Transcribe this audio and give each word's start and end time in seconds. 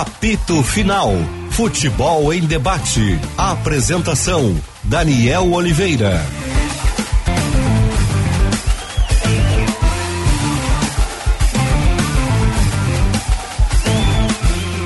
Apito 0.00 0.62
Final. 0.62 1.12
Futebol 1.50 2.32
em 2.32 2.42
debate. 2.42 3.18
Apresentação: 3.36 4.56
Daniel 4.84 5.50
Oliveira. 5.52 6.24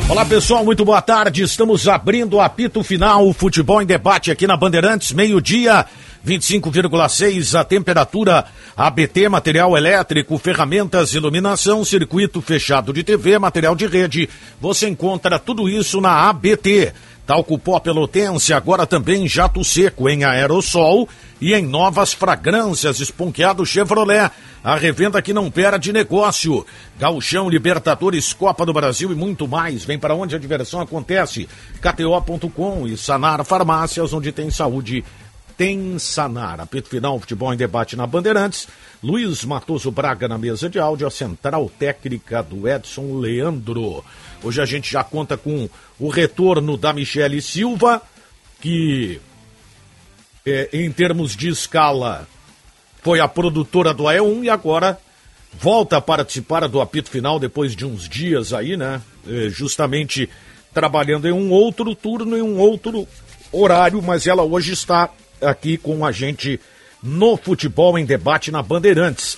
Olá 0.08 0.24
pessoal, 0.24 0.64
muito 0.64 0.82
boa 0.82 1.02
tarde. 1.02 1.42
Estamos 1.42 1.86
abrindo 1.88 2.34
o 2.34 2.40
apito 2.40 2.82
final, 2.82 3.30
futebol 3.34 3.82
em 3.82 3.86
debate 3.86 4.30
aqui 4.30 4.46
na 4.46 4.56
Bandeirantes, 4.56 5.12
meio-dia, 5.12 5.84
25,6 6.26 7.58
a 7.58 7.64
temperatura. 7.64 8.44
ABT, 8.76 9.28
material 9.28 9.76
elétrico, 9.76 10.38
ferramentas, 10.38 11.12
iluminação, 11.12 11.84
circuito 11.84 12.40
fechado 12.40 12.92
de 12.92 13.02
TV, 13.02 13.38
material 13.38 13.74
de 13.74 13.86
rede. 13.86 14.28
Você 14.60 14.88
encontra 14.88 15.38
tudo 15.38 15.68
isso 15.68 16.00
na 16.00 16.28
ABT. 16.28 16.92
Talco 17.26 17.56
pó 17.56 17.78
pelotense, 17.78 18.52
agora 18.52 18.84
também 18.84 19.28
jato 19.28 19.62
seco 19.62 20.08
em 20.08 20.24
aerossol 20.24 21.08
e 21.40 21.54
em 21.54 21.64
novas 21.64 22.12
fragrâncias, 22.12 22.98
esponqueado 22.98 23.64
Chevrolet. 23.64 24.30
A 24.62 24.76
revenda 24.76 25.20
que 25.22 25.32
não 25.32 25.50
perde 25.50 25.92
negócio. 25.92 26.64
Galchão, 26.98 27.48
Libertadores, 27.48 28.32
Copa 28.32 28.64
do 28.66 28.72
Brasil 28.72 29.12
e 29.12 29.14
muito 29.14 29.46
mais. 29.46 29.84
Vem 29.84 29.98
para 29.98 30.14
onde 30.14 30.36
a 30.36 30.38
diversão 30.38 30.80
acontece. 30.80 31.48
KTO.com 31.80 32.86
e 32.86 32.96
Sanar 32.96 33.44
Farmácias, 33.44 34.12
onde 34.12 34.30
tem 34.30 34.50
saúde 34.50 35.04
tem 35.56 35.98
Sanar. 35.98 36.60
Apito 36.60 36.88
final, 36.88 37.18
futebol 37.20 37.52
em 37.52 37.56
debate 37.56 37.96
na 37.96 38.06
Bandeirantes. 38.06 38.68
Luiz 39.02 39.44
Matoso 39.44 39.90
Braga 39.90 40.28
na 40.28 40.38
mesa 40.38 40.68
de 40.68 40.78
áudio, 40.78 41.06
a 41.06 41.10
central 41.10 41.70
técnica 41.78 42.42
do 42.42 42.68
Edson 42.68 43.18
Leandro. 43.18 44.04
Hoje 44.42 44.60
a 44.60 44.64
gente 44.64 44.90
já 44.90 45.02
conta 45.02 45.36
com 45.36 45.68
o 45.98 46.08
retorno 46.08 46.76
da 46.76 46.92
Michele 46.92 47.42
Silva, 47.42 48.02
que 48.60 49.20
é, 50.46 50.68
em 50.72 50.90
termos 50.90 51.36
de 51.36 51.48
escala 51.48 52.26
foi 53.02 53.20
a 53.20 53.26
produtora 53.26 53.92
do 53.92 54.04
AE1 54.04 54.44
e 54.44 54.50
agora 54.50 54.98
volta 55.52 55.96
a 55.96 56.00
participar 56.00 56.68
do 56.68 56.80
apito 56.80 57.10
final 57.10 57.38
depois 57.38 57.74
de 57.74 57.84
uns 57.84 58.08
dias 58.08 58.52
aí, 58.52 58.76
né? 58.76 59.02
É, 59.26 59.48
justamente 59.48 60.28
trabalhando 60.72 61.28
em 61.28 61.32
um 61.32 61.50
outro 61.50 61.94
turno, 61.94 62.36
em 62.36 62.42
um 62.42 62.58
outro 62.58 63.06
horário, 63.52 64.00
mas 64.00 64.26
ela 64.26 64.42
hoje 64.42 64.72
está 64.72 65.10
aqui 65.42 65.76
com 65.76 66.04
a 66.04 66.12
gente 66.12 66.60
no 67.02 67.36
Futebol 67.36 67.98
em 67.98 68.04
Debate 68.04 68.50
na 68.50 68.62
Bandeirantes. 68.62 69.36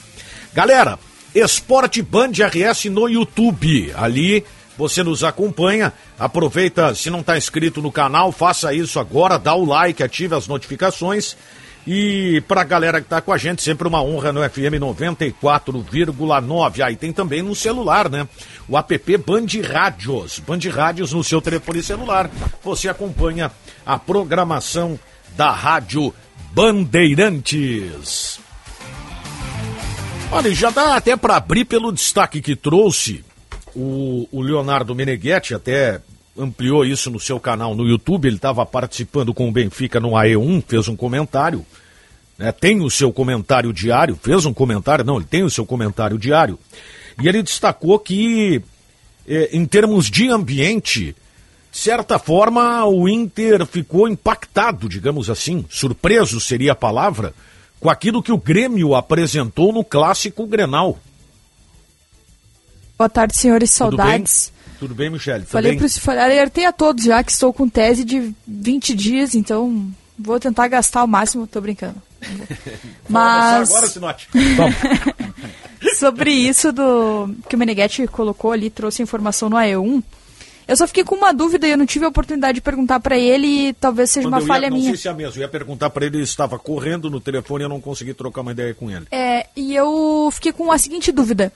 Galera, 0.52 0.98
Esporte 1.34 2.02
Band 2.02 2.30
RS 2.30 2.86
no 2.86 3.08
YouTube. 3.08 3.92
Ali 3.96 4.44
você 4.76 5.02
nos 5.02 5.24
acompanha. 5.24 5.92
Aproveita, 6.18 6.94
se 6.94 7.10
não 7.10 7.20
está 7.20 7.36
inscrito 7.36 7.80
no 7.80 7.90
canal, 7.90 8.30
faça 8.30 8.74
isso 8.74 9.00
agora, 9.00 9.38
dá 9.38 9.54
o 9.54 9.64
like, 9.64 10.02
ative 10.02 10.34
as 10.34 10.46
notificações. 10.46 11.36
E 11.86 12.42
para 12.48 12.62
a 12.62 12.64
galera 12.64 13.00
que 13.00 13.06
está 13.06 13.20
com 13.20 13.32
a 13.32 13.36
gente, 13.36 13.62
sempre 13.62 13.86
uma 13.86 14.02
honra 14.02 14.32
no 14.32 14.48
FM 14.48 14.80
94,9. 14.80 16.82
Aí 16.82 16.96
tem 16.96 17.12
também 17.12 17.42
no 17.42 17.54
celular, 17.54 18.08
né? 18.08 18.26
O 18.66 18.78
app 18.78 19.18
Band 19.18 19.46
Rádios. 19.70 20.38
Band 20.38 20.60
Rádios 20.72 21.12
no 21.12 21.22
seu 21.22 21.42
telefone 21.42 21.82
celular. 21.82 22.30
Você 22.62 22.88
acompanha 22.88 23.52
a 23.84 23.98
programação 23.98 24.98
da 25.36 25.50
Rádio 25.50 26.14
Bandeirantes. 26.52 28.38
Olha, 30.30 30.54
já 30.54 30.70
dá 30.70 30.96
até 30.96 31.16
para 31.16 31.36
abrir 31.36 31.64
pelo 31.64 31.92
destaque 31.92 32.40
que 32.40 32.56
trouxe 32.56 33.24
o, 33.74 34.28
o 34.30 34.40
Leonardo 34.40 34.94
Meneghetti 34.94 35.54
até 35.54 36.00
ampliou 36.36 36.84
isso 36.84 37.10
no 37.10 37.20
seu 37.20 37.38
canal 37.38 37.74
no 37.74 37.86
YouTube. 37.86 38.26
Ele 38.26 38.36
estava 38.36 38.64
participando 38.64 39.34
com 39.34 39.48
o 39.48 39.52
Benfica 39.52 40.00
no 40.00 40.10
AE1, 40.10 40.62
fez 40.66 40.88
um 40.88 40.96
comentário. 40.96 41.64
Né, 42.36 42.50
tem 42.50 42.80
o 42.80 42.90
seu 42.90 43.12
comentário 43.12 43.72
diário, 43.72 44.18
fez 44.20 44.44
um 44.44 44.52
comentário, 44.52 45.04
não, 45.04 45.16
ele 45.16 45.24
tem 45.24 45.44
o 45.44 45.50
seu 45.50 45.64
comentário 45.64 46.18
diário. 46.18 46.58
E 47.22 47.28
ele 47.28 47.42
destacou 47.44 47.96
que, 47.96 48.60
eh, 49.28 49.50
em 49.52 49.64
termos 49.64 50.10
de 50.10 50.28
ambiente, 50.28 51.14
certa 51.78 52.18
forma, 52.18 52.84
o 52.86 53.08
Inter 53.08 53.66
ficou 53.66 54.08
impactado, 54.08 54.88
digamos 54.88 55.28
assim, 55.28 55.64
surpreso 55.68 56.40
seria 56.40 56.72
a 56.72 56.76
palavra, 56.76 57.34
com 57.80 57.90
aquilo 57.90 58.22
que 58.22 58.32
o 58.32 58.38
Grêmio 58.38 58.94
apresentou 58.94 59.72
no 59.72 59.84
clássico 59.84 60.46
Grenal. 60.46 60.98
Boa 62.96 63.08
tarde, 63.08 63.36
senhores 63.36 63.72
saudades. 63.72 64.52
Tudo 64.78 64.94
bem, 64.94 65.10
Michele? 65.10 65.44
Falei 65.44 65.76
para 65.76 65.86
os 65.86 66.08
alertei 66.08 66.64
a 66.64 66.72
todos 66.72 67.04
já 67.04 67.22
que 67.22 67.32
estou 67.32 67.52
com 67.52 67.68
tese 67.68 68.04
de 68.04 68.32
20 68.46 68.94
dias, 68.94 69.34
então 69.34 69.92
vou 70.18 70.38
tentar 70.38 70.68
gastar 70.68 71.02
o 71.02 71.08
máximo, 71.08 71.46
tô 71.46 71.60
brincando. 71.60 72.00
Mas 73.08 73.70
agora, 73.70 73.86
Sinote. 73.88 74.28
sobre 75.98 76.30
isso 76.30 76.72
do 76.72 77.34
que 77.48 77.56
o 77.56 77.58
Meneghetti 77.58 78.06
colocou 78.06 78.52
ali, 78.52 78.70
trouxe 78.70 79.02
informação 79.02 79.50
no 79.50 79.56
AE1. 79.56 80.02
Eu 80.66 80.76
só 80.76 80.86
fiquei 80.86 81.04
com 81.04 81.14
uma 81.14 81.32
dúvida 81.32 81.66
e 81.66 81.70
eu 81.70 81.76
não 81.76 81.86
tive 81.86 82.04
a 82.04 82.08
oportunidade 82.08 82.56
de 82.56 82.60
perguntar 82.60 82.98
para 83.00 83.18
ele 83.18 83.68
e 83.68 83.72
talvez 83.74 84.10
seja 84.10 84.26
Quando 84.26 84.40
uma 84.40 84.46
falha 84.46 84.64
ia, 84.66 84.70
não 84.70 84.78
minha. 84.78 84.90
sei 84.90 84.98
se 84.98 85.08
é 85.08 85.12
mesmo. 85.12 85.36
Eu 85.36 85.42
ia 85.42 85.48
perguntar 85.48 85.90
para 85.90 86.06
ele, 86.06 86.16
ele 86.16 86.24
estava 86.24 86.58
correndo 86.58 87.10
no 87.10 87.20
telefone 87.20 87.64
e 87.64 87.66
eu 87.66 87.68
não 87.68 87.80
consegui 87.80 88.14
trocar 88.14 88.40
uma 88.40 88.52
ideia 88.52 88.74
com 88.74 88.90
ele. 88.90 89.06
É, 89.10 89.46
e 89.54 89.74
eu 89.74 90.28
fiquei 90.32 90.52
com 90.52 90.72
a 90.72 90.78
seguinte 90.78 91.12
dúvida. 91.12 91.52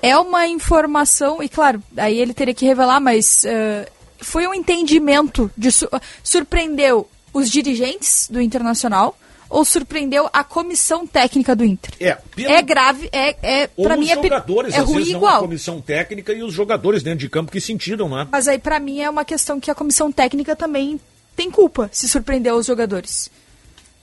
É 0.00 0.16
uma 0.16 0.46
informação, 0.46 1.42
e 1.42 1.48
claro, 1.48 1.82
aí 1.96 2.18
ele 2.18 2.34
teria 2.34 2.54
que 2.54 2.66
revelar, 2.66 3.00
mas 3.00 3.44
uh, 3.44 3.90
foi 4.18 4.46
um 4.46 4.54
entendimento 4.54 5.50
de 5.56 5.72
su 5.72 5.88
surpreendeu 6.22 7.08
os 7.32 7.50
dirigentes 7.50 8.28
do 8.30 8.40
Internacional 8.40 9.16
ou 9.48 9.64
surpreendeu 9.64 10.28
a 10.32 10.42
comissão 10.42 11.06
técnica 11.06 11.54
do 11.54 11.64
Inter? 11.64 11.92
É, 12.00 12.14
pelo... 12.34 12.50
É 12.52 12.62
grave, 12.62 13.08
é, 13.12 13.36
é 13.62 13.66
para 13.66 13.96
mim 13.96 14.10
é, 14.10 14.14
jogadores, 14.14 14.74
é 14.74 14.78
ruim 14.80 14.96
vezes 14.96 15.12
não 15.12 15.18
a 15.18 15.18
igual. 15.20 15.40
comissão 15.42 15.80
técnica 15.80 16.32
e 16.32 16.42
os 16.42 16.52
jogadores 16.52 17.02
dentro 17.02 17.20
de 17.20 17.28
campo 17.28 17.52
que 17.52 17.60
sentiram, 17.60 18.08
né? 18.08 18.28
Mas 18.30 18.48
aí 18.48 18.58
pra 18.58 18.80
mim 18.80 19.00
é 19.00 19.08
uma 19.08 19.24
questão 19.24 19.60
que 19.60 19.70
a 19.70 19.74
comissão 19.74 20.10
técnica 20.10 20.54
também 20.56 21.00
tem 21.36 21.50
culpa 21.50 21.88
se 21.92 22.08
surpreendeu 22.08 22.56
os 22.56 22.66
jogadores. 22.66 23.30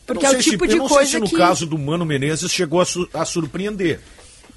Porque 0.06 0.26
é 0.26 0.30
o 0.32 0.40
tipo 0.40 0.66
se, 0.66 0.74
de 0.74 0.80
coisa 0.80 1.12
se 1.12 1.20
no 1.20 1.28
que 1.28 1.38
caso 1.38 1.66
do 1.66 1.78
Mano 1.78 2.06
Menezes 2.06 2.52
chegou 2.52 2.82
a, 2.82 2.86
su- 2.86 3.08
a 3.14 3.24
surpreender. 3.24 4.00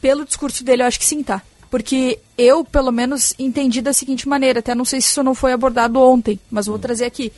pelo 0.00 0.24
discurso 0.24 0.64
dele, 0.64 0.82
eu 0.82 0.86
acho 0.86 0.98
que 0.98 1.06
sim, 1.06 1.22
tá. 1.22 1.42
Porque 1.70 2.18
eu, 2.38 2.64
pelo 2.64 2.92
menos, 2.92 3.34
entendi 3.38 3.80
da 3.82 3.92
seguinte 3.92 4.28
maneira, 4.28 4.60
até 4.60 4.74
não 4.74 4.84
sei 4.84 5.00
se 5.00 5.08
isso 5.08 5.22
não 5.22 5.34
foi 5.34 5.52
abordado 5.52 6.00
ontem, 6.00 6.38
mas 6.50 6.66
vou 6.66 6.78
trazer 6.78 7.04
aqui. 7.04 7.32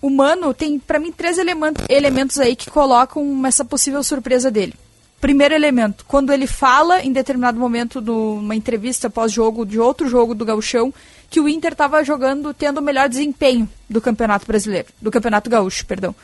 O 0.00 0.08
Mano 0.10 0.54
tem, 0.54 0.78
pra 0.78 0.98
mim, 0.98 1.10
três 1.12 1.38
elemen- 1.38 1.72
elementos 1.88 2.38
aí 2.38 2.54
que 2.54 2.70
colocam 2.70 3.44
essa 3.46 3.64
possível 3.64 4.02
surpresa 4.02 4.50
dele. 4.50 4.74
Primeiro 5.20 5.52
elemento, 5.54 6.04
quando 6.06 6.32
ele 6.32 6.46
fala 6.46 7.02
em 7.02 7.12
determinado 7.12 7.58
momento 7.58 8.00
numa 8.00 8.54
entrevista 8.54 9.10
pós-jogo 9.10 9.66
de 9.66 9.78
outro 9.80 10.08
jogo 10.08 10.32
do 10.34 10.44
Gauchão, 10.44 10.94
que 11.28 11.40
o 11.40 11.48
Inter 11.48 11.72
estava 11.72 12.04
jogando, 12.04 12.54
tendo 12.54 12.78
o 12.78 12.82
melhor 12.82 13.08
desempenho 13.08 13.68
do 13.90 14.00
Campeonato 14.00 14.46
Brasileiro, 14.46 14.86
do 15.02 15.10
Campeonato 15.10 15.50
Gaúcho, 15.50 15.84
perdão. 15.84 16.14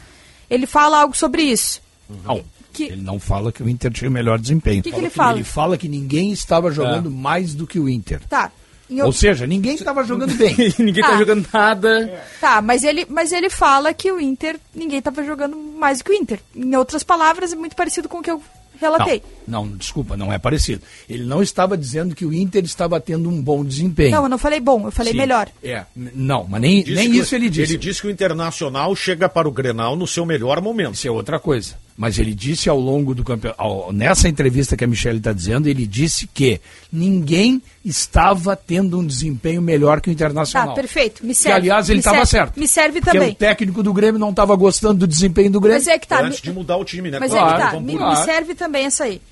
Ele 0.49 0.67
fala 0.67 1.01
algo 1.01 1.17
sobre 1.17 1.43
isso. 1.43 1.83
Não. 2.25 2.45
Que- 2.73 2.85
Ele 2.85 3.03
não 3.03 3.19
fala 3.19 3.51
que 3.51 3.63
o 3.63 3.69
Inter 3.69 3.91
tinha 3.93 4.09
o 4.09 4.13
melhor 4.13 4.39
desempenho. 4.39 4.83
Que 4.83 4.91
que 4.93 4.97
ele 4.99 5.11
fala? 5.11 5.35
Ele 5.35 5.45
fala 5.45 5.77
que 5.77 5.89
ninguém 5.89 6.31
estava 6.33 6.71
jogando 6.71 7.11
mais 7.11 7.55
do 7.55 7.67
que 7.67 7.79
o 7.81 7.89
Inter. 7.89 8.21
Tá. 8.29 8.51
Em 8.91 9.01
Ou 9.03 9.13
seja, 9.13 9.47
ninguém 9.47 9.75
estava 9.75 10.05
jogando 10.05 10.35
bem. 10.35 10.55
Ninguém 10.79 11.03
Ah. 11.03 11.09
tá 11.11 11.17
jogando 11.19 11.47
nada. 11.53 12.23
Tá, 12.41 12.61
mas 12.63 12.85
ele, 12.85 13.07
mas 13.09 13.33
ele 13.33 13.49
fala 13.49 13.95
que 13.95 14.13
o 14.13 14.21
Inter, 14.21 14.59
ninguém 14.75 15.01
tava 15.01 15.25
jogando 15.25 15.57
mais 15.57 15.99
do 15.99 16.05
que 16.05 16.11
o 16.11 16.15
Inter. 16.15 16.39
Em 16.55 16.75
outras 16.77 17.03
palavras, 17.03 17.53
é 17.53 17.57
muito 17.57 17.75
parecido 17.75 18.09
com 18.09 18.19
o 18.19 18.23
que 18.23 18.31
eu 18.31 18.43
relatei. 18.79 19.23
Não, 19.49 19.65
não, 19.65 19.77
desculpa, 19.77 20.17
não 20.17 20.31
é 20.33 20.39
parecido. 20.39 20.83
Ele 21.09 21.25
não 21.25 21.43
estava 21.43 21.77
dizendo 21.79 22.15
que 22.15 22.27
o 22.27 22.33
Inter 22.35 22.63
estava 22.65 23.01
tendo 23.01 23.29
um 23.31 23.41
bom 23.41 23.65
desempenho. 23.65 24.11
Não, 24.17 24.25
eu 24.25 24.29
não 24.29 24.37
falei 24.39 24.61
bom, 24.61 24.87
eu 24.87 24.93
falei 24.93 25.13
Sim. 25.13 25.19
melhor. 25.19 25.49
É, 25.63 25.85
não, 25.97 26.45
mas 26.47 26.61
nem, 26.61 26.83
Disse 26.83 26.95
nem 26.95 27.11
que- 27.11 27.19
isso 27.19 27.35
ele 27.35 27.49
disse. 27.49 27.73
Ele 27.73 27.79
disse 27.79 28.01
que 28.03 28.09
o 28.09 28.11
Internacional 28.11 28.95
chega 28.95 29.29
para 29.29 29.49
o 29.49 29.53
Grenal 29.53 29.97
no 29.97 30.07
seu 30.07 30.27
melhor 30.27 30.61
momento. 30.61 30.95
Isso 30.95 31.09
é 31.09 31.11
outra 31.11 31.39
coisa. 31.41 31.77
Mas 31.97 32.19
ele 32.19 32.35
disse 32.35 32.69
ao 32.69 32.79
longo 32.79 33.15
do 33.15 33.23
campeonato, 33.23 33.93
nessa 33.93 34.29
entrevista 34.29 34.77
que 34.77 34.83
a 34.83 34.87
Michelle 34.87 35.19
está 35.19 35.33
dizendo, 35.33 35.69
ele 35.69 35.87
disse 35.87 36.27
que 36.27 36.61
ninguém 36.93 37.63
estava 37.85 38.57
tendo 38.57 38.99
um 38.99 39.07
desempenho 39.07 39.63
melhor 39.63 40.01
que 40.01 40.09
o 40.11 40.13
Tá, 40.13 40.15
Internacional. 40.15 40.75
perfeito. 40.75 41.25
Me 41.25 41.29
Que, 41.33 41.35
serve. 41.41 41.57
aliás, 41.59 41.89
ele 41.89 42.01
estava 42.01 42.27
certo. 42.27 42.59
Me 42.59 42.67
serve 42.67 43.01
Porque 43.01 43.17
também. 43.17 43.33
o 43.33 43.35
técnico 43.37 43.81
do 43.81 43.93
Grêmio 43.93 44.19
não 44.19 44.31
estava 44.31 44.57
gostando 44.57 44.95
do 45.01 45.07
desempenho 45.07 45.53
do 45.53 45.61
Grêmio. 45.61 45.79
Mas 45.79 45.87
é 45.87 45.97
que 45.97 46.09
tá. 46.09 46.21
Antes 46.21 46.41
me- 46.41 46.49
de 46.49 46.53
mudar 46.53 46.77
o 46.79 46.85
time, 46.85 47.13
né? 47.13 47.21
Mas 47.21 47.31
Claro, 47.31 47.49
é 47.63 47.65
que 47.67 47.73
tá. 47.75 47.81
Me, 47.81 47.97
me 47.97 48.17
serve 48.25 48.55
também 48.57 48.87
essa 48.87 49.05
aí. 49.05 49.23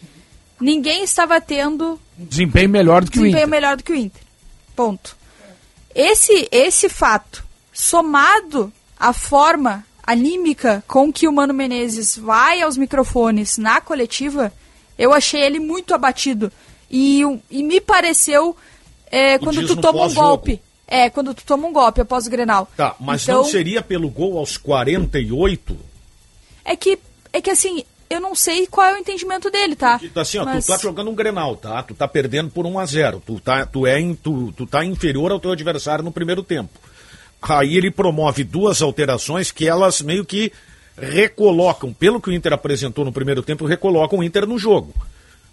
Ninguém 0.61 1.03
estava 1.03 1.41
tendo 1.41 1.99
Um 2.17 2.25
desempenho 2.25 2.69
melhor 2.69 3.03
do 3.03 3.11
que 3.11 3.19
o 3.19 3.23
desempenho 3.23 3.41
Inter. 3.47 3.51
melhor 3.51 3.77
do 3.77 3.83
que 3.83 3.91
o 3.91 3.97
Inter. 3.97 4.23
Ponto. 4.77 5.17
Esse, 5.93 6.47
esse 6.53 6.89
fato, 6.89 7.45
somado 7.73 8.73
à 8.99 9.13
forma 9.13 9.85
anímica 10.03 10.83
com 10.87 11.13
que 11.13 11.29
o 11.29 11.33
Mano 11.33 11.55
Menezes 11.55 12.17
vai 12.17 12.61
aos 12.63 12.77
microfones 12.77 13.59
na 13.59 13.81
coletiva, 13.81 14.53
eu 14.99 15.13
achei 15.13 15.41
ele 15.41 15.59
muito 15.61 15.95
abatido. 15.95 16.51
E, 16.91 17.23
e 17.51 17.63
me 17.63 17.81
pareceu 17.81 18.57
é, 19.11 19.39
quando 19.39 19.67
tu 19.67 19.77
toma 19.77 20.07
um 20.07 20.15
golpe. 20.15 20.61
É, 20.87 21.09
quando 21.09 21.33
tu 21.33 21.43
toma 21.45 21.67
um 21.67 21.73
golpe 21.73 22.03
após 22.03 22.27
o 22.27 22.31
Grenal. 22.31 22.69
Tá, 22.77 22.95
mas 23.01 23.23
então, 23.23 23.39
não 23.39 23.45
seria 23.45 23.81
pelo 23.81 24.11
gol 24.11 24.37
aos 24.37 24.59
48? 24.59 25.75
É 26.65 26.77
que, 26.77 26.99
é 27.33 27.41
que 27.41 27.49
assim, 27.51 27.83
eu 28.11 28.21
não 28.21 28.35
sei 28.35 28.67
qual 28.67 28.87
é 28.89 28.95
o 28.95 28.99
entendimento 28.99 29.51
dele, 29.51 29.75
tá? 29.75 29.99
Que, 29.99 30.11
Assim, 30.15 30.37
ó, 30.37 30.45
Mas- 30.45 30.67
tu 30.67 30.73
tá 30.73 30.79
jogando 30.79 31.11
um 31.11 31.15
Grenal, 31.15 31.57
tá? 31.57 31.83
Tu 31.83 31.95
tá 31.95 32.07
perdendo 32.07 32.51
por 32.51 32.67
1 32.67 32.79
a 32.79 32.85
0 32.85 33.23
Tu 33.25 33.41
tá, 33.41 33.65
tu 33.65 33.87
é, 33.87 33.99
in- 33.99 34.15
tu, 34.15 34.53
tu 34.55 34.67
tá 34.67 34.85
inferior 34.85 35.33
ao 35.33 35.41
teu 35.41 35.51
adversário 35.51 36.05
no 36.05 36.13
primeiro 36.13 36.43
tempo. 36.43 36.79
Aí 37.49 37.77
ele 37.77 37.91
promove 37.91 38.45
duas 38.45 38.81
alterações 38.83 39.51
que 39.51 39.67
elas 39.67 40.01
meio 40.01 40.25
que 40.25 40.53
recolocam, 40.97 41.93
pelo 41.93 42.21
que 42.21 42.31
o 42.31 42.33
Inter 42.33 42.53
apresentou 42.53 43.05
no 43.05 43.13
primeiro 43.13 43.43
tempo, 43.43 43.67
recolocam 43.67 44.19
o 44.19 44.25
Inter 44.25 44.47
no 44.47 44.59
jogo. 44.59 44.95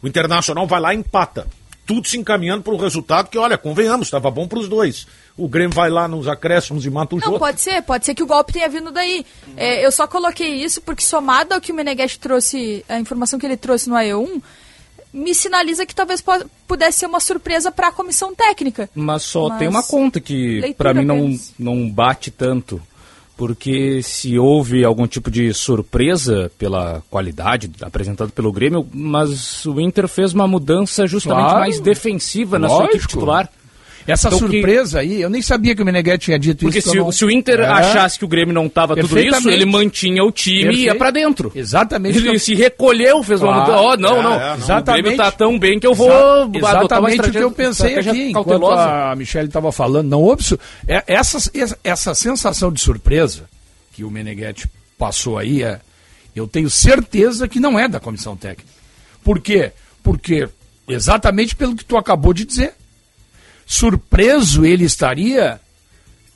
O 0.01 0.07
Internacional 0.07 0.68
vai 0.68 0.80
lá 0.80 0.94
e 0.94 0.97
empata. 0.97 1.47
Tudo 1.86 2.07
se 2.07 2.18
encaminhando 2.18 2.62
para 2.62 2.74
um 2.74 2.77
resultado 2.77 3.30
que, 3.30 3.38
olha, 3.38 3.57
convenhamos, 3.57 4.07
estava 4.07 4.30
bom 4.30 4.47
para 4.47 4.59
os 4.59 4.69
dois. 4.69 5.07
O 5.36 5.47
Grêmio 5.47 5.74
vai 5.74 5.89
lá 5.89 6.07
nos 6.07 6.27
acréscimos 6.27 6.86
e 6.86 6.89
mata 6.89 7.15
o 7.15 7.18
Não, 7.18 7.25
jogo. 7.25 7.39
pode 7.39 7.59
ser, 7.62 7.81
pode 7.81 8.06
ser 8.06 8.13
que 8.13 8.21
o 8.21 8.27
golpe 8.27 8.53
tenha 8.53 8.69
vindo 8.69 8.92
daí. 8.92 9.25
É, 9.57 9.83
eu 9.83 9.92
só 9.92 10.06
coloquei 10.06 10.63
isso 10.63 10.81
porque, 10.81 11.03
somado 11.03 11.53
ao 11.56 11.59
que 11.59 11.71
o 11.71 11.75
Meneghetti 11.75 12.19
trouxe, 12.19 12.85
a 12.88 13.00
informação 13.00 13.39
que 13.39 13.45
ele 13.45 13.57
trouxe 13.57 13.89
no 13.89 13.95
AE1, 13.95 14.39
me 15.13 15.33
sinaliza 15.33 15.85
que 15.85 15.95
talvez 15.95 16.23
pudesse 16.67 17.00
ser 17.00 17.06
uma 17.07 17.19
surpresa 17.19 17.71
para 17.71 17.88
a 17.88 17.91
comissão 17.91 18.33
técnica. 18.35 18.89
Mas 18.94 19.23
só 19.23 19.50
Mas 19.50 19.59
tem 19.59 19.67
uma 19.67 19.83
conta 19.83 20.19
que 20.19 20.73
pra 20.77 20.94
mim 20.94 21.06
não, 21.06 21.38
não 21.57 21.89
bate 21.89 22.29
tanto. 22.31 22.81
Porque 23.35 24.03
se 24.03 24.38
houve 24.38 24.83
algum 24.83 25.07
tipo 25.07 25.31
de 25.31 25.53
surpresa 25.53 26.51
pela 26.57 27.01
qualidade 27.09 27.71
apresentada 27.81 28.29
pelo 28.31 28.51
Grêmio, 28.51 28.85
mas 28.94 29.65
o 29.65 29.79
Inter 29.79 30.09
fez 30.09 30.33
uma 30.33 30.45
mudança 30.45 31.07
justamente 31.07 31.45
Claro. 31.45 31.59
mais 31.61 31.79
defensiva 31.79 32.59
na 32.59 32.67
sua 32.67 32.85
equipe 32.85 33.07
titular. 33.07 33.50
Essa 34.11 34.27
Então 34.29 34.39
que- 34.39 34.45
surpresa 34.56 35.00
aí, 35.00 35.21
eu 35.21 35.29
nem 35.29 35.41
sabia 35.41 35.75
que 35.75 35.81
o 35.81 35.85
Meneghetti 35.85 36.25
tinha 36.25 36.39
dito 36.39 36.61
Porque 36.61 36.79
isso. 36.79 36.89
se, 36.89 36.97
eu 36.97 37.03
o- 37.03 37.06
não- 37.06 37.11
se 37.11 37.23
o 37.25 37.29
Inter 37.31 37.59
É. 37.59 37.65
achasse 37.67 38.17
que 38.17 38.25
o 38.25 38.27
Grêmio 38.27 38.53
não 38.53 38.65
estava 38.65 38.95
tudo 38.95 39.19
isso, 39.19 39.50
ele 39.50 39.65
mantinha 39.65 40.23
o 40.23 40.31
time 40.31 40.59
e 40.59 40.61
ia 40.61 40.67
Perfeito. 40.94 40.97
pra 40.97 41.11
dentro. 41.11 41.51
Exatamente. 41.53 42.17
Ele 42.17 42.39
se 42.39 42.56
recolheu, 42.56 43.21
fez 43.23 43.41
uma 43.41 43.51
mudança. 43.59 43.71
Ó, 43.79 43.97
não, 43.97 44.17
É, 44.19 44.23
não. 44.23 44.33
é, 44.33 44.57
não. 44.57 44.77
O. 44.79 44.83
Grêmio 44.83 45.17
tá 45.17 45.31
tão 45.31 45.59
bem 45.59 45.79
que 45.79 45.85
eu 45.88 45.94
vou 45.94 46.09
Exa- 46.09 46.50
Exatamente 46.53 47.21
o 47.29 47.31
que 47.31 47.38
eu 47.38 47.51
pensei 47.51 47.97
aqui, 48.00 48.29
enquanto 48.29 48.45
cautelosa. 48.47 49.11
a 49.11 49.15
Michelle 49.15 49.47
estava 49.47 49.71
falando. 49.71 50.07
Não 50.09 50.21
houve 50.21 50.44
su- 50.44 50.59
é, 50.88 51.03
essa, 51.07 51.38
essa, 51.53 51.77
essa 51.83 52.15
sensação 52.15 52.71
de 52.71 52.79
surpresa 52.81 53.44
que 53.94 54.03
o 54.03 54.09
Meneghetti 54.09 54.69
passou 54.97 55.38
aí, 55.38 55.61
é, 55.63 55.79
eu 56.35 56.47
tenho 56.47 56.69
certeza 56.69 57.47
que 57.47 57.59
não 57.59 57.77
é 57.79 57.88
da 57.88 58.00
comissão 58.00 58.35
técnica. 58.35 58.69
Por 59.23 59.39
quê? 59.39 59.71
Porque 60.01 60.47
exatamente 60.88 61.56
pelo 61.56 61.75
que 61.75 61.85
tu 61.85 61.97
acabou 61.97 62.33
de 62.33 62.45
dizer. 62.45 62.73
Surpreso 63.71 64.66
ele 64.66 64.83
estaria 64.83 65.62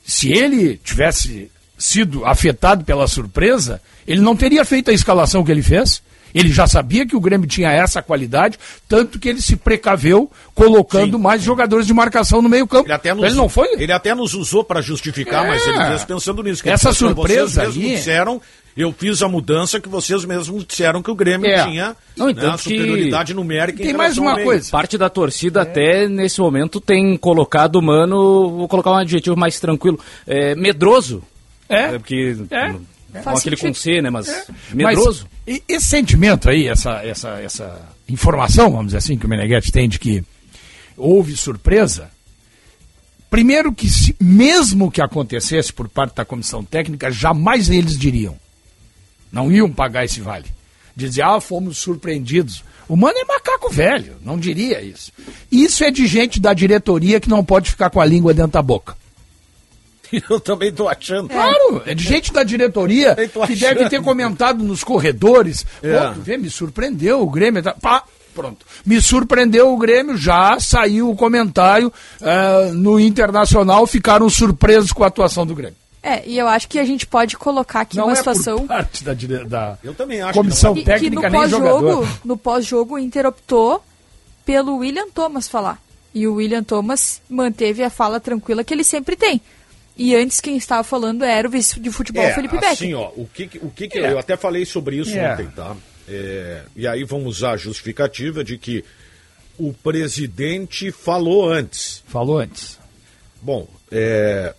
se 0.06 0.30
ele 0.30 0.76
tivesse 0.76 1.50
sido 1.76 2.24
afetado 2.24 2.84
pela 2.84 3.08
surpresa, 3.08 3.82
ele 4.06 4.20
não 4.20 4.36
teria 4.36 4.64
feito 4.64 4.88
a 4.88 4.94
escalação 4.94 5.42
que 5.42 5.50
ele 5.50 5.60
fez. 5.60 6.00
Ele 6.34 6.48
já 6.52 6.66
sabia 6.66 7.06
que 7.06 7.14
o 7.14 7.20
Grêmio 7.20 7.46
tinha 7.46 7.70
essa 7.70 8.02
qualidade, 8.02 8.58
tanto 8.88 9.18
que 9.18 9.28
ele 9.28 9.40
se 9.40 9.54
precaveu 9.56 10.30
colocando 10.54 11.16
Sim. 11.16 11.22
mais 11.22 11.42
jogadores 11.42 11.86
de 11.86 11.94
marcação 11.94 12.42
no 12.42 12.48
meio-campo. 12.48 12.86
Ele 12.86 12.92
até 12.92 13.14
nos, 13.14 13.24
Ele 13.24 13.34
não 13.34 13.48
foi? 13.48 13.68
Ele 13.80 13.92
até 13.92 14.14
nos 14.14 14.34
usou 14.34 14.64
para 14.64 14.80
justificar, 14.80 15.44
É. 15.44 15.48
mas 15.48 15.66
ele 15.66 15.84
fez 15.86 16.04
pensando 16.04 16.42
nisso. 16.42 16.62
que 16.62 16.68
ele 16.68 16.74
Essa 16.74 16.92
surpresa 16.92 17.46
vocês 17.62 17.66
mesmos 17.76 17.84
aí- 17.90 17.96
disseram, 17.96 18.42
eu 18.76 18.92
fiz 18.92 19.22
a 19.22 19.28
mudança 19.28 19.80
que 19.80 19.88
vocês 19.88 20.24
mesmos 20.24 20.64
disseram 20.66 21.00
que 21.02 21.10
o 21.10 21.14
Grêmio 21.14 21.48
É. 21.48 21.64
tinha 21.64 21.96
Não, 22.16 22.28
e 22.28 22.34
né, 22.34 22.40
tanto 22.40 22.56
que- 22.64 22.76
superioridade 22.76 23.32
numérica 23.34 23.80
em 23.82 23.86
Tem 23.86 23.94
mais 23.94 24.18
uma 24.18 24.36
coisa. 24.40 24.68
Parte 24.72 24.98
da 24.98 25.08
torcida 25.08 25.62
até 25.62 26.08
nesse 26.08 26.40
momento 26.40 26.80
tem 26.80 27.16
colocado 27.16 27.76
o 27.76 27.82
Mano, 27.82 28.50
vou 28.50 28.66
colocar 28.68 28.90
um 28.90 28.96
adjetivo 28.96 29.36
mais 29.36 29.60
tranquilo, 29.60 30.00
é, 30.26 30.54
medroso. 30.56 31.22
É. 31.68 31.92
porque 31.96 32.36
É. 32.50 32.74
com 33.18 33.22
Faz 33.24 33.40
aquele 33.40 33.56
sentido. 33.56 33.74
com 33.74 33.80
C, 33.80 34.02
né? 34.02 34.10
Mas 34.10 34.26
Mas 34.28 34.96
medroso. 34.96 35.26
e- 35.46 35.62
esse 35.68 35.86
sentimento 35.86 36.48
aí, 36.48 36.66
essa, 36.68 37.04
essa, 37.04 37.28
essa 37.40 37.88
informação, 38.08 38.70
vamos 38.70 38.86
dizer 38.86 38.98
assim, 38.98 39.16
que 39.18 39.26
o 39.26 39.28
Meneghetti 39.28 39.70
tem 39.72 39.88
de 39.88 39.98
que 39.98 40.22
houve 40.96 41.36
surpresa. 41.36 42.10
Primeiro 43.30 43.72
que, 43.72 43.88
se- 43.88 44.14
mesmo 44.20 44.90
que 44.90 45.02
acontecesse 45.02 45.72
por 45.72 45.88
parte 45.88 46.14
da 46.14 46.24
comissão 46.24 46.64
técnica, 46.64 47.10
jamais 47.10 47.68
eles 47.68 47.98
diriam. 47.98 48.36
Não 49.32 49.50
iam 49.50 49.70
pagar 49.72 50.04
esse 50.04 50.20
vale. 50.20 50.46
Dizer, 50.94 51.22
ah, 51.22 51.40
fomos 51.40 51.78
surpreendidos. 51.78 52.62
O 52.88 52.96
mano 52.96 53.18
é 53.18 53.24
macaco 53.24 53.68
velho, 53.70 54.16
não 54.22 54.38
diria 54.38 54.80
isso. 54.80 55.10
Isso 55.50 55.82
é 55.82 55.90
de 55.90 56.06
gente 56.06 56.38
da 56.40 56.54
diretoria 56.54 57.18
que 57.18 57.28
não 57.28 57.44
pode 57.44 57.70
ficar 57.70 57.90
com 57.90 58.00
a 58.00 58.04
língua 58.04 58.32
dentro 58.32 58.52
da 58.52 58.62
boca. 58.62 58.96
Eu 60.30 60.40
também 60.40 60.72
tô 60.72 60.88
achando. 60.88 61.28
Claro, 61.28 61.82
é 61.86 61.94
de 61.94 62.04
gente 62.04 62.32
da 62.32 62.42
diretoria 62.42 63.16
que 63.46 63.54
deve 63.56 63.88
ter 63.88 64.02
comentado 64.02 64.62
nos 64.62 64.84
corredores. 64.84 65.64
É. 65.82 65.98
Pô, 66.08 66.14
tu 66.14 66.20
vê, 66.20 66.36
me 66.36 66.50
surpreendeu 66.50 67.20
o 67.22 67.30
Grêmio. 67.30 67.62
tá- 67.62 67.74
Pá, 67.80 68.02
pronto. 68.34 68.64
Me 68.84 69.00
surpreendeu 69.00 69.72
o 69.72 69.76
Grêmio, 69.76 70.16
já 70.16 70.58
saiu 70.60 71.10
o 71.10 71.16
comentário 71.16 71.92
ah, 72.20 72.70
no 72.72 72.98
Internacional, 73.00 73.86
ficaram 73.86 74.28
surpresos 74.28 74.92
com 74.92 75.04
a 75.04 75.06
atuação 75.06 75.46
do 75.46 75.54
Grêmio. 75.54 75.76
É, 76.02 76.22
e 76.28 76.36
eu 76.38 76.46
acho 76.46 76.68
que 76.68 76.78
a 76.78 76.84
gente 76.84 77.06
pode 77.06 77.34
colocar 77.36 77.80
aqui 77.80 77.96
Não 77.96 78.04
uma 78.04 78.12
é 78.12 78.16
situação. 78.16 78.58
por 78.58 78.68
parte 78.68 79.02
da, 79.02 79.14
dire- 79.14 79.44
da 79.46 79.78
Eu 79.82 79.94
também 79.94 80.20
acho 80.20 80.34
comissão 80.38 80.74
que 80.74 80.80
que, 80.80 80.84
que 80.84 80.90
técnica 80.92 81.30
no 81.30 81.32
nem 81.32 81.40
pós-jogo, 81.40 82.08
no 82.24 82.36
pós-jogo 82.36 82.94
o 82.96 82.98
Inter 82.98 83.24
optou 83.24 83.82
pelo 84.44 84.76
William 84.76 85.08
Thomas 85.14 85.48
falar. 85.48 85.78
E 86.14 86.28
o 86.28 86.34
William 86.34 86.62
Thomas 86.62 87.22
manteve 87.28 87.82
a 87.82 87.88
fala 87.88 88.20
tranquila 88.20 88.62
que 88.62 88.72
ele 88.74 88.84
sempre 88.84 89.16
tem. 89.16 89.40
E 89.96 90.14
antes 90.16 90.40
quem 90.40 90.56
estava 90.56 90.82
falando 90.82 91.24
era 91.24 91.46
o 91.46 91.50
vice 91.50 91.78
de 91.78 91.90
futebol 91.90 92.22
é, 92.24 92.34
Felipe 92.34 92.54
Becker. 92.54 92.70
assim, 92.70 92.94
ó, 92.94 93.10
o 93.16 93.28
que, 93.32 93.48
o 93.62 93.70
que, 93.70 93.88
que 93.88 93.98
É. 93.98 94.10
eu 94.12 94.18
até 94.18 94.36
falei 94.36 94.64
sobre 94.64 94.96
isso 94.96 95.16
É. 95.16 95.32
ontem, 95.32 95.46
tá? 95.48 95.76
É, 96.08 96.62
e 96.74 96.86
aí 96.86 97.04
vamos 97.04 97.36
usar 97.38 97.52
a 97.52 97.56
justificativa 97.56 98.42
de 98.42 98.58
que 98.58 98.84
o 99.56 99.72
presidente 99.72 100.90
falou 100.90 101.48
antes. 101.48 102.02
Falou 102.08 102.38
antes. 102.38 102.78
Bom, 103.40 103.68
é, 103.90 104.52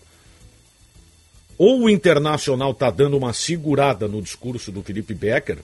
ou 1.58 1.82
o 1.84 1.90
Internacional 1.90 2.72
está 2.72 2.90
dando 2.90 3.18
uma 3.18 3.34
segurada 3.34 4.08
no 4.08 4.22
discurso 4.22 4.72
do 4.72 4.82
Felipe 4.82 5.14
Becker, 5.14 5.58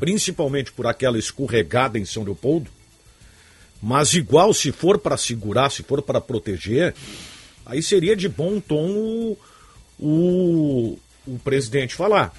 principalmente 0.00 0.72
por 0.72 0.86
aquela 0.86 1.18
escorregada 1.18 1.98
em 1.98 2.04
São 2.06 2.24
Leopoldo, 2.24 2.70
mas 3.82 4.14
igual 4.14 4.52
se 4.54 4.72
for 4.72 4.98
para 4.98 5.16
segurar, 5.18 5.70
se 5.70 5.82
for 5.82 6.00
para 6.02 6.20
proteger, 6.20 6.94
aí 7.68 7.80
seria 7.82 8.16
de 8.16 8.28
bom 8.28 8.58
tom 8.58 8.88
o, 8.90 9.38
o, 10.00 10.98
o 11.26 11.38
presidente 11.44 11.94
falar. 11.94 12.32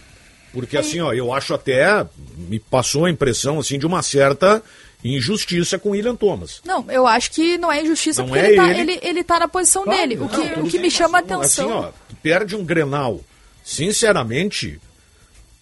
Porque 0.51 0.75
assim, 0.77 0.99
ó, 0.99 1.13
eu 1.13 1.31
acho 1.31 1.53
até, 1.53 2.05
me 2.37 2.59
passou 2.59 3.05
a 3.05 3.09
impressão 3.11 3.59
assim 3.59 3.77
de 3.77 3.85
uma 3.85 4.01
certa 4.01 4.61
injustiça 5.03 5.77
com 5.77 5.89
o 5.89 5.91
William 5.91 6.15
Thomas. 6.15 6.59
Não, 6.65 6.83
eu 6.91 7.05
acho 7.07 7.31
que 7.31 7.57
não 7.57 7.71
é 7.71 7.81
injustiça 7.83 8.21
Não 8.23 8.29
porque 8.29 8.43
é 8.43 8.47
ele, 8.49 8.55
tá, 8.57 8.69
ele. 8.71 8.79
ele, 8.93 8.99
ele 9.03 9.23
tá 9.23 9.39
na 9.39 9.47
posição 9.47 9.83
Claro, 9.83 9.99
dele. 9.99 10.17
O 10.19 10.27
que, 10.27 10.37
Não, 10.57 10.63
o 10.65 10.69
que 10.69 10.79
me 10.79 10.89
chama 10.91 11.19
a 11.19 11.21
atenção. 11.21 11.83
Assim, 11.83 11.87
ó, 11.87 11.91
perde 12.23 12.55
um 12.55 12.65
Grenal. 12.65 13.21
Sinceramente, 13.63 14.79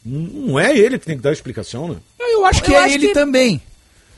não 0.04 0.58
é 0.58 0.76
ele 0.76 0.98
que 0.98 1.06
tem 1.06 1.18
que 1.18 1.22
dar 1.24 1.34
explicação, 1.34 1.90
né? 1.90 1.98
Eu 2.20 2.46
acho 2.46 2.64
que 2.64 2.72
Eu 2.72 2.76
é 2.78 2.84
acho 2.86 2.96
ele 2.96 3.08
que- 3.10 3.14
também. 3.14 3.62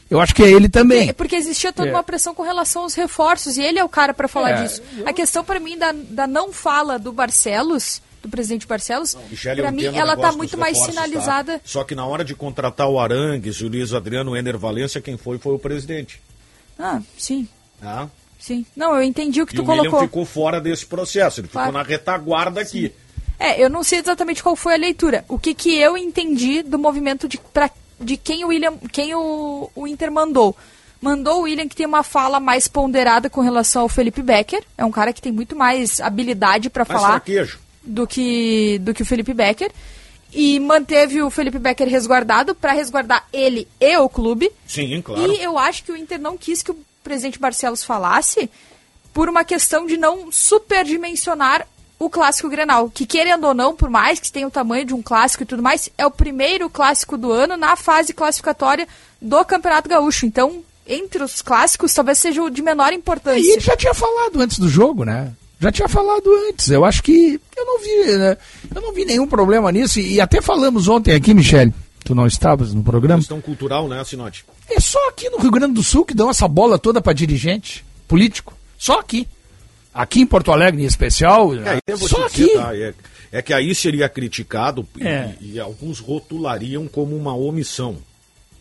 Eu 0.10 0.20
acho 0.20 0.34
que 0.34 0.42
é 0.44 0.50
ele 0.50 0.68
também. 0.68 1.10
É 1.10 1.14
porque 1.14 1.36
existia 1.36 1.72
toda 1.72 1.88
É. 1.90 1.92
uma 1.92 2.04
pressão 2.04 2.34
com 2.34 2.42
relação 2.44 2.82
aos 2.84 2.96
reforços 2.96 3.58
e 3.58 3.62
ele 3.62 3.78
é 3.78 3.84
o 3.84 3.90
cara 3.90 4.14
para 4.14 4.28
falar 4.28 4.52
É, 4.52 4.64
disso. 4.64 4.82
A 5.06 5.14
questão 5.14 5.44
para 5.44 5.60
mim 5.60 5.78
da, 5.78 5.92
da 5.94 6.26
não 6.26 6.52
fala 6.52 6.98
do 6.98 7.12
Barcelos, 7.14 8.02
do 8.22 8.28
presidente 8.28 8.66
Barcelos, 8.68 9.14
eu 9.14 9.56
para 9.58 9.72
mim 9.72 9.86
ela 9.86 10.12
tá 10.12 10.16
negócio 10.18 10.38
muito 10.38 10.58
mais 10.58 10.74
reforços, 10.78 10.96
sinalizada. 10.96 11.54
tá? 11.60 11.62
Só 11.64 11.84
que 11.84 11.94
na 11.96 12.06
hora 12.06 12.26
de 12.26 12.34
contratar 12.36 12.90
o 12.90 13.00
Arangues, 13.00 13.62
o 13.62 13.68
Luiz 13.68 13.94
Adriano, 13.94 14.32
o 14.32 14.36
Ener 14.38 14.58
Valência, 14.58 15.00
quem 15.00 15.16
foi 15.16 15.38
foi 15.38 15.54
o 15.54 15.60
presidente. 15.60 16.20
Ah, 16.78 17.02
sim, 17.18 17.48
Tá? 17.80 18.10
sim. 18.40 18.66
Não, 18.76 18.96
eu 18.96 19.04
entendi 19.04 19.42
o 19.42 19.46
que 19.46 19.54
E 19.54 19.58
tu 19.58 19.62
o 19.62 19.66
William 19.70 19.84
colocou. 19.92 20.02
ficou 20.08 20.26
fora 20.26 20.60
desse 20.60 20.86
processo, 20.86 21.40
ele 21.40 21.48
ficou 21.48 21.62
Claro. 21.62 21.78
na 21.78 21.84
retaguarda 21.84 22.60
aqui. 22.62 22.92
É, 23.38 23.64
eu 23.64 23.70
não 23.70 23.84
sei 23.84 24.00
exatamente 24.00 24.44
qual 24.44 24.54
foi 24.56 24.74
a 24.74 24.78
leitura. 24.78 25.24
O 25.30 25.40
que, 25.40 25.54
que 25.54 25.78
eu 25.78 25.96
entendi 25.98 26.62
do 26.62 26.78
movimento 26.78 27.26
de, 27.26 27.38
pra, 27.38 27.70
de 28.00 28.18
quem 28.18 28.46
o 28.46 28.48
William, 28.50 28.78
quem 28.92 29.14
o, 29.16 29.70
o 29.76 29.88
Inter 29.88 30.12
mandou. 30.12 30.56
Mandou 31.02 31.40
o 31.40 31.42
William 31.44 31.68
que 31.68 31.76
tem 31.76 31.86
uma 31.86 32.04
fala 32.04 32.40
mais 32.40 32.68
ponderada 32.68 33.30
com 33.30 33.42
relação 33.42 33.84
ao 33.84 33.90
Felipe 33.90 34.22
Becker. 34.22 34.64
É 34.78 34.84
um 34.84 34.92
cara 34.92 35.14
que 35.14 35.22
tem 35.22 35.32
muito 35.32 35.56
mais 35.56 36.02
habilidade 36.02 36.70
para 36.70 36.84
falar 36.84 37.12
fraquejo. 37.12 37.60
do 37.84 38.06
que, 38.06 38.80
do 38.80 38.94
que 38.94 39.04
o 39.04 39.06
Felipe 39.06 39.34
Becker. 39.34 39.72
E 40.34 40.60
manteve 40.60 41.22
o 41.22 41.30
Felipe 41.30 41.58
Becker 41.58 41.88
resguardado 41.88 42.54
para 42.54 42.74
resguardar 42.74 43.26
ele 43.34 43.68
e 43.80 43.98
o 43.98 44.10
clube. 44.10 44.52
Sim, 44.68 45.02
claro. 45.02 45.32
E 45.32 45.42
eu 45.42 45.58
acho 45.58 45.84
que 45.84 45.92
o 45.92 45.98
Inter 45.98 46.20
não 46.20 46.38
quis 46.38 46.62
que 46.62 46.72
o 46.72 46.78
presidente 47.04 47.40
Barcelos 47.40 47.84
falasse 47.84 48.50
por 49.14 49.28
uma 49.28 49.44
questão 49.44 49.88
de 49.88 49.98
não 49.98 50.32
superdimensionar 50.32 51.66
o 52.00 52.10
clássico 52.10 52.50
Grenal. 52.50 52.90
Que 52.90 53.06
querendo 53.06 53.46
ou 53.46 53.54
não, 53.54 53.76
por 53.76 53.90
mais 53.90 54.20
que 54.20 54.32
tenha 54.32 54.48
o 54.48 54.52
tamanho 54.52 54.86
de 54.86 54.94
um 54.94 55.02
clássico 55.02 55.44
e 55.44 55.46
tudo 55.46 55.62
mais, 55.62 55.90
é 55.98 56.06
o 56.06 56.12
primeiro 56.12 56.70
clássico 56.70 57.18
do 57.18 57.32
ano 57.32 57.58
na 57.58 57.76
fase 57.76 58.14
classificatória 58.14 58.88
do 59.22 59.44
Campeonato 59.46 59.90
Gaúcho. 59.90 60.26
Então, 60.26 60.64
entre 60.88 61.22
os 61.22 61.42
clássicos, 61.42 61.94
talvez 61.94 62.18
seja 62.18 62.42
o 62.42 62.50
de 62.50 62.62
menor 62.62 62.94
E 62.94 62.96
importância. 62.96 63.40
ele 63.52 63.60
já 63.60 63.76
tinha 63.76 63.94
falado 63.94 64.40
antes 64.42 64.58
do 64.58 64.70
jogo, 64.70 65.04
né? 65.04 65.34
Já 65.60 65.72
tinha 65.72 65.90
falado 65.90 66.24
antes. 66.50 66.70
Eu 66.70 66.86
acho 66.86 67.04
que 67.04 67.40
eu 67.58 67.66
não 67.66 67.80
vi, 67.80 68.18
né? 68.18 68.38
eu 68.74 68.82
não 68.82 68.94
vi 68.94 69.04
nenhum 69.04 69.28
problema 69.28 69.70
nisso. 69.72 70.00
E 70.00 70.22
até 70.22 70.42
falamos 70.42 70.88
ontem 70.88 71.14
aqui, 71.14 71.34
Michele. 71.34 71.74
Tu 72.06 72.16
não 72.16 72.26
estavas 72.26 72.74
no 72.74 72.82
programa? 72.82 73.20
Questão 73.20 73.42
cultural, 73.42 73.88
né, 73.90 74.02
Sinote? 74.06 74.46
É 74.70 74.80
só 74.80 75.10
aqui 75.10 75.30
no 75.30 75.38
Rio 75.38 75.52
Grande 75.52 75.74
do 75.74 75.84
Sul 75.84 76.06
que 76.06 76.14
dão 76.14 76.30
essa 76.30 76.48
bola 76.48 76.80
toda 76.80 77.02
para 77.02 77.12
dirigente 77.12 77.84
político. 78.08 78.54
Só 78.78 79.00
aqui. 79.00 79.28
Aqui 79.94 80.22
em 80.22 80.26
Porto 80.26 80.52
Alegre, 80.52 80.82
em 80.84 80.86
especial. 80.86 81.52
É, 81.56 81.98
só 81.98 82.28
dizer, 82.28 82.44
aqui. 82.46 82.54
Tá, 82.56 82.76
é, 82.76 82.94
é, 83.32 83.42
que 83.42 83.54
aí 83.54 83.74
seria 83.74 84.08
criticado 84.08 84.88
É. 85.00 85.32
e, 85.42 85.54
e 85.54 85.60
alguns 85.60 86.00
rotulariam 86.00 86.88
como 86.88 87.16
uma 87.16 87.36
omissão. 87.36 87.98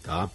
Tá? 0.03 0.29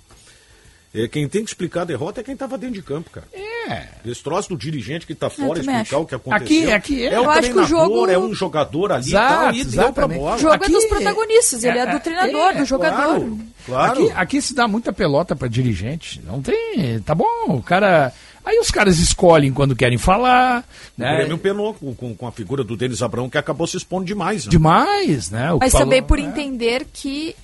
É, 0.95 1.07
quem 1.07 1.27
tem 1.27 1.43
que 1.43 1.49
explicar 1.49 1.81
a 1.81 1.85
derrota 1.85 2.21
é 2.21 2.23
quem 2.23 2.35
estava 2.35 2.55
dentro 2.55 2.75
de 2.75 2.83
campo, 2.83 3.09
cara. 3.09 3.25
É. 3.33 3.87
Esse 4.05 4.21
troço 4.21 4.49
do 4.49 4.55
dirigente 4.57 5.07
que 5.07 5.13
está 5.13 5.27
fora 5.27 5.59
explicar 5.59 5.81
acho. 5.81 5.97
o 5.99 6.05
que 6.05 6.13
aconteceu. 6.13 6.45
Aqui- 6.45 6.71
aqui 6.71 7.03
é. 7.07 7.13
é 7.13 7.19
o 7.19 7.23
Eu 7.23 7.29
acho 7.31 7.41
que 7.41 7.47
o 7.59 7.65
treinador, 7.65 7.67
jogo- 7.67 8.09
é 8.11 8.17
um 8.19 8.33
jogador 8.35 8.91
ali 8.91 9.07
Exato, 9.07 9.55
e 9.57 9.65
tal, 9.65 9.89
e 9.89 9.93
pra 9.93 10.07
bola. 10.07 10.35
O 10.35 10.37
jogo 10.37 10.53
Aqui 10.53 10.65
é 10.65 10.69
dos 10.69 10.83
é- 10.83 10.87
protagonistas, 10.87 11.63
ele 11.63 11.77
é, 11.79 11.81
é- 11.81 11.91
do 11.93 11.99
treinador, 11.99 12.49
é, 12.51 12.53
do 12.59 12.65
jogador. 12.65 12.95
Claro, 13.05 13.39
claro. 13.65 14.03
Aqui, 14.03 14.13
aqui 14.15 14.41
se 14.41 14.53
dá 14.53 14.67
muita 14.67 14.93
pelota 14.93 15.35
para 15.35 15.47
dirigente. 15.47 16.21
Não 16.23 16.39
tem. 16.43 16.99
Tá 17.03 17.15
bom, 17.15 17.45
o 17.47 17.63
cara. 17.63 18.13
Aí 18.45 18.59
os 18.59 18.69
caras 18.69 18.99
escolhem 18.99 19.53
quando 19.53 19.75
querem 19.75 19.97
falar. 19.97 20.65
O 20.97 21.01
Né? 21.01 21.15
Grêmio 21.17 21.37
penou 21.37 21.73
com, 21.73 21.95
com, 21.95 22.15
com 22.15 22.27
a 22.27 22.31
figura 22.31 22.63
do 22.63 22.75
Denis 22.75 23.01
Abrão, 23.01 23.29
que 23.29 23.37
acabou 23.37 23.65
se 23.67 23.77
expondo 23.77 24.05
demais. 24.05 24.45
Né? 24.45 24.51
Demais, 24.51 25.29
né? 25.29 25.51
O 25.53 25.59
Mas 25.59 25.71
falou, 25.71 25.87
também 25.87 26.03
por 26.03 26.17
né? 26.17 26.25
entender 26.25 26.85
que 26.91 27.35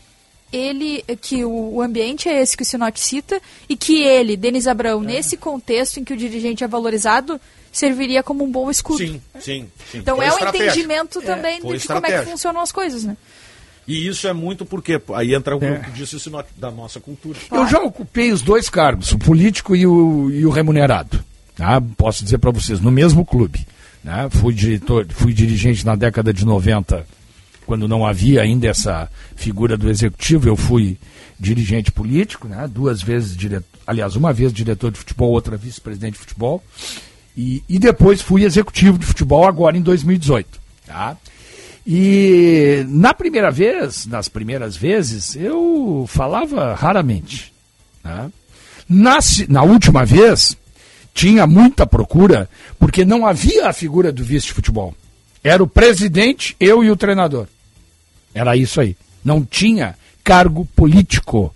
ele, 0.51 1.03
que 1.21 1.45
o, 1.45 1.75
o 1.75 1.81
ambiente 1.81 2.27
é 2.27 2.41
esse 2.41 2.57
que 2.57 2.63
o 2.63 2.65
Sinote 2.65 2.99
cita 2.99 3.41
e 3.69 3.77
que 3.77 4.01
ele, 4.03 4.35
Denis 4.35 4.67
Abrão, 4.67 5.01
nesse 5.01 5.37
contexto 5.37 5.99
em 5.99 6.03
que 6.03 6.13
o 6.13 6.17
dirigente 6.17 6.63
é 6.63 6.67
valorizado, 6.67 7.39
serviria 7.71 8.23
como 8.23 8.43
um 8.43 8.51
bom 8.51 8.69
escudo. 8.69 8.97
Sim, 8.97 9.21
sim, 9.39 9.67
sim. 9.91 9.99
Então 9.99 10.17
Foi 10.17 10.25
é 10.25 10.29
um 10.29 10.33
estratégia. 10.33 10.67
entendimento 10.67 11.21
também 11.21 11.61
foi 11.61 11.77
de 11.77 11.87
como 11.87 12.05
é 12.05 12.19
que 12.19 12.25
funcionam 12.31 12.61
as 12.61 12.71
coisas, 12.71 13.03
né? 13.03 13.15
E 13.89 14.08
isso 14.08 14.27
é 14.27 14.34
muito 14.34 14.65
porque 14.65 15.01
aí 15.15 15.34
entra 15.34 15.58
o 15.58 15.63
É. 15.63 15.79
que 15.79 15.91
disse 15.91 16.15
o 16.15 16.19
Sinote, 16.19 16.50
da 16.55 16.69
nossa 16.69 17.00
cultura. 17.00 17.39
Eu 17.51 17.67
já 17.67 17.79
ocupei 17.79 18.31
os 18.31 18.43
dois 18.43 18.69
cargos, 18.69 19.12
o 19.12 19.17
político 19.17 19.75
e 19.75 19.88
o, 19.88 20.29
e 20.29 20.46
o 20.46 20.51
remunerado. 20.51 21.19
Tá? 21.55 21.81
Posso 21.98 22.24
dizer 22.24 22.38
para 22.38 22.51
vocês, 22.51 22.79
no 22.79 22.91
mesmo 22.91 23.25
clube. 23.25 23.65
Né? 24.03 24.29
Fui, 24.29 24.53
diretor, 24.53 25.08
fui 25.10 25.34
dirigente 25.34 25.84
na 25.84 25.96
década 25.96 26.31
de 26.31 26.46
90, 26.46 27.03
quando 27.65 27.88
não 27.88 28.05
havia 28.05 28.41
ainda 28.43 28.67
essa 28.67 29.10
figura 29.36 29.75
do 29.75 29.89
executivo, 29.89 30.48
eu 30.48 30.55
fui 30.55 30.98
dirigente 31.39 31.91
político, 31.91 32.48
né? 32.48 32.67
duas 32.72 33.01
vezes 33.01 33.36
diretor, 33.36 33.65
aliás, 33.88 34.15
uma 34.15 34.31
vez 34.31 34.53
diretor 34.53 34.91
de 34.91 35.00
futebol, 35.00 35.31
outra 35.31 35.58
vice-presidente 35.58 36.13
de 36.13 36.19
futebol. 36.19 36.63
E, 37.36 37.63
e 37.67 37.79
depois 37.79 38.22
fui 38.22 38.43
executivo 38.43 39.00
de 39.00 39.05
futebol 39.05 39.48
agora 39.48 39.75
em 39.77 39.81
2018. 39.81 40.60
Tá? 40.86 41.17
E 41.86 42.86
na 42.88 43.13
primeira 43.13 43.50
vez, 43.50 44.05
nas 44.05 44.27
primeiras 44.27 44.75
vezes, 44.75 45.36
eu 45.36 46.05
falava 46.07 46.74
raramente. 46.74 47.53
né? 48.03 48.31
Na, 48.88 49.19
na 49.48 49.63
última 49.63 50.05
vez, 50.05 50.57
tinha 51.13 51.45
muita 51.45 51.86
procura, 51.86 52.50
porque 52.77 53.05
não 53.05 53.25
havia 53.25 53.67
a 53.67 53.74
figura 53.74 54.12
do 54.12 54.24
vice 54.24 54.48
de 54.48 54.53
futebol. 54.53 54.95
Era 55.43 55.63
o 55.63 55.67
presidente, 55.67 56.55
eu 56.59 56.83
e 56.83 56.91
o 56.91 56.98
treinador. 56.98 57.48
Era 58.33 58.55
isso 58.55 58.81
aí. 58.81 58.95
Não 59.24 59.43
tinha 59.43 59.95
cargo 60.24 60.65
político. 60.75 61.53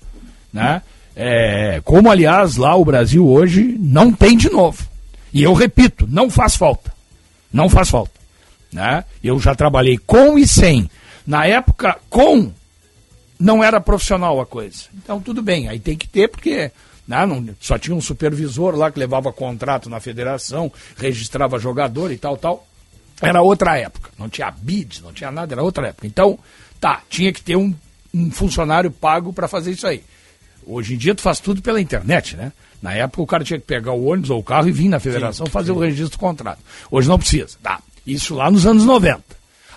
Né? 0.52 0.82
É, 1.16 1.82
como, 1.84 2.10
aliás, 2.10 2.56
lá 2.56 2.76
o 2.76 2.86
Brasil 2.86 3.28
hoje 3.28 3.78
não 3.80 4.12
tem 4.12 4.38
de 4.38 4.50
novo. 4.50 4.88
E 5.34 5.44
eu 5.44 5.54
repito, 5.54 6.08
não 6.10 6.30
faz 6.30 6.56
falta. 6.56 6.94
Não 7.52 7.70
faz 7.70 7.90
falta. 7.90 8.23
Né? 8.74 9.04
Eu 9.24 9.40
já 9.40 9.54
trabalhei 9.56 9.98
com 9.98 10.38
e 10.38 10.48
sem. 10.48 10.90
Na 11.26 11.46
época, 11.46 11.98
com 12.10 12.52
não 13.40 13.64
era 13.64 13.80
profissional 13.80 14.40
a 14.42 14.46
coisa. 14.46 14.84
Então, 14.96 15.20
tudo 15.22 15.42
bem, 15.42 15.68
aí 15.70 15.80
tem 15.80 15.96
que 15.98 16.08
ter, 16.08 16.28
porque 16.30 16.72
né, 17.08 17.26
não- 17.26 17.50
só 17.60 17.78
tinha 17.78 17.96
um 17.96 18.02
supervisor 18.02 18.76
lá 18.76 18.90
que 18.92 19.00
levava 19.00 19.32
contrato 19.34 19.90
na 19.90 20.00
federação, 20.00 20.72
registrava 20.98 21.60
jogador 21.60 22.12
e 22.12 22.18
tal, 22.18 22.38
tal. 22.38 22.68
Era 23.22 23.42
outra 23.42 23.78
época. 23.78 24.10
Não 24.18 24.28
tinha 24.28 24.50
BID, 24.52 25.02
não 25.02 25.14
tinha 25.14 25.32
nada, 25.32 25.54
era 25.54 25.64
outra 25.64 25.88
época. 25.88 26.08
Então, 26.08 26.38
tá, 26.80 27.02
tinha 27.10 27.32
que 27.32 27.42
ter 27.42 27.56
um, 27.56 27.74
um 28.14 28.32
funcionário 28.32 28.90
pago 28.92 29.32
para 29.32 29.48
fazer 29.48 29.72
isso 29.72 29.88
aí. 29.88 30.04
Hoje 30.66 30.94
em 30.96 30.98
dia 30.98 31.14
tu 31.14 31.22
faz 31.22 31.40
tudo 31.40 31.62
pela 31.62 31.80
internet, 31.82 32.36
né? 32.38 32.52
Na 32.82 32.94
época 32.94 33.22
o 33.22 33.28
cara 33.28 33.44
tinha 33.44 33.60
que 33.60 33.66
pegar 33.66 33.92
o 33.94 34.06
ônibus 34.06 34.30
ou 34.30 34.40
o 34.40 34.44
carro 34.44 34.68
e 34.68 34.72
vir 34.72 34.88
na 34.90 35.00
federação 35.00 35.46
fazer 35.48 35.72
o 35.72 35.80
registro 35.80 36.18
do 36.18 36.20
contrato. 36.20 36.60
Hoje 36.90 37.08
não 37.08 37.20
precisa. 37.20 37.58
Tá. 37.62 37.80
Isso 38.06 38.36
lá 38.36 38.52
nos 38.52 38.66
anos 38.66 38.86
90. 38.86 39.24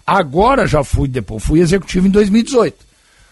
Agora 0.06 0.66
já 0.66 0.85
fui 0.85 1.09
depois, 1.09 1.42
fui 1.42 1.61
executivo 1.61 2.06
em 2.06 2.11
2018. 2.11 2.76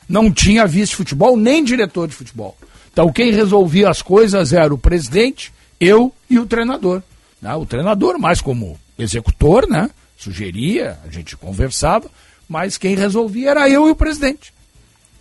Não 0.08 0.30
tinha 0.30 0.66
vice-futebol 0.66 1.36
nem 1.36 1.62
diretor 1.64 2.08
de 2.08 2.14
futebol. 2.14 2.56
Então 2.92 3.12
quem 3.12 3.32
resolvia 3.32 3.88
as 3.88 4.02
coisas 4.02 4.52
era 4.52 4.72
o 4.72 4.78
presidente, 4.78 5.52
eu 5.80 6.12
e 6.28 6.38
o 6.38 6.46
treinador. 6.46 7.02
né? 7.40 7.54
O 7.54 7.66
treinador, 7.66 8.18
mais 8.18 8.40
como 8.40 8.78
executor, 8.98 9.68
né? 9.68 9.90
Sugeria, 10.16 10.98
a 11.06 11.10
gente 11.10 11.36
conversava, 11.36 12.08
mas 12.48 12.78
quem 12.78 12.94
resolvia 12.94 13.50
era 13.50 13.68
eu 13.68 13.88
e 13.88 13.90
o 13.90 13.96
presidente. 13.96 14.52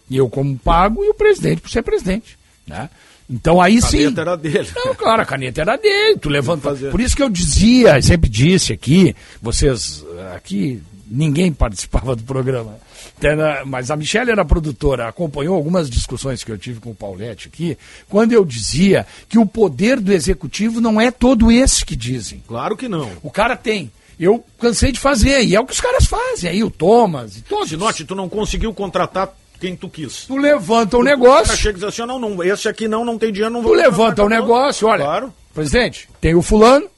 E 0.10 0.18
eu 0.18 0.30
como 0.30 0.58
pago 0.58 1.04
e 1.04 1.10
o 1.10 1.14
presidente 1.14 1.62
por 1.62 1.70
ser 1.70 1.82
presidente. 1.82 2.38
Né? 2.68 2.90
Então 3.34 3.60
aí 3.60 3.80
A 3.80 3.82
sim. 3.82 3.98
caneta 3.98 4.22
era 4.22 4.36
dele. 4.38 4.70
Não, 4.76 4.94
claro, 4.94 5.22
a 5.22 5.26
caneta 5.26 5.62
era 5.62 5.76
dele, 5.76 6.18
tu 6.20 6.30
levanta. 6.30 6.72
Por 6.92 7.02
isso 7.02 7.16
que 7.16 7.24
eu 7.24 7.30
dizia, 7.30 8.00
sempre 8.02 8.30
disse 8.30 8.72
aqui, 8.72 9.16
vocês 9.42 10.06
aqui, 10.36 10.82
ninguém 11.10 11.52
participava 11.52 12.16
do 12.16 12.22
programa. 12.24 12.76
Na- 13.22 13.64
Mas 13.66 13.90
a 13.90 13.96
Michelle 13.96 14.30
era 14.32 14.44
produtora, 14.46 15.08
acompanhou 15.08 15.56
algumas 15.56 15.90
discussões 15.90 16.44
que 16.44 16.52
eu 16.52 16.58
tive 16.58 16.80
com 16.80 16.92
o 16.92 16.96
Paulette 16.96 17.48
aqui, 17.48 17.78
quando 18.10 18.34
eu 18.34 18.46
dizia 18.46 19.06
que 19.28 19.40
o 19.40 19.46
poder 19.46 20.00
do 20.00 20.14
executivo 20.14 20.80
não 20.80 21.00
é 21.02 21.10
todo 21.10 21.52
esse 21.52 21.84
que 21.86 21.96
dizem. 21.96 22.44
Claro 22.48 22.76
que 22.78 22.88
não. 22.88 23.10
O 23.24 23.32
cara 23.32 23.56
tem. 23.56 23.92
Eu 24.20 24.44
cansei 24.60 24.92
de 24.92 25.00
fazer, 25.00 25.44
e 25.44 25.56
é 25.56 25.60
o 25.60 25.66
que 25.66 25.74
os 25.74 25.82
caras 25.82 26.06
fazem 26.06 26.50
aí, 26.50 26.64
o 26.64 26.70
Thomas 26.70 27.38
e 27.38 27.42
todos. 27.42 27.70
Sinote, 27.70 28.06
tu 28.06 28.14
não 28.14 28.30
conseguiu 28.30 28.72
contratar 28.74 29.34
quem 29.64 29.78
tu 29.78 29.88
quis. 29.88 30.26
Tu 30.26 30.36
levanta 30.36 30.98
o 30.98 31.04
cara 31.04 31.16
negócio, 31.16 31.56
chega 31.56 31.78
e 31.78 31.82
diz 31.82 31.84
assim, 31.88 32.06
não, 32.06 32.20
não, 32.20 32.44
esse 32.44 32.68
aqui 32.68 32.86
não, 32.86 33.06
não 33.06 33.18
tem 33.18 33.32
dinheiro, 33.32 33.54
não 33.54 33.62
tu 33.62 33.68
vou 33.68 33.74
levanta 33.78 34.22
contratar, 34.22 34.26
o 34.26 34.28
acabou. 34.28 34.58
negócio, 34.58 34.88
olha, 34.90 35.04
Claro, 35.06 35.34
presidente, 35.54 36.10
tem 36.20 36.36
o 36.36 36.42
fulano, 36.42 36.90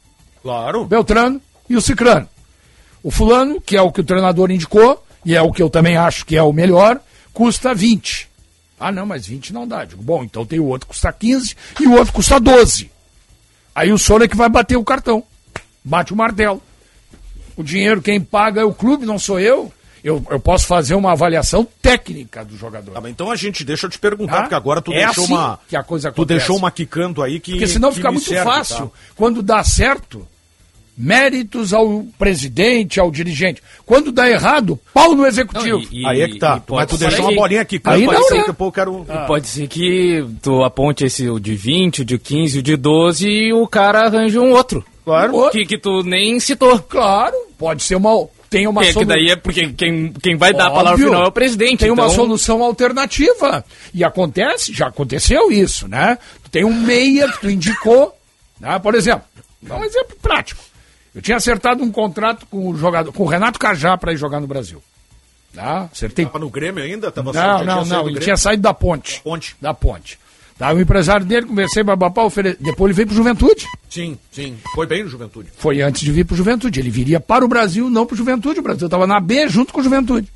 claro. 0.42 0.82
o 0.82 0.86
Beltrano 0.86 1.40
e 1.70 1.76
o 1.76 1.82
Cicrano. 1.82 2.28
O 3.04 3.12
fulano, 3.12 3.62
que 3.62 3.78
é 3.78 3.82
o 3.84 3.92
que 3.92 4.02
o 4.02 4.04
treinador 4.04 4.50
indicou, 4.50 5.06
e 5.24 5.36
é 5.36 5.42
o 5.44 5.52
que 5.52 5.62
eu 5.62 5.70
também 5.70 5.96
acho 5.96 6.26
que 6.26 6.36
é 6.36 6.42
o 6.42 6.52
melhor, 6.52 7.00
custa 7.32 7.72
20. 7.76 8.28
Ah, 8.80 8.92
não, 8.92 9.06
mas 9.06 9.28
20 9.28 9.54
não 9.54 9.68
dá. 9.68 9.86
Digo, 9.86 10.02
bom, 10.02 10.24
então 10.24 10.44
tem 10.44 10.60
o 10.60 10.66
outro 10.66 10.88
que 10.88 10.94
custa 10.94 11.14
15 11.14 11.56
e 11.80 11.88
o 11.88 11.94
outro 11.94 12.14
custa 12.14 12.40
12. 12.40 12.90
Aí 13.76 13.92
o 13.92 13.98
senhor 13.98 14.24
é 14.24 14.28
que 14.28 14.36
vai 14.36 14.50
bater 14.50 14.76
o 14.76 14.84
cartão. 14.84 15.24
Bate 15.84 16.14
o 16.14 16.16
martelo. 16.16 16.62
O 17.56 17.64
dinheiro 17.64 18.02
quem 18.02 18.20
paga 18.20 18.62
é 18.62 18.66
o 18.66 18.74
clube, 18.74 19.06
não 19.06 19.20
sou 19.20 19.40
eu. 19.40 19.72
Eu, 20.06 20.24
eu 20.30 20.40
posso 20.40 20.68
fazer 20.68 20.94
uma 20.94 21.14
avaliação 21.14 21.68
técnica 21.82 22.46
do 22.46 22.56
jogador. 22.56 22.92
Tá, 22.92 23.02
mas 23.02 23.10
então 23.10 23.32
a 23.32 23.36
gente, 23.36 23.64
deixa 23.66 23.88
eu 23.88 23.90
te 23.90 23.98
perguntar, 23.98 24.34
Tá? 24.34 24.42
porque 24.44 24.54
agora 24.56 24.80
tu 24.80 24.94
É 24.94 25.04
deixou 25.06 25.24
assim 25.24 25.34
uma. 25.34 25.60
que 25.68 25.76
a 25.76 25.82
coisa 25.82 26.12
Tu 26.12 26.24
deixou 26.26 26.56
uma 26.58 26.70
quicando 26.70 27.24
aí 27.24 27.40
que. 27.40 27.54
Porque 27.54 27.66
senão 27.68 27.90
que 27.90 27.96
fica 27.96 28.12
muito 28.12 28.28
serve, 28.30 28.44
fácil. 28.44 28.86
tá? 28.86 28.92
Quando 29.16 29.42
dá 29.42 29.64
certo, 29.64 30.28
méritos 30.98 31.74
ao 31.74 32.06
presidente, 32.18 33.00
ao 33.00 33.12
dirigente. 33.12 33.62
Quando 33.86 34.12
dá 34.12 34.30
errado, 34.30 34.80
pau 34.94 35.14
no 35.16 35.26
executivo. 35.26 35.80
Não, 35.80 35.88
e- 35.92 36.06
Aí 36.06 36.22
é 36.22 36.28
que 36.28 36.38
tá. 36.40 36.50
e 36.56 36.60
Mas 36.60 36.66
pode 36.66 36.88
tu 36.92 36.98
deixou 36.98 37.22
uma 37.26 37.30
que- 37.30 37.36
bolinha 37.36 37.66
quicando, 37.66 37.96
Aí 37.98 38.06
pode 38.06 38.20
não, 38.20 38.28
ser 38.28 38.36
né? 38.36 38.44
que 38.44 38.50
eu 38.62 38.72
quero. 38.72 39.06
E 39.10 39.28
Pode 39.28 39.48
ser 39.48 39.68
que 39.68 40.26
tu 40.42 40.64
aponte 40.64 41.04
esse 41.06 41.28
o 41.30 41.40
de 41.40 41.56
20, 41.56 42.02
o 42.04 42.06
de 42.06 42.18
15, 42.18 42.60
o 42.60 42.64
de 42.64 42.76
12 42.78 43.28
e 43.28 43.54
o 43.54 43.68
cara 43.68 44.06
arranje 44.06 44.40
um 44.40 44.52
outro. 44.52 44.86
Claro. 45.04 45.34
Outro. 45.36 45.52
Que, 45.60 45.66
que 45.66 45.78
tu 45.78 46.02
nem 46.04 46.40
citou. 46.40 46.80
Claro, 46.80 47.36
pode 47.58 47.84
ser 47.84 47.96
uma. 47.96 48.28
Tem 48.58 48.68
uma 48.68 48.82
Que, 48.82 48.88
que 48.88 48.94
solu- 48.94 49.06
daí 49.06 49.30
é 49.30 49.36
porque 49.36 49.68
quem, 49.74 50.14
quem 50.14 50.36
vai 50.38 50.54
dar 50.54 50.66
a 50.66 50.68
Óbvio. 50.68 50.76
palavra 50.78 51.06
final 51.06 51.24
é 51.24 51.28
o 51.28 51.32
presidente. 51.32 51.80
Tem 51.80 51.92
uma 51.92 52.04
então- 52.06 52.16
solução 52.16 52.64
alternativa. 52.64 53.64
E 53.94 54.04
acontece, 54.04 54.74
já 54.74 54.88
aconteceu 54.88 55.52
isso, 55.52 55.88
né? 55.88 56.18
Tu 56.44 56.50
tem 56.52 56.64
um 56.66 56.74
meia 56.74 57.32
que 57.32 57.42
tu 57.42 57.50
indicou, 57.50 58.18
né? 58.60 58.80
Por 58.80 58.96
exemplo, 58.96 59.24
dá 59.62 59.76
um 59.78 59.84
exemplo 59.84 60.16
prático. 60.22 60.62
Eu 61.14 61.22
tinha 61.22 61.38
acertado 61.38 61.84
um 61.84 61.92
contrato 61.92 62.46
com 62.50 62.70
o 62.70 62.78
jogador, 62.78 63.12
com 63.12 63.24
o 63.24 63.28
Renato 63.28 63.58
Cajá 63.60 63.98
para 63.98 64.14
ir 64.14 64.18
jogar 64.18 64.40
no 64.40 64.48
Brasil. 64.48 64.82
Tá? 65.54 65.88
Acertei 65.92 66.26
Tava 66.26 66.40
no 66.40 66.50
Grêmio 66.50 66.84
ainda? 66.84 67.10
Tava 67.12 67.32
Não, 67.32 67.64
não, 67.64 67.86
não. 67.86 68.10
Ele 68.10 68.20
tinha 68.20 68.36
saído 68.36 68.64
da 68.64 68.74
ponte. 68.74 69.22
Ponte. 69.24 69.56
Da 69.62 69.74
ponte. 69.74 70.20
Tá, 70.58 70.72
o 70.74 70.80
empresário 70.80 71.26
dele, 71.26 71.46
conversei, 71.48 71.84
babapá, 71.84 72.24
ofere... 72.24 72.56
depois 72.60 72.90
ele 72.90 72.94
veio 72.96 73.08
pro 73.08 73.16
Juventude. 73.16 73.68
Sim, 73.90 74.18
sim. 74.32 74.58
Foi 74.74 74.88
bem 74.88 75.04
no 75.04 75.10
Juventude. 75.10 75.50
Foi 75.58 75.82
antes 75.82 76.02
de 76.02 76.12
vir 76.12 76.24
pro 76.26 76.36
Juventude. 76.36 76.80
Ele 76.80 76.90
viria 76.90 77.20
para 77.20 77.44
o 77.44 77.48
Brasil, 77.48 77.90
não 77.90 78.06
pro 78.06 78.16
Juventude. 78.16 78.60
O 78.60 78.64
Brasil 78.64 78.88
estava 78.88 79.06
na 79.06 79.20
B 79.20 79.50
junto 79.50 79.74
com 79.74 79.82
o 79.82 79.84
Juventude. 79.84 80.32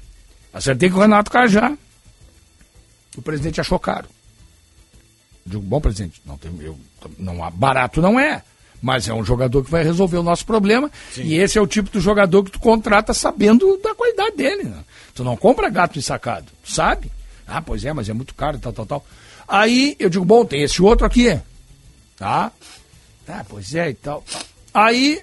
Acertei 0.53 0.89
com 0.89 0.97
o 0.97 1.01
Renato 1.01 1.31
Cajá. 1.31 1.71
O 3.15 3.21
presidente 3.21 3.61
achou 3.61 3.79
caro. 3.79 4.07
Digo, 5.45 5.61
bom, 5.61 5.79
presidente, 5.79 6.21
não 6.25 6.37
tem, 6.37 6.51
eu, 6.61 6.77
não, 7.17 7.43
há- 7.43 7.49
barato 7.49 8.01
não 8.01 8.19
é. 8.19 8.43
Mas 8.81 9.07
é 9.07 9.13
um 9.13 9.23
jogador 9.25 9.63
que 9.63 9.71
vai 9.71 9.83
resolver 9.83 10.17
o 10.17 10.23
nosso 10.23 10.45
problema. 10.45 10.89
E 11.17 11.35
esse 11.35 11.57
é 11.57 11.61
o 11.61 11.67
tipo 11.67 11.89
do 11.89 11.99
jogador 11.99 12.43
que 12.43 12.51
tu 12.51 12.59
contrata 12.59 13.13
sabendo 13.13 13.77
da 13.83 13.93
qualidade 13.95 14.35
dele. 14.37 14.63
Né? 14.63 14.83
Tu 15.13 15.23
não 15.23 15.35
compra 15.35 15.69
gato 15.69 15.97
ensacado, 15.99 16.47
tu 16.63 16.71
sabe? 16.71 17.11
Ah, 17.47 17.61
pois 17.61 17.83
é, 17.83 17.91
mas 17.91 18.07
é 18.09 18.13
muito 18.13 18.33
caro 18.35 18.57
tal, 18.59 18.71
tal, 18.71 18.85
tal. 18.85 19.05
Aí 19.49 19.95
eu 19.97 20.09
digo, 20.09 20.23
bom, 20.23 20.45
tem 20.45 20.61
esse 20.61 20.79
outro 20.79 21.07
aqui. 21.07 21.37
Tá? 22.15 22.51
Tá, 23.25 23.43
pois 23.49 23.73
é 23.73 23.89
e 23.89 23.93
tal. 23.95 24.23
Aí 24.71 25.19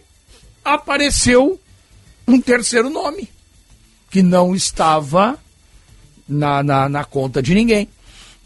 apareceu 0.65 1.61
um 2.27 2.41
terceiro 2.41 2.91
nome 2.91 3.31
que 4.11 4.23
não 4.23 4.53
estava 4.53 5.39
na, 6.29 6.61
na, 6.63 6.89
na 6.89 7.05
conta 7.05 7.41
de 7.41 7.55
ninguém. 7.55 7.89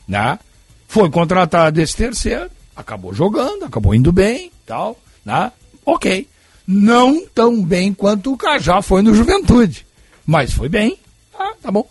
Né? 0.07 0.39
Foi 0.87 1.09
contratado 1.09 1.81
esse 1.81 1.97
terceiro, 1.97 2.51
acabou 2.77 3.15
jogando, 3.15 3.65
acabou 3.65 3.95
indo 3.95 4.13
bem, 4.13 4.53
tal, 4.67 4.99
né? 5.25 5.51
Ok. 5.87 6.29
Não 6.67 7.27
tão 7.27 7.63
bem 7.63 7.95
quanto 7.95 8.33
o 8.33 8.37
Cajá 8.37 8.83
foi 8.83 9.01
no 9.01 9.15
Juventude, 9.15 9.87
mas 10.27 10.53
foi 10.53 10.69
bem, 10.69 10.99
ah, 11.39 11.55
tá 11.63 11.71
bom. 11.71 11.89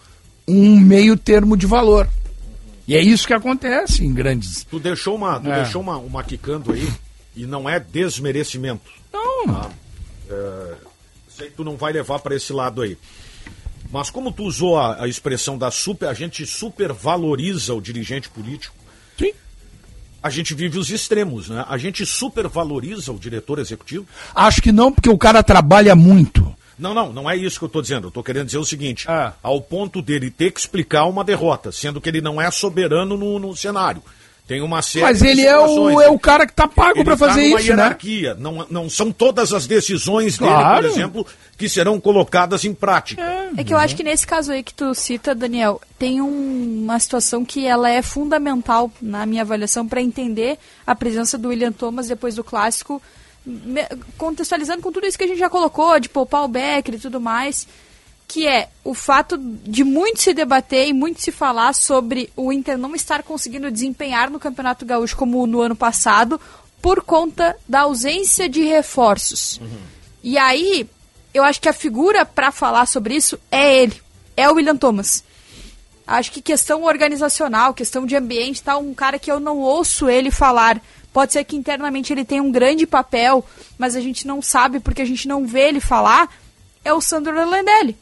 Um 0.48 0.80
meio 0.80 1.18
termo 1.18 1.58
de 1.58 1.66
valor. 1.66 2.10
E 2.90 2.96
é 2.96 3.02
isso 3.02 3.28
que 3.28 3.34
acontece 3.36 4.04
em 4.04 4.12
grandes. 4.12 4.64
Tu 4.64 4.80
deixou 4.80 5.16
uma, 5.16 5.40
tu 5.40 5.48
É. 5.48 5.62
deixou 5.62 5.80
uma, 5.80 5.98
uma 5.98 6.24
quicando 6.24 6.72
aí, 6.74 6.92
e 7.36 7.46
não 7.46 7.70
é 7.70 7.80
desmerecimento. 7.80 8.90
Não, 9.14 9.70
Sei 11.30 11.50
que 11.50 11.56
tu 11.56 11.64
não 11.64 11.78
vai 11.78 11.94
levar 11.94 12.18
para 12.18 12.36
esse 12.36 12.52
lado 12.52 12.82
aí. 12.82 12.98
Mas 13.92 14.10
como 14.10 14.32
tu 14.32 14.44
usou 14.44 14.76
a, 14.78 15.04
a 15.04 15.08
expressão 15.08 15.56
da 15.56 15.70
super, 15.70 16.10
a 16.10 16.16
gente 16.16 16.46
supervaloriza 16.48 17.76
o 17.76 17.80
dirigente 17.82 18.28
político, 18.28 18.76
sim. 19.18 19.34
a 20.22 20.30
gente 20.32 20.56
vive 20.56 20.80
os 20.80 20.90
extremos, 20.90 21.48
né? 21.48 21.64
A 21.70 21.78
gente 21.78 22.04
supervaloriza 22.08 23.12
o 23.12 23.20
diretor 23.20 23.60
executivo. 23.60 24.08
Acho 24.34 24.64
que 24.64 24.72
não, 24.72 24.92
porque 24.92 25.10
o 25.10 25.18
cara 25.18 25.44
trabalha 25.44 25.96
muito. 25.96 26.56
Não, 26.80 26.94
não, 26.94 27.12
não 27.14 27.30
é 27.30 27.36
isso 27.36 27.60
que 27.60 27.66
eu 27.66 27.68
estou 27.68 27.82
dizendo. 27.82 28.06
Eu 28.06 28.10
estou 28.10 28.24
querendo 28.24 28.46
dizer 28.46 28.58
o 28.58 28.66
seguinte: 28.66 29.06
Ah. 29.10 29.34
ao 29.44 29.62
ponto 29.62 30.02
dele 30.02 30.32
ter 30.32 30.52
que 30.52 30.60
explicar 30.60 31.06
uma 31.06 31.24
derrota, 31.24 31.72
sendo 31.72 32.00
que 32.00 32.08
ele 32.10 32.22
não 32.22 32.42
é 32.42 32.50
soberano 32.50 33.18
no, 33.18 33.38
no 33.38 33.56
cenário. 33.56 34.02
Tem 34.48 34.64
uma 34.64 34.82
série 34.82 35.06
Mas 35.06 35.20
de 35.20 35.28
ele 35.28 35.42
é 35.46 35.56
o, 35.60 36.02
é 36.02 36.10
o 36.10 36.18
cara 36.18 36.48
que 36.48 36.54
tá 36.54 36.68
pago 36.68 37.04
para 37.04 37.16
tá 37.16 37.28
fazer 37.28 37.50
numa 37.50 37.60
isso, 37.60 37.70
né? 37.70 37.76
hierarquia. 37.84 38.34
Não, 38.34 38.66
não 38.68 38.90
são 38.90 39.12
todas 39.12 39.54
as 39.54 39.68
decisões 39.68 40.40
dele, 40.40 40.50
Claro. 40.50 40.82
por 40.82 40.86
exemplo, 40.92 41.28
que 41.56 41.70
serão 41.70 42.00
colocadas 42.00 42.66
em 42.66 42.74
prática. 42.74 43.22
É 43.56 43.64
que 43.64 43.72
eu 43.72 43.78
acho 43.78 43.96
que 43.96 44.02
nesse 44.02 44.26
caso 44.26 44.52
aí 44.52 44.64
que 44.64 44.74
tu 44.74 44.92
cita, 44.96 45.36
Daniel, 45.36 45.80
tem 46.00 46.20
um- 46.20 46.82
uma 46.84 46.98
situação 46.98 47.46
que 47.46 47.68
ela 47.68 47.92
é 47.92 48.02
fundamental 48.02 48.92
na 49.00 49.24
minha 49.24 49.44
avaliação 49.44 49.88
para 49.88 50.02
entender 50.02 50.58
a 50.88 50.96
presença 50.96 51.38
do 51.38 51.50
William 51.50 51.72
Thomas 51.72 52.08
depois 52.08 52.34
do 52.34 52.44
clássico, 52.44 53.00
contextualizando 54.18 54.82
com 54.82 54.92
tudo 54.92 55.08
isso 55.08 55.18
que 55.18 55.24
a 55.24 55.28
gente 55.28 55.40
já 55.40 55.50
colocou, 55.50 56.00
de 56.00 56.10
poupar 56.10 56.44
o 56.44 56.48
Becker 56.48 56.96
e 56.96 57.00
tudo 57.00 57.20
mais, 57.20 57.68
que 58.28 58.48
é 58.48 58.70
o 58.84 58.94
fato 58.94 59.38
de 59.38 59.84
muito 59.84 60.22
se 60.22 60.34
debater 60.34 60.88
e 60.88 60.94
muito 60.94 61.22
se 61.22 61.32
falar 61.32 61.74
sobre 61.74 62.32
o 62.36 62.54
Inter 62.54 62.78
não 62.78 62.94
estar 62.96 63.24
conseguindo 63.24 63.72
desempenhar 63.72 64.30
no 64.30 64.40
Campeonato 64.40 64.86
Gaúcho 64.86 65.18
como 65.18 65.48
no 65.48 65.62
ano 65.62 65.76
passado 65.76 66.40
por 66.82 67.02
conta 67.02 67.58
da 67.68 67.82
ausência 67.82 68.48
de 68.48 68.62
reforços. 68.64 69.60
E 70.24 70.38
aí, 70.38 70.88
eu 71.34 71.44
acho 71.44 71.60
que 71.60 71.70
a 71.70 71.74
figura 71.74 72.26
para 72.26 72.52
falar 72.52 72.86
sobre 72.86 73.16
isso 73.16 73.40
é 73.52 73.82
ele, 73.82 74.02
é 74.38 74.50
o 74.50 74.54
William 74.54 74.78
Thomas. 74.78 75.24
Acho 76.06 76.32
que 76.32 76.42
questão 76.42 76.84
organizacional, 76.84 77.74
questão 77.74 78.06
de 78.06 78.16
ambiente, 78.16 78.64
tá 78.64 78.78
um 78.78 78.96
cara 78.96 79.20
que 79.20 79.32
eu 79.32 79.40
não 79.40 79.60
ouço 79.60 80.10
ele 80.10 80.32
falar. 80.32 80.82
Pode 81.20 81.34
ser 81.34 81.44
que 81.44 81.58
internamente 81.58 82.14
ele 82.14 82.24
tenha 82.24 82.42
um 82.42 82.50
grande 82.50 82.88
papel, 82.88 83.44
mas 83.78 83.94
a 83.94 84.00
gente 84.00 84.26
não 84.26 84.42
sabe 84.42 84.80
porque 84.80 85.02
a 85.02 85.06
gente 85.06 85.28
não 85.28 85.46
vê 85.46 85.68
ele 85.68 85.82
falar. 85.82 86.34
É 86.82 86.94
o 86.94 87.02
Sandro 87.02 87.36
Landelli, 87.36 87.98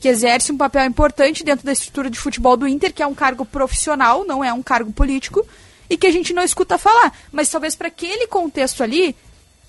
que 0.00 0.08
exerce 0.08 0.50
um 0.50 0.56
papel 0.56 0.84
importante 0.86 1.44
dentro 1.44 1.64
da 1.64 1.70
estrutura 1.70 2.10
de 2.10 2.18
futebol 2.18 2.56
do 2.56 2.66
Inter, 2.66 2.92
que 2.92 3.00
é 3.00 3.06
um 3.06 3.14
cargo 3.14 3.44
profissional, 3.44 4.24
não 4.24 4.42
é 4.42 4.52
um 4.52 4.60
cargo 4.60 4.90
político, 4.90 5.46
e 5.88 5.96
que 5.96 6.08
a 6.08 6.10
gente 6.10 6.34
não 6.34 6.42
escuta 6.42 6.78
falar. 6.78 7.16
Mas 7.30 7.48
talvez 7.48 7.76
para 7.76 7.86
aquele 7.86 8.26
contexto 8.26 8.82
ali, 8.82 9.14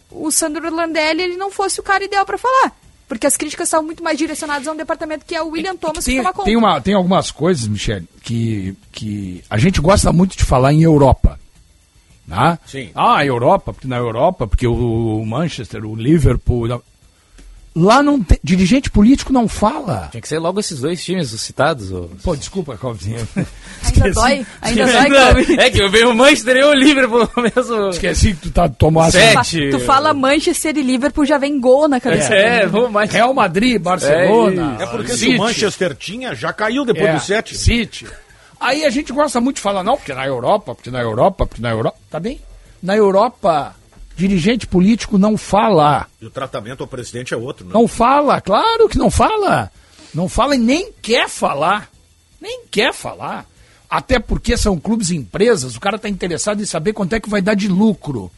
o 0.10 0.32
Sandro 0.32 0.74
Landelli 0.74 1.22
ele 1.22 1.38
não 1.38 1.52
fosse 1.52 1.80
o 1.80 1.84
cara 1.84 2.04
ideal 2.04 2.26
para 2.26 2.40
falar. 2.40 2.76
Porque 3.08 3.28
as 3.28 3.38
críticas 3.38 3.68
estavam 3.68 3.86
muito 3.86 4.04
mais 4.04 4.18
direcionadas 4.18 4.68
a 4.68 4.72
um 4.72 4.76
departamento 4.76 5.26
que 5.28 5.36
é 5.36 5.44
o 5.44 5.50
William 5.50 5.76
Thomas 5.76 6.04
que 6.04 6.10
tem, 6.10 6.18
toma 6.24 6.34
conta. 6.34 6.46
tem, 6.46 6.58
uma, 6.58 6.82
tem 6.82 6.96
algumas 6.96 7.30
coisas, 7.30 7.68
Michele, 7.68 8.10
que, 8.24 8.76
que 8.92 9.44
a 9.48 9.60
gente 9.60 9.80
gosta 9.80 10.12
muito 10.12 10.36
de 10.36 10.44
falar 10.44 10.74
em 10.74 10.82
Europa. 10.82 11.40
Né? 12.28 12.60
Sim. 12.66 12.90
Ah, 12.94 13.26
Europa, 13.26 13.72
porque 13.74 13.88
na 13.88 13.96
Europa, 13.98 14.46
porque 14.48 14.68
o, 14.68 15.24
Manchester, 15.26 15.86
o 15.86 15.96
Liverpool. 15.96 16.82
Lá 17.80 18.02
não 18.02 18.20
tem. 18.24 18.40
Dirigente 18.44 18.90
político 18.90 19.32
não 19.32 19.48
fala. 19.48 20.08
Tinha 20.10 20.20
que 20.20 20.28
ser 20.28 20.40
logo 20.40 20.60
esses 20.60 20.80
dois 20.80 21.04
times 21.06 21.32
os 21.32 21.40
citados. 21.42 21.92
ô. 21.92 22.10
Pô, 22.24 22.36
desculpa, 22.36 22.76
Calvinho. 22.76 23.26
Ainda 23.86 24.12
dói? 24.14 24.46
Ainda 24.62 24.86
dói, 24.88 24.96
Ainda- 24.96 25.16
Cláudio? 25.34 25.62
é 25.62 25.70
que 25.70 25.82
eu 25.84 25.92
vejo 25.92 26.10
o 26.10 26.16
Manchester 26.16 26.56
e 26.58 26.64
o 26.64 26.74
Liverpool 26.74 27.30
mesmo. 27.38 27.90
Esqueci 27.90 28.34
que 28.34 28.42
tu 28.42 28.52
tá 28.52 28.68
tomando 28.68 29.12
Sete. 29.12 29.70
Tu 29.70 29.80
fala 29.82 30.12
Manchester 30.12 30.76
e 30.76 30.82
Liverpool, 30.82 31.24
já 31.24 31.38
vem 31.38 31.60
gol 31.62 31.88
na 31.88 32.00
cabeça. 32.02 32.34
É, 32.34 32.66
vou 32.66 32.90
mais. 32.90 33.12
Real 33.12 33.32
Madrid, 33.32 33.80
Barcelona. 33.80 34.78
É 34.80 34.86
porque 34.88 35.12
se 35.12 35.20
City. 35.20 35.36
o 35.36 35.38
Manchester 35.38 35.96
tinha, 35.96 36.34
já 36.34 36.52
caiu 36.52 36.84
depois 36.84 37.06
É, 37.08 37.14
do 37.14 37.20
7. 37.22 37.56
City. 37.56 38.08
Aí 38.60 38.86
a 38.86 38.90
gente 38.90 39.14
gosta 39.14 39.40
muito 39.40 39.58
de 39.58 39.62
falar, 39.62 39.84
não, 39.84 39.98
porque 39.98 40.14
na 40.14 40.26
Europa, 40.26 40.74
porque 40.76 40.90
na 40.92 41.02
Europa, 41.02 41.46
porque 41.46 41.62
na 41.62 41.70
Europa. 41.70 41.98
Tá 42.10 42.20
bem? 42.20 42.42
Na 42.82 42.96
Europa, 42.96 43.76
dirigente 44.16 44.66
político 44.68 45.18
não 45.18 45.38
fala. 45.38 46.08
E 46.22 46.26
o 46.26 46.30
tratamento 46.30 46.82
ao 46.82 46.88
presidente 46.88 47.34
é 47.34 47.38
outro, 47.38 47.66
né? 47.66 47.72
Não 47.74 47.88
fala, 47.88 48.42
claro 48.42 48.90
que 48.90 48.98
não 48.98 49.12
fala. 49.12 49.72
Não 50.14 50.28
fala 50.28 50.56
e 50.56 50.60
nem 50.60 50.92
quer 51.02 51.30
falar. 51.30 51.90
Nem 52.42 52.64
quer 52.72 52.94
falar. 52.94 53.46
Até 53.90 54.20
porque 54.20 54.58
são 54.58 54.80
clubes 54.80 55.12
e 55.12 55.16
empresas, 55.16 55.76
o 55.76 55.80
cara 55.80 55.98
tá 55.98 56.10
interessado 56.10 56.62
em 56.62 56.66
saber 56.66 56.94
quanto 56.94 57.14
é 57.14 57.20
que 57.20 57.30
vai 57.30 57.42
dar 57.42 57.56
de 57.56 57.68
lucro. 57.68 58.30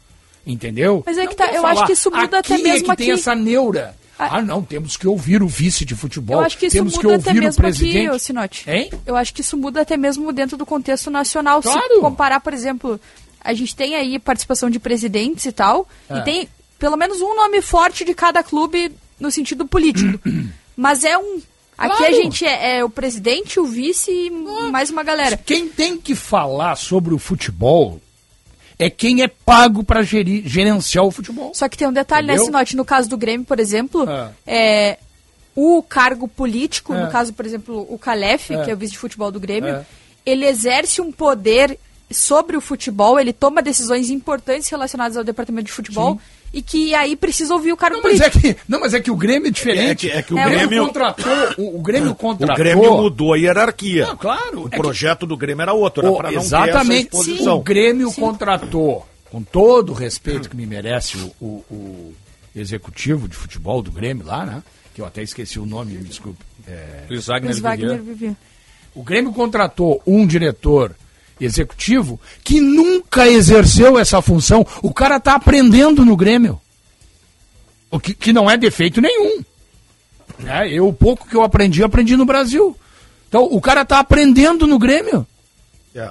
Entendeu? 0.46 1.04
Mas 1.06 1.18
é 1.18 1.22
que 1.28 1.38
Não 1.40 1.48
tá, 1.48 1.54
eu 1.54 1.66
acho 1.66 1.86
que 1.86 1.94
isso 1.94 2.10
muda 2.10 2.40
aqui 2.40 2.54
até 2.54 2.64
mesmo 2.64 2.88
é 2.88 2.96
que 2.96 3.04
tem 3.04 3.12
aqui. 3.12 3.20
essa 3.20 3.36
neura. 3.36 3.96
Ah. 4.20 4.38
Ah, 4.38 4.42
não, 4.42 4.62
temos 4.62 4.98
que 4.98 5.08
ouvir 5.08 5.42
o 5.42 5.48
vice 5.48 5.86
de 5.86 5.96
futebol. 5.96 6.38
Eu 6.40 6.46
acho 6.46 6.58
que 6.58 6.66
isso 6.66 6.76
temos 6.76 6.98
que 6.98 7.04
muda 7.06 7.16
até 7.16 7.30
ouvir 7.30 7.40
o 7.40 7.44
mesmo 7.46 7.66
aqui, 7.66 7.78
presidente. 7.80 8.20
Sinote. 8.20 8.70
Hein? 8.70 8.92
Eu 9.06 9.16
acho 9.16 9.34
que 9.34 9.40
isso 9.40 9.56
muda 9.56 9.80
até 9.82 9.96
mesmo 9.96 10.32
dentro 10.34 10.58
do 10.58 10.66
contexto 10.66 11.10
nacional. 11.10 11.62
Se 11.62 11.70
Claro. 11.72 12.02
comparar, 12.02 12.42
por 12.42 12.54
exemplo, 12.54 13.00
a 13.42 13.54
gente 13.54 13.74
tem 13.76 13.96
aí 13.96 14.20
participação 14.20 14.70
de 14.70 14.78
presidentes 14.78 15.46
e 15.46 15.52
tal, 15.54 15.88
É. 16.10 16.18
e 16.18 16.22
tem 16.24 16.50
pelo 16.78 16.98
menos 16.98 17.22
um 17.22 17.34
nome 17.36 17.62
forte 17.62 18.04
de 18.04 18.14
cada 18.14 18.44
clube 18.44 18.92
no 19.20 19.32
sentido 19.32 19.66
político. 19.66 20.20
Mas 20.76 21.04
é 21.06 21.18
um. 21.18 21.42
Aqui 21.78 21.96
Claro. 21.96 22.14
a 22.14 22.22
gente 22.22 22.46
é, 22.46 22.80
é 22.80 22.84
o 22.84 22.90
presidente, 22.90 23.58
o 23.58 23.66
vice 23.66 24.12
e 24.12 24.30
mais 24.70 24.90
uma 24.90 25.02
galera. 25.02 25.38
Quem 25.38 25.70
tem 25.70 25.98
que 25.98 26.14
falar 26.14 26.76
sobre 26.76 27.14
o 27.14 27.18
futebol 27.18 28.02
é 28.80 28.90
quem 28.90 29.22
é 29.22 29.28
pago 29.28 29.84
para 29.84 30.02
gerenciar 30.02 31.04
o 31.06 31.12
futebol. 31.12 31.52
Só 31.54 31.68
que 31.68 31.78
tem 31.78 31.88
um 31.88 31.92
detalhe, 31.94 32.26
né, 32.26 32.34
Entendeu? 32.34 32.46
Sinote? 32.46 32.78
No 32.78 32.86
caso 32.86 33.10
do 33.10 33.18
Grêmio, 33.18 33.46
por 33.46 33.60
exemplo, 33.60 34.06
Ah. 34.10 34.32
é, 34.48 34.98
o 35.54 35.84
cargo 35.84 36.28
político, 36.30 36.94
É. 36.94 37.04
no 37.04 37.12
caso, 37.12 37.34
por 37.34 37.46
exemplo, 37.46 37.86
o 37.90 38.00
Calef, 38.00 38.52
É. 38.54 38.64
que 38.64 38.72
é 38.72 38.74
o 38.74 38.78
vice 38.78 38.94
de 38.94 38.98
futebol 38.98 39.30
do 39.32 39.40
Grêmio, 39.40 39.70
É. 39.76 39.86
ele 40.26 40.46
exerce 40.46 41.02
um 41.02 41.12
poder 41.12 41.78
sobre 42.10 42.56
o 42.56 42.62
futebol, 42.62 43.20
ele 43.20 43.34
toma 43.34 43.62
decisões 43.62 44.10
importantes 44.10 44.70
relacionadas 44.70 45.18
ao 45.18 45.24
departamento 45.24 45.66
de 45.66 45.72
futebol 45.74 46.20
e 46.54 46.62
que 46.62 46.94
aí 46.96 47.16
precisa 47.16 47.54
ouvir 47.54 47.72
o 47.74 47.78
cargo 47.78 47.98
Não, 47.98 48.04
mas 48.04 48.20
é 48.22 48.30
que, 48.30 48.56
não, 48.68 48.80
mas 48.80 48.94
é 48.94 49.00
que 49.00 49.12
o 49.12 49.16
Grêmio 49.16 49.48
é 49.48 49.52
diferente. 49.52 50.10
É 50.10 50.12
que- 50.12 50.18
é 50.18 50.22
que 50.24 50.34
o 50.34 50.38
É, 50.38 50.46
o 50.48 50.50
Grêmio... 50.50 50.86
contratou, 50.88 51.34
o, 51.58 51.78
o 51.78 51.82
Grêmio 51.82 52.12
O 52.12 52.16
contratou. 52.16 52.56
Grêmio 52.56 52.98
mudou 52.98 53.34
a 53.34 53.38
hierarquia. 53.38 54.08
Não, 54.08 54.18
claro. 54.18 54.64
O 54.64 54.68
É 54.68 54.70
que- 54.72 54.78
projeto 54.78 55.26
do 55.26 55.38
Grêmio 55.38 55.62
era 55.62 55.74
outro, 55.74 56.02
era 56.04 56.12
O- 56.12 56.18
para 56.18 56.32
não 56.32 56.42
exatamente. 56.42 57.10
ter 57.10 57.18
essa 57.18 57.20
exposição. 57.30 57.58
O 57.58 57.62
Grêmio 57.64 58.12
contratou, 58.14 59.08
com 59.32 59.44
todo 59.44 59.92
o 59.92 59.94
respeito 59.94 60.50
que 60.50 60.56
me 60.56 60.66
merece 60.66 61.18
o, 61.18 61.32
o- 61.46 61.66
o 61.70 62.14
executivo 62.56 63.28
de 63.28 63.36
futebol 63.36 63.82
do 63.82 63.92
Grêmio 63.92 64.26
lá, 64.26 64.46
né? 64.46 64.64
Que 64.96 65.02
eu 65.02 65.06
até 65.06 65.22
esqueci 65.22 65.60
o 65.60 65.66
nome, 65.66 65.94
me 65.94 66.04
desculpe. 66.04 66.44
É, 66.68 67.04
Luiz 67.10 67.28
Wagner, 67.28 67.50
Mas 67.52 67.60
Wagner 67.60 67.90
Vivian. 67.98 68.04
vivia. 68.14 68.38
O 68.96 69.04
Grêmio 69.04 69.32
contratou 69.32 70.02
um 70.06 70.26
diretor 70.26 70.92
executivo 71.40 72.20
que 72.44 72.60
nunca 72.60 73.28
exerceu 73.28 73.98
essa 73.98 74.22
função. 74.22 74.66
O 74.82 74.94
cara 74.94 75.18
está 75.18 75.36
aprendendo 75.36 76.04
no 76.04 76.16
Grêmio. 76.16 76.60
O 77.92 78.00
que, 78.00 78.14
que 78.14 78.34
não 78.34 78.50
é 78.50 78.58
defeito 78.58 79.02
nenhum. 79.02 79.44
Né? 80.38 80.72
Eu, 80.72 80.88
o 80.88 80.94
pouco 80.94 81.28
que 81.28 81.36
eu 81.36 81.44
aprendi, 81.44 81.82
eu 81.82 81.86
aprendi 81.86 82.16
no 82.16 82.26
Brasil. 82.26 82.76
Então, 83.28 83.44
o 83.44 83.60
cara 83.62 83.82
está 83.82 84.00
aprendendo 84.00 84.66
no 84.68 84.80
Grêmio. 84.80 85.26
É. 85.96 86.10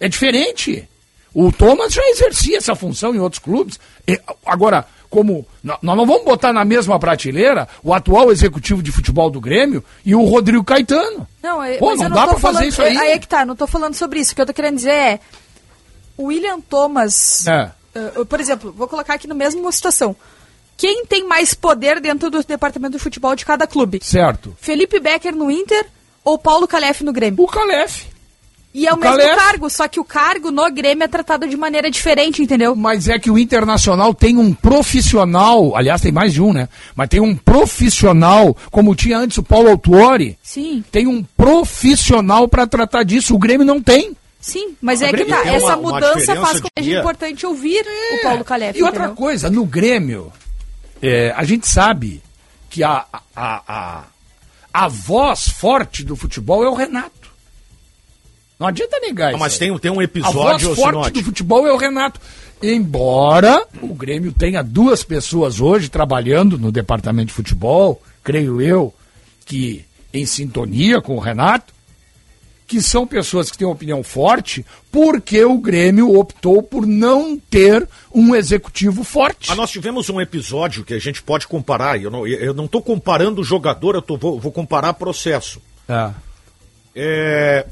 É 0.00 0.08
diferente. 0.08 0.88
O 1.34 1.52
Thomas 1.52 1.92
já 1.92 2.02
exercia 2.08 2.58
essa 2.58 2.74
função 2.74 3.14
em 3.14 3.18
outros 3.18 3.38
clubes. 3.38 3.78
E, 4.06 4.20
agora, 4.44 4.86
como 5.10 5.46
nó- 5.62 5.78
nós 5.82 5.96
não 5.96 6.06
vamos 6.06 6.24
botar 6.24 6.52
na 6.52 6.64
mesma 6.64 6.98
prateleira 6.98 7.66
o 7.82 7.94
atual 7.94 8.30
executivo 8.30 8.82
de 8.82 8.92
futebol 8.92 9.30
do 9.30 9.40
Grêmio 9.40 9.82
e 10.04 10.14
o 10.14 10.22
Rodrigo 10.24 10.62
Caetano. 10.64 11.26
Não, 11.42 11.62
é- 11.62 11.78
Pô, 11.78 11.86
mas 11.90 11.98
não 12.00 12.06
eu 12.06 12.10
dá 12.14 12.26
pra 12.26 12.38
fazer 12.38 12.40
falando- 12.54 12.68
isso 12.68 12.82
aí. 12.82 12.96
Aí 12.96 13.10
é 13.12 13.18
que 13.18 13.28
tá, 13.28 13.44
não 13.46 13.56
tô 13.56 13.66
falando 13.66 13.94
sobre 13.94 14.20
isso. 14.20 14.32
O 14.32 14.34
que 14.36 14.42
eu 14.42 14.46
tô 14.46 14.52
querendo 14.54 14.76
dizer 14.76 14.90
é. 14.92 15.20
O 16.16 16.24
William 16.24 16.60
Thomas. 16.60 17.46
É. 17.46 17.70
Uh, 18.20 18.26
por 18.26 18.40
exemplo, 18.40 18.72
vou 18.76 18.86
colocar 18.88 19.14
aqui 19.14 19.26
na 19.26 19.34
mesma 19.34 19.70
situação. 19.72 20.14
Quem 20.76 21.04
tem 21.06 21.26
mais 21.26 21.54
poder 21.54 22.00
dentro 22.00 22.30
do 22.30 22.42
departamento 22.44 22.96
de 22.96 23.02
futebol 23.02 23.34
de 23.34 23.44
cada 23.44 23.66
clube? 23.66 24.00
Certo. 24.02 24.56
Felipe 24.60 25.00
Becker 25.00 25.34
no 25.34 25.50
Inter 25.50 25.86
ou 26.24 26.38
Paulo 26.38 26.68
Calef 26.68 27.02
no 27.02 27.12
Grêmio? 27.12 27.42
O 27.42 27.48
Calef. 27.48 28.06
E 28.78 28.86
é 28.86 28.92
o, 28.92 28.96
O 28.96 29.00
mesmo 29.00 29.16
Calef. 29.18 29.36
cargo, 29.36 29.68
só 29.70 29.88
que 29.88 29.98
o 29.98 30.04
cargo 30.04 30.50
no 30.50 30.70
Grêmio 30.70 31.02
é 31.04 31.08
tratado 31.08 31.48
de 31.48 31.56
maneira 31.56 31.90
diferente, 31.90 32.42
entendeu? 32.42 32.76
Mas 32.76 33.08
é 33.08 33.18
que 33.18 33.30
o 33.30 33.38
Internacional 33.38 34.14
tem 34.14 34.36
um 34.38 34.54
profissional, 34.54 35.76
aliás, 35.76 36.00
tem 36.00 36.12
mais 36.12 36.32
de 36.32 36.40
um, 36.42 36.52
né? 36.52 36.68
Mas 36.94 37.08
tem 37.08 37.20
um 37.20 37.34
profissional, 37.34 38.56
como 38.70 38.94
tinha 38.94 39.18
antes 39.18 39.38
o 39.38 39.42
Paulo 39.42 39.68
Autuori, 39.70 40.38
Sim, 40.42 40.84
tem 40.92 41.06
um 41.06 41.22
profissional 41.36 42.46
para 42.48 42.66
tratar 42.66 43.02
disso. 43.02 43.34
O 43.34 43.38
Grêmio 43.38 43.66
não 43.66 43.82
tem. 43.82 44.16
sim. 44.40 44.76
Mas 44.80 45.00
O 45.00 45.04
é 45.06 45.12
que 45.12 45.24
tá. 45.24 45.42
Essa 45.46 45.76
uma- 45.76 45.76
uma 45.76 45.92
mudança 45.94 46.36
faz 46.36 46.60
com 46.60 46.68
que 46.68 46.72
seja 46.78 46.90
dia. 46.90 47.00
importante 47.00 47.44
ouvir 47.44 47.84
o 48.14 48.22
Paulo 48.22 48.44
Calef. 48.44 48.78
E 48.78 48.82
outra 48.82 49.00
entendeu? 49.06 49.16
coisa, 49.16 49.50
no 49.50 49.64
Grêmio, 49.64 50.32
é, 51.02 51.32
a 51.36 51.42
gente 51.44 51.66
sabe 51.68 52.22
que 52.70 52.84
a, 52.84 53.04
a, 53.34 53.62
a, 53.66 54.02
a 54.72 54.88
voz 54.88 55.48
forte 55.48 56.04
do 56.04 56.14
futebol 56.14 56.62
é 56.64 56.68
o 56.68 56.74
Renato. 56.74 57.17
Não 58.58 58.66
adianta 58.66 58.98
negar 59.00 59.28
Ah, 59.28 59.30
isso. 59.30 59.38
mas 59.40 59.52
aí. 59.54 59.58
tem, 59.58 59.78
tem 59.78 59.90
um 59.90 60.00
A 60.00 60.04
episódio, 60.04 60.74
voz 60.74 60.80
forte 60.80 61.12
do 61.12 61.22
futebol 61.24 61.66
é 61.66 61.72
o 61.72 61.76
Renato. 61.76 62.20
Embora 62.62 63.64
o 63.80 63.94
Grêmio 63.94 64.32
tenha 64.32 64.62
duas 64.62 65.04
pessoas 65.04 65.60
hoje 65.60 65.88
trabalhando 65.88 66.58
no 66.58 66.72
departamento 66.72 67.28
de 67.28 67.32
futebol, 67.32 68.02
creio 68.22 68.60
eu, 68.60 68.92
que 69.46 69.84
em 70.12 70.26
sintonia 70.26 71.00
com 71.00 71.14
o 71.16 71.20
Renato, 71.20 71.72
que 72.66 72.82
são 72.82 73.06
pessoas 73.06 73.50
que 73.50 73.56
têm 73.56 73.66
uma 73.66 73.72
opinião 73.74 74.02
forte, 74.02 74.66
porque 74.92 75.42
o 75.44 75.56
Grêmio 75.56 76.18
optou 76.18 76.62
por 76.62 76.86
não 76.86 77.38
ter 77.38 77.88
um 78.14 78.34
executivo 78.34 79.04
forte. 79.04 79.50
Ah, 79.50 79.54
nós 79.54 79.70
tivemos 79.70 80.10
um 80.10 80.20
episódio 80.20 80.84
que 80.84 80.92
a 80.92 80.98
gente 80.98 81.22
pode 81.22 81.46
comparar. 81.46 81.98
Eu 82.02 82.10
não, 82.10 82.26
eu 82.26 82.52
não 82.52 82.66
comparando 82.82 83.40
o 83.40 83.44
jogador, 83.44 83.94
eu 83.94 84.02
tô, 84.02 84.18
vou, 84.18 84.38
vou 84.38 84.52
comparar 84.52 84.92
processo. 84.94 85.62
É. 85.88 86.10
É, 86.94 87.66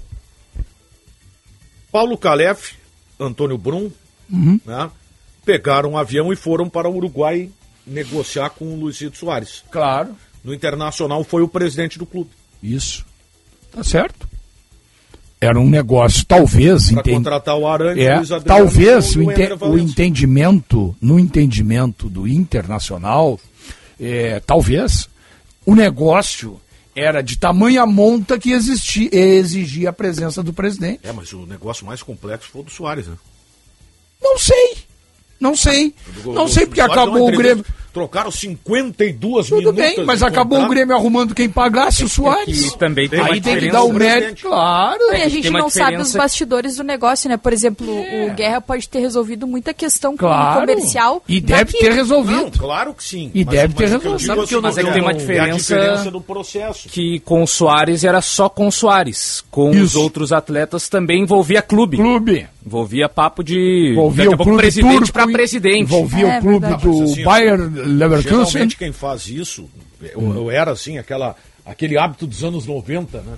Paulo 1.97 2.19
Calef, 2.19 2.75
Antônio 3.19 3.57
Brum, 3.57 3.91
Uhum. 4.31 4.61
né, 4.67 4.91
pegaram 5.47 5.93
um 5.93 5.97
avião 5.97 6.31
e 6.31 6.37
foram 6.37 6.69
para 6.69 6.87
o 6.91 6.95
Uruguai 6.95 7.49
negociar 7.87 8.51
com 8.51 8.67
o 8.67 8.79
Luizito 8.79 9.17
Soares. 9.17 9.65
Claro. 9.71 10.11
No 10.45 10.53
Internacional 10.53 11.25
foi 11.25 11.41
o 11.41 11.49
presidente 11.49 11.99
do 11.99 12.05
clube. 12.05 12.29
Isso. 12.63 13.03
Tá 13.73 13.83
certo. 13.83 14.29
Era 15.41 15.59
um 15.59 15.71
negócio, 15.71 16.23
talvez, 16.27 16.91
Para 16.91 17.01
entende- 17.01 17.17
contratar 17.17 17.57
o 17.57 17.67
Aranha, 17.67 18.03
É, 18.11 18.17
Luiz 18.17 18.31
Adriano 18.31 18.61
talvez 18.61 19.17
o, 19.17 19.23
ente- 19.33 19.53
o 19.65 19.79
entendimento, 19.79 20.95
no 21.01 21.19
entendimento 21.19 22.11
do 22.11 22.29
internacional, 22.29 23.41
é, 23.99 24.39
talvez 24.41 25.09
o 25.65 25.75
negócio 25.75 26.61
era 26.97 27.23
de 27.23 27.37
tamanha 27.37 27.85
monta 27.85 28.39
que 28.39 28.53
existia, 28.53 29.11
exigia 29.13 29.91
a 29.91 29.93
presença 29.93 30.43
do 30.43 30.53
presidente. 30.53 31.01
É, 31.03 31.13
mas 31.13 31.31
o 31.35 31.45
negócio 31.45 31.85
mais 31.85 32.03
complexo 32.03 32.49
foi 32.49 32.63
o 32.63 32.65
do 32.65 32.71
Soares, 32.71 33.07
né? 33.07 33.17
Não 34.21 34.39
sei. 34.39 34.79
Não 35.39 35.55
sei. 35.55 35.95
Não 36.25 36.49
sei 36.49 36.65
porque 36.65 36.81
acabou 36.81 37.29
o 37.29 37.37
Grêmio. 37.37 37.65
Trocaram 37.97 38.31
52 38.31 39.47
Tudo 39.49 39.59
minutos. 39.59 39.81
bem, 39.81 40.05
mas 40.05 40.23
acabou 40.23 40.59
o 40.59 40.61
contrato. 40.61 40.75
Grêmio 40.77 40.95
arrumando 40.95 41.35
quem 41.35 41.49
pagasse 41.49 42.05
o 42.05 42.09
Soares. 42.11 42.67
E 42.75 42.77
também 42.79 43.09
tem 43.09 43.21
Aí 43.21 43.27
tem 43.29 43.41
que 43.41 43.49
diferença- 43.49 43.73
dar 43.73 43.83
o 43.85 43.93
mérito, 43.95 44.43
claro. 44.49 45.01
E 45.15 45.23
a 45.23 45.29
gente 45.29 45.49
não 45.49 45.71
sabe 45.71 45.97
os 45.97 46.09
diferença- 46.09 46.19
bastidores 46.19 46.77
do 46.77 46.85
negócio, 46.85 47.27
né? 47.31 47.39
Por 47.39 47.55
exemplo, 47.55 47.87
o 47.91 48.35
Guerra 48.35 48.61
pode 48.61 48.87
ter 48.87 48.99
resolvido 49.01 49.47
muita 49.47 49.73
questão 49.73 50.11
com 50.17 50.27
o 50.27 50.29
Claro. 50.29 50.61
comercial. 50.61 51.23
E 51.27 51.41
deve 51.41 51.65
daqui. 51.73 51.79
ter 51.79 51.93
resolvido. 51.93 52.37
Não, 52.43 52.51
claro 52.51 52.93
que 52.93 53.03
sim. 53.03 53.31
E 53.35 53.43
deve 53.45 53.73
ter 53.73 53.73
o 53.73 53.77
que 53.77 53.83
eu 53.85 53.89
resolvido. 53.89 54.27
Sabe 54.27 54.41
o 54.41 54.47
que 54.47 54.55
eu 54.55 54.61
não- 54.61 54.71
seguinte, 54.71 54.77
mas 54.77 54.79
é 54.79 54.83
que 54.85 54.93
tem 54.93 55.03
uma 55.03 55.11
é 55.11 55.15
a 55.15 55.17
diferença- 55.17 55.75
diferença 55.75 56.11
do 56.11 56.21
processo. 56.21 56.89
que 56.91 57.19
com 57.21 57.43
o 57.43 57.47
Soares 57.47 58.05
era 58.05 58.21
só 58.21 58.51
com 58.51 58.67
o 58.67 58.73
Soares. 58.73 59.43
Com 59.51 59.71
os 59.71 59.77
Isso. 59.93 60.01
outros 60.03 60.33
atletas 60.33 60.87
também 60.91 61.23
envolvia 61.23 61.63
clube. 61.63 61.97
Clube. 61.97 62.47
Envolvia 62.67 63.09
papo 63.09 63.45
de. 63.45 63.91
Envolvia 63.93 64.29
o 64.29 64.37
clube 64.37 64.57
presidente 64.57 65.13
para 65.13 65.29
presidente. 65.29 65.83
Envolvia 65.83 66.27
É, 66.27 66.39
o 66.39 66.41
clube 66.43 66.59
verdade. 66.67 66.83
do 66.83 66.99
Mas, 66.99 67.11
assim, 67.13 67.23
ó, 67.23 67.25
Bayer 67.25 67.59
Leverkusen. 67.87 68.45
Geralmente 68.47 68.77
quem 68.77 68.93
faz 68.93 69.27
isso, 69.29 69.69
eu, 70.03 70.21
eu 70.35 70.51
era 70.51 70.73
assim, 70.73 70.99
aquela, 70.99 71.35
aquele 71.65 71.99
hábito 71.99 72.27
dos 72.27 72.43
anos 72.45 72.67
90, 72.67 73.19
né? 73.23 73.35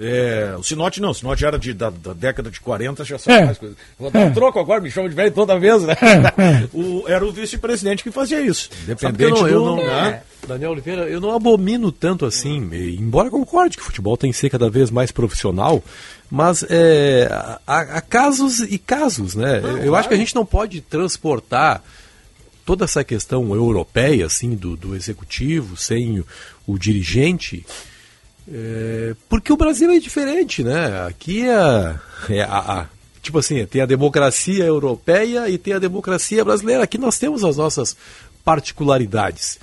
É, 0.00 0.54
o 0.58 0.62
Sinote 0.64 1.00
não, 1.00 1.10
o 1.10 1.14
Sinote 1.14 1.44
era 1.44 1.56
de, 1.56 1.72
da, 1.72 1.88
da 1.90 2.12
década 2.12 2.50
de 2.50 2.58
40, 2.60 3.04
já 3.04 3.18
sabe 3.18 3.38
É. 3.38 3.44
mais 3.44 3.58
coisas. 3.58 3.76
Vou 3.96 4.10
dar 4.10 4.20
um 4.20 4.22
É. 4.22 4.30
troco 4.30 4.58
agora, 4.58 4.80
me 4.80 4.90
chama 4.90 5.08
de 5.08 5.14
velho 5.14 5.30
toda 5.30 5.56
vez, 5.60 5.82
né? 5.84 5.94
É. 6.38 6.68
O, 6.74 7.04
era 7.06 7.24
o 7.24 7.30
vice-presidente 7.30 8.02
que 8.02 8.10
fazia 8.10 8.40
isso. 8.40 8.68
Eu 8.88 8.94
Independente 8.94 9.40
não, 9.40 9.48
eu 9.48 9.58
do, 9.60 9.64
não, 9.64 9.76
né? 9.76 10.22
Daniel 10.48 10.72
Oliveira, 10.72 11.02
eu 11.02 11.20
não 11.20 11.30
abomino 11.32 11.92
tanto 11.92 12.26
assim, 12.26 12.68
e- 12.72 12.96
embora 12.96 13.30
concorde 13.30 13.76
que 13.76 13.82
o 13.82 13.86
futebol 13.86 14.16
tem 14.16 14.32
que 14.32 14.36
ser 14.36 14.50
cada 14.50 14.68
vez 14.68 14.90
mais 14.90 15.12
profissional, 15.12 15.84
mas 16.28 16.64
é, 16.68 17.28
há, 17.64 17.80
há 17.98 18.00
casos 18.00 18.58
e 18.60 18.78
casos, 18.78 19.36
né? 19.36 19.60
eu 19.84 19.94
acho 19.94 20.08
que 20.08 20.14
a 20.14 20.18
gente 20.18 20.34
não 20.34 20.44
pode 20.44 20.80
transportar 20.80 21.80
toda 22.64 22.84
essa 22.84 23.02
questão 23.04 23.54
europeia, 23.54 24.26
assim, 24.26 24.54
do, 24.54 24.76
do 24.76 24.94
executivo, 24.96 25.76
sem 25.76 26.20
o, 26.20 26.26
o 26.66 26.78
dirigente, 26.78 27.64
é, 28.50 29.14
porque 29.28 29.52
o 29.52 29.56
Brasil 29.56 29.90
é 29.90 29.98
diferente, 29.98 30.62
né? 30.62 31.06
Aqui 31.06 31.44
é, 31.48 31.94
é 32.30 32.42
a, 32.42 32.58
a- 32.80 32.86
tipo 33.22 33.38
assim, 33.38 33.64
tem 33.66 33.80
a 33.82 33.86
democracia 33.86 34.64
europeia 34.64 35.48
e 35.48 35.56
tem 35.58 35.74
a 35.74 35.78
democracia 35.78 36.44
brasileira. 36.44 36.82
Aqui 36.82 36.98
nós 36.98 37.18
temos 37.18 37.44
as 37.44 37.56
nossas 37.56 37.96
particularidades. 38.44 39.58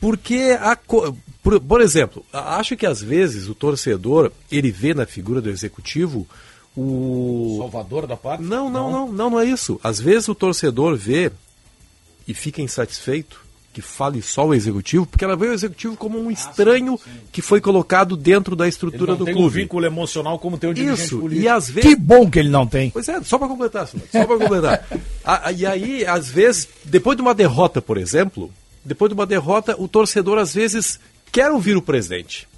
Porque, 0.00 0.56
a, 0.60 0.76
por, 1.42 1.60
por 1.60 1.80
exemplo, 1.80 2.24
acho 2.32 2.76
que 2.76 2.86
às 2.86 3.02
vezes 3.02 3.48
o 3.48 3.54
torcedor, 3.54 4.30
ele 4.50 4.70
vê 4.70 4.94
na 4.94 5.04
figura 5.04 5.40
do 5.40 5.50
executivo 5.50 6.26
o... 6.76 7.56
Salvador 7.58 8.06
da 8.06 8.16
pátria? 8.16 8.46
Não, 8.48 8.70
não, 8.70 8.90
não, 8.90 9.08
não, 9.12 9.30
não 9.30 9.40
é 9.40 9.44
isso. 9.44 9.80
Às 9.82 10.00
vezes 10.00 10.28
o 10.28 10.34
torcedor 10.34 10.96
vê 10.96 11.30
e 12.26 12.34
fica 12.34 12.60
insatisfeito 12.62 13.46
que 13.72 13.82
fale 13.82 14.20
só 14.22 14.46
o 14.46 14.54
executivo, 14.54 15.06
porque 15.06 15.24
ela 15.24 15.36
vê 15.36 15.46
o 15.48 15.52
executivo 15.52 15.96
como 15.96 16.18
um 16.18 16.30
estranho 16.30 16.98
que 17.30 17.40
foi 17.40 17.60
colocado 17.60 18.16
dentro 18.16 18.56
da 18.56 18.64
Ele 18.64 18.70
estrutura 18.70 19.12
não 19.12 19.18
do 19.18 19.24
tem 19.26 19.34
um 19.34 19.36
clube. 19.36 19.60
vínculo 19.62 19.86
emocional 19.86 20.38
como 20.38 20.58
tem 20.58 20.70
o 20.70 20.74
dirigente 20.74 21.02
Isso, 21.04 21.18
político. 21.18 21.44
e 21.44 21.48
às 21.48 21.70
vezes 21.70 21.90
Que 21.90 21.94
bom 21.96 22.28
que 22.28 22.38
ele 22.40 22.48
não 22.48 22.66
tem. 22.66 22.90
Pois 22.90 23.08
é, 23.08 23.22
só 23.22 23.38
para 23.38 23.46
completar, 23.46 23.86
só 23.86 23.96
para 24.26 24.38
completar. 24.38 24.86
A- 25.24 25.48
a- 25.48 25.52
e 25.52 25.64
aí, 25.64 26.04
às 26.06 26.28
vezes, 26.28 26.68
depois 26.84 27.16
de 27.16 27.22
uma 27.22 27.34
derrota, 27.34 27.80
por 27.80 27.98
exemplo, 27.98 28.50
depois 28.84 29.10
de 29.10 29.14
uma 29.14 29.26
derrota, 29.26 29.76
o 29.80 29.86
torcedor 29.86 30.38
às 30.38 30.52
vezes 30.54 30.98
quer 31.30 31.50
ouvir 31.50 31.76
o 31.76 31.82
presidente. 31.82 32.48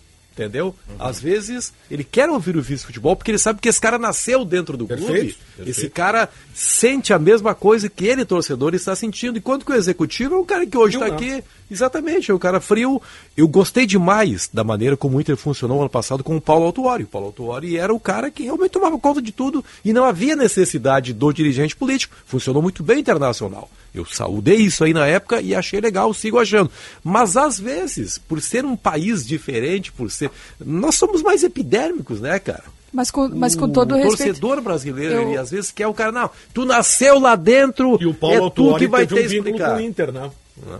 Entendeu? 0.41 0.75
Uhum. 0.89 0.97
Às 0.99 1.21
vezes 1.21 1.73
ele 1.91 2.03
quer 2.03 2.29
ouvir 2.31 2.57
o 2.57 2.63
vice-futebol 2.63 3.15
porque 3.15 3.31
ele 3.31 3.39
sabe 3.39 3.61
que 3.61 3.69
esse 3.69 3.81
cara 3.81 3.99
nasceu 3.99 4.45
dentro 4.45 4.77
do 4.77 4.87
Perfeito, 4.87 5.11
clube. 5.13 5.37
perfeito. 5.57 5.71
Esse 5.71 5.91
cara 5.91 6.29
sente 6.55 7.13
a 7.13 7.19
mesma 7.19 7.55
coisa 7.55 7.91
que 7.91 8.07
ele, 8.07 8.25
torcedor, 8.25 8.75
está 8.75 8.97
sentindo. 8.97 9.39
Enquanto 9.39 9.67
que 9.67 9.73
o 9.73 9.75
executivo 9.75 10.37
é 10.37 10.39
um 10.39 10.45
cara 10.45 10.67
que 10.67 10.77
hoje 10.77 10.97
está 10.97 11.09
né? 11.09 11.15
aqui. 11.15 11.45
Exatamente, 11.71 12.31
é 12.31 12.35
um 12.35 12.39
cara 12.39 12.61
frio. 12.61 13.01
Eu 13.37 13.47
gostei 13.47 13.87
demais 13.87 14.49
da 14.53 14.65
maneira 14.65 14.97
como 14.97 15.17
o 15.17 15.21
Inter 15.21 15.37
funcionou 15.37 15.81
ano 15.81 15.89
passado 15.89 16.25
com 16.25 16.37
o 16.37 16.41
Paulo 16.41 16.67
Autuori. 16.67 17.05
O 17.05 17.07
Paulo 17.07 17.29
Autuori 17.29 17.77
era 17.77 17.95
o 17.95 18.01
cara 18.01 18.31
que 18.31 18.43
realmente 18.45 18.73
tomava 18.73 18.99
conta 18.99 19.23
de 19.23 19.33
tudo 19.33 19.65
e 19.85 19.93
não 19.93 20.05
havia 20.05 20.35
necessidade 20.35 21.13
do 21.13 21.33
dirigente 21.33 21.77
político. 21.77 22.15
Funcionou 22.27 22.61
muito 22.63 22.83
bem 22.83 22.99
internacional. 22.99 23.71
Eu 23.95 24.05
saudei 24.05 24.57
isso 24.57 24.85
aí 24.85 24.93
na 24.93 25.07
época 25.07 25.41
e 25.41 25.55
achei 25.55 25.81
legal, 25.81 26.13
sigo 26.15 26.39
achando. 26.39 26.71
Mas 27.03 27.37
às 27.37 27.59
vezes, 27.59 28.19
por 28.19 28.41
ser 28.41 28.65
um 28.65 28.77
país 28.77 29.27
diferente, 29.27 29.91
por 29.93 30.11
ser. 30.11 30.31
Nós 30.65 30.95
somos 30.97 31.23
mais 31.23 31.43
epidérmicos, 31.43 32.21
né, 32.21 32.39
cara? 32.39 32.65
Mas 32.93 33.09
com, 33.11 33.29
mas 33.29 33.55
com 33.55 33.69
todo 33.69 33.93
o 33.93 33.97
respeito. 33.97 34.19
torcedor 34.41 34.61
brasileiro, 34.61 35.15
eu- 35.15 35.23
ele 35.29 35.37
às 35.39 35.51
vezes 35.53 35.71
quer 35.71 35.87
o 35.87 35.95
cara, 35.95 36.11
não, 36.11 36.29
tu 36.53 36.65
nasceu 36.65 37.21
lá 37.21 37.37
dentro, 37.37 37.97
E 38.01 38.07
o 38.07 38.13
Paulo 38.15 38.47
é 38.49 38.51
tu 38.51 38.75
que 38.77 38.89
vai 38.89 39.07
teve 39.07 39.21
ter 39.21 39.27
um 39.27 39.29
vínculo 39.45 39.49
explicar. 39.55 39.71
com 39.71 39.77
o 39.77 39.81
Inter, 39.81 40.13
né? 40.13 40.31
O 40.57 40.71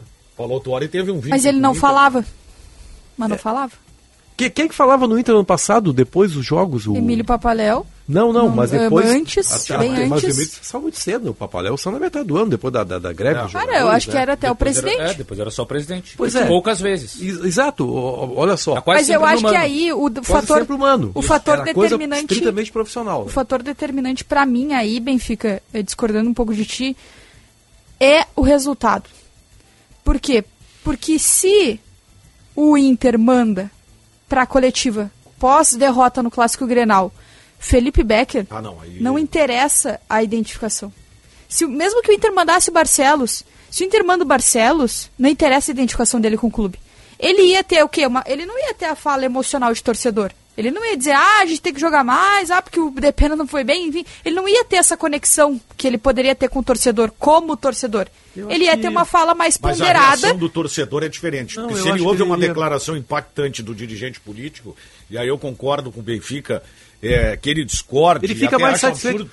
Paulo 0.41 0.55
Autuori 0.55 0.89
teve 0.89 1.11
um 1.11 1.17
vínculo 1.17 1.31
Mas 1.31 1.45
ele 1.45 1.59
não 1.61 1.71
o 1.71 1.73
Inter. 1.73 1.81
falava. 1.83 2.25
Mas 3.17 3.29
É. 3.29 3.33
não 3.33 3.39
falava. 3.39 3.73
Que- 4.37 4.49
quem 4.49 4.67
que 4.69 4.75
falava 4.75 5.07
no 5.07 5.19
Inter 5.19 5.35
ano 5.35 5.45
passado, 5.45 5.93
depois 5.93 6.33
dos 6.33 6.47
jogos? 6.47 6.87
O... 6.87 6.97
Emílio 6.97 7.25
Papaléu. 7.27 7.87
Não, 8.09 8.33
não, 8.33 8.49
Não, 8.49 8.57
mas 8.57 8.73
eh, 8.73 8.79
depois. 8.79 9.07
antes, 9.07 9.67
bem 9.69 10.09
mas 10.09 10.25
antes. 10.25 10.37
o 10.37 10.41
Emílio 10.41 10.53
saiu 10.63 10.83
muito 10.83 10.99
cedo, 10.99 11.31
o 11.31 11.35
Papaléu 11.35 11.77
saiu 11.77 11.93
na 11.93 12.01
metade 12.01 12.27
do 12.27 12.37
ano, 12.39 12.51
depois 12.51 12.73
da, 12.73 12.83
da, 12.83 12.99
da 12.99 13.13
greve. 13.13 13.43
dos 13.43 13.53
Cara, 13.53 13.79
eu 13.81 13.89
acho 13.89 14.09
que 14.09 14.15
né? 14.17 14.23
era 14.23 14.33
até 14.33 14.51
o 14.51 14.55
Depois 14.55 14.79
era- 14.79 14.83
presidente. 14.87 15.11
é, 15.11 15.15
depois 15.15 15.39
era 15.41 15.51
só 15.51 15.63
o 15.63 15.67
presidente. 15.67 16.15
Pois 16.17 16.35
é. 16.35 16.47
Poucas 16.47 16.81
vezes. 16.81 17.21
Ex- 17.21 17.45
Exato, 17.45 17.87
olha 18.35 18.57
só. 18.57 18.75
Tá 18.77 18.81
quase 18.81 19.01
Mas 19.03 19.11
eu 19.11 19.25
acho 19.27 19.43
no 19.43 19.51
que 19.51 19.57
aí 19.57 19.93
o 19.93 20.11
Quase 20.11 20.47
fator, 20.47 20.63
humano. 20.75 21.11
o 21.15 21.21
fator 21.23 21.59
Era 21.61 21.75
coisa 21.75 21.97
determinante, 21.99 22.33
estritamente 22.33 22.73
profissional. 22.73 23.21
o 23.23 23.25
né? 23.27 23.31
fator 23.31 23.63
determinante 23.63 24.25
para 24.25 24.45
mim 24.47 24.73
aí, 24.73 24.99
Benfica, 24.99 25.63
eh, 25.75 25.83
discordando 25.83 26.29
um 26.31 26.35
pouco 26.35 26.55
de 26.55 26.65
ti, 26.65 26.97
é 28.01 28.25
o 28.35 28.41
resultado. 28.41 29.05
Por 30.11 30.19
quê? 30.19 30.45
Porque 30.83 31.21
se 31.21 31.79
o 32.57 32.77
Inter 32.77 33.17
manda 33.17 33.71
pra 34.29 34.45
coletiva 34.45 35.09
pós 35.39 35.73
derrota 35.75 36.21
no 36.21 36.33
clássico 36.33 36.67
Grenal, 36.67 37.13
Felipe 37.61 38.03
Becker, 38.03 38.45
Ah, 38.51 38.61
não, 38.61 38.81
aí- 38.81 38.99
não 39.01 39.17
interessa 39.17 40.01
a 40.11 40.21
identificação. 40.21 40.93
Se, 41.49 41.65
mesmo 41.65 42.03
que 42.03 42.11
o 42.11 42.13
Inter 42.13 42.35
mandasse 42.35 42.71
o 42.71 42.73
Barcelos, 42.73 43.45
se 43.71 43.85
o 43.85 43.87
Inter 43.87 44.05
manda 44.05 44.25
o 44.25 44.27
Barcelos, 44.27 45.09
não 45.17 45.29
interessa 45.31 45.71
a 45.71 45.75
identificação 45.75 46.21
dele 46.21 46.37
com 46.37 46.49
o 46.49 46.51
clube. 46.51 46.81
Ele 47.17 47.43
ia 47.43 47.63
ter 47.63 47.81
o 47.85 47.89
quê? 47.89 48.05
Uma- 48.05 48.25
ele 48.27 48.45
não 48.45 48.59
ia 48.59 48.75
ter 48.75 48.87
a 48.87 48.97
fala 48.97 49.25
emocional 49.25 49.73
de 49.73 49.81
torcedor. 49.81 50.33
Ele 50.61 50.71
não 50.71 50.85
ia 50.85 50.97
dizer, 50.97 51.13
ah, 51.13 51.41
a 51.41 51.47
gente 51.47 51.61
tem 51.61 51.73
que 51.75 51.81
jogar 51.81 52.05
mais, 52.05 52.51
ah, 52.51 52.61
porque 52.63 52.79
o 52.79 52.91
Depena 52.91 53.35
não 53.35 53.47
foi 53.47 53.65
bem, 53.65 53.89
enfim. 53.89 54.05
Ele 54.25 54.35
não 54.37 54.49
ia 54.49 54.65
ter 54.65 54.77
essa 54.77 54.97
conexão 54.97 55.61
que 55.77 55.87
ele 55.87 55.97
poderia 55.99 56.35
ter 56.35 56.49
com 56.49 56.59
o 56.61 56.63
torcedor, 56.63 57.11
como 57.19 57.57
torcedor. 57.57 58.07
Ele 58.37 58.65
ia 58.65 58.77
ter 58.77 58.89
uma 58.89 59.05
fala 59.05 59.35
mais 59.35 59.59
Mas 59.61 59.73
a 59.81 59.85
ponderada. 59.85 60.09
reação 60.27 60.37
do 60.37 60.49
torcedor 60.49 61.03
é 61.03 61.09
diferente. 61.09 61.57
Não, 61.57 61.67
porque 61.69 61.81
eu 61.81 61.83
se 61.85 61.89
ele 61.91 62.03
ouve 62.03 62.23
ele 62.23 62.31
uma 62.31 62.37
ia- 62.39 62.47
declaração 62.49 62.97
impactante 62.97 63.63
do 63.63 63.75
dirigente 63.75 64.21
político, 64.21 64.77
e 65.11 65.19
aí 65.19 65.27
eu 65.27 65.37
concordo 65.39 65.91
com 65.91 66.01
o 66.01 66.03
Benfica, 66.03 66.63
é, 67.03 67.37
que 67.37 67.49
ele 67.49 67.65
discorde, 67.65 68.27
Ele 68.27 68.35
fica 68.35 68.59
mais 68.59 68.75
acha 68.75 68.89
satisfeito. 68.89 69.23
absurdo, 69.23 69.33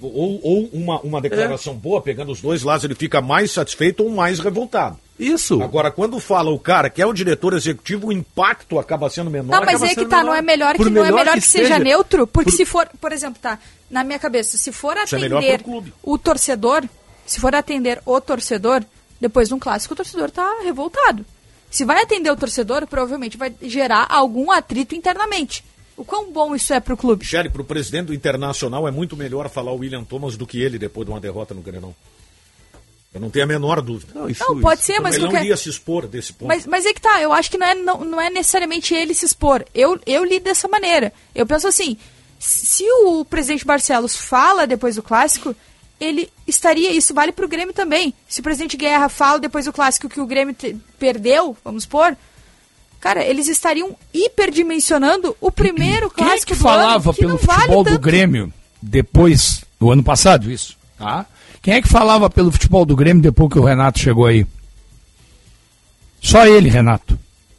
ou, 0.00 0.40
ou 0.42 0.70
uma, 0.72 1.00
uma 1.00 1.20
declaração 1.20 1.74
boa, 1.74 2.00
pegando 2.00 2.32
os 2.32 2.40
dois 2.40 2.62
lados, 2.62 2.84
ele 2.84 2.94
fica 2.94 3.20
mais 3.20 3.50
satisfeito 3.50 4.02
ou 4.02 4.10
mais 4.10 4.38
revoltado. 4.38 4.98
Isso. 5.18 5.62
Agora, 5.62 5.90
quando 5.90 6.18
fala 6.18 6.50
o 6.50 6.58
cara 6.58 6.88
que 6.88 7.02
é 7.02 7.06
o 7.06 7.12
diretor 7.12 7.52
executivo, 7.52 8.08
o 8.08 8.12
impacto 8.12 8.78
acaba 8.78 9.10
sendo 9.10 9.30
menor. 9.30 9.60
Não, 9.60 9.66
mas 9.66 9.82
é 9.82 9.94
que 9.94 10.06
tá, 10.06 10.18
menor. 10.18 10.24
não 10.24 10.34
é 10.34 10.42
melhor 10.42 10.74
que 10.74 10.80
não 10.82 10.88
é 10.88 10.90
melhor 11.04 11.18
melhor 11.18 11.34
que 11.34 11.40
que, 11.40 11.46
seja 11.46 11.78
neutro, 11.78 12.26
porque 12.26 12.50
por- 12.50 12.56
se 12.56 12.64
for, 12.64 12.88
por 13.00 13.12
exemplo, 13.12 13.38
tá, 13.40 13.58
na 13.90 14.02
minha 14.02 14.18
cabeça, 14.18 14.56
se 14.56 14.72
for 14.72 14.96
é 14.96 15.04
melhor 15.18 15.38
atender 15.38 15.62
clube. 15.62 15.92
o 16.02 16.16
torcedor, 16.16 16.84
se 17.26 17.38
for 17.38 17.54
atender 17.54 18.00
o 18.06 18.18
torcedor, 18.20 18.82
depois 19.20 19.48
de 19.48 19.54
um 19.54 19.58
clássico 19.58 19.92
o 19.92 19.96
torcedor 19.96 20.30
tá 20.30 20.60
revoltado. 20.62 21.24
Se 21.70 21.84
vai 21.84 22.02
atender 22.02 22.30
o 22.30 22.36
torcedor, 22.36 22.86
provavelmente 22.86 23.36
vai 23.36 23.54
gerar 23.62 24.06
algum 24.08 24.50
atrito 24.50 24.94
internamente. 24.94 25.62
O 26.00 26.04
quão 26.04 26.32
bom 26.32 26.54
isso 26.54 26.72
é 26.72 26.80
pro 26.80 26.96
clube? 26.96 27.20
Michele, 27.24 27.50
para 27.50 27.60
o 27.60 27.64
presidente 27.64 28.06
do 28.06 28.14
Internacional 28.14 28.88
é 28.88 28.90
muito 28.90 29.16
melhor 29.16 29.50
falar 29.50 29.70
o 29.72 29.76
William 29.76 30.02
Thomas 30.02 30.34
do 30.36 30.46
que 30.46 30.60
ele 30.60 30.78
depois 30.78 31.04
de 31.04 31.12
uma 31.12 31.20
derrota 31.20 31.52
no 31.52 31.60
Grenal. 31.60 31.94
Eu 33.12 33.20
não 33.20 33.28
tenho 33.28 33.44
a 33.44 33.48
menor 33.48 33.82
dúvida. 33.82 34.12
Não, 34.14 34.28
isso- 34.28 34.42
Não, 34.48 34.60
pode 34.60 34.80
isso- 34.80 34.92
ser, 34.92 35.00
mas 35.00 35.14
ele 35.16 35.24
não 35.24 35.30
qualquer- 35.30 35.44
iria 35.44 35.56
se 35.56 35.68
expor 35.68 36.06
desse 36.06 36.32
ponto. 36.32 36.48
Mas, 36.48 36.64
mas 36.64 36.86
é 36.86 36.94
que 36.94 37.00
tá, 37.00 37.20
eu 37.20 37.32
acho 37.32 37.50
que 37.50 37.58
não 37.58 37.66
é, 37.66 37.74
não, 37.74 38.04
não 38.04 38.20
é 38.20 38.30
necessariamente 38.30 38.94
ele 38.94 39.12
se 39.12 39.26
expor. 39.26 39.64
Eu, 39.74 40.00
eu 40.06 40.24
li 40.24 40.40
dessa 40.40 40.66
maneira. 40.68 41.12
Eu 41.34 41.44
penso 41.44 41.66
assim, 41.68 41.98
se 42.38 42.84
o 43.04 43.24
presidente 43.24 43.66
Barcelos 43.66 44.16
fala 44.16 44.66
depois 44.66 44.94
do 44.96 45.02
clássico, 45.02 45.54
ele 46.00 46.30
estaria, 46.46 46.92
isso 46.92 47.12
vale 47.12 47.32
pro 47.32 47.46
Grêmio 47.48 47.74
também. 47.74 48.14
Se 48.28 48.40
o 48.40 48.42
presidente 48.42 48.76
Guerra 48.76 49.08
fala 49.10 49.38
depois 49.38 49.66
do 49.66 49.72
clássico 49.72 50.08
que 50.08 50.20
o 50.20 50.26
Grêmio 50.26 50.54
te- 50.54 50.76
perdeu, 50.98 51.54
vamos 51.64 51.82
supor, 51.82 52.16
cara, 53.00 53.24
eles 53.24 53.48
estariam 53.48 53.96
hiperdimensionando 54.12 55.36
o 55.40 55.50
primeiro 55.50 56.10
Quem 56.10 56.24
é 56.24 56.28
clássico 56.30 56.52
que 56.52 56.58
do 56.58 56.68
ano, 56.68 56.78
falava 56.78 57.12
que 57.12 57.20
pelo 57.20 57.30
não 57.32 57.38
vale 57.38 57.60
futebol 57.60 57.84
do. 57.84 57.98
Grêmio 57.98 58.52
depois 58.82 59.64
do 59.80 59.90
ano 59.90 60.02
passado, 60.02 60.50
isso? 60.50 60.76
Tá? 60.98 61.26
Quem 61.62 61.74
é 61.74 61.82
que 61.82 61.88
falava 61.88 62.28
pelo 62.30 62.50
futebol 62.52 62.84
do 62.86 62.94
Grêmio 62.96 63.22
depois 63.22 63.50
que 63.52 63.58
o 63.58 63.64
Renato 63.64 63.98
chegou 63.98 64.26
aí? 64.26 64.46
Só 66.20 66.46
ele, 66.46 66.68
Renato. 66.68 67.18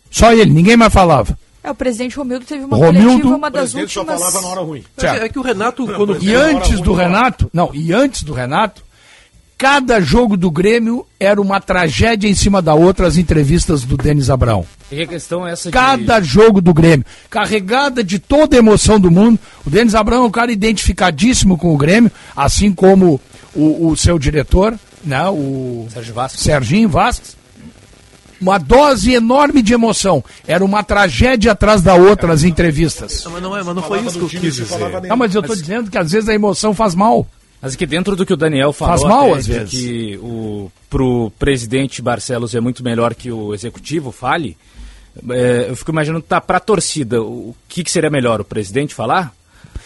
Só 0.09 0.31
ele, 0.33 0.51
ninguém 0.51 0.77
mais 0.77 0.93
falava. 0.93 1.37
É, 1.63 1.69
o 1.69 1.75
presidente 1.75 2.15
Romildo 2.17 2.45
teve 2.45 2.63
uma 2.65 2.75
Romildo- 2.75 3.07
coletiva, 3.07 3.35
uma 3.35 3.47
o 3.47 3.51
das 3.51 3.71
presidente 3.71 3.99
últimas... 3.99 4.19
só 4.19 4.25
falava 4.31 4.41
na 4.41 4.47
hora 4.51 4.61
ruim. 4.61 4.83
Mas 4.97 5.05
É 5.21 5.29
que 5.29 5.37
o 5.39 5.41
Renato, 5.41 5.85
quando. 5.85 6.17
E 6.23 6.33
antes 6.33 6.81
do 6.81 6.93
Renato, 6.93 7.49
não, 7.53 7.69
e 7.73 7.93
antes 7.93 8.23
do 8.23 8.33
Renato, 8.33 8.83
cada 9.61 10.01
jogo 10.01 10.35
do 10.35 10.49
Grêmio 10.49 11.05
era 11.19 11.39
uma 11.39 11.61
tragédia 11.61 12.27
em 12.27 12.33
cima 12.33 12.63
da 12.63 12.73
outra, 12.73 13.05
as 13.05 13.15
entrevistas 13.15 13.83
do 13.83 13.95
Denis 13.95 14.27
Abrão. 14.27 14.65
E 14.91 15.03
a 15.03 15.05
questão 15.05 15.47
é 15.47 15.51
essa 15.51 15.69
de... 15.69 15.71
Cada 15.71 16.19
jogo 16.19 16.59
do 16.59 16.73
Grêmio, 16.73 17.05
carregada 17.29 18.03
de 18.03 18.17
toda 18.17 18.55
a 18.55 18.57
emoção 18.57 18.99
do 18.99 19.11
mundo. 19.11 19.37
O 19.63 19.69
Denis 19.69 19.93
Abrão 19.93 20.23
é 20.23 20.25
um 20.25 20.31
cara 20.31 20.51
identificadíssimo 20.51 21.59
com 21.59 21.75
o 21.75 21.77
Grêmio, 21.77 22.11
assim 22.35 22.73
como 22.73 23.21
o, 23.53 23.89
o 23.89 23.95
seu 23.95 24.17
diretor, 24.17 24.73
né, 25.03 25.29
o 25.29 25.85
Sérgio 25.93 26.15
Vasco. 26.15 26.39
Serginho 26.39 26.89
Vasques. 26.89 27.37
Uma 28.41 28.57
dose 28.57 29.13
enorme 29.13 29.61
de 29.61 29.75
emoção. 29.75 30.23
Era 30.47 30.65
uma 30.65 30.83
tragédia 30.83 31.51
atrás 31.51 31.83
da 31.83 31.93
outra 31.93 32.33
as 32.33 32.41
entrevistas. 32.41 33.23
Não, 33.25 33.33
mas 33.33 33.43
não, 33.43 33.55
é, 33.55 33.63
mas 33.63 33.75
não 33.75 33.83
foi 33.83 33.99
isso 33.99 34.17
que 34.17 34.25
eu 34.25 34.41
quis 34.41 34.55
dizer. 34.55 34.67
Não, 35.07 35.15
mas 35.15 35.35
eu 35.35 35.43
tô 35.43 35.53
dizendo 35.53 35.91
que 35.91 35.99
às 35.99 36.11
vezes 36.11 36.27
a 36.27 36.33
emoção 36.33 36.73
faz 36.73 36.95
mal. 36.95 37.27
Mas 37.61 37.75
que 37.75 37.85
dentro 37.85 38.15
do 38.15 38.25
que 38.25 38.33
o 38.33 38.37
Daniel 38.37 38.73
falou, 38.73 38.97
Faz 38.97 39.07
mal, 39.09 39.33
às 39.35 39.45
de 39.45 39.51
vezes. 39.53 39.69
que 39.69 40.17
o, 40.17 40.71
pro 40.89 41.31
presidente 41.37 42.01
Barcelos 42.01 42.55
é 42.55 42.59
muito 42.59 42.83
melhor 42.83 43.13
que 43.13 43.31
o 43.31 43.53
executivo 43.53 44.11
fale, 44.11 44.57
é, 45.29 45.67
eu 45.69 45.75
fico 45.75 45.91
imaginando, 45.91 46.23
tá, 46.23 46.41
pra 46.41 46.59
torcida, 46.59 47.21
o 47.21 47.55
que, 47.69 47.83
que 47.83 47.91
seria 47.91 48.09
melhor, 48.09 48.41
o 48.41 48.45
presidente 48.45 48.95
falar? 48.95 49.33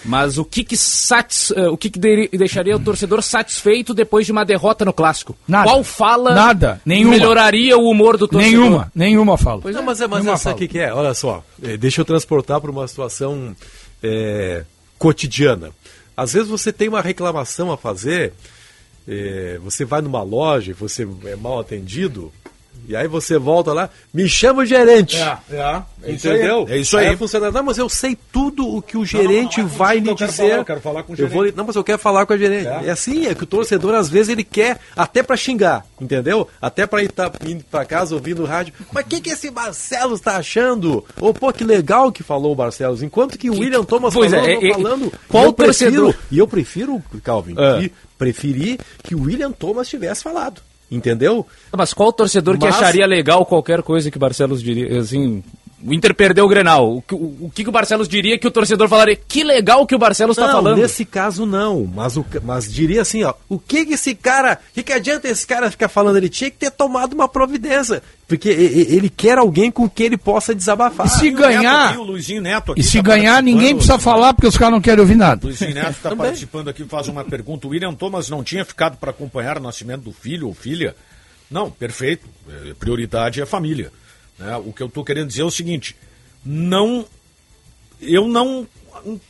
Mas 0.05 0.38
o 0.38 0.45
que 0.45 0.63
que, 0.63 0.77
satis, 0.77 1.51
eh, 1.51 1.67
o 1.67 1.75
que, 1.75 1.89
que 1.89 1.97
de- 1.97 2.29
deixaria 2.31 2.75
o 2.75 2.79
torcedor 2.79 3.23
satisfeito 3.23 3.91
depois 3.91 4.23
de 4.25 4.31
uma 4.31 4.45
derrota 4.45 4.85
no 4.85 4.93
clássico? 4.93 5.35
Nada. 5.47 5.67
Qual 5.69 5.83
fala 5.83 6.33
Nada. 6.35 6.79
Nenhuma. 6.85 7.15
melhoraria 7.15 7.75
o 7.75 7.89
humor 7.89 8.15
do 8.15 8.27
torcedor? 8.27 8.59
Nenhuma, 8.59 8.91
nenhuma 8.93 9.35
fala. 9.38 9.61
Não, 9.71 9.81
mas, 9.83 9.99
é, 10.01 10.07
mas 10.07 10.19
Nenhuma 10.19 10.38
sabe 10.38 10.55
fala. 10.59 10.65
o 10.65 10.69
que, 10.69 10.79
é? 10.79 10.93
Olha 10.93 11.13
só, 11.15 11.43
deixa 11.79 12.01
eu 12.01 12.05
transportar 12.05 12.61
para 12.61 12.69
uma 12.69 12.88
situação 12.88 13.55
eh, 14.03 14.63
cotidiana. 14.99 15.71
Às 16.15 16.34
vezes 16.34 16.49
você 16.49 16.71
tem 16.71 16.88
uma 16.88 17.01
reclamação 17.01 17.71
a 17.71 17.78
fazer, 17.78 18.34
eh, 19.08 19.60
você 19.63 19.84
vai 19.84 20.01
numa 20.01 20.23
loja, 20.23 20.73
você 20.73 21.08
é 21.25 21.36
mal 21.36 21.60
atendido, 21.60 22.32
e 22.88 22.95
aí 22.95 23.07
você 23.07 23.38
volta 23.38 23.73
lá, 23.73 23.89
me 24.13 24.27
chama 24.29 24.61
o 24.61 24.65
gerente. 24.65 25.17
É, 25.17 25.38
é, 25.51 25.55
é 25.57 25.63
aí. 26.03 26.13
Entendeu? 26.13 26.65
É 26.69 26.77
isso 26.77 26.95
aí. 26.97 27.07
a 27.07 27.17
funcionária, 27.17 27.51
não, 27.53 27.63
mas 27.63 27.77
eu 27.77 27.89
sei 27.89 28.15
tudo 28.31 28.67
o 28.75 28.81
que 28.81 28.95
o 28.97 29.03
gerente 29.05 29.59
não, 29.61 29.67
não, 29.67 29.75
vai 29.75 29.95
não, 29.97 30.03
lhe 30.03 30.09
eu 30.11 30.15
quero 30.15 30.31
dizer. 30.31 30.43
falar, 30.49 30.57
eu 30.59 30.65
quero 30.65 30.81
falar 30.81 31.03
com 31.03 31.13
o 31.13 31.15
vou 31.15 31.27
gerente. 31.27 31.45
lhe- 31.45 31.57
não, 31.57 31.65
mas 31.65 31.75
eu 31.75 31.83
quero 31.83 31.97
falar 31.99 32.25
com 32.25 32.33
a 32.33 32.38
gerente. 32.38 32.67
É. 32.67 32.81
É, 32.85 32.89
assim, 32.91 33.25
é 33.25 33.33
que 33.33 33.43
o 33.43 33.47
torcedor 33.47 33.93
às 33.95 34.07
vezes 34.09 34.29
ele 34.29 34.43
quer 34.43 34.79
até 34.95 35.23
pra 35.23 35.35
xingar, 35.35 35.85
entendeu? 35.99 36.47
Até 36.61 36.85
pra 36.85 37.01
ir 37.03 37.11
tá, 37.11 37.31
indo 37.45 37.63
pra 37.71 37.85
casa 37.85 38.13
ouvindo 38.13 38.43
o 38.43 38.45
rádio. 38.45 38.73
Mas 38.91 39.03
o 39.05 39.07
que, 39.07 39.19
que 39.21 39.29
esse 39.31 39.49
Barcelos 39.49 40.19
tá 40.21 40.38
achando? 40.38 41.03
Ou 41.19 41.33
pô, 41.33 41.51
que 41.51 41.63
legal 41.63 42.11
que 42.11 42.21
falou 42.23 42.51
o 42.51 42.55
Barcelos. 42.55 43.01
Enquanto 43.01 43.38
que 43.38 43.49
o 43.49 43.53
William 43.59 43.83
Thomas 43.83 44.13
Pois 44.13 44.31
é, 44.31 44.38
falou, 44.39 44.49
é, 44.63 44.67
é, 44.69 44.73
falando. 44.73 45.13
qual 45.27 45.45
eu 45.45 45.53
prefiro- 45.53 45.91
torcedor? 46.05 46.15
E 46.31 46.38
eu 46.38 46.47
prefiro, 46.47 47.01
Calvin, 47.23 47.55
É. 47.57 47.79
que 47.79 47.91
preferi 48.17 48.79
que 49.03 49.15
o 49.15 49.23
William 49.23 49.51
Thomas 49.51 49.88
tivesse 49.88 50.21
falado. 50.23 50.61
Entendeu? 50.89 51.45
Mas 51.75 51.93
qual 51.93 52.13
torcedor 52.13 52.57
que 52.57 52.65
Mas- 52.65 52.75
acharia 52.75 53.05
legal 53.07 53.45
qualquer 53.45 53.81
coisa 53.81 54.11
que 54.11 54.19
Barcelos 54.19 54.61
diria? 54.61 54.99
Assim, 54.99 55.43
o 55.85 55.93
Inter 55.93 56.13
perdeu 56.15 56.45
o 56.45 56.47
Grenal. 56.47 56.97
O, 56.97 57.01
que- 57.01 57.13
o, 57.13 57.37
o 57.41 57.51
que, 57.53 57.63
que 57.63 57.69
o 57.69 57.71
Barcelos 57.71 58.07
diria 58.07 58.37
que 58.39 58.47
o 58.47 58.51
torcedor 58.51 58.87
falaria? 58.89 59.15
Que 59.15 59.43
legal 59.43 59.85
que 59.85 59.93
o 59.95 59.99
Barcelos 59.99 60.35
está 60.37 60.47
não, 60.47 60.53
falando. 60.53 60.77
nesse 60.81 61.05
caso 61.05 61.45
não, 61.45 61.85
mas, 61.85 62.17
o, 62.17 62.25
mas 62.43 62.71
diria 62.73 63.01
assim, 63.01 63.23
ó, 63.23 63.33
o 63.47 63.59
que 63.59 63.85
que 63.85 63.93
esse 63.93 64.15
cara, 64.15 64.59
o 64.71 64.73
que, 64.73 64.83
que 64.83 64.93
adianta 64.93 65.27
esse 65.27 65.45
cara 65.45 65.69
ficar 65.69 65.87
falando? 65.89 66.17
Ele 66.17 66.29
tinha 66.29 66.49
que 66.49 66.57
ter 66.57 66.71
tomado 66.71 67.13
uma 67.13 67.27
providência, 67.27 68.01
porque 68.27 68.49
e- 68.51 68.53
e- 68.91 68.95
ele 68.95 69.09
quer 69.09 69.37
alguém 69.37 69.69
com 69.69 69.87
quem 69.89 70.07
ele 70.07 70.17
possa 70.17 70.55
desabafar. 70.55 71.05
E 71.05 71.09
se 71.09 71.25
E 71.27 71.29
o 71.29 71.33
Neto 71.33 71.41
ganhar, 71.41 71.89
aqui, 71.89 71.97
Luizinho 71.97 72.41
Neto 72.41 72.71
aqui 72.71 72.81
e 72.81 72.83
se 72.83 72.97
tá 72.97 73.03
ganhar, 73.03 73.43
ninguém 73.43 73.75
precisa 73.75 73.99
falar 73.99 74.33
porque 74.33 74.47
os 74.47 74.57
caras 74.57 74.73
não 74.73 74.81
querem 74.81 74.99
ouvir 75.01 75.15
nada. 75.15 75.41
Luizinho 75.45 75.73
Neto 75.73 75.91
está 75.91 76.15
participando 76.15 76.69
aqui, 76.69 76.83
faz 76.85 77.07
uma 77.07 77.23
pergunta. 77.23 77.67
O 77.67 77.71
William 77.71 77.93
Thomas 77.93 78.29
não 78.29 78.43
tinha 78.43 78.65
ficado 78.65 78.97
para 78.97 79.11
acompanhar 79.11 79.57
o 79.57 79.61
nascimento 79.61 80.01
do 80.03 80.11
filho 80.11 80.47
ou 80.47 80.53
filha? 80.53 80.95
Não, 81.51 81.69
perfeito. 81.69 82.27
É, 82.49 82.73
Prioridade 82.73 83.39
é 83.39 83.43
a 83.43 83.45
família. 83.45 83.91
Né? 84.39 84.57
O 84.57 84.71
que 84.73 84.81
eu 84.83 84.87
estou 84.87 85.03
querendo 85.03 85.27
dizer 85.27 85.41
é 85.41 85.45
o 85.45 85.51
seguinte: 85.51 85.95
não. 86.43 87.05
Eu 88.01 88.27
não 88.27 88.67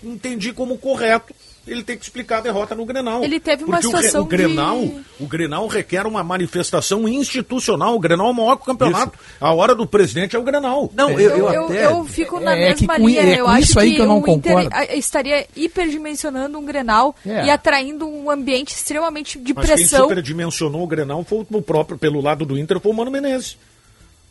entendi 0.03 0.51
como 0.51 0.77
correto 0.77 1.33
ele 1.67 1.83
ter 1.83 1.95
que 1.97 2.03
explicar 2.03 2.37
a 2.37 2.41
derrota 2.41 2.75
no 2.75 2.85
Grenal. 2.85 3.23
Ele 3.23 3.39
teve 3.39 3.63
uma 3.63 3.77
Porque 3.77 3.87
o 3.87 3.89
situação 3.89 4.21
o, 4.21 4.25
Grenal, 4.25 4.79
de- 4.81 5.01
o 5.19 5.25
Grenal 5.27 5.65
requer 5.67 6.05
uma 6.05 6.23
manifestação 6.23 7.07
institucional. 7.07 7.95
O 7.95 7.99
Grenal 7.99 8.27
é 8.27 8.31
o 8.31 8.33
maior 8.33 8.55
que 8.55 8.61
o 8.63 8.65
campeonato. 8.65 9.17
A 9.39 9.51
hora 9.53 9.73
do 9.73 9.87
presidente 9.87 10.35
é 10.35 10.39
o 10.39 10.43
Grenal. 10.43 10.91
Não, 10.95 11.09
eu, 11.11 11.19
Eu, 11.19 11.37
eu, 11.37 11.53
eu, 11.53 11.65
até... 11.65 11.85
eu 11.87 12.05
fico 12.05 12.39
na 12.39 12.55
É 12.55 12.73
que 12.73 12.81
mesma 12.81 12.95
com- 12.99 13.07
linha. 13.07 13.21
é 13.21 13.39
eu 13.39 13.47
acho 13.47 13.61
isso 13.69 13.79
aí 13.79 13.95
que 13.95 14.01
eu 14.01 14.05
não 14.05 14.17
o 14.21 14.29
Inter 14.29 14.53
concordo. 14.53 14.69
a- 14.71 14.95
estaria 14.95 15.47
hiperdimensionando 15.55 16.57
um 16.59 16.65
Grenal 16.65 17.15
É. 17.25 17.45
e 17.45 17.49
atraindo 17.49 18.07
um 18.07 18.29
ambiente 18.29 18.73
extremamente 18.75 19.39
de 19.39 19.53
Mas 19.53 19.65
quem 19.65 19.75
pressão. 19.75 20.03
superdimensionou 20.03 20.83
o 20.83 20.87
Grenal 20.87 21.23
foi 21.23 21.45
o 21.49 21.61
próprio, 21.63 21.97
pelo 21.97 22.21
lado 22.21 22.45
do 22.45 22.57
Inter, 22.59 22.79
foi 22.79 22.91
o 22.91 22.95
Mano 22.95 23.09
Menezes. 23.09 23.57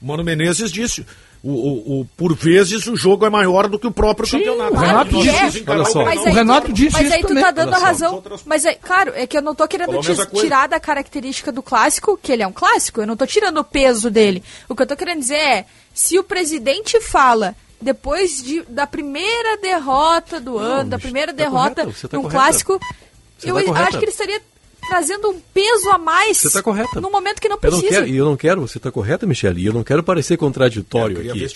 O 0.05 0.07
Mano 0.07 0.23
Menezes 0.23 0.71
disse, 0.71 1.07
o, 1.43 1.51
o- 1.51 2.01
o- 2.01 2.05
por 2.15 2.35
vezes 2.37 2.87
o 2.87 2.95
jogo 2.95 3.25
é 3.25 3.31
maior 3.31 3.69
do 3.69 3.79
que 3.79 3.87
o 3.87 3.91
próprio 3.91 4.29
campeonato. 4.31 4.75
o 4.75 4.79
Renato 4.79 5.11
disse 5.23 5.31
vamos 5.39 5.55
isso. 5.55 5.65
Olha 5.71 5.85
só. 5.87 6.05
Mas 6.05 6.21
O 6.21 6.25
Renato 6.25 6.67
tu, 6.67 6.73
disse 6.75 6.93
mas 7.03 7.11
aí 7.11 7.21
tu 7.23 7.29
também. 7.29 7.43
tá 7.43 7.51
dando 7.51 7.73
a 7.75 7.79
razão. 7.79 8.23
Mas 8.45 8.67
é 8.67 8.75
claro, 8.75 9.13
é 9.15 9.27
que 9.27 9.39
eu 9.39 9.41
não 9.41 9.55
tô 9.55 9.67
querendo 9.67 9.99
tirar 10.35 10.69
da 10.69 10.79
característica 10.79 11.51
do 11.51 11.63
clássico, 11.63 12.19
que 12.23 12.31
ele 12.31 12.43
é 12.43 12.47
um 12.47 12.53
clássico, 12.53 13.01
eu 13.01 13.07
não 13.07 13.17
tô 13.17 13.27
tirando 13.27 13.57
o 13.59 13.65
peso 13.65 14.11
dele. 14.11 14.43
O 14.69 14.77
que 14.77 14.83
eu 14.83 14.87
tô 14.87 14.95
querendo 14.95 15.21
dizer 15.21 15.37
é, 15.37 15.65
se 15.95 16.19
o 16.19 16.23
presidente 16.25 17.01
fala 17.01 17.57
depois 17.81 18.43
de, 18.43 18.61
da 18.69 18.87
primeira 18.87 19.57
derrota 19.57 20.39
do 20.39 20.59
ano, 20.59 20.91
da 20.91 20.99
primeira 20.99 21.33
tá 21.33 21.37
derrota 21.37 21.87
tá 21.87 22.17
num 22.17 22.23
correta. 22.25 22.29
clássico, 22.31 22.81
Você 23.39 23.51
eu 23.51 23.73
tá 23.73 23.81
acho 23.85 23.99
que 23.99 24.05
ele 24.05 24.11
estaria 24.13 24.43
trazendo 24.89 25.29
um 25.31 25.41
peso 25.53 25.91
a 25.91 25.99
mais 25.99 26.39
Você 26.39 26.51
tá 26.51 26.63
correta. 26.63 27.01
no 27.01 27.11
momento 27.11 27.41
que 27.41 27.49
não 27.49 27.59
Eu 27.63 27.71
não 27.71 27.79
precisa. 27.81 28.01
quero, 28.01 28.07
e 28.13 28.17
eu 28.17 28.25
não 28.25 28.37
quero, 28.37 28.61
você 28.61 28.79
está 28.79 28.91
correta, 28.91 29.27
Michele, 29.27 29.63
e 29.63 29.67
eu 29.67 29.73
não 29.73 29.83
quero 29.85 30.03
parecer 30.03 30.37
contraditório 30.37 31.19
É, 31.19 31.27
eu 31.27 31.33
aqui. 31.33 31.47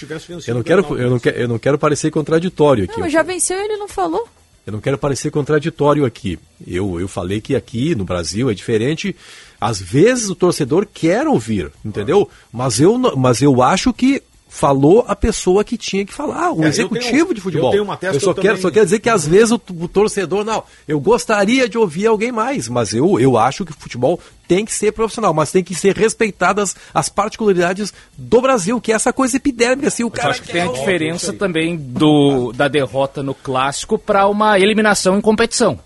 Eu 0.47 0.55
não 0.55 0.63
quero, 0.63 0.99
eu 0.99 1.11
não 1.11 1.19
quero, 1.19 1.37
eu 1.39 1.49
não 1.49 1.59
quero 1.59 1.79
parecer 1.79 2.11
contraditório 2.11 2.85
aqui. 2.85 2.95
Não, 2.95 3.01
mas 3.01 3.13
já 3.13 3.23
venceu 3.23 3.59
e 3.59 3.65
ele 3.65 3.77
não 3.77 3.89
falou. 3.89 4.27
Eu 4.67 4.73
não 4.73 4.81
quero 4.81 4.99
parecer 4.99 5.31
contraditório 5.31 6.05
aqui. 6.05 6.39
Eu, 6.67 7.01
eu 7.01 7.09
falei 7.09 7.41
que 7.41 7.57
aqui 7.57 7.95
no 7.95 8.05
Brasil 8.05 8.51
é 8.51 8.55
diferente. 8.55 9.17
Às 9.59 9.81
vezes 9.81 10.29
o 10.29 10.35
torcedor 10.35 10.87
quer 10.93 11.27
ouvir, 11.27 11.73
entendeu? 11.83 12.29
Mas 12.53 12.79
eu, 12.79 12.99
mas 13.17 13.41
eu 13.41 13.63
acho 13.63 13.95
que 13.95 14.23
falou 14.49 15.05
a 15.07 15.15
pessoa 15.15 15.63
que 15.63 15.77
tinha 15.77 16.05
que 16.07 16.13
falar, 16.13 16.53
o 16.53 16.63
É, 16.63 16.65
eu 16.65 16.69
executivo 16.69 17.11
tenho- 17.27 17.35
de 17.35 17.41
futebol. 17.41 17.67
eu 17.69 17.71
tenho 17.73 17.85
uma 17.85 17.97
tese 17.97 18.15
Eu 18.17 18.21
só, 18.21 18.33
que 18.33 18.41
eu 18.41 18.43
quero, 18.43 18.55
também- 18.55 18.63
só 18.63 18.71
quero 18.71 18.87
dizer 18.87 18.99
que 19.01 19.11
às 19.11 19.27
vezes 19.27 19.51
o, 19.53 19.61
o 19.81 19.87
torcedor, 19.89 20.45
não, 20.45 20.63
eu 20.89 20.99
gostaria 20.99 21.69
de 21.69 21.77
ouvir 21.77 22.07
alguém 22.07 22.33
mais, 22.33 22.69
mas 22.69 22.93
eu, 22.95 23.21
eu 23.21 23.37
acho 23.37 23.65
que 23.65 23.73
o 23.73 23.77
futebol 23.79 24.19
tem 24.49 24.65
que 24.65 24.73
ser 24.73 24.93
profissional, 24.93 25.35
mas 25.35 25.53
tem 25.53 25.63
que 25.63 25.75
ser 25.75 25.95
respeitadas 25.97 26.75
as 26.95 27.09
particularidades 27.11 27.93
do 28.17 28.41
Brasil, 28.41 28.81
que 28.81 28.91
é 28.91 28.95
essa 28.95 29.13
coisa 29.13 29.37
epidérmica. 29.37 29.89
Assim, 29.89 30.03
o 30.03 30.07
Eu 30.07 30.11
cara 30.11 30.31
acho 30.31 30.43
que 30.43 30.51
tem 30.53 30.63
a 30.63 30.73
diferença 30.73 31.33
também 31.35 31.77
do, 31.77 32.51
da 32.53 32.67
derrota 32.67 33.23
no 33.23 33.35
clássico 33.35 33.99
para 33.99 34.27
uma 34.27 34.59
eliminação 34.59 35.19
em 35.19 35.21
competição. 35.21 35.79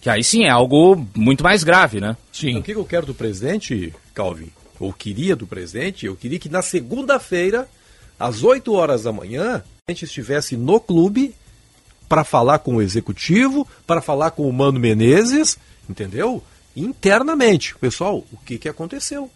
Que 0.00 0.08
aí 0.08 0.24
sim 0.24 0.44
é 0.44 0.48
algo 0.48 1.06
muito 1.14 1.44
mais 1.44 1.62
grave, 1.62 2.00
né? 2.00 2.16
Então, 2.42 2.60
O 2.60 2.62
que 2.62 2.72
eu 2.72 2.84
quero 2.86 3.04
do 3.04 3.12
presidente, 3.14 3.92
Calvin? 4.14 4.48
Ou 4.80 4.94
queria 4.94 5.36
do 5.36 5.46
presidente? 5.46 6.06
Eu 6.06 6.16
queria 6.16 6.38
que 6.38 6.48
na 6.48 6.62
segunda-feira, 6.62 7.68
às 8.20 8.44
8 8.44 8.72
horas 8.74 9.02
da 9.04 9.12
manhã, 9.12 9.64
a 9.88 9.90
gente 9.90 10.04
estivesse 10.04 10.56
no 10.56 10.78
clube 10.78 11.34
para 12.08 12.22
falar 12.22 12.58
com 12.60 12.76
o 12.76 12.82
executivo, 12.82 13.66
para 13.86 14.00
falar 14.02 14.30
com 14.32 14.48
o 14.48 14.52
Mano 14.52 14.78
Menezes, 14.78 15.56
entendeu? 15.88 16.42
Internamente. 16.76 17.74
Pessoal, 17.76 18.18
o 18.32 18.36
que, 18.44 18.58
que 18.58 18.68
aconteceu? 18.68 19.30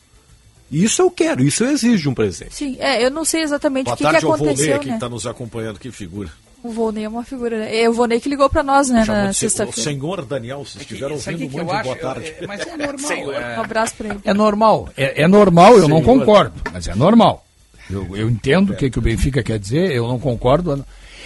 Isso 0.70 1.02
eu 1.02 1.10
quero, 1.10 1.42
isso 1.44 1.62
eu 1.64 1.70
exijo 1.70 2.02
de 2.02 2.08
um 2.08 2.14
presidente. 2.14 2.54
Sim, 2.54 2.76
é, 2.80 3.04
eu 3.04 3.10
não 3.10 3.24
sei 3.24 3.42
exatamente 3.42 3.84
Boa 3.86 3.94
o 3.94 3.96
que, 3.96 4.04
que 4.04 4.10
tarde 4.10 4.24
ao 4.26 4.32
Volney 4.32 4.46
aconteceu, 4.52 4.76
aqui 4.76 4.86
né? 4.86 4.92
que 4.92 4.96
está 4.96 5.08
nos 5.08 5.26
acompanhando, 5.26 5.78
que 5.78 5.90
figura. 5.90 6.30
O 6.62 6.70
Volney 6.70 7.04
é 7.04 7.08
uma 7.08 7.22
figura, 7.22 7.58
né? 7.58 7.82
É 7.82 7.88
o 7.88 7.92
Volney 7.92 8.18
que 8.20 8.28
ligou 8.28 8.48
pra 8.48 8.62
nós, 8.62 8.88
né, 8.88 9.04
Chamou 9.04 9.22
na 9.24 9.30
o 9.30 9.34
sexta-feira. 9.34 9.82
senhor 9.82 10.24
Daniel, 10.24 10.64
se 10.64 10.78
estiveram 10.78 11.16
Isso 11.16 11.28
aqui 11.28 11.44
ouvindo, 11.44 11.50
que 11.50 11.56
muito 11.62 11.72
acho, 11.76 11.84
boa 11.84 11.96
tarde. 11.96 12.34
é- 12.40 12.46
mas 12.46 12.60
é 12.66 12.76
normal. 12.76 13.12
é- 13.34 13.58
Um 13.58 13.60
abraço 13.60 13.94
pra 13.96 14.08
ele. 14.08 14.20
É 14.24 14.34
normal, 14.34 14.88
é, 14.96 15.22
é 15.22 15.28
normal, 15.28 15.74
eu 15.76 15.86
não 15.88 15.98
Senhor. 16.02 16.18
concordo, 16.18 16.54
mas 16.72 16.88
é 16.88 16.94
normal. 16.94 17.44
Eu, 17.90 18.16
eu 18.16 18.30
entendo 18.30 18.72
o 18.72 18.76
que, 18.76 18.88
que 18.90 18.98
o 18.98 19.02
Benfica 19.02 19.42
quer 19.42 19.58
dizer, 19.58 19.90
eu 19.92 20.08
não 20.08 20.18
concordo. 20.18 20.84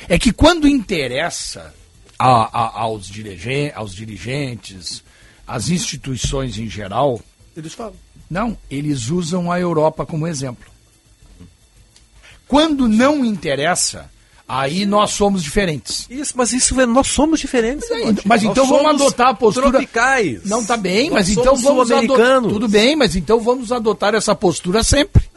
É 0.08 0.18
que 0.18 0.32
quando 0.32 0.66
interessa 0.66 1.72
a- 2.18 2.50
a- 2.64 2.80
aos, 2.82 3.06
dirige, 3.08 3.72
aos 3.74 3.94
dirigentes, 3.94 5.02
às 5.46 5.68
instituições 5.70 6.58
em 6.58 6.68
geral, 6.68 7.20
Eles 7.56 7.74
falam. 7.74 7.94
não, 8.28 8.56
eles 8.70 9.08
usam 9.10 9.50
a 9.52 9.58
Europa 9.60 10.04
como 10.04 10.26
exemplo. 10.26 10.68
Quando 12.46 12.88
não 12.88 13.24
interessa, 13.24 14.10
aí 14.48 14.86
nós 14.86 15.10
somos 15.10 15.42
diferentes. 15.42 16.06
Isso, 16.08 16.32
mas 16.36 16.52
isso 16.52 16.80
é, 16.80 16.86
nós 16.86 17.06
somos 17.08 17.40
diferentes. 17.40 17.86
Mas, 17.90 18.24
mas 18.24 18.42
então 18.42 18.66
vamos 18.66 19.02
adotar 19.02 19.28
a 19.28 19.34
postura. 19.34 19.70
Tropicais. 19.70 20.44
Não 20.44 20.64
tá 20.64 20.76
bem, 20.76 21.10
Nós 21.10 21.14
mas 21.14 21.28
então 21.28 21.54
vamos 21.56 21.92
adotar. 21.92 22.40
Tudo 22.42 22.66
bem, 22.68 22.96
mas 22.96 23.14
então 23.16 23.38
vamos 23.40 23.70
adotar 23.70 24.14
essa 24.14 24.34
postura 24.34 24.82
sempre. 24.82 25.27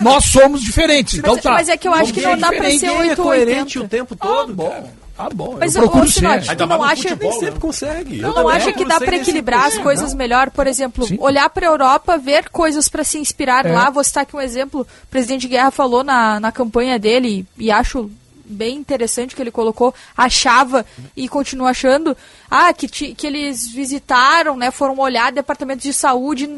Nós 0.00 0.24
somos 0.26 0.62
diferentes. 0.62 1.18
Então 1.18 1.34
Mas- 1.34 1.42
tá. 1.42 1.50
mas 1.52 1.68
é 1.68 1.76
que 1.76 1.86
eu 1.88 1.94
acho 1.94 2.12
que 2.12 2.20
não 2.20 2.36
dá 2.38 2.48
pra 2.48 2.64
ser 2.64 2.72
Ninguém 2.72 2.88
é 2.88 2.92
880. 3.10 3.22
coerente 3.22 3.78
o 3.78 3.88
tempo 3.88 4.16
Ah, 4.20 4.26
todo. 4.26 4.54
bom. 4.54 4.68
cara. 4.70 5.04
Ah, 5.16 5.28
bom. 5.32 5.56
Mas, 5.60 5.76
eu 5.76 5.82
procuro 5.82 6.10
ser. 6.10 6.26
Ainda 6.26 6.56
tu 6.56 6.66
não 6.66 6.82
acha, 6.82 7.02
futebol, 7.02 7.30
Nem 7.30 7.38
sempre 7.40 7.60
consegue. 7.60 8.18
tu 8.18 8.24
Eu 8.24 8.34
não 8.34 8.48
acha 8.48 8.72
que 8.72 8.84
dá 8.84 8.98
nem 8.98 9.20
equilibrar 9.20 9.66
as 9.66 9.78
coisas 9.78 10.12
melhor? 10.12 10.50
Por 10.50 10.66
exemplo, 10.66 11.06
Sim. 11.06 11.16
olhar 11.20 11.48
pra 11.50 11.66
Europa, 11.66 12.18
ver 12.18 12.48
coisas 12.50 12.88
pra 12.88 13.04
se 13.04 13.16
inspirar 13.18 13.64
É. 13.64 13.72
lá. 13.72 13.90
Vou 13.90 14.02
citar 14.02 14.24
aqui 14.24 14.34
um 14.34 14.40
exemplo. 14.40 14.80
O 14.80 15.06
presidente 15.06 15.46
Guerra 15.46 15.70
falou 15.70 16.02
na, 16.02 16.40
na 16.40 16.50
campanha 16.50 16.98
dele, 16.98 17.46
e 17.56 17.70
acho 17.70 18.10
bem 18.44 18.76
interessante 18.76 19.36
que 19.36 19.40
ele 19.40 19.52
colocou, 19.52 19.94
achava 20.16 20.84
e 21.16 21.28
continua 21.28 21.70
achando, 21.70 22.16
ah, 22.50 22.72
que, 22.72 22.88
ti- 22.88 23.14
que 23.16 23.26
eles 23.26 23.68
visitaram, 23.68 24.56
né, 24.56 24.72
foram 24.72 24.98
olhar 24.98 25.30
departamentos 25.30 25.84
de 25.84 25.92
saúde 25.92 26.50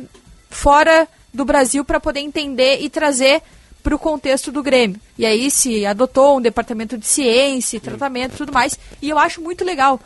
fora 0.48 1.06
do 1.36 1.44
Brasil 1.44 1.84
para 1.84 2.00
poder 2.00 2.20
entender 2.20 2.80
e 2.80 2.90
trazer 2.90 3.42
para 3.82 3.94
o 3.94 3.98
contexto 3.98 4.50
do 4.50 4.64
Grêmio. 4.64 5.00
E 5.16 5.24
aí 5.24 5.48
se 5.48 5.86
adotou 5.86 6.38
um 6.38 6.40
departamento 6.40 6.98
de 6.98 7.06
ciência, 7.06 7.78
tratamento 7.78 8.34
e 8.34 8.36
tudo 8.38 8.52
mais. 8.52 8.76
E 9.00 9.08
eu 9.08 9.16
acho 9.16 9.40
muito 9.40 9.64
legal. 9.64 10.00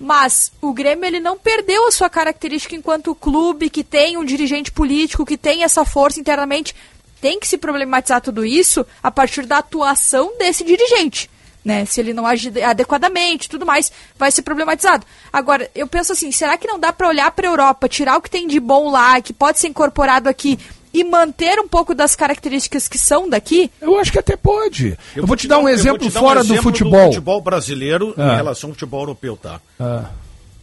Mas 0.00 0.50
o 0.60 0.72
Grêmio 0.72 1.04
ele 1.04 1.20
não 1.20 1.38
perdeu 1.38 1.86
a 1.86 1.92
sua 1.92 2.10
característica 2.10 2.74
enquanto 2.74 3.14
clube 3.14 3.70
que 3.70 3.84
tem 3.84 4.16
um 4.16 4.24
dirigente 4.24 4.72
político, 4.72 5.24
que 5.24 5.38
tem 5.38 5.62
essa 5.62 5.84
força 5.84 6.18
internamente. 6.18 6.74
Tem 7.20 7.38
que 7.38 7.46
se 7.46 7.56
problematizar 7.56 8.20
tudo 8.20 8.44
isso 8.44 8.84
a 9.00 9.12
partir 9.12 9.46
da 9.46 9.58
atuação 9.58 10.36
desse 10.36 10.64
dirigente. 10.64 11.30
Né? 11.64 11.84
Se 11.84 12.00
ele 12.00 12.12
não 12.12 12.26
age 12.26 12.52
adequadamente 12.62 13.48
tudo 13.48 13.64
mais, 13.64 13.90
vai 14.18 14.30
ser 14.32 14.42
problematizado. 14.42 15.06
Agora, 15.32 15.70
eu 15.74 15.86
penso 15.86 16.12
assim, 16.12 16.32
será 16.32 16.58
que 16.58 16.66
não 16.66 16.78
dá 16.78 16.92
para 16.92 17.06
olhar 17.08 17.30
para 17.30 17.46
a 17.46 17.50
Europa, 17.52 17.88
tirar 17.88 18.16
o 18.16 18.20
que 18.20 18.28
tem 18.30 18.48
de 18.48 18.58
bom 18.58 18.90
lá, 18.90 19.20
que 19.20 19.32
pode 19.32 19.60
ser 19.60 19.68
incorporado 19.68 20.28
aqui 20.28 20.58
e 20.92 21.04
manter 21.04 21.58
um 21.60 21.68
pouco 21.68 21.94
das 21.94 22.16
características 22.16 22.88
que 22.88 22.98
são 22.98 23.28
daqui? 23.30 23.70
Eu 23.80 23.96
acho 23.98 24.10
que 24.10 24.18
até 24.18 24.36
pode. 24.36 24.98
Eu, 25.14 25.24
vou 25.26 25.36
te 25.36 25.46
dar 25.46 25.56
um 25.58 25.60
eu 25.60 25.62
vou 25.62 25.70
exemplo 25.70 25.98
te 26.08 26.12
dar 26.12 26.20
fora 26.20 26.40
do 26.42 26.46
exemplo 26.52 26.62
futebol. 26.64 27.06
futebol 27.06 27.40
brasileiro 27.40 28.12
Ah. 28.18 28.32
em 28.32 28.36
relação 28.36 28.70
ao 28.70 28.74
futebol 28.74 29.00
europeu, 29.02 29.36
tá? 29.36 29.60
Ah, 29.78 30.10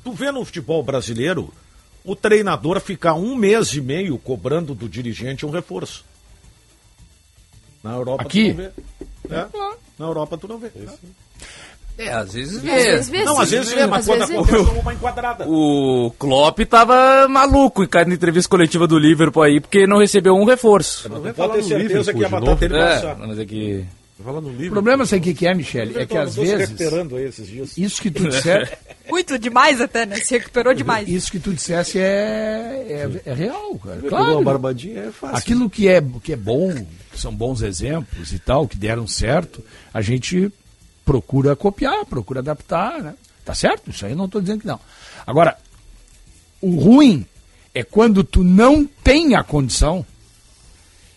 Tu 0.03 0.11
vê 0.11 0.31
no 0.31 0.43
futebol 0.43 0.83
brasileiro 0.83 1.53
o 2.03 2.15
treinador 2.15 2.79
ficar 2.81 3.13
um 3.13 3.35
mês 3.35 3.73
e 3.73 3.81
meio 3.81 4.17
cobrando 4.17 4.73
do 4.75 4.87
dirigente 4.89 5.45
um 5.45 5.49
reforço. 5.49 6.03
Na 7.83 7.93
Europa 7.93 8.23
Aqui? 8.23 8.53
tu 8.53 8.57
não 8.57 8.63
vê. 9.29 9.35
É, 9.35 9.47
na 9.99 10.05
Europa 10.05 10.37
tu 10.37 10.47
não 10.47 10.57
vê. 10.57 10.71
É, 11.97 12.13
às 12.13 12.33
vezes 12.33 12.57
Às 12.57 12.63
vezes 12.63 13.09
vê, 13.09 13.23
Não, 13.25 13.39
às 13.41 13.51
vezes 13.51 13.73
vê, 13.73 13.85
mas 13.85 14.07
Às 14.09 14.15
quando 14.15 14.27
vê. 14.27 14.35
acontece 14.37 14.79
uma 14.79 14.93
enquadrada. 14.93 15.45
O 15.45 16.11
Klopp 16.17 16.59
tava 16.61 17.27
maluco 17.27 17.83
em 17.83 17.87
cada 17.87 18.13
entrevista 18.13 18.49
coletiva 18.49 18.87
do 18.87 18.97
Liverpool 18.97 19.43
aí, 19.43 19.59
porque 19.59 19.85
não 19.85 19.97
recebeu 19.99 20.33
um 20.33 20.45
reforço. 20.45 21.09
Não 21.09 21.19
pode 21.21 21.33
falar 21.33 21.55
ter 21.55 21.61
no 21.61 21.67
certeza 21.67 22.13
que 22.13 22.23
a 22.23 22.29
batata 22.29 22.65
ele 22.65 22.73
vai 22.73 23.05
É, 23.05 23.15
mas 23.15 23.39
é 23.39 23.45
que... 23.45 23.85
Fala 24.23 24.41
no 24.41 24.49
o 24.49 24.69
problema, 24.69 25.05
sabe 25.05 25.21
o 25.21 25.23
que, 25.23 25.33
que 25.33 25.47
é, 25.47 25.53
Michele? 25.53 25.97
É 25.97 26.05
que 26.05 26.15
Eu 26.17 26.21
às 26.21 26.35
vezes. 26.35 26.69
recuperando 26.69 27.15
aí 27.15 27.23
esses 27.25 27.47
dias. 27.47 27.77
Isso 27.77 28.01
que 28.01 28.11
tu 28.11 28.27
disser, 28.27 28.77
Muito 29.09 29.39
demais 29.39 29.79
até, 29.81 30.05
né? 30.05 30.17
Se 30.17 30.37
recuperou 30.37 30.73
demais. 30.73 31.07
isso 31.07 31.31
que 31.31 31.39
tu 31.39 31.53
dissesse 31.53 31.97
é, 31.97 32.85
é, 32.89 33.21
é 33.25 33.33
real, 33.33 33.79
cara. 33.83 34.01
Claro. 34.07 34.33
uma 34.33 34.43
barbadinha 34.43 35.03
é 35.03 35.11
fácil. 35.11 35.37
Aquilo 35.37 35.69
que 35.69 35.87
é, 35.87 36.03
que 36.21 36.33
é 36.33 36.35
bom, 36.35 36.73
que 37.11 37.19
são 37.19 37.33
bons 37.33 37.61
exemplos 37.61 38.31
e 38.33 38.39
tal, 38.39 38.67
que 38.67 38.77
deram 38.77 39.07
certo, 39.07 39.63
a 39.93 40.01
gente 40.01 40.51
procura 41.05 41.55
copiar, 41.55 42.05
procura 42.05 42.39
adaptar, 42.39 43.01
né? 43.01 43.15
Tá 43.43 43.55
certo? 43.55 43.89
Isso 43.89 44.05
aí 44.05 44.11
eu 44.11 44.17
não 44.17 44.25
estou 44.25 44.41
dizendo 44.41 44.61
que 44.61 44.67
não. 44.67 44.79
Agora, 45.25 45.57
o 46.61 46.75
ruim 46.75 47.25
é 47.73 47.83
quando 47.83 48.23
tu 48.23 48.43
não 48.43 48.85
tem 48.85 49.35
a 49.35 49.43
condição 49.43 50.05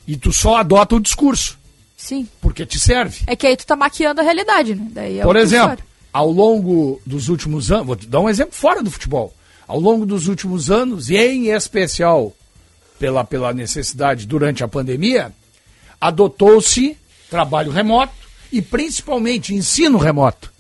e 0.07 0.17
tu 0.17 0.33
só 0.33 0.57
adota 0.57 0.97
o 0.97 1.01
discurso, 1.01 1.59
Sim. 1.97 2.27
porque 2.41 2.65
te 2.65 2.81
serve. 2.81 3.23
É 3.27 3.37
que 3.37 3.47
aí 3.47 3.57
tu 3.57 3.67
tá 3.67 3.77
maquiando 3.77 4.21
a 4.21 4.25
realidade, 4.25 4.75
né? 4.75 4.89
Daí 4.91 5.19
é 5.19 5.23
Por 5.23 5.37
exemplo, 5.37 5.79
ao 6.13 6.31
longo 6.31 7.01
dos 7.07 7.29
últimos 7.29 7.71
anos, 7.71 7.87
vou 7.87 7.97
te 7.97 8.07
dar 8.07 8.21
um 8.21 8.29
exemplo 8.29 8.55
fora 8.55 8.83
do 8.83 8.91
futebol. 8.91 9.35
Ao 9.67 9.79
longo 9.79 10.05
dos 10.05 10.29
últimos 10.29 10.71
anos, 10.71 11.09
e 11.09 11.17
em 11.17 11.49
especial 11.49 12.35
pela, 12.99 13.25
pela 13.25 13.53
necessidade 13.53 14.27
durante 14.27 14.63
a 14.63 14.69
pandemia, 14.69 15.33
adotou-se 16.03 16.97
trabalho 17.31 17.71
remoto 17.71 18.13
e 18.51 18.61
principalmente 18.61 19.55
ensino 19.55 19.99
remoto. 19.99 20.53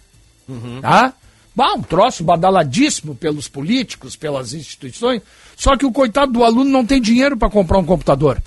Tá? 0.80 1.12
Bah, 1.54 1.74
um 1.74 1.82
troço 1.82 2.22
badaladíssimo 2.22 3.14
pelos 3.16 3.48
políticos, 3.48 4.14
pelas 4.14 4.54
instituições, 4.54 5.20
só 5.56 5.76
que 5.76 5.84
o 5.84 5.92
coitado 5.92 6.32
do 6.32 6.44
aluno 6.44 6.70
não 6.70 6.86
tem 6.86 7.00
dinheiro 7.00 7.36
para 7.36 7.50
comprar 7.50 7.78
um 7.78 7.84
computador. 7.84 8.40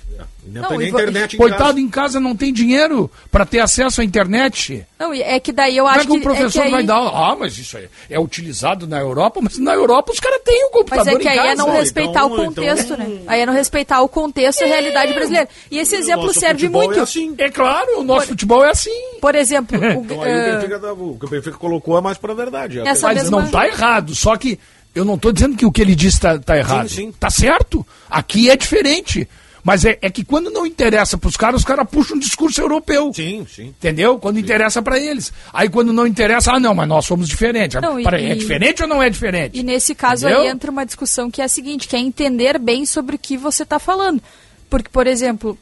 Não, 0.47 0.80
e 0.80 0.89
internet 0.89 1.34
em 1.34 1.38
Coitado 1.38 1.63
casa. 1.63 1.80
em 1.80 1.89
casa 1.89 2.19
não 2.19 2.36
tem 2.36 2.54
dinheiro 2.54 3.10
para 3.32 3.45
ter 3.45 3.60
acesso 3.60 3.99
à 3.99 4.04
internet. 4.04 4.86
Não, 4.99 5.12
é 5.12 5.39
que 5.39 5.51
daí 5.51 5.75
eu 5.75 5.86
Como 5.86 5.95
acho 5.95 6.05
é 6.07 6.11
que 6.11 6.18
o 6.18 6.22
professor 6.22 6.61
é 6.61 6.66
que 6.66 6.72
vai 6.72 6.82
aí- 6.82 6.86
dar? 6.86 6.97
Ah, 6.99 7.36
mas 7.39 7.57
isso 7.57 7.76
é, 7.78 7.88
é 8.09 8.20
utilizado 8.20 8.86
na 8.86 8.99
Europa, 8.99 9.39
mas 9.41 9.57
na 9.57 9.74
Europa 9.74 10.11
os 10.13 10.20
caras 10.20 10.39
têm 10.45 10.66
o 10.66 10.70
computador 10.70 11.05
Mas 11.05 11.16
é 11.16 11.20
que 11.20 11.28
aí 11.28 11.38
é 11.49 11.55
não 11.55 11.66
Então, 11.70 11.80
respeitar 11.82 12.26
o 12.26 12.28
então- 12.34 12.45
contexto, 12.45 12.95
né? 12.97 13.20
Aí 13.26 13.41
é 13.41 13.45
não 13.45 13.53
respeitar 13.53 14.01
o 14.01 14.07
contexto 14.07 14.61
e 14.61 14.63
a 14.66 14.68
realidade 14.68 15.13
brasileira. 15.13 15.49
E 15.72 15.80
esse 15.80 15.95
exemplo 15.95 16.28
Nosso 16.28 16.39
serve 16.39 16.59
futebol 16.59 16.84
muito. 16.84 16.99
É 16.99 17.03
assim. 17.03 17.36
É 17.39 17.49
claro, 17.49 17.99
o 17.99 18.03
nosso 18.03 18.28
futebol 18.28 18.63
é 18.63 18.70
assim. 18.70 19.18
Por 19.20 19.34
exemplo, 19.34 19.78
o, 19.80 20.03
Então 20.03 20.22
aí 20.22 20.32
eh, 20.32 20.49
o, 20.49 20.55
Benfica, 20.57 20.80
tá- 20.80 20.93
o 20.93 21.18
que 21.20 21.26
o 21.26 21.30
Benfica 21.30 21.57
colocou 21.57 21.97
é 21.97 22.01
mais 22.01 22.18
pra 22.20 22.34
verdade. 22.36 22.80
É 22.80 22.88
Essa 22.88 23.07
até- 23.07 23.16
Mas 23.16 23.24
mesma- 23.24 23.41
não 23.41 23.49
tá 23.49 23.68
errado, 23.68 24.13
só 24.13 24.38
que 24.38 24.59
eu 24.93 25.03
não 25.03 25.18
tô 25.18 25.32
dizendo 25.32 25.57
que 25.57 25.66
o 25.66 25.72
que 25.72 25.82
ele 25.82 25.95
disse 25.95 26.20
tá, 26.22 26.38
tá 26.38 26.55
errado. 26.57 26.88
sim. 26.88 27.11
Tá 27.11 27.30
certo. 27.32 27.86
Aqui 28.09 28.49
é 28.49 28.55
diferente. 28.55 29.28
Mas 29.66 29.84
é, 29.84 29.97
é 29.99 30.11
que 30.11 30.24
quando 30.24 30.51
não 30.51 30.63
interessa 30.63 31.18
pros 31.18 31.36
caras, 31.36 31.61
os 31.61 31.66
caras 31.66 31.89
puxam 31.89 32.16
um 32.18 32.20
discurso 32.20 32.61
europeu. 32.61 33.11
Sim, 33.16 33.47
sim. 33.49 33.70
Entendeu? 33.70 34.20
Quando 34.20 34.38
interessa 34.38 34.80
pra 34.80 34.99
eles. 34.99 35.34
Aí 35.51 35.68
quando 35.70 35.91
não 35.91 36.05
interessa, 36.05 36.51
ah, 36.53 36.59
não, 36.59 36.76
mas 36.76 36.88
nós 36.88 37.03
somos 37.07 37.28
diferentes. 37.28 37.82
Não, 37.82 37.99
e- 37.99 38.03
Peraí, 38.03 38.30
é 38.30 38.36
diferente 38.36 38.84
ou 38.84 38.88
não 38.88 39.01
é 39.01 39.09
diferente? 39.09 39.57
E 39.57 39.63
nesse 39.63 39.95
caso 39.95 40.28
Entendeu? 40.28 40.43
aí 40.43 40.49
entra 40.49 40.70
uma 40.70 40.86
discussão 40.86 41.32
que 41.32 41.41
é 41.41 41.45
a 41.45 41.47
seguinte, 41.47 41.88
que 41.88 41.95
é 41.95 41.99
entender 41.99 42.59
bem 42.59 42.86
sobre 42.86 43.16
o 43.16 43.20
que 43.20 43.36
você 43.38 43.63
está 43.63 43.80
falando. 43.80 44.22
Porque, 44.70 44.88
por 44.89 45.07
exemplo, 45.07 45.57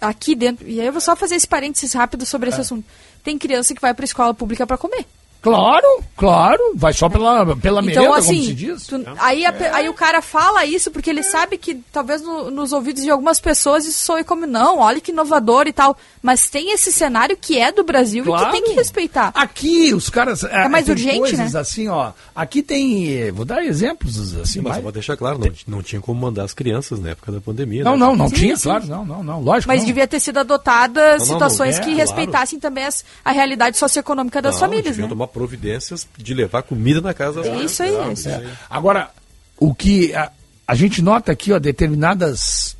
aqui 0.00 0.34
dentro, 0.34 0.66
e 0.68 0.80
aí 0.80 0.86
eu 0.88 0.92
vou 0.92 1.00
só 1.00 1.14
fazer 1.14 1.36
esse 1.36 1.46
parênteses 1.46 1.92
rápido 1.92 2.26
sobre 2.26 2.48
É. 2.48 2.50
esse 2.50 2.60
assunto. 2.62 2.84
Tem 3.22 3.38
criança 3.38 3.72
que 3.76 3.80
vai 3.80 3.94
para 3.94 4.04
escola 4.04 4.34
pública 4.34 4.66
para 4.66 4.76
comer. 4.76 5.06
Claro, 5.50 5.86
claro, 6.16 6.72
vai 6.74 6.92
só 6.92 7.08
pela, 7.08 7.56
pela 7.56 7.80
merenda, 7.80 8.00
Então, 8.02 8.12
como 8.14 8.18
assim, 8.18 8.42
se 8.46 8.54
diz. 8.54 8.86
tu- 8.86 9.00
aí, 9.18 9.46
a 9.46 9.52
pe- 9.52 9.66
aí 9.68 9.88
o 9.88 9.94
cara 9.94 10.20
fala 10.20 10.64
isso 10.64 10.90
porque 10.90 11.08
ele 11.08 11.22
sabe 11.22 11.56
que 11.56 11.76
talvez 11.92 12.20
no- 12.20 12.50
nos 12.50 12.72
ouvidos 12.72 13.02
de 13.04 13.10
algumas 13.10 13.38
pessoas 13.38 13.86
isso 13.86 14.02
soe 14.04 14.24
como, 14.24 14.44
não, 14.46 14.78
olha 14.80 15.00
que 15.00 15.12
inovador 15.12 15.66
e 15.68 15.72
tal. 15.72 15.96
Mas 16.22 16.50
tem 16.50 16.72
esse 16.72 16.90
cenário 16.90 17.36
que 17.36 17.58
é 17.58 17.70
do 17.70 17.84
Brasil 17.84 18.24
e 18.24 18.36
que 18.44 18.50
tem 18.50 18.64
que 18.64 18.72
respeitar. 18.72 19.30
Aqui 19.34 19.94
os 19.94 20.10
caras. 20.10 20.42
É 20.42 20.68
mais 20.68 20.84
tem 20.86 20.92
urgente, 20.94 21.18
coisas 21.20 21.52
né? 21.52 21.60
assim, 21.60 21.88
ó. 21.88 22.10
Aqui 22.34 22.62
tem. 22.62 23.30
Vou 23.30 23.44
dar 23.44 23.64
exemplos 23.64 24.34
assim. 24.36 24.58
Mas 24.58 24.64
mais- 24.64 24.76
eu 24.78 24.82
vou 24.82 24.92
deixar 24.92 25.16
claro, 25.16 25.38
não, 25.38 25.52
não 25.76 25.82
tinha 25.82 26.00
como 26.00 26.20
mandar 26.20 26.42
as 26.44 26.52
crianças 26.52 26.98
na 26.98 27.10
época 27.10 27.30
da 27.30 27.40
pandemia. 27.40 27.84
Não, 27.84 27.92
né? 27.92 27.98
não, 27.98 28.16
não 28.16 28.28
Sim, 28.28 28.34
tinha, 28.34 28.56
sim. 28.56 28.64
claro, 28.64 28.86
não, 28.86 29.04
não, 29.04 29.22
não, 29.22 29.40
lógico. 29.42 29.68
Mas 29.68 29.80
não. 29.82 29.86
devia 29.86 30.06
ter 30.08 30.18
sido 30.18 30.38
adotadas 30.38 31.20
Não, 31.20 31.26
situações 31.26 31.76
não, 31.76 31.82
é, 31.82 31.84
que 31.86 31.94
claro. 31.94 32.00
respeitassem 32.10 32.58
também 32.58 32.84
as- 32.84 33.04
a 33.24 33.30
realidade 33.30 33.76
socioeconômica 33.78 34.42
das 34.42 34.54
Não, 34.54 34.60
famílias, 34.60 34.96
né? 34.96 35.06
Providências 35.36 36.08
de 36.16 36.32
levar 36.32 36.62
comida 36.62 37.02
na 37.02 37.12
casa 37.12 37.42
das 37.42 37.52
É 37.52 37.64
isso 37.64 37.82
aí. 37.82 37.94
é 37.94 38.12
isso 38.14 38.28
aí. 38.30 38.46
É. 38.46 38.52
Agora, 38.70 39.10
o 39.58 39.74
que 39.74 40.14
a, 40.14 40.32
a 40.66 40.74
gente 40.74 41.02
nota 41.02 41.30
aqui, 41.30 41.52
ó, 41.52 41.58
determinadas. 41.58 42.74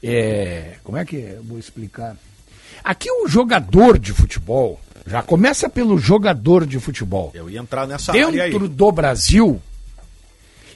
é, 0.00 0.76
como 0.84 0.96
é 0.96 1.04
que 1.04 1.16
eu 1.16 1.42
vou 1.42 1.58
explicar? 1.58 2.16
Aqui 2.84 3.10
o 3.10 3.26
jogador 3.26 3.98
de 3.98 4.12
futebol, 4.12 4.80
já 5.04 5.20
começa 5.20 5.68
pelo 5.68 5.98
jogador 5.98 6.64
de 6.64 6.78
futebol. 6.78 7.32
Eu 7.34 7.50
ia 7.50 7.58
entrar 7.58 7.88
nessa 7.88 8.12
área 8.12 8.44
aí. 8.44 8.52
Dentro 8.52 8.68
do 8.68 8.92
Brasil, 8.92 9.60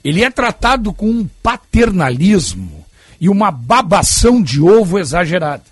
ele 0.02 0.24
é 0.24 0.30
tratado 0.30 0.92
com 0.92 1.06
um 1.06 1.28
paternalismo 1.40 2.84
e 3.20 3.28
uma 3.28 3.52
babação 3.52 4.42
de 4.42 4.60
ovo 4.60 4.98
exagerada. 4.98 5.62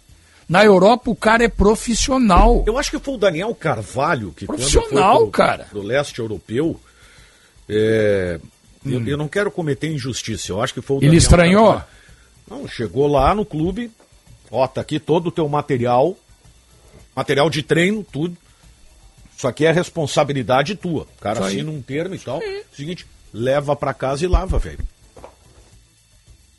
Na 0.49 0.65
Europa, 0.65 1.11
o 1.11 1.17
cara 1.17 1.45
é 1.45 1.49
profissional. 1.49 2.65
Eu 2.67 2.77
acho 2.79 2.91
que 2.91 2.99
foi 2.99 3.15
o 3.15 3.19
Daniel 3.19 3.55
Carvalho 3.55 4.33
que 4.33 4.47
Profissional, 4.47 5.19
pro, 5.19 5.31
cara. 5.31 5.65
pro 5.71 5.83
leste 5.83 6.19
europeu. 6.19 6.79
é, 7.69 8.39
eu, 8.85 9.07
eu 9.07 9.17
não 9.17 9.29
quero 9.29 9.51
cometer 9.51 9.89
injustiça. 9.89 10.53
Eu 10.53 10.61
acho 10.61 10.75
que 10.75 10.83
foi 10.83 10.97
o 10.97 10.99
Ele 10.99 11.07
Daniel 11.07 11.19
estranhou? 11.19 11.67
Carvalho. 11.69 11.87
Não, 12.51 12.69
chegou 12.69 13.07
lá 13.07 13.35
no 13.35 13.45
clube. 13.47 13.91
Ó, 14.51 14.67
tá 14.67 14.81
aqui 14.83 14.99
todo 15.01 15.29
o 15.29 15.33
teu 15.33 15.49
material, 15.49 16.17
material 17.17 17.49
de 17.49 17.63
treino, 17.63 18.05
tudo. 18.05 18.37
Isso 19.37 19.49
aqui 19.49 19.65
é 19.65 19.73
responsabilidade 19.73 20.75
tua. 20.75 21.05
O 21.17 21.21
cara 21.21 21.39
Isso 21.41 21.49
aí. 21.49 21.55
assina 21.57 21.71
um 21.71 21.81
termo 21.81 22.15
e 22.15 22.19
tal. 22.19 22.41
Seguinte, 22.77 23.07
leva 23.33 23.75
pra 23.75 23.95
casa 23.95 24.25
e 24.25 24.29
lava, 24.29 24.59
velho. 24.59 24.81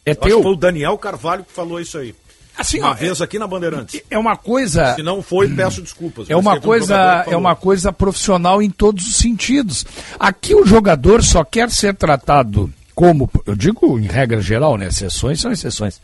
É 0.06 0.12
Eu 0.12 0.14
acho 0.14 0.20
que 0.22 0.30
foi 0.32 0.40
o 0.40 0.44
teu. 0.44 0.56
Daniel 0.56 0.98
Carvalho 0.98 1.44
que 1.44 1.52
falou 1.52 1.80
isso 1.80 1.98
aí. 1.98 2.16
Assim, 2.58 2.80
Uma 2.80 2.92
ó, 2.92 2.94
vez 2.94 3.22
aqui 3.22 3.40
na 3.40 3.48
Bandeirantes. 3.48 4.02
é 4.10 4.18
uma 4.18 4.38
coisa. 4.38 4.94
Se 4.96 5.02
não 5.04 5.22
foi, 5.24 5.50
peço 5.50 5.82
desculpas. 5.82 6.30
É 6.30 6.36
uma 6.36 6.54
um 6.54 6.62
coisa, 6.62 7.24
é 7.28 7.36
uma 7.36 7.56
coisa 7.56 7.92
profissional 7.92 8.62
em 8.62 8.70
todos 8.70 9.08
os 9.08 9.16
sentidos. 9.16 9.86
Aqui 10.20 10.54
o 10.54 10.66
jogador 10.66 11.24
só 11.24 11.44
quer 11.44 11.72
ser 11.72 11.96
tratado 11.96 12.72
como, 12.94 13.30
eu 13.48 13.56
digo 13.56 13.98
em 13.98 14.06
regra 14.06 14.40
geral, 14.40 14.78
né? 14.78 14.88
Exceções 14.88 15.42
são 15.42 15.52
exceções. 15.52 16.00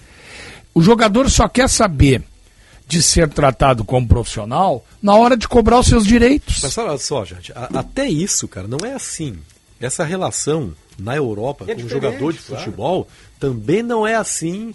O 0.74 0.82
jogador 0.82 1.30
só 1.30 1.48
quer 1.48 1.70
saber 1.70 2.24
de 2.88 3.04
ser 3.04 3.30
tratado 3.30 3.84
como 3.84 4.08
profissional 4.08 4.84
na 5.00 5.14
hora 5.16 5.38
de 5.38 5.48
cobrar 5.48 5.80
os 5.80 5.86
seus 5.88 6.04
direitos. 6.04 6.60
Mas 6.64 6.76
olha 6.80 6.98
só, 6.98 7.24
gente, 7.24 7.52
a- 7.54 7.70
até 7.76 8.08
isso, 8.10 8.48
cara, 8.48 8.68
não 8.68 8.80
é 8.84 8.94
assim. 8.94 9.38
Essa 9.80 10.04
relação 10.04 10.74
na 10.98 11.16
Europa 11.16 11.66
É 11.68 11.76
com 11.76 11.84
o 11.84 11.90
jogador 11.90 12.34
de 12.34 12.40
claro. 12.40 12.64
futebol 12.64 13.08
também 13.40 13.84
não 13.84 14.06
é 14.08 14.16
assim 14.16 14.74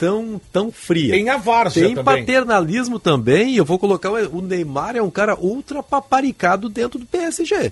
tão, 0.00 0.40
tão 0.50 0.72
fria. 0.72 1.12
Tem 1.12 1.28
a 1.28 1.36
várzea 1.36 1.84
Tem 1.84 1.94
também. 1.94 2.24
paternalismo 2.24 2.98
também, 2.98 3.54
eu 3.54 3.66
vou 3.66 3.78
colocar 3.78 4.10
o 4.10 4.40
Neymar 4.40 4.96
é 4.96 5.02
um 5.02 5.10
cara 5.10 5.38
ultra 5.38 5.82
paparicado 5.82 6.70
dentro 6.70 6.98
do 6.98 7.04
PSG. 7.04 7.70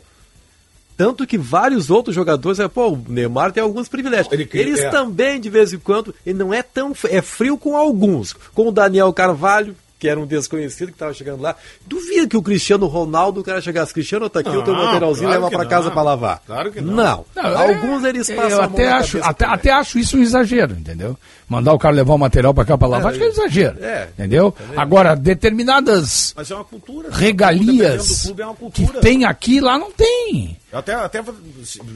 Tanto 0.95 1.27
que 1.27 1.39
vários 1.39 1.91
outros 1.91 2.15
jogadores, 2.15 2.59
é, 2.59 2.69
pô, 2.69 2.89
o 2.91 3.05
Neymar 3.09 3.53
tem 3.53 3.63
alguns 3.63 3.89
privilégios. 3.89 4.31
Ele 4.31 4.47
Eles 4.53 4.81
é. 4.81 4.91
também, 4.91 5.41
de 5.41 5.49
vez 5.49 5.73
em 5.73 5.79
quando, 5.79 6.15
ele 6.27 6.39
não 6.39 6.53
é 6.53 6.63
tão. 6.63 6.93
É 7.05 7.23
frio 7.23 7.57
com 7.57 7.77
alguns. 7.77 8.35
Com 8.53 8.69
o 8.69 8.73
Daniel 8.73 9.13
Carvalho, 9.13 9.75
que 9.99 10.09
era 10.09 10.19
um 10.21 10.27
desconhecido 10.27 10.89
que 10.89 10.95
estava 10.95 11.13
chegando 11.13 11.43
lá. 11.43 11.57
Duvido 11.87 12.29
que 12.29 12.37
o 12.37 12.43
Cristiano 12.43 12.87
Ronaldo, 12.87 13.41
o 13.41 13.45
cara 13.45 13.61
chegasse, 13.61 13.93
Cristiano, 13.93 14.31
tá 14.31 14.41
aqui 14.41 14.49
o 14.49 14.63
teu 14.63 14.73
Não, 14.73 14.85
materialzinho 14.85 15.27
claro 15.27 15.41
leva 15.43 15.51
que 15.51 15.57
pra 15.57 15.65
não. 15.65 15.71
casa 15.71 15.91
pra 15.91 16.03
lavar. 16.03 16.43
Claro 16.47 16.71
que 16.73 16.81
não. 16.81 16.95
Não. 16.95 17.25
Não, 17.35 17.45
é- 17.45 17.69
Alguns 17.75 18.05
eles 18.05 18.29
passam 18.31 18.49
Eu 18.51 18.57
a 18.63 18.63
mão 18.69 18.75
até 18.75 18.87
na 18.91 18.97
acho, 18.99 19.19
até, 19.23 19.45
até 19.45 19.71
acho 19.73 19.99
isso 19.99 20.17
um 20.17 20.23
exagero, 20.23 20.73
entendeu? 20.75 21.19
Mandar 21.49 21.73
o 21.73 21.79
cara 21.79 21.95
levar 21.97 22.15
o 22.15 22.19
material 22.19 22.55
pra 22.55 22.65
cá 22.65 22.79
pra 22.79 22.87
lavar, 22.87 23.09
acho 23.11 23.19
que 23.19 23.25
é 23.25 23.29
um 23.29 23.31
exagero. 23.33 23.79
é. 23.83 24.09
entendeu? 24.13 24.55
Agora, 24.77 25.17
determinadas 25.17 26.33
Mas 26.37 26.51
é 26.51 26.55
uma 26.55 26.65
cultura. 26.65 27.09
regalias 27.11 27.67
Dependendo 27.67 28.03
do 28.15 28.23
clube, 28.23 28.43
é 28.43 28.47
uma 28.47 28.55
que 28.55 28.61
cultura. 28.61 29.01
tem 29.01 29.25
aqui, 29.25 29.61
lá 29.61 29.79
não 29.79 29.91
tem. 29.91 30.57
Eu 30.71 30.79
Até, 30.79 30.95
até 30.95 31.23
vou- 31.23 31.35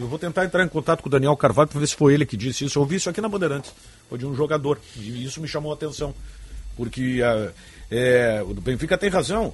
eu 0.00 0.08
vou 0.08 0.18
tentar 0.18 0.44
entrar 0.44 0.64
em 0.64 0.68
contato 0.68 1.02
com 1.02 1.08
o 1.08 1.12
Daniel 1.12 1.36
Carvalho 1.36 1.68
para 1.68 1.78
ver 1.78 1.86
se 1.86 1.94
foi 1.94 2.14
ele 2.14 2.26
que 2.26 2.36
disse 2.36 2.64
isso. 2.64 2.78
Eu 2.78 2.82
ouvi 2.82 2.96
isso 2.96 3.08
aqui 3.10 3.20
na 3.20 3.28
Bandeirantes. 3.28 3.72
Foi 4.08 4.18
de 4.18 4.26
um 4.26 4.34
jogador. 4.34 4.78
E 4.96 5.24
isso 5.24 5.40
me 5.40 5.46
chamou 5.46 5.70
a 5.70 5.74
atenção. 5.74 6.14
Porque 6.76 7.20
ah, 7.22 7.50
é, 7.92 8.42
o 8.42 8.54
Benfica 8.54 8.96
tem 8.98 9.10
razão. 9.10 9.52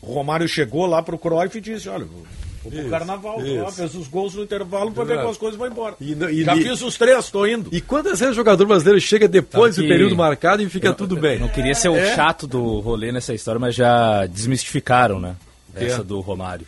O 0.00 0.12
Romário 0.14 0.48
chegou 0.48 0.86
lá 0.86 1.02
pro 1.02 1.16
Cruyff 1.18 1.56
e 1.56 1.60
disse, 1.60 1.88
olha, 1.88 2.04
vou 2.04 2.24
pro 2.62 2.80
Isso, 2.80 2.88
carnaval, 2.90 3.40
isso. 3.44 3.70
fez 3.72 3.94
os 3.94 4.08
gols 4.08 4.34
no 4.34 4.42
intervalo, 4.42 4.90
vai 4.90 5.04
ver 5.04 5.20
com 5.22 5.28
as 5.28 5.36
coisas 5.36 5.56
e 5.56 5.60
vai 5.60 5.68
embora. 5.70 5.94
E 6.00 6.12
e 6.12 6.44
Já 6.44 6.56
fiz 6.56 6.82
os 6.82 6.96
três, 6.96 7.30
tô 7.30 7.46
indo. 7.46 7.70
E 7.72 7.80
quantas 7.80 8.18
vezes 8.18 8.32
o 8.32 8.36
jogador 8.36 8.66
brasileiro 8.66 9.00
chega 9.00 9.28
depois 9.28 9.76
do 9.76 9.82
período 9.82 10.16
marcado 10.16 10.62
e 10.62 10.68
fica 10.68 10.92
tudo 10.92 11.16
bem? 11.16 11.38
Não 11.38 11.48
queria 11.48 11.74
ser 11.74 11.88
o 11.88 11.96
É. 11.96 12.14
chato 12.16 12.46
do 12.46 12.80
rolê 12.80 13.12
nessa 13.12 13.32
história, 13.34 13.60
mas 13.60 13.74
já 13.74 14.26
desmistificaram, 14.26 15.20
né? 15.20 15.36
Essa 15.74 16.02
do 16.02 16.20
Romário. 16.20 16.66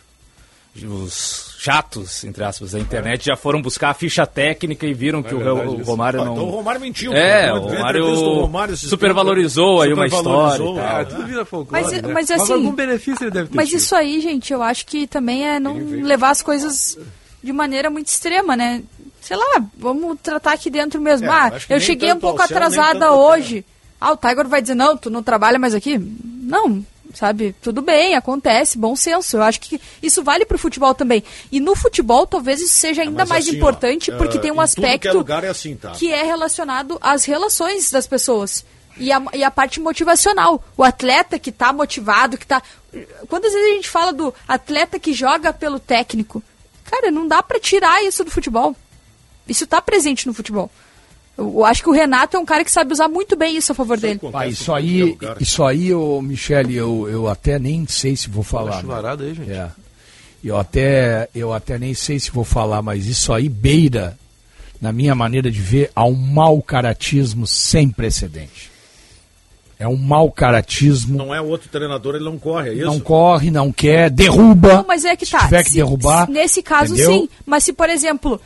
Os 0.83 1.54
chatos, 1.65 2.23
entre 2.23 2.43
aspas, 2.43 2.71
da 2.73 2.79
internet 2.79 3.25
já 3.25 3.35
foram 3.35 3.59
buscar 3.59 3.89
a 3.89 3.93
ficha 3.95 4.25
técnica 4.27 4.85
e 4.85 4.93
viram 4.93 5.23
que 5.23 5.33
o, 5.33 5.39
verdade 5.39 5.67
o 5.67 5.81
isso. 5.81 5.89
Romário 5.89 6.21
Ah, 6.21 6.25
não. 6.25 6.33
então 6.33 6.47
o 6.47 6.51
Romário 6.51 6.79
mentiu. 6.79 7.11
É, 7.11 7.51
o 7.51 7.59
Romário 7.59 8.13
Romário 8.41 8.77
supervalorizou 8.77 9.81
aí 9.81 9.91
uma 9.91 10.05
história. 10.05 10.63
Ah, 10.83 11.03
tudo 11.03 11.25
vira 11.25 11.43
folclore, 11.43 11.83
Mas, 11.83 12.01
né? 12.01 12.13
mas 12.13 12.29
assim, 12.29 12.53
algum 12.53 12.71
benefício 12.71 13.23
ele 13.23 13.31
deve 13.31 13.49
ter 13.49 13.55
Mas 13.55 13.69
tido. 13.69 13.77
isso 13.79 13.95
aí, 13.95 14.21
gente, 14.21 14.53
eu 14.53 14.61
acho 14.61 14.85
que 14.85 15.07
também 15.07 15.47
é 15.47 15.59
não 15.59 15.75
levar 16.03 16.29
as 16.29 16.43
coisas 16.43 16.97
de 17.43 17.51
maneira 17.51 17.89
muito 17.89 18.07
extrema, 18.09 18.55
né? 18.55 18.83
Sei 19.19 19.35
lá, 19.35 19.63
vamos 19.75 20.19
tratar 20.21 20.53
aqui 20.53 20.69
dentro 20.69 21.01
mesmo. 21.01 21.25
É, 21.25 21.31
ah, 21.31 21.51
eu 21.67 21.79
cheguei 21.79 22.13
um 22.13 22.19
pouco 22.19 22.37
céu, 22.37 22.45
atrasada 22.45 23.11
hoje. 23.11 23.65
Ah, 23.99 24.11
o 24.11 24.17
Tiger 24.17 24.47
vai 24.47 24.61
dizer, 24.61 24.75
não, 24.75 24.95
tu 24.95 25.09
não 25.09 25.23
trabalha 25.23 25.57
mais 25.57 25.73
aqui? 25.73 25.97
Não, 26.23 26.85
sabe? 27.15 27.55
Tudo 27.61 27.81
bem, 27.81 28.15
acontece, 28.15 28.77
bom 28.77 28.95
senso. 28.95 29.37
Eu 29.37 29.43
acho 29.43 29.59
que 29.59 29.81
isso 30.03 30.23
vale 30.23 30.45
pro 30.45 30.59
futebol 30.59 30.93
também. 30.93 31.23
E 31.51 31.59
no 31.59 31.75
futebol, 31.75 32.27
talvez 32.27 32.61
isso 32.61 32.75
seja 32.75 33.01
ainda 33.01 33.19
mas 33.19 33.29
mais 33.29 33.47
assim, 33.47 33.55
ó, 33.55 33.57
importante, 33.57 34.11
porque 34.11 34.37
tem 34.37 34.51
um 34.51 34.55
que 34.55 34.59
é 34.59 34.63
aspecto 34.63 35.17
lugar 35.17 35.43
é 35.43 35.47
assim, 35.47 35.75
tá? 35.75 35.91
que 35.91 36.11
é 36.11 36.23
relacionado 36.23 36.97
às 37.01 37.25
relações 37.25 37.89
das 37.89 38.05
pessoas. 38.05 38.65
E 38.97 39.11
a, 39.11 39.21
e 39.33 39.43
a 39.43 39.51
parte 39.51 39.79
motivacional. 39.79 40.63
O 40.77 40.83
atleta 40.83 41.37
que 41.37 41.51
tá 41.51 41.73
motivado, 41.73 42.37
que 42.37 42.47
tá. 42.47 42.61
Quantas 43.27 43.51
vezes 43.51 43.71
a 43.71 43.73
gente 43.73 43.89
fala 43.89 44.13
do 44.13 44.33
atleta 44.47 44.97
que 44.97 45.13
joga 45.13 45.51
pelo 45.51 45.79
técnico? 45.79 46.41
Cara, 46.85 47.11
não 47.11 47.27
dá 47.27 47.43
pra 47.43 47.59
tirar 47.59 48.03
isso 48.03 48.23
do 48.23 48.31
futebol. 48.31 48.75
Isso 49.47 49.67
tá 49.67 49.81
presente 49.81 50.25
no 50.27 50.33
futebol. 50.33 50.71
Eu, 51.37 51.65
acho 51.65 51.83
que 51.83 51.89
o 51.89 51.93
Renato 51.93 52.37
é 52.37 52.39
um 52.39 52.45
cara 52.45 52.63
que 52.63 52.71
sabe 52.71 52.93
usar 52.93 53.07
muito 53.09 53.35
bem 53.35 53.57
isso 53.57 53.71
a 53.71 53.75
favor 53.75 53.97
dele. 53.99 54.19
Ah, 54.33 54.47
isso 54.47 54.73
aí, 54.73 55.17
isso 55.39 55.63
aí, 55.63 55.93
ô, 55.93 56.21
Michele, 56.21 56.75
eu, 56.75 57.07
eu 57.09 57.27
até 57.27 57.59
nem 57.59 57.85
sei 57.87 58.15
se 58.15 58.29
vou 58.29 58.43
falar. 58.43 58.75
né? 58.75 58.81
chuvarada 58.81 59.23
aí, 59.25 59.33
gente. 59.33 59.51
É. 59.51 59.69
Eu 60.43 60.57
até, 60.57 61.27
eu 61.35 61.51
até 61.51 61.77
nem 61.77 61.93
sei 61.93 62.19
se 62.19 62.31
vou 62.31 62.43
falar, 62.45 62.81
mas 62.81 63.05
isso 63.07 63.33
aí 63.33 63.49
beira, 63.49 64.17
na 64.79 64.91
minha 64.93 65.13
maneira 65.15 65.49
de 65.51 65.59
ver, 65.59 65.91
a 65.95 66.05
um 66.05 66.13
mau 66.13 66.61
caratismo 66.61 67.45
sem 67.47 67.89
precedente. 67.89 68.71
É 69.77 69.85
um 69.85 69.97
mau 69.97 70.31
caratismo, 70.31 71.17
Não 71.17 71.35
é 71.35 71.41
outro 71.41 71.67
treinador, 71.67 72.15
ele 72.15 72.23
não 72.23 72.37
corre, 72.37 72.69
é 72.69 72.73
isso? 72.75 72.85
não 72.85 72.97
corre, 72.99 73.51
não 73.51 73.73
quer, 73.73 74.09
derruba. 74.09 74.75
Não, 74.75 74.85
mas 74.87 75.03
é 75.03 75.17
que 75.17 75.25
se 75.25 75.33
tá. 75.33 75.39
tiver 75.39 75.63
que 75.63 75.69
se- 75.69 75.75
derrubar. 75.75 76.27
se- 76.27 76.31
nesse 76.31 76.63
caso, 76.63 76.93
entendeu? 76.93 77.11
sim. 77.11 77.29
Mas 77.45 77.65
se, 77.65 77.73
por 77.73 77.89
exemplo, 77.89 78.39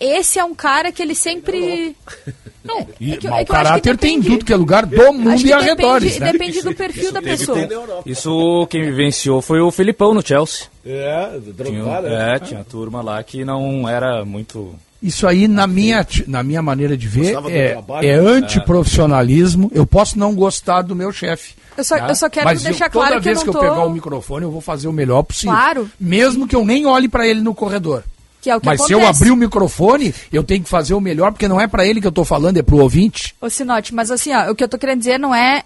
esse 0.00 0.38
é 0.38 0.44
um 0.44 0.54
cara 0.54 0.92
que 0.92 1.02
ele 1.02 1.14
sempre. 1.14 1.96
Não, 2.64 2.78
É 2.80 2.84
que- 3.18 3.28
mau 3.28 3.38
é 3.38 3.44
que 3.44 3.44
que 3.44 3.52
caráter 3.52 3.96
tem 3.98 4.14
em 4.14 4.18
depende- 4.20 4.36
tudo 4.38 4.44
que 4.46 4.52
é 4.54 4.56
lugar 4.56 4.86
do 4.86 5.12
mundo 5.12 5.38
e 5.38 5.42
que 5.44 5.52
arredores, 5.52 6.14
depende, 6.14 6.20
né? 6.20 6.32
depende 6.32 6.62
do 6.62 6.74
perfil 6.74 7.12
da 7.12 7.20
pessoa. 7.20 7.58
Isso 8.06 8.66
quem 8.70 8.82
vivenciou 8.84 9.42
foi 9.42 9.60
o 9.60 9.70
Felipão 9.70 10.14
no 10.14 10.26
Chelsea. 10.26 10.66
É, 10.84 11.28
Tinha, 11.28 11.52
Drogba, 11.52 12.00
né? 12.00 12.36
é, 12.36 12.38
tinha 12.38 12.64
turma 12.64 13.02
lá 13.02 13.22
que 13.22 13.44
não 13.44 13.86
era 13.86 14.24
muito. 14.24 14.74
Isso 15.02 15.26
aí, 15.26 15.46
na 15.46 15.66
minha, 15.66 16.06
na 16.26 16.42
minha 16.42 16.62
maneira 16.62 16.96
de 16.96 17.06
ver, 17.06 17.36
é, 17.50 17.72
trabalho, 17.72 18.08
é 18.08 18.16
né? 18.18 18.30
antiprofissionalismo. 18.30 19.70
Eu 19.74 19.86
posso 19.86 20.18
não 20.18 20.34
gostar 20.34 20.80
do 20.80 20.96
meu 20.96 21.12
chefe. 21.12 21.54
Eu 21.76 21.84
só, 21.84 21.98
tá? 21.98 22.08
eu 22.08 22.14
só 22.14 22.30
quero 22.30 22.46
Mas 22.46 22.62
deixar 22.62 22.86
eu, 22.86 22.90
claro 22.90 23.08
toda 23.10 23.20
que 23.22 23.28
eu 23.28 23.34
vez 23.34 23.38
não 23.38 23.52
que 23.52 23.58
tô... 23.58 23.64
eu 23.64 23.70
pegar 23.70 23.84
o 23.84 23.90
microfone, 23.90 24.44
eu 24.44 24.50
vou 24.50 24.60
fazer 24.62 24.88
o 24.88 24.92
melhor 24.92 25.22
possível. 25.22 25.52
Claro. 25.54 25.90
Mesmo 26.00 26.46
que 26.48 26.56
eu 26.56 26.64
nem 26.64 26.86
olhe 26.86 27.08
para 27.08 27.26
ele 27.26 27.40
no 27.42 27.54
corredor. 27.54 28.04
Que 28.44 28.50
é 28.50 28.56
o 28.56 28.60
que 28.60 28.66
Mas 28.66 28.76
se 28.84 28.92
acontece. 28.92 29.02
eu 29.02 29.08
abrir 29.08 29.30
o 29.30 29.36
microfone, 29.36 30.14
eu 30.30 30.44
tenho 30.44 30.62
que 30.62 30.68
fazer 30.68 30.92
o 30.92 31.00
melhor, 31.00 31.32
porque 31.32 31.48
não 31.48 31.58
é 31.58 31.66
para 31.66 31.86
ele 31.86 31.98
que 31.98 32.06
eu 32.06 32.12
tô 32.12 32.26
falando, 32.26 32.58
é 32.58 32.62
pro 32.62 32.76
ouvinte. 32.76 33.34
Ô, 33.40 33.48
Sinote, 33.48 33.94
mas 33.94 34.10
assim, 34.10 34.34
ó, 34.34 34.50
o 34.50 34.54
que 34.54 34.62
eu 34.62 34.68
tô 34.68 34.76
querendo 34.76 34.98
dizer 34.98 35.18
não 35.18 35.34
é. 35.34 35.62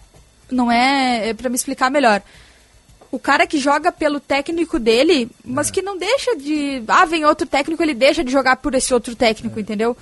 Não 0.48 0.70
é, 0.70 1.30
é 1.30 1.34
para 1.34 1.50
me 1.50 1.56
explicar 1.56 1.90
melhor. 1.90 2.22
o 3.10 3.18
cara 3.18 3.46
que 3.48 3.58
joga 3.58 3.90
pelo 3.90 4.20
técnico 4.20 4.78
dele, 4.78 5.28
mas 5.44 5.72
que 5.72 5.82
não 5.82 5.98
deixa 5.98 6.36
de. 6.36 6.82
Ah, 6.86 7.04
vem 7.04 7.24
outro 7.24 7.48
técnico, 7.48 7.82
ele 7.82 7.94
deixa 7.94 8.22
de 8.22 8.30
jogar 8.30 8.56
por 8.58 8.72
esse 8.76 8.94
outro 8.94 9.16
técnico, 9.16 9.58
entendeu? 9.58 9.96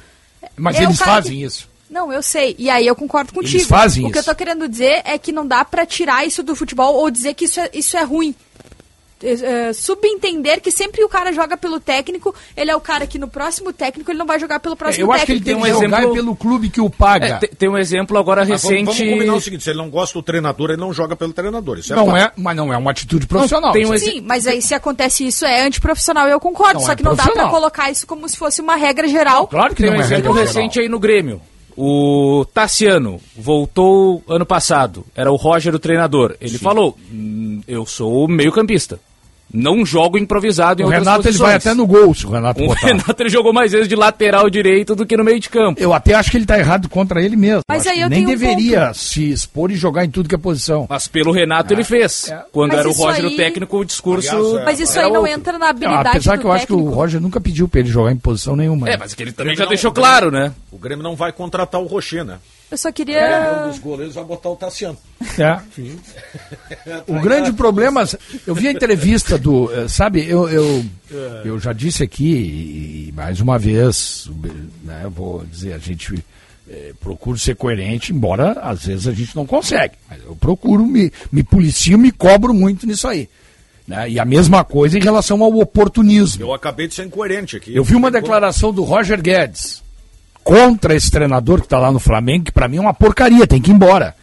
Mas 0.55 0.77
É 0.77 0.83
eles 0.83 0.99
fazem 0.99 1.39
que- 1.39 1.45
isso. 1.45 1.69
Não, 1.89 2.13
eu 2.13 2.23
sei. 2.23 2.55
E 2.59 2.69
aí 2.69 2.87
eu 2.87 2.95
concordo 2.95 3.33
contigo. 3.33 3.65
fazem 3.65 4.05
o 4.05 4.11
que 4.13 4.19
eu 4.19 4.21
isso. 4.21 4.29
tô 4.31 4.37
querendo 4.37 4.69
dizer 4.69 5.01
é 5.07 5.17
que 5.17 5.33
não 5.33 5.47
dá 5.47 5.65
pra 5.65 5.87
tirar 5.87 6.27
isso 6.27 6.43
do 6.43 6.55
futebol 6.55 6.95
ou 6.97 7.11
dizer 7.11 7.33
que 7.33 7.47
isso 7.47 7.59
é, 7.59 7.71
isso 7.73 7.97
é 7.97 8.03
ruim. 8.03 8.35
É, 9.23 9.69
é, 9.69 9.73
subentender 9.73 10.61
que 10.61 10.71
sempre 10.71 11.03
o 11.03 11.09
cara 11.09 11.33
joga 11.33 11.57
pelo 11.57 11.81
técnico, 11.81 12.35
ele 12.55 12.71
é 12.71 12.77
o 12.77 12.81
cara 12.81 13.07
que 13.07 13.19
no 13.19 13.27
próximo 13.29 13.73
técnico 13.73 14.11
ele 14.11 14.19
não 14.19 14.27
vai 14.27 14.39
jogar 14.39 14.61
pelo 14.61 14.77
próximo 14.77 15.07
Eu 15.07 15.13
acho 15.13 15.25
que 15.25 15.33
ele 15.33 15.41
técnico. 15.41 15.63
tem 15.65 15.73
um 15.73 15.75
jogar 15.83 15.99
exemplo- 16.01 16.15
pelo 16.15 16.37
clube 16.37 16.69
que 16.69 16.81
o 16.83 16.91
paga. 16.91 17.27
É, 17.27 17.39
te- 17.39 17.49
tem 17.49 17.67
um 17.69 17.79
exemplo 17.79 18.19
agora 18.19 18.43
Mas 18.45 18.49
vamos, 18.49 18.63
recente. 18.65 18.85
vamos 18.85 18.99
combinar 19.15 19.35
o 19.35 19.41
seguinte: 19.41 19.65
se 19.65 19.71
ele 19.71 19.79
não 19.79 19.89
gosta 19.89 20.19
do 20.19 20.23
treinador, 20.23 20.69
ele 20.71 20.81
não 20.81 20.93
joga 20.93 21.17
pelo 21.17 21.33
treinador. 21.33 21.79
Isso 21.79 21.95
é 21.95 21.97
não 21.97 22.15
é, 22.15 22.31
mas 22.37 22.55
não 22.57 22.71
é 22.73 22.77
uma 22.77 22.91
atitude 22.91 23.27
profissional. 23.27 23.73
tem 23.73 23.87
um 23.87 23.95
Isso 23.95 24.05
Sim, 24.05 24.21
mas 24.21 24.47
aí 24.47 24.61
se 24.61 24.75
acontece 24.75 25.27
isso 25.27 25.47
é 25.47 25.63
antiprofissional, 25.63 26.29
eu 26.29 26.39
concordo. 26.39 26.75
Não 26.75 26.81
só 26.87 26.93
é 26.93 26.97
que 26.97 27.03
não 27.03 27.13
dá 27.13 27.17
pra 27.17 27.25
profissional. 27.33 27.55
colocar 27.55 27.91
isso 27.91 28.07
como 28.07 28.29
se 28.29 28.37
fosse 28.37 28.61
uma 28.61 28.77
regra 28.77 29.09
geral. 29.09 29.47
Claro 29.49 29.75
que 29.75 29.81
Tem 29.83 29.91
não 29.91 29.97
um 29.99 30.01
é 30.03 30.05
exemplo 30.05 30.33
regra 30.35 30.47
recente 30.47 30.75
geral. 30.75 30.85
aí 30.85 30.89
no 30.91 30.99
Grêmio. 30.99 31.41
O 31.77 32.45
Tassiano 32.55 33.21
voltou 33.37 34.23
ano 34.29 34.47
passado. 34.47 35.05
Era 35.15 35.31
o 35.31 35.37
Roger 35.37 35.75
o 35.75 35.79
treinador. 35.79 36.35
Ele 36.41 36.57
falou: 36.59 36.97
"Hum, 37.13 37.61
Eu 37.69 37.85
sou 37.85 38.27
meio-campista. 38.27 38.99
Não 39.53 39.87
jogo 39.87 40.19
improvisado 40.19 40.83
em 40.83 40.85
O 40.85 40.89
outras 40.89 41.03
Renato 41.05 41.21
ele 41.21 41.29
posições." 41.29 41.47
vai 41.49 41.57
até 41.57 41.73
no 41.75 41.87
gol, 41.87 42.13
se 42.15 42.27
o 42.27 42.31
Renato 42.31 42.63
O 42.63 42.67
botar. 42.67 42.87
Renato 42.89 43.23
ele 43.23 43.31
jogou 43.31 43.53
mais 43.53 43.73
vezes 43.73 43.89
de 43.89 43.95
lateral 43.95 44.51
direito 44.51 44.95
do 44.97 45.07
que 45.07 45.17
no 45.17 45.23
meio 45.25 45.39
de 45.39 45.49
campo. 45.49 45.81
Eu 45.81 45.93
até 45.95 46.15
acho 46.15 46.31
que 46.31 46.37
ele 46.37 46.45
tá 46.47 46.59
errado 46.59 46.89
contra 46.89 47.23
ele 47.23 47.37
mesmo. 47.37 47.61
Mas 47.69 47.87
aí 47.87 48.01
eu 48.01 48.09
nem 48.09 48.25
tenho 48.25 48.29
um 48.37 48.39
deveria 48.39 48.93
se 48.93 49.31
expor 49.31 49.71
e 49.71 49.77
jogar 49.77 50.05
em 50.05 50.11
tudo 50.11 50.29
que 50.29 50.35
é 50.35 50.39
posição. 50.39 50.87
Mas 50.91 51.07
pelo 51.09 51.31
Renato 51.33 51.73
ele 51.73 51.85
fez. 51.85 52.29
é. 52.29 52.43
Quando 52.53 52.71
Mas 52.73 52.81
era 52.81 52.89
o 52.89 52.93
Roger 52.93 53.25
aí- 53.25 53.33
o 53.35 53.37
técnico, 53.37 53.79
o 53.79 53.85
discurso. 53.85 54.35
Aliás, 54.37 54.55
é- 54.55 54.65
Mas 54.65 54.81
isso 54.81 54.99
aí 54.99 55.09
não 55.13 55.21
outro. 55.21 55.33
entra 55.33 55.53
na 55.53 55.59
Não, 55.61 55.67
habilidade 55.69 56.09
apesar 56.09 56.37
do 56.37 56.41
que 56.41 56.47
eu 56.47 56.53
acho 56.53 56.67
que 56.67 56.73
o 56.73 56.77
técnico. 56.77 56.95
Roger 56.97 57.21
nunca 57.21 57.41
pediu 57.41 57.69
pra 57.69 57.81
ele 57.81 57.89
jogar 57.89 58.13
em 58.13 58.17
posição 58.17 58.57
nenhuma. 58.57 58.89
É, 58.89 58.93
né? 58.93 58.97
mas 58.99 59.15
que 59.15 59.23
ele 59.23 59.33
também 59.33 59.55
já 59.57 59.63
não- 59.65 59.69
deixou 59.71 59.93
claro, 59.93 60.31
né? 60.31 60.53
O 60.73 60.77
Grêmio 60.79 61.03
não 61.05 61.15
vai 61.17 61.33
contratar 61.33 61.81
o 61.81 61.87
Rocher, 61.87 62.25
né? 62.25 62.39
Eu 62.71 62.77
só 62.77 62.89
Um 62.89 62.93
queria. 62.93 63.67
dos 63.69 63.79
goleiros 63.79 64.15
vai 64.15 64.25
botar 64.25 64.49
o 64.51 64.57
Tassiano. 64.57 64.97
É. 65.39 65.61
O 67.07 67.21
grande 67.21 67.53
problema, 67.53 68.05
eu 68.47 68.55
vi 68.55 68.69
a 68.69 68.73
entrevista 68.73 69.39
do, 69.39 69.73
eh, 69.73 69.89
sabe, 69.89 70.29
eu, 70.29 70.49
eu, 70.49 70.85
eu 71.45 71.59
já 71.61 71.73
disse 71.73 72.03
aqui, 72.03 73.09
e 73.09 73.13
mais 73.13 73.41
uma 73.41 73.59
vez, 73.59 74.29
né, 74.85 75.03
eu 75.05 75.11
vou 75.11 75.45
dizer, 75.47 75.73
a 75.75 75.79
gente 75.79 76.23
procura 77.01 77.39
ser 77.39 77.55
coerente, 77.55 78.13
embora 78.13 78.53
às 78.61 78.87
vezes 78.87 79.07
a 79.07 79.13
gente 79.13 79.37
não 79.37 79.47
consegue, 79.47 79.95
mas 80.11 80.21
eu 80.25 80.35
procuro, 80.35 80.85
me, 80.85 81.13
me 81.31 81.45
policio, 81.45 81.97
me 81.97 82.11
cobro 82.11 82.53
muito 82.53 82.87
nisso 82.87 83.07
aí. 83.07 83.29
né? 83.87 84.11
E 84.11 84.19
a 84.19 84.25
mesma 84.25 84.65
coisa 84.65 84.99
em 84.99 85.03
relação 85.03 85.43
ao 85.45 85.57
oportunismo. 85.57 86.43
Eu 86.43 86.53
acabei 86.53 86.89
de 86.89 86.95
ser 86.95 87.07
incoerente 87.07 87.57
aqui. 87.57 87.75
Eu 87.75 87.85
vi 87.85 87.95
uma 87.95 88.11
declaração 88.11 88.73
do 88.73 88.83
Roger 88.83 89.23
Guedes 89.23 89.83
contra 90.47 90.95
esse 90.95 91.11
treinador 91.11 91.59
que 91.59 91.67
está 91.67 91.79
lá 91.79 91.91
no 91.91 91.99
Flamengo, 91.99 92.45
que 92.45 92.53
para 92.53 92.69
mim 92.69 92.77
é 92.77 92.81
uma 92.81 92.95
porcaria, 92.95 93.47
tem 93.49 93.61
que 93.61 93.71
ir 93.71 93.75
embora. 93.75 94.15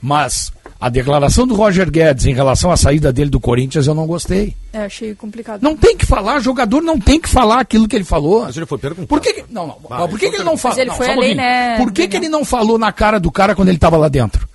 Mas 0.00 0.52
a 0.78 0.90
declaração 0.90 1.46
do 1.46 1.54
Roger 1.54 1.90
Guedes 1.90 2.26
em 2.26 2.34
relação 2.34 2.70
à 2.70 2.76
saída 2.76 3.10
dele 3.10 3.30
do 3.30 3.40
Corinthians 3.40 3.86
eu 3.86 3.94
não 3.94 4.06
gostei. 4.06 4.54
É, 4.72 4.80
achei 4.84 5.14
complicado. 5.14 5.62
Não 5.62 5.74
tem 5.74 5.96
que 5.96 6.04
falar, 6.04 6.38
jogador 6.40 6.82
não 6.82 7.00
tem 7.00 7.18
que 7.18 7.28
falar 7.28 7.60
aquilo 7.60 7.88
que 7.88 7.96
ele 7.96 8.04
falou. 8.04 8.42
Mas 8.44 8.56
ele 8.56 8.66
foi 8.66 8.76
perguntado. 8.76 9.08
Por 9.08 9.18
que, 9.20 9.32
que- 9.32 9.44
não, 9.50 9.66
não, 9.66 9.78
Ah, 9.90 10.00
mas 10.00 10.10
por 10.10 10.18
que, 10.18 10.26
ele 10.26 10.32
que 10.32 10.36
ele 10.42 10.44
não? 10.44 10.54
Mas 10.62 10.76
ele 10.78 10.90
não, 10.90 10.94
foi 10.96 11.08
um 11.10 11.14
pouquinho. 11.14 11.36
né, 11.36 11.76
Por 11.78 11.90
que, 11.92 12.06
que 12.08 12.16
ele 12.18 12.28
não 12.28 12.44
falou 12.44 12.78
na 12.78 12.92
cara 12.92 13.18
do 13.18 13.30
cara 13.32 13.54
quando 13.54 13.68
ele 13.68 13.78
estava 13.78 13.96
lá 13.96 14.08
dentro? 14.08 14.46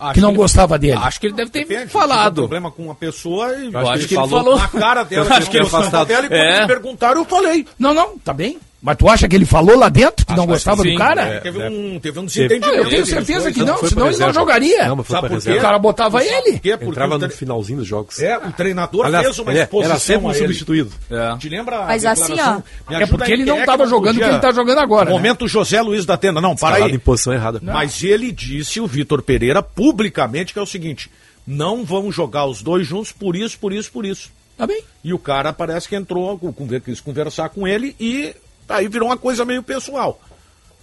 Acho 0.00 0.14
que 0.14 0.20
não 0.20 0.30
ele- 0.30 0.38
gostava 0.38 0.78
dele. 0.78 0.98
Acho 1.00 1.20
que 1.20 1.26
ele 1.26 1.34
deve 1.34 1.50
ter 1.50 1.60
Depende, 1.60 1.80
Tive 1.86 1.96
um 1.96 2.00
falado. 2.00 2.34
problema 2.42 2.70
com 2.70 2.82
uma 2.84 2.94
pessoa 2.96 3.52
e 3.54 3.72
Eu 3.72 3.88
acho 3.88 4.06
que 4.08 4.14
ele 4.16 4.28
falou. 4.28 4.56
na 4.58 4.68
cara 4.68 5.04
dela. 5.04 5.26
Acho 5.36 5.50
que 5.50 5.56
ele 5.56 5.66
falou. 5.66 6.04
dela 6.04 6.26
e 6.26 6.28
quando 6.28 6.40
É. 6.40 6.60
me 6.60 6.66
perguntaram, 6.66 7.20
eu 7.20 7.24
falei. 7.24 7.66
Não, 7.78 7.94
não, 7.94 8.18
tá 8.18 8.32
bem. 8.32 8.58
Mas 8.80 8.96
tu 8.96 9.08
acha 9.08 9.26
que 9.26 9.34
ele 9.34 9.44
falou 9.44 9.76
lá 9.76 9.88
dentro 9.88 10.24
que 10.24 10.32
não 10.36 10.44
Acho 10.44 10.46
que 10.46 10.52
gostava 10.52 10.82
sim. 10.84 10.92
do 10.92 10.98
cara? 10.98 11.22
É. 11.22 11.40
Teve 11.40 11.58
um, 11.66 11.98
teve 11.98 12.18
um 12.18 12.22
Não, 12.22 12.26
desentendimento. 12.28 12.74
eu 12.76 12.88
tenho 12.88 13.06
certeza 13.06 13.50
que 13.50 13.64
não, 13.64 13.76
senão 13.78 14.06
ele 14.08 14.16
não 14.18 14.32
jogaria. 14.32 14.86
Não, 14.86 14.94
mas 14.96 15.06
foi 15.08 15.20
por 15.20 15.42
quê? 15.42 15.50
O 15.52 15.60
cara 15.60 15.78
botava 15.80 16.24
ele. 16.24 16.52
Porque 16.52 16.70
Entrava 16.72 17.16
o 17.16 17.18
no 17.18 17.26
tre- 17.26 17.36
finalzinho 17.36 17.78
dos 17.80 17.88
jogos. 17.88 18.20
É, 18.20 18.38
o 18.38 18.52
treinador 18.52 19.06
Aliás, 19.06 19.26
fez 19.26 19.38
uma 19.40 19.50
ele 19.50 19.60
exposição 19.62 19.90
era 19.90 19.98
sempre 20.00 20.26
um 20.26 20.28
a 20.28 20.32
ele. 20.32 20.38
substituído. 20.46 20.92
É. 21.10 21.36
Te 21.38 21.48
lembra 21.48 21.78
a 21.80 21.86
Mas 21.86 22.04
assim, 22.06 22.28
declaração? 22.36 22.62
ó, 22.88 22.94
É 22.94 23.06
porque 23.06 23.32
ele 23.32 23.44
não 23.44 23.56
é 23.56 23.60
estava 23.60 23.82
que 23.82 23.90
jogando 23.90 24.16
o 24.16 24.18
que 24.20 24.24
ele 24.26 24.36
está 24.36 24.52
jogando 24.52 24.78
agora. 24.78 25.06
né? 25.06 25.10
Momento 25.10 25.48
José 25.48 25.82
Luiz 25.82 26.06
da 26.06 26.16
Tenda. 26.16 26.40
Não, 26.40 26.54
para 26.54 26.76
aí. 26.84 26.92
em 26.92 26.98
posição 27.00 27.32
errada. 27.32 27.58
Mas 27.60 28.00
ele 28.04 28.30
disse, 28.30 28.80
o 28.80 28.86
Vitor 28.86 29.22
Pereira, 29.22 29.60
publicamente, 29.60 30.52
que 30.52 30.58
é 30.58 30.62
o 30.62 30.66
seguinte: 30.66 31.10
não 31.44 31.84
vão 31.84 32.12
jogar 32.12 32.46
os 32.46 32.62
dois 32.62 32.86
juntos 32.86 33.10
por 33.10 33.34
isso, 33.34 33.58
por 33.58 33.72
isso, 33.72 33.90
por 33.90 34.06
isso. 34.06 34.30
Tá 34.56 34.68
bem. 34.68 34.82
E 35.02 35.12
o 35.12 35.18
cara 35.18 35.52
parece 35.52 35.88
que 35.88 35.96
entrou, 35.96 36.38
quis 36.84 37.00
conversar 37.00 37.48
com 37.48 37.66
ele 37.66 37.96
e 37.98 38.34
aí 38.68 38.88
virou 38.88 39.08
uma 39.08 39.16
coisa 39.16 39.44
meio 39.44 39.62
pessoal. 39.62 40.20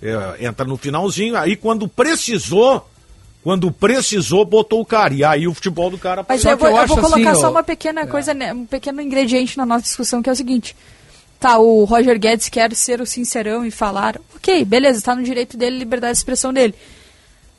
É, 0.02 0.46
entra 0.46 0.66
no 0.66 0.78
finalzinho, 0.78 1.38
aí 1.38 1.56
quando 1.56 1.88
precisou, 1.88 2.88
quando 3.44 3.72
precisou, 3.72 4.46
botou 4.46 4.82
o 4.82 4.86
cara. 4.86 5.14
E 5.14 5.24
aí 5.24 5.48
o 5.48 5.54
futebol 5.54 5.90
do 5.90 5.98
cara 5.98 6.26
Mas 6.28 6.44
eu 6.44 6.58
vou, 6.58 6.70
eu 6.70 6.78
eu 6.78 6.88
vou 6.88 6.98
colocar 6.98 7.32
assim, 7.32 7.42
só 7.42 7.50
uma 7.50 7.64
pequena 7.64 8.06
coisa, 8.06 8.34
né, 8.34 8.54
um 8.54 8.66
pequeno 8.66 9.02
ingrediente 9.02 9.58
na 9.58 9.66
nossa 9.66 9.84
discussão, 9.84 10.22
que 10.22 10.30
é 10.30 10.34
o 10.34 10.36
seguinte. 10.36 10.76
Tá, 11.40 11.58
o 11.58 11.84
Roger 11.84 12.18
Guedes 12.18 12.50
quer 12.50 12.74
ser 12.74 13.02
o 13.02 13.06
sincerão 13.06 13.66
e 13.66 13.72
falar. 13.72 14.20
Ok, 14.36 14.64
beleza, 14.66 15.02
tá 15.02 15.16
no 15.16 15.24
direito 15.24 15.58
dele, 15.58 15.78
liberdade 15.78 16.14
de 16.14 16.20
expressão 16.20 16.54
dele. 16.54 16.74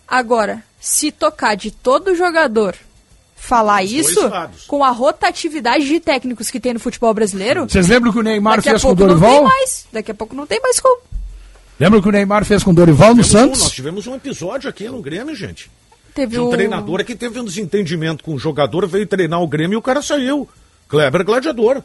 Agora, 0.09 0.63
se 0.81 1.11
tocar 1.11 1.57
de 1.57 1.71
todo 1.71 2.15
jogador 2.15 2.77
falar 3.47 3.79
dois 3.79 3.91
isso, 3.93 4.21
com 4.67 4.83
a 4.85 4.91
rotatividade 4.91 5.87
de 5.87 6.01
técnicos 6.01 6.51
que 6.51 6.59
tem 6.61 6.75
no 6.75 6.81
futebol 6.81 7.13
brasileiro, 7.15 7.69
Vocês 7.69 7.89
lembram 7.89 8.13
que 8.13 8.19
o 8.19 8.23
Neymar 8.23 8.57
daqui 8.57 8.69
a 8.69 8.73
fez 8.73 8.83
com 8.83 8.91
o 8.91 8.97
pouco 8.97 9.13
não 9.13 9.19
tem 9.21 9.29
Dorival? 9.31 9.45
mais. 9.45 9.87
Daqui 9.93 10.11
a 10.11 10.15
pouco 10.15 10.35
não 10.37 10.47
tem 10.47 10.61
mais 10.61 10.81
como. 10.81 10.99
Lembra 11.79 12.01
que 12.03 12.09
o 12.09 12.13
Neymar 12.13 12.45
fez 12.45 12.63
com 12.65 12.71
o 12.71 12.75
Dorival 12.75 13.15
no 13.15 13.23
Tivemos 13.23 13.35
um- 13.35 13.39
Santos? 13.47 13.61
nós 13.63 13.73
tivemos 13.73 14.07
um 14.07 14.15
episódio 14.15 14.69
aqui 14.71 14.89
no 14.89 15.01
Grêmio, 15.03 15.35
gente. 15.35 15.71
Teve 16.15 16.33
De 16.37 16.41
um 16.41 16.47
o... 16.47 16.51
treinador 16.51 17.05
que 17.05 17.15
teve 17.15 17.39
um 17.39 17.45
desentendimento 17.45 18.25
com 18.25 18.35
o 18.35 18.39
jogador, 18.39 18.87
veio 18.87 19.07
treinar 19.07 19.43
o 19.43 19.47
Grêmio 19.47 19.77
e 19.77 19.79
o 19.79 19.83
cara 19.83 20.01
saiu. 20.01 20.49
Kleber 20.89 21.25
Gladiador. 21.25 21.83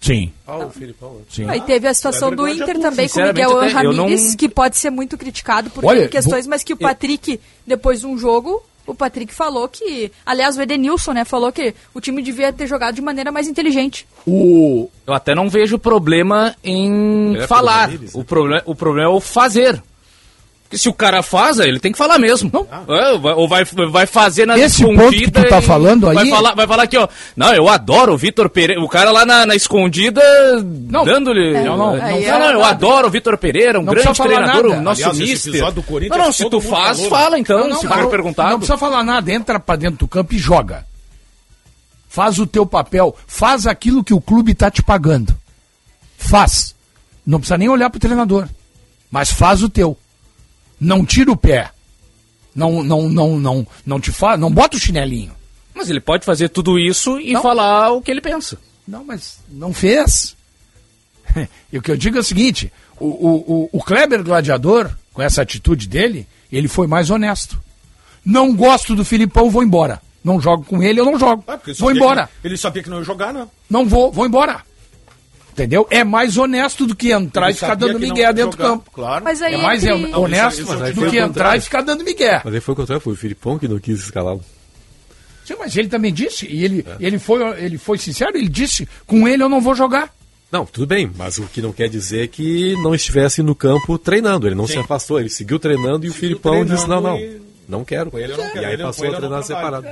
Sim. 0.00 0.32
Ah, 0.44 0.58
o 0.58 0.70
Filipão. 0.70 1.12
né? 1.14 1.20
Sim. 1.30 1.48
Aí 1.48 1.60
teve 1.60 1.86
a 1.86 1.94
situação 1.94 2.32
É 2.32 2.34
do 2.34 2.48
Inter 2.48 2.76
também 2.80 3.08
com 3.08 3.20
o 3.20 3.26
Miguel 3.28 3.56
Ramírez, 3.70 4.30
não- 4.30 4.36
que 4.36 4.48
pode 4.48 4.76
ser 4.76 4.90
muito 4.90 5.16
criticado 5.16 5.70
por 5.70 5.84
Olha, 5.84 6.08
questões, 6.08 6.44
vou- 6.44 6.50
mas 6.50 6.64
que 6.64 6.72
o 6.72 6.76
Patrick, 6.76 7.38
depois 7.64 8.00
de 8.00 8.06
um 8.06 8.18
jogo, 8.18 8.60
o 8.86 8.94
Patrick 8.94 9.32
falou 9.34 9.68
que. 9.68 10.10
Aliás, 10.24 10.56
o 10.56 10.62
Edenilson, 10.62 11.12
né, 11.12 11.24
falou 11.24 11.52
que 11.52 11.74
o 11.94 12.00
time 12.00 12.22
devia 12.22 12.52
ter 12.52 12.66
jogado 12.66 12.94
de 12.94 13.02
maneira 13.02 13.30
mais 13.32 13.46
inteligente. 13.48 14.06
O, 14.26 14.88
Eu 15.06 15.14
até 15.14 15.34
não 15.34 15.48
vejo 15.48 15.78
problema 15.78 16.54
em 16.64 17.36
É, 17.36 17.46
falar. 17.46 17.88
o, 18.14 18.18
né? 18.18 18.24
problema, 18.26 18.62
o 18.66 18.74
problema 18.74 19.08
é 19.10 19.12
o 19.12 19.20
fazer. 19.20 19.82
Se 20.72 20.88
o 20.88 20.92
cara 20.92 21.22
faz, 21.22 21.58
ele 21.58 21.78
tem 21.78 21.92
que 21.92 21.98
falar 21.98 22.18
mesmo. 22.18 22.50
É, 22.88 23.18
vai- 23.18 23.34
ou 23.34 23.46
vai, 23.48 23.64
vai 23.90 24.06
fazer 24.06 24.46
na 24.46 24.58
Esse 24.58 24.82
ponto 24.84 25.10
que 25.10 25.30
tu 25.30 25.48
tá 25.48 25.60
falando 25.60 26.06
Vai 26.06 26.24
aí- 26.24 26.30
falar, 26.30 26.54
vai 26.54 26.66
falar 26.66 26.82
aqui, 26.84 26.96
ó. 26.96 27.06
Não, 27.36 27.52
eu 27.54 27.68
adoro 27.68 28.14
o 28.14 28.16
Vitor 28.16 28.48
Pereira. 28.48 28.82
O 28.82 28.88
cara 28.88 29.10
lá 29.10 29.24
na, 29.26 29.44
na 29.46 29.54
escondida, 29.54 30.22
dando-lhe. 30.62 31.54
É, 31.54 31.64
não, 31.64 31.76
não, 31.76 31.96
não, 31.96 31.96
não 31.96 32.10
não, 32.10 32.22
fala 32.22 32.38
não, 32.38 32.52
eu 32.52 32.64
adoro 32.64 33.08
o 33.08 33.10
Vitor 33.10 33.36
Pereira, 33.38 33.78
um 33.78 33.82
Não 33.82 33.92
grande 33.92 34.12
treinador, 34.20 34.68
nada. 34.70 34.80
um 34.80 34.82
nosso 34.82 35.00
Aliás, 35.08 35.18
mister. 35.18 35.72
do 35.72 35.82
Corinthians, 35.82 36.18
não, 36.18 36.26
não, 36.26 36.32
se 36.32 36.48
tu 36.48 36.60
faz, 36.60 36.96
falou. 36.98 37.10
fala 37.10 37.38
então, 37.38 37.58
Não, 37.60 37.68
não, 37.70 37.76
se 37.80 37.86
for 37.86 37.96
não- 37.98 38.10
perguntado. 38.10 38.50
Não 38.50 38.58
precisa 38.58 38.78
falar 38.78 39.04
nada, 39.04 39.32
entra 39.32 39.60
pra 39.60 39.76
dentro 39.76 39.98
do 39.98 40.08
campo 40.08 40.34
e 40.34 40.38
joga. 40.38 40.84
Faz 42.08 42.38
o 42.38 42.46
teu 42.46 42.66
papel, 42.66 43.16
faz 43.26 43.66
aquilo 43.66 44.04
que 44.04 44.12
o 44.12 44.20
clube 44.20 44.54
tá 44.54 44.70
te 44.70 44.82
pagando. 44.82 45.34
Faz. 46.18 46.74
Não 47.26 47.38
precisa 47.38 47.56
nem 47.58 47.68
olhar 47.68 47.88
pro 47.90 47.98
treinador. 48.00 48.46
Mas 49.10 49.30
faz 49.30 49.62
o 49.62 49.68
teu. 49.68 49.96
Não 50.82 51.04
tira 51.04 51.30
o 51.30 51.36
pé. 51.36 51.70
Não, 52.54 52.82
não, 52.82 53.08
não, 53.08 53.38
não, 53.38 53.66
não 53.86 54.00
te 54.00 54.10
faz, 54.12 54.38
não 54.38 54.50
bota 54.52 54.76
o 54.76 54.80
chinelinho. 54.80 55.32
Mas 55.74 55.88
ele 55.88 56.00
pode 56.00 56.24
fazer 56.24 56.48
tudo 56.50 56.78
isso 56.78 57.18
e 57.20 57.32
Não. 57.32 57.40
falar 57.40 57.92
o 57.92 58.02
que 58.02 58.10
ele 58.10 58.20
pensa. 58.20 58.58
Não, 58.86 59.04
mas 59.04 59.38
não 59.48 59.72
fez. 59.72 60.36
e 61.72 61.78
o 61.78 61.82
que 61.82 61.90
eu 61.90 61.96
digo 61.96 62.16
é 62.18 62.20
o 62.20 62.24
seguinte: 62.24 62.70
o, 63.00 63.06
o, 63.06 63.34
o, 63.72 63.78
o 63.78 63.82
Kleber 63.82 64.22
Gladiador, 64.22 64.90
com 65.14 65.22
essa 65.22 65.40
atitude 65.40 65.88
dele, 65.88 66.26
ele 66.50 66.68
foi 66.68 66.86
mais 66.86 67.08
honesto. 67.10 67.58
Não 68.24 68.54
gosto 68.54 68.94
do 68.94 69.04
Filipão, 69.04 69.48
vou 69.50 69.62
embora. 69.62 70.00
Não 70.22 70.40
jogo 70.40 70.64
com 70.64 70.82
ele, 70.82 71.00
eu 71.00 71.04
não 71.04 71.18
jogo. 71.18 71.42
Ah, 71.48 71.58
ele 71.66 71.74
vou 71.76 71.90
embora. 71.90 72.28
que- 72.40 72.46
ele 72.48 72.56
sabia 72.56 72.82
que 72.82 72.90
não 72.90 72.98
ia 72.98 73.04
jogar, 73.04 73.32
né? 73.32 73.46
Não 73.68 73.86
vou, 73.86 74.12
vou 74.12 74.26
embora. 74.26 74.62
Entendeu? 75.52 75.86
É 75.90 76.02
mais 76.02 76.36
honesto 76.38 76.86
do 76.86 76.96
que 76.96 77.12
entrar 77.12 77.50
e 77.50 77.54
ficar 77.54 77.74
dando 77.74 77.98
migué 78.00 78.32
dentro 78.32 78.56
do 78.56 78.62
jogar, 78.62 78.70
campo. 78.70 78.90
Claro. 78.90 79.22
Mas 79.24 79.42
aí 79.42 79.54
É 79.54 79.58
mais 79.58 79.84
entre- 79.84 80.10
é 80.12 80.16
honesto 80.16 80.62
Isso- 80.62 80.72
isso 80.84 80.94
do 80.94 81.10
que 81.10 81.18
entrar 81.18 81.56
e 81.56 81.60
ficar 81.60 81.82
dando 81.82 82.02
migué. 82.02 82.40
Mas 82.42 82.54
aí 82.54 82.60
foi 82.60 82.72
o 82.72 82.76
contrário, 82.76 83.02
foi 83.02 83.12
o 83.12 83.16
Filipão 83.16 83.58
que 83.58 83.68
não 83.68 83.78
quis 83.78 83.98
escalá-lo. 84.00 84.42
Sim, 85.44 85.54
mas 85.58 85.76
ele 85.76 85.88
também 85.88 86.12
disse, 86.12 86.46
e 86.46 86.64
ele, 86.64 86.86
ele, 87.00 87.18
foi, 87.18 87.42
ele 87.62 87.76
foi 87.76 87.98
sincero, 87.98 88.36
ele 88.36 88.48
disse, 88.48 88.88
com 89.06 89.26
ele 89.28 89.42
eu 89.42 89.48
não 89.48 89.60
vou 89.60 89.74
jogar. 89.74 90.08
Não, 90.50 90.64
tudo 90.64 90.86
bem, 90.86 91.10
mas 91.16 91.38
o 91.38 91.42
que 91.44 91.60
não 91.60 91.72
quer 91.72 91.88
dizer 91.88 92.24
é 92.24 92.26
que 92.26 92.74
não 92.82 92.94
estivesse 92.94 93.42
no 93.42 93.54
campo 93.54 93.98
treinando. 93.98 94.46
Ele 94.46 94.54
não 94.54 94.66
se 94.66 94.78
afastou, 94.78 95.18
ele 95.18 95.28
seguiu 95.28 95.58
treinando 95.58 96.06
e 96.06 96.10
o 96.10 96.14
Filipão 96.14 96.64
disse: 96.64 96.86
não, 96.88 97.00
não, 97.00 97.18
e- 97.18 97.40
não 97.68 97.84
quero. 97.84 98.10
ele 98.18 98.32
eu 98.32 98.36
não 98.38 98.46
e 98.46 98.50
quero, 98.52 98.66
aí 98.66 98.72
ele- 98.74 98.82
passou 98.82 99.00
com 99.02 99.06
ele 99.08 99.16
a 99.16 99.18
treinar 99.18 99.42
separado. 99.42 99.86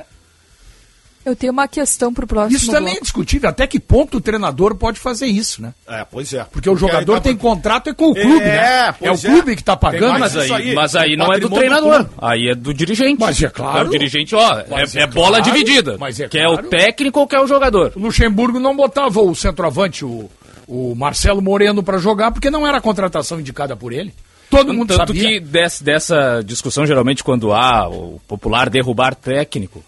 Eu 1.31 1.37
tenho 1.37 1.53
uma 1.53 1.69
questão 1.69 2.13
pro 2.13 2.27
próximo 2.27 2.57
Isso 2.57 2.71
também 2.71 2.89
é 2.89 2.91
bloco. 2.93 3.03
discutível. 3.05 3.49
Até 3.49 3.67
que 3.67 3.79
ponto 3.81 4.19
o 4.19 4.21
treinador 4.21 4.75
pode 4.75 4.99
fazer 4.99 5.27
isso, 5.27 5.63
né? 5.63 5.73
É, 5.89 6.05
pois 6.05 6.33
é. 6.35 6.45
Porque 6.51 6.69
o 6.69 6.77
jogador 6.77 7.15
tá- 7.15 7.21
tem 7.21 7.37
contrato 7.37 7.91
é 7.91 7.95
com 7.95 8.11
o 8.11 8.15
clube, 8.15 8.41
É, 8.43 8.89
né? 8.91 8.95
É 9.01 9.11
o 9.11 9.15
é. 9.15 9.19
clube 9.19 9.57
que 9.57 9.65
tá 9.65 9.77
pagando. 9.77 10.19
Mas 10.19 10.37
aí, 10.37 10.53
aí, 10.53 10.75
mas 10.75 10.97
aí 10.97 11.13
é 11.15 11.17
não 11.17 11.33
é 11.33 11.39
do 11.39 11.49
do 11.49 11.55
treinador, 11.55 11.95
clube. 12.05 12.11
aí 12.21 12.49
é 12.49 12.55
do 12.55 12.75
dirigente. 12.75 13.21
Mas 13.21 13.43
é 13.43 13.49
claro. 13.49 13.79
É 13.79 13.89
o 13.89 13.91
dirigente, 13.91 14.35
ó, 14.35 14.63
Mas 14.69 14.95
é, 14.97 15.01
é 15.01 15.03
é 15.03 15.07
bola 15.07 15.39
claro. 15.41 15.45
dividida. 15.45 15.97
Mas 15.99 16.19
é 16.21 16.29
quer 16.29 16.47
claro. 16.47 16.67
o 16.67 16.69
técnico 16.71 17.21
ou 17.21 17.27
quer 17.27 17.41
o 17.41 17.47
jogador. 17.47 17.93
O 17.97 18.01
Luxemburgo 18.01 18.59
não 18.61 18.77
botava 18.77 19.21
o 19.21 19.35
centroavante, 19.35 20.05
o, 20.05 20.31
o 20.67 20.95
Marcelo 20.95 21.41
Moreno, 21.41 21.83
pra 21.83 21.99
jogar, 21.99 22.31
porque 22.33 22.51
não 22.51 22.67
era 22.67 22.79
a 22.79 22.81
contratação 22.81 23.39
indicada 23.41 23.77
por 23.77 23.93
ele. 23.93 24.13
Todo 24.51 24.75
mundo 24.75 24.89
Tanto 24.97 25.07
sabia. 25.15 25.23
que 25.23 25.41
des- 25.41 25.81
dessa 25.81 26.43
discussão, 26.45 26.85
geralmente, 26.85 27.23
quando 27.23 27.53
há 27.53 27.89
o 27.89 28.21
popular 28.27 28.69
derrubar 28.69 29.15
técnico, 29.15 29.83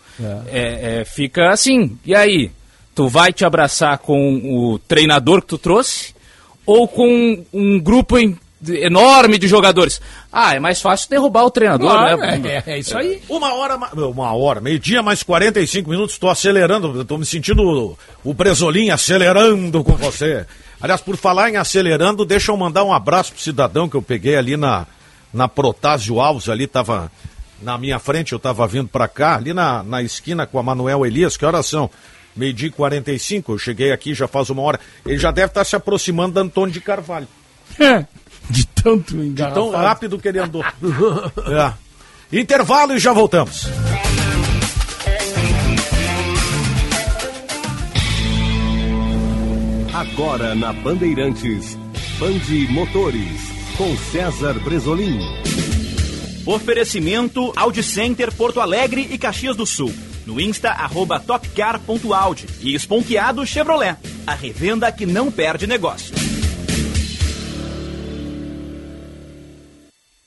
é, 0.50 1.00
é, 1.00 1.04
fica 1.04 1.50
assim. 1.50 1.98
E 2.04 2.14
aí? 2.14 2.50
Tu 2.94 3.08
vai 3.08 3.32
te 3.32 3.44
abraçar 3.44 3.98
com 3.98 4.36
o 4.44 4.78
treinador 4.78 5.40
que 5.40 5.48
tu 5.48 5.58
trouxe? 5.58 6.14
Ou 6.64 6.86
com 6.86 7.42
um 7.52 7.80
grupo 7.80 8.18
em- 8.18 8.38
enorme 8.68 9.38
de 9.38 9.48
jogadores? 9.48 10.00
Ah, 10.30 10.54
é 10.54 10.60
mais 10.60 10.80
fácil 10.80 11.08
derrubar 11.10 11.44
o 11.44 11.50
treinador, 11.50 11.90
Claro, 11.90 12.18
né? 12.18 12.62
é, 12.66 12.72
é 12.74 12.78
isso 12.78 12.96
aí. 12.96 13.20
Uma 13.28 13.54
hora, 13.54 13.76
ma- 13.78 13.90
uma 13.94 14.32
hora, 14.34 14.60
meio-dia 14.60 15.02
mais 15.02 15.22
45 15.22 15.90
minutos, 15.90 16.12
estou 16.14 16.30
acelerando, 16.30 17.00
estou 17.00 17.18
me 17.18 17.26
sentindo 17.26 17.62
o, 17.62 17.98
o 18.22 18.32
Bresolim 18.34 18.90
acelerando 18.90 19.82
com 19.82 19.96
você. 19.96 20.46
Aliás, 20.82 21.00
por 21.00 21.16
falar 21.16 21.48
em 21.48 21.56
acelerando, 21.56 22.24
deixa 22.24 22.50
eu 22.50 22.56
mandar 22.56 22.82
um 22.82 22.92
abraço 22.92 23.32
pro 23.32 23.40
cidadão 23.40 23.88
que 23.88 23.94
eu 23.94 24.02
peguei 24.02 24.34
ali 24.34 24.56
na, 24.56 24.84
na 25.32 25.46
Protásio 25.46 26.20
Alves, 26.20 26.48
ali 26.48 26.66
tava 26.66 27.10
na 27.62 27.78
minha 27.78 28.00
frente, 28.00 28.32
eu 28.32 28.38
tava 28.40 28.66
vindo 28.66 28.88
para 28.88 29.06
cá, 29.06 29.36
ali 29.36 29.54
na, 29.54 29.84
na 29.84 30.02
esquina 30.02 30.44
com 30.44 30.58
a 30.58 30.62
Manuel 30.62 31.06
Elias, 31.06 31.36
que 31.36 31.44
horas 31.46 31.66
são? 31.66 31.88
Meio-dia 32.34 32.68
e 32.68 32.72
45, 32.72 33.52
eu 33.52 33.58
cheguei 33.58 33.92
aqui 33.92 34.12
já 34.12 34.26
faz 34.26 34.50
uma 34.50 34.62
hora. 34.62 34.80
Ele 35.06 35.18
já 35.18 35.30
deve 35.30 35.48
estar 35.48 35.64
se 35.64 35.76
aproximando 35.76 36.32
da 36.34 36.40
Antônio 36.40 36.72
de 36.72 36.80
Carvalho. 36.80 37.28
De 38.50 38.66
tanto 38.66 39.14
Tão 39.14 39.24
engarrafado. 39.24 39.70
rápido 39.70 40.18
que 40.18 40.28
ele 40.28 40.38
andou. 40.40 40.64
É. 41.46 41.72
Intervalo 42.36 42.94
e 42.94 42.98
já 42.98 43.12
voltamos. 43.12 43.68
Agora 50.02 50.52
na 50.56 50.72
Bandeirantes, 50.72 51.78
Bande 52.18 52.66
Motores, 52.72 53.40
com 53.78 53.96
César 53.96 54.54
Bresolim. 54.54 55.20
Oferecimento 56.44 57.52
Audi 57.54 57.84
Center 57.84 58.34
Porto 58.34 58.60
Alegre 58.60 59.06
e 59.12 59.16
Caxias 59.16 59.56
do 59.56 59.64
Sul. 59.64 59.94
No 60.26 60.40
Insta, 60.40 60.70
arroba 60.70 61.20
topcar.audi. 61.20 62.46
E 62.62 62.74
Esponqueado 62.74 63.46
Chevrolet. 63.46 63.96
A 64.26 64.34
revenda 64.34 64.90
que 64.90 65.06
não 65.06 65.30
perde 65.30 65.68
negócio. 65.68 66.12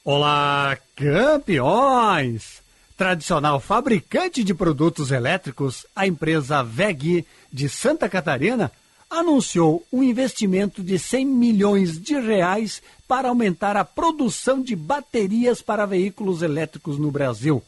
Olá, 0.06 0.78
campeões! 0.96 2.62
Tradicional 2.96 3.60
fabricante 3.60 4.42
de 4.42 4.54
produtos 4.54 5.12
elétricos, 5.12 5.86
a 5.94 6.08
empresa 6.08 6.64
VEG 6.64 7.26
de 7.52 7.68
Santa 7.68 8.08
Catarina 8.08 8.72
anunciou 9.20 9.86
um 9.92 10.04
investimento 10.04 10.84
de 10.84 11.00
100 11.00 11.26
milhões 11.26 12.02
de 12.02 12.20
reais 12.20 12.82
para 13.08 13.30
aumentar 13.30 13.78
a 13.78 13.86
produção 13.86 14.62
de 14.62 14.76
baterias 14.76 15.62
para 15.62 15.86
veículos 15.86 16.42
elétricos 16.42 16.98
no 16.98 17.10
Brasil. 17.10 17.64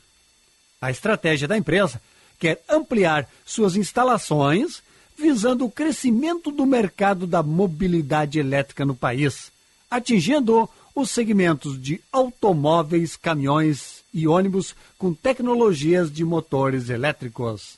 A 0.81 0.91
estratégia 0.91 1.47
da 1.47 1.57
empresa 1.57 2.01
quer 2.37 2.61
ampliar 2.69 3.27
suas 3.45 3.75
instalações 3.75 4.83
visando 5.17 5.65
o 5.65 5.71
crescimento 5.71 6.51
do 6.51 6.65
mercado 6.65 7.25
da 7.25 7.41
mobilidade 7.41 8.37
elétrica 8.39 8.85
no 8.85 8.95
país, 8.95 9.51
atingindo 9.89 10.69
os 10.93 11.09
segmentos 11.09 11.81
de 11.81 12.01
automóveis, 12.11 13.15
caminhões 13.15 14.03
e 14.13 14.27
ônibus 14.27 14.75
com 14.97 15.13
tecnologias 15.13 16.11
de 16.11 16.23
motores 16.23 16.89
elétricos. 16.89 17.77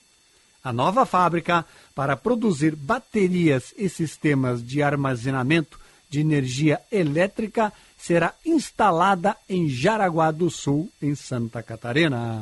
A 0.62 0.74
nova 0.74 1.06
fábrica 1.06 1.66
para 2.00 2.16
produzir 2.16 2.78
baterias 2.78 3.74
e 3.78 3.90
sistemas 3.90 4.66
de 4.66 4.82
armazenamento 4.82 5.78
de 6.10 6.22
energia 6.22 6.80
elétrica 6.90 7.74
será 7.98 8.34
instalada 8.46 9.36
em 9.50 9.68
Jaraguá 9.68 10.32
do 10.32 10.50
Sul, 10.50 10.90
em 11.02 11.14
Santa 11.14 11.62
Catarina. 11.62 12.42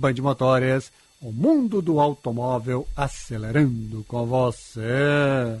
Band 0.00 0.14
Motores, 0.22 0.90
o 1.20 1.30
mundo 1.30 1.82
do 1.82 2.00
automóvel 2.00 2.88
acelerando 2.96 4.06
com 4.08 4.24
você. 4.24 5.60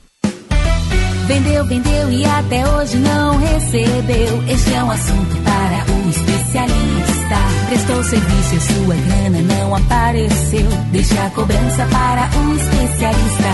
Vendeu, 1.31 1.63
vendeu 1.63 2.11
e 2.11 2.25
até 2.25 2.67
hoje 2.67 2.97
não 2.97 3.37
recebeu. 3.37 4.43
Este 4.49 4.73
é 4.73 4.83
um 4.83 4.91
assunto 4.91 5.37
para 5.45 5.93
o 5.93 6.09
especialista. 6.09 7.37
Prestou 7.69 8.03
serviço 8.03 8.55
e 8.55 8.59
sua 8.59 8.95
grana 8.95 9.41
não 9.41 9.73
apareceu. 9.73 10.69
Deixe 10.91 11.17
a 11.17 11.29
cobrança 11.29 11.87
para 11.89 12.29
o 12.37 12.55
especialista. 12.57 13.49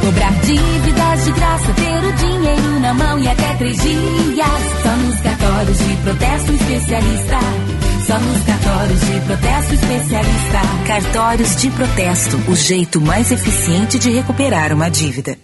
Cobrar 0.00 0.32
dívidas 0.40 1.24
de 1.24 1.32
graça, 1.34 1.72
ter 1.74 2.04
o 2.04 2.12
dinheiro 2.14 2.80
na 2.80 2.94
mão 2.94 3.16
e 3.20 3.28
até 3.28 3.54
três 3.58 3.80
dias. 3.80 4.82
Só 4.82 4.96
nos 4.96 5.20
cartórios 5.20 5.78
de 5.78 5.96
protesto 6.02 6.52
especialista. 6.52 7.38
Só 8.08 8.18
nos 8.18 8.42
cartórios 8.42 9.00
de 9.00 9.20
protesto 9.20 9.74
especialista. 9.74 10.60
Cartórios 10.88 11.56
de 11.56 11.70
protesto, 11.70 12.36
o 12.50 12.56
jeito 12.56 13.00
mais 13.00 13.30
eficiente 13.30 14.00
de 14.00 14.10
recuperar 14.10 14.72
uma 14.72 14.90
dívida. 14.90 15.38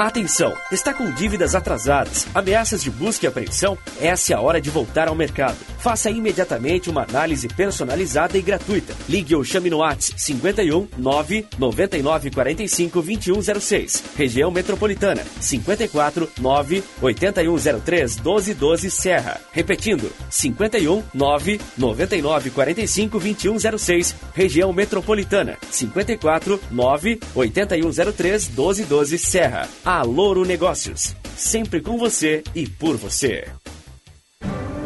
Atenção! 0.00 0.56
Está 0.72 0.94
com 0.94 1.12
dívidas 1.12 1.54
atrasadas, 1.54 2.26
ameaças 2.34 2.82
de 2.82 2.90
busca 2.90 3.26
e 3.26 3.28
apreensão? 3.28 3.76
Essa 4.00 4.32
é 4.32 4.36
a 4.36 4.40
hora 4.40 4.58
de 4.58 4.70
voltar 4.70 5.08
ao 5.08 5.14
mercado. 5.14 5.58
Faça 5.78 6.08
imediatamente 6.08 6.88
uma 6.88 7.02
análise 7.02 7.46
personalizada 7.48 8.38
e 8.38 8.40
gratuita. 8.40 8.94
Ligue 9.06 9.36
ou 9.36 9.44
chame 9.44 9.68
no 9.68 9.78
WhatsApp 9.78 10.18
51 10.18 10.88
9 10.96 11.46
99 11.58 12.30
45 12.30 13.02
2106. 13.02 14.04
Região 14.16 14.50
Metropolitana 14.50 15.22
54 15.38 16.30
9 16.38 16.82
8103 17.02 18.16
1212 18.16 18.90
Serra. 18.90 19.38
Repetindo 19.52 20.10
51 20.30 21.02
9 21.12 21.60
99 21.76 22.50
45 22.50 23.18
2106. 23.18 24.16
Região 24.32 24.72
Metropolitana 24.72 25.58
54 25.70 26.58
9 26.70 27.20
8103 27.34 28.48
1212 28.48 29.18
Serra. 29.18 29.68
A 29.92 30.04
Negócios. 30.46 31.16
Sempre 31.36 31.80
com 31.80 31.98
você 31.98 32.44
e 32.54 32.64
por 32.64 32.96
você. 32.96 33.48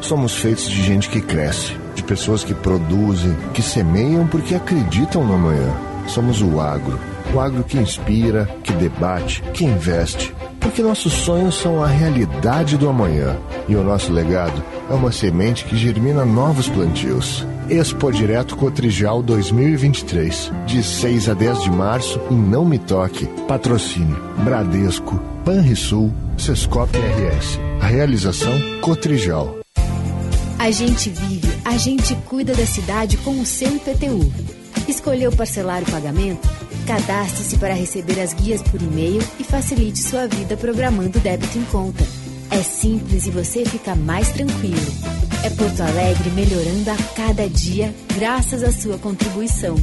Somos 0.00 0.34
feitos 0.34 0.66
de 0.66 0.82
gente 0.82 1.11
que 1.11 1.20
cresce, 1.20 1.76
de 1.94 2.02
pessoas 2.02 2.42
que 2.42 2.55
produzem, 2.55 3.36
que 3.52 3.61
semeiam 3.61 4.26
porque 4.26 4.55
acreditam 4.55 5.22
no 5.22 5.34
amanhã. 5.34 5.76
Somos 6.09 6.40
o 6.40 6.59
agro. 6.59 6.98
O 7.34 7.38
agro 7.38 7.62
que 7.64 7.76
inspira, 7.76 8.46
que 8.64 8.72
debate, 8.72 9.42
que 9.52 9.66
investe. 9.66 10.34
Porque 10.59 10.80
nossos 10.80 11.12
sonhos 11.12 11.57
são 11.57 11.84
a 11.84 11.86
realidade 11.86 12.78
do 12.78 12.88
amanhã. 12.88 13.36
E 13.68 13.76
o 13.76 13.84
nosso 13.84 14.11
legado 14.11 14.64
é 14.88 14.94
uma 14.94 15.12
semente 15.12 15.66
que 15.66 15.76
germina 15.76 16.24
novos 16.24 16.66
plantios. 16.66 17.46
Expo 17.76 18.12
Direto 18.12 18.56
Cotrijal 18.56 19.22
2023. 19.22 20.52
De 20.66 20.82
6 20.82 21.28
a 21.28 21.34
10 21.34 21.62
de 21.62 21.70
março 21.70 22.20
em 22.30 22.36
Não 22.36 22.64
Me 22.64 22.78
Toque. 22.78 23.26
Patrocínio 23.48 24.16
Bradesco, 24.44 25.20
Panrisul, 25.44 26.12
Sescop 26.38 26.96
RS. 26.96 27.58
A 27.80 27.86
realização 27.86 28.52
Cotrijal. 28.80 29.58
A 30.58 30.70
gente 30.70 31.10
vive, 31.10 31.48
a 31.64 31.76
gente 31.76 32.14
cuida 32.26 32.54
da 32.54 32.64
cidade 32.64 33.16
com 33.18 33.40
o 33.40 33.44
seu 33.44 33.74
IPTU. 33.74 34.32
Escolheu 34.88 35.32
parcelar 35.32 35.82
o 35.82 35.90
pagamento? 35.90 36.48
Cadastre-se 36.86 37.58
para 37.58 37.74
receber 37.74 38.20
as 38.20 38.32
guias 38.34 38.62
por 38.62 38.80
e-mail 38.80 39.22
e 39.38 39.44
facilite 39.44 39.98
sua 39.98 40.28
vida 40.28 40.56
programando 40.56 41.18
débito 41.18 41.58
em 41.58 41.64
conta. 41.64 42.04
É 42.51 42.62
simples 42.62 43.26
e 43.26 43.30
você 43.30 43.64
fica 43.64 43.95
mais 43.95 44.30
tranquilo. 44.30 44.92
É 45.45 45.51
Porto 45.51 45.82
Alegre 45.82 46.30
melhorando 46.30 46.90
a 46.90 46.97
cada 47.14 47.49
dia 47.49 47.95
graças 48.16 48.62
à 48.62 48.72
sua 48.72 48.99
contribuição. 48.99 49.76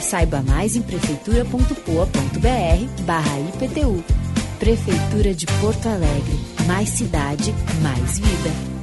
Saiba 0.00 0.42
mais 0.42 0.76
em 0.76 0.82
prefeitura.poa.br 0.82 3.02
barra 3.02 3.40
IPTU. 3.40 4.04
Prefeitura 4.58 5.34
de 5.34 5.46
Porto 5.60 5.88
Alegre. 5.88 6.38
Mais 6.66 6.88
cidade, 6.90 7.54
mais 7.82 8.18
vida. 8.18 8.74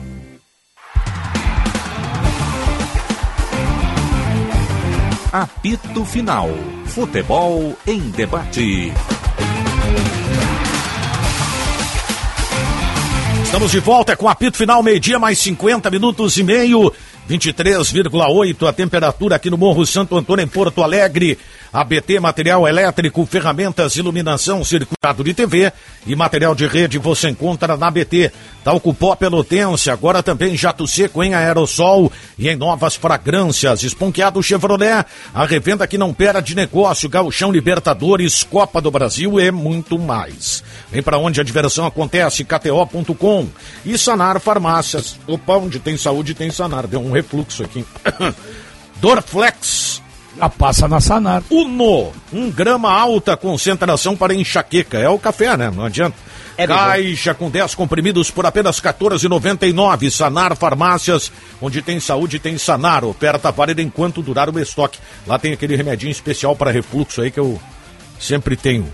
Apito 5.31 6.03
Final. 6.03 6.49
Futebol 6.87 7.77
em 7.87 8.01
debate. 8.11 8.91
Estamos 13.51 13.71
de 13.73 13.81
volta 13.81 14.15
com 14.15 14.29
apito 14.29 14.55
final, 14.55 14.81
meio-dia, 14.81 15.19
mais 15.19 15.37
50 15.39 15.91
minutos 15.91 16.37
e 16.37 16.41
meio. 16.41 16.89
23,8 17.29 18.67
a 18.67 18.73
temperatura 18.73 19.35
aqui 19.35 19.49
no 19.49 19.57
Morro 19.57 19.85
Santo 19.85 20.17
Antônio, 20.17 20.43
em 20.43 20.47
Porto 20.47 20.83
Alegre. 20.83 21.37
ABT 21.73 22.19
Material 22.19 22.67
Elétrico, 22.67 23.25
ferramentas, 23.25 23.95
iluminação, 23.95 24.61
circuitado 24.61 25.23
de 25.23 25.33
TV 25.33 25.71
e 26.05 26.15
material 26.15 26.53
de 26.53 26.67
rede 26.67 26.97
você 26.97 27.29
encontra 27.29 27.77
na 27.77 27.87
ABT. 27.87 28.31
Talco 28.61 28.93
Pó 28.93 29.15
Pelotense, 29.15 29.89
agora 29.89 30.21
também 30.21 30.57
jato 30.57 30.85
seco 30.85 31.23
em 31.23 31.33
aerossol 31.33 32.11
e 32.37 32.49
em 32.49 32.55
novas 32.55 32.95
fragrâncias. 32.95 33.83
Esponqueado 33.83 34.43
Chevrolet, 34.43 35.05
a 35.33 35.45
revenda 35.45 35.87
que 35.87 35.97
não 35.97 36.13
pera 36.13 36.41
de 36.41 36.55
negócio, 36.55 37.09
Gauchão 37.09 37.51
Libertadores, 37.51 38.43
Copa 38.43 38.81
do 38.81 38.91
Brasil 38.91 39.39
e 39.39 39.49
muito 39.49 39.97
mais. 39.97 40.63
Vem 40.91 41.01
para 41.01 41.17
onde 41.17 41.39
a 41.39 41.43
diversão 41.43 41.85
acontece, 41.85 42.43
KTO.com 42.43 43.47
e 43.85 43.97
Sanar 43.97 44.39
Farmácias. 44.41 45.17
Opa, 45.25 45.55
onde 45.55 45.79
tem 45.79 45.97
saúde 45.97 46.33
tem 46.33 46.51
Sanar. 46.51 46.85
Deu 46.85 46.99
um 46.99 47.10
refluxo 47.11 47.63
aqui. 47.63 47.85
Dorflex. 48.99 50.01
A 50.39 50.49
passa 50.49 50.87
na 50.87 51.01
Sanar. 51.01 51.43
Uno, 51.51 52.11
um 52.31 52.49
grama 52.49 52.91
alta 52.91 53.35
concentração 53.35 54.15
para 54.15 54.33
enxaqueca. 54.33 54.97
É 54.97 55.09
o 55.09 55.19
café, 55.19 55.57
né? 55.57 55.69
Não 55.69 55.85
adianta. 55.85 56.15
É 56.57 56.65
Caixa 56.67 57.33
com 57.33 57.49
10 57.49 57.75
comprimidos 57.75 58.31
por 58.31 58.45
apenas 58.45 58.79
R$ 58.79 58.91
14,99. 58.91 60.09
Sanar 60.09 60.55
Farmácias, 60.55 61.31
onde 61.61 61.81
tem 61.81 61.99
saúde 61.99 62.39
tem 62.39 62.57
Sanar. 62.57 63.03
Oferta 63.03 63.51
válida 63.51 63.81
enquanto 63.81 64.21
durar 64.21 64.49
o 64.49 64.59
estoque. 64.59 64.99
Lá 65.27 65.37
tem 65.37 65.53
aquele 65.53 65.75
remedinho 65.75 66.11
especial 66.11 66.55
para 66.55 66.71
refluxo 66.71 67.21
aí 67.21 67.29
que 67.29 67.39
eu 67.39 67.59
sempre 68.19 68.55
tenho. 68.55 68.87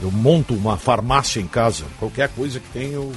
Eu 0.00 0.10
monto 0.10 0.54
uma 0.54 0.76
farmácia 0.76 1.40
em 1.40 1.46
casa. 1.46 1.84
Qualquer 1.98 2.28
coisa 2.30 2.60
que 2.60 2.68
tenha, 2.68 2.94
eu 2.94 3.12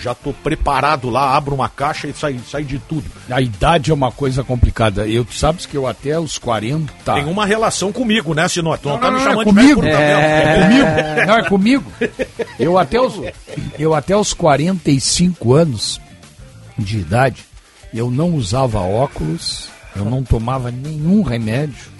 já 0.00 0.12
estou 0.12 0.32
preparado 0.32 1.08
lá, 1.10 1.36
abro 1.36 1.54
uma 1.54 1.68
caixa 1.68 2.06
e 2.08 2.12
sai, 2.12 2.38
sai 2.50 2.64
de 2.64 2.78
tudo. 2.78 3.04
A 3.30 3.40
idade 3.40 3.90
é 3.90 3.94
uma 3.94 4.10
coisa 4.12 4.42
complicada. 4.44 5.06
Eu, 5.06 5.24
tu 5.24 5.34
sabes 5.34 5.66
que 5.66 5.76
eu 5.76 5.86
até 5.86 6.18
os 6.18 6.36
40. 6.38 6.92
Tem 7.14 7.24
uma 7.24 7.46
relação 7.46 7.92
comigo, 7.92 8.34
né, 8.34 8.46
Sinó? 8.48 8.76
Tu 8.76 8.88
não, 8.88 8.98
tá 8.98 9.10
me 9.10 9.18
não, 9.18 9.20
é 9.20 9.24
chamando 9.30 9.44
comigo. 9.46 9.80
de 9.82 9.88
velho 9.88 9.96
por 9.96 10.00
É, 10.02 10.42
tabela. 10.44 10.60
é 10.60 10.62
comigo. 10.62 11.26
Não, 11.26 11.36
é 11.36 11.42
comigo. 11.48 11.92
Eu 12.58 12.78
até, 12.78 13.00
os, 13.00 13.14
eu 13.78 13.94
até 13.94 14.16
os 14.16 14.32
45 14.32 15.54
anos 15.54 16.00
de 16.76 16.98
idade, 16.98 17.44
eu 17.92 18.10
não 18.10 18.34
usava 18.34 18.80
óculos, 18.80 19.68
eu 19.94 20.04
não 20.04 20.22
tomava 20.24 20.70
nenhum 20.70 21.22
remédio. 21.22 21.94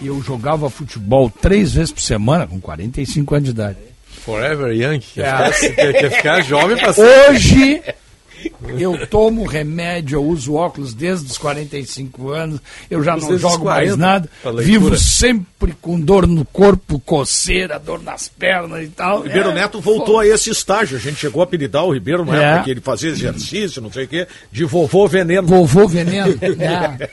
Eu 0.00 0.20
jogava 0.22 0.68
futebol 0.68 1.30
três 1.30 1.72
vezes 1.74 1.92
por 1.92 2.00
semana, 2.02 2.46
com 2.46 2.60
45 2.60 3.34
anos 3.34 3.44
de 3.44 3.50
idade. 3.52 3.78
Forever 4.24 4.72
Young. 4.72 5.00
Quer, 5.00 5.24
É. 5.24 5.52
ficar, 5.52 5.74
quer, 5.74 5.92
quer 5.92 6.10
ficar 6.10 6.40
jovem 6.42 6.76
pra 6.76 6.92
sempre. 6.92 7.10
Hoje 7.36 7.82
eu 8.78 9.06
tomo 9.06 9.44
remédio, 9.44 10.16
eu 10.16 10.24
uso 10.24 10.54
óculos 10.54 10.94
desde 10.94 11.30
os 11.30 11.38
45 11.38 12.30
anos, 12.30 12.60
eu 12.90 13.02
já 13.02 13.12
não 13.16 13.28
Desde 13.28 13.38
jogo 13.42 13.64
mais 13.64 13.90
40, 13.90 13.96
nada, 13.96 14.28
pra 14.42 14.50
leitura. 14.50 14.78
vivo 14.80 14.98
sempre 14.98 15.74
com 15.80 16.00
dor 16.00 16.26
no 16.26 16.44
corpo, 16.44 16.98
coceira, 17.00 17.78
dor 17.78 18.02
nas 18.02 18.28
pernas 18.28 18.84
e 18.84 18.88
tal. 18.88 19.20
O 19.20 19.22
Ribeiro 19.22 19.50
É, 19.50 19.54
Neto 19.54 19.80
voltou 19.80 20.18
a 20.18 20.26
esse 20.26 20.50
estágio. 20.50 20.96
A 20.96 21.00
gente 21.00 21.16
chegou 21.16 21.40
a 21.42 21.44
apelidar 21.44 21.84
o 21.84 21.92
Ribeiro 21.92 22.24
na 22.24 22.36
É. 22.40 22.44
época 22.46 22.64
que 22.64 22.70
ele 22.70 22.80
fazia 22.80 23.10
exercício, 23.10 23.80
não 23.82 23.92
sei 23.92 24.04
o 24.04 24.08
quê, 24.08 24.26
de 24.50 24.64
vovô 24.64 25.06
veneno. 25.06 25.46
Vovô 25.46 25.86
veneno. 25.86 26.32
é. 26.60 27.08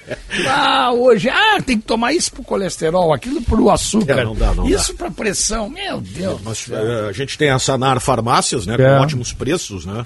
Ah, 0.48 0.92
hoje, 0.94 1.30
ah, 1.30 1.62
tem 1.66 1.78
que 1.78 1.86
tomar 1.86 2.14
isso 2.14 2.32
pro 2.32 2.44
colesterol, 2.44 3.14
aquilo 3.14 3.42
pro 3.42 3.70
açúcar, 3.70 4.20
É, 4.20 4.24
não 4.24 4.36
dá, 4.36 4.54
não 4.54 4.68
isso 4.68 4.94
pra 4.96 5.10
pressão, 5.12 5.70
meu 5.70 6.00
Deus. 6.02 6.42
Nós, 6.42 6.66
eh, 6.72 7.08
a 7.10 7.12
gente 7.12 7.38
tem 7.38 7.50
a 7.50 7.60
Sanar 7.60 8.00
Farmácias, 8.00 8.66
né? 8.66 8.76
Com 8.78 8.84
É. 8.84 9.00
ótimos 9.00 9.34
preços, 9.34 9.86
né? 9.86 10.06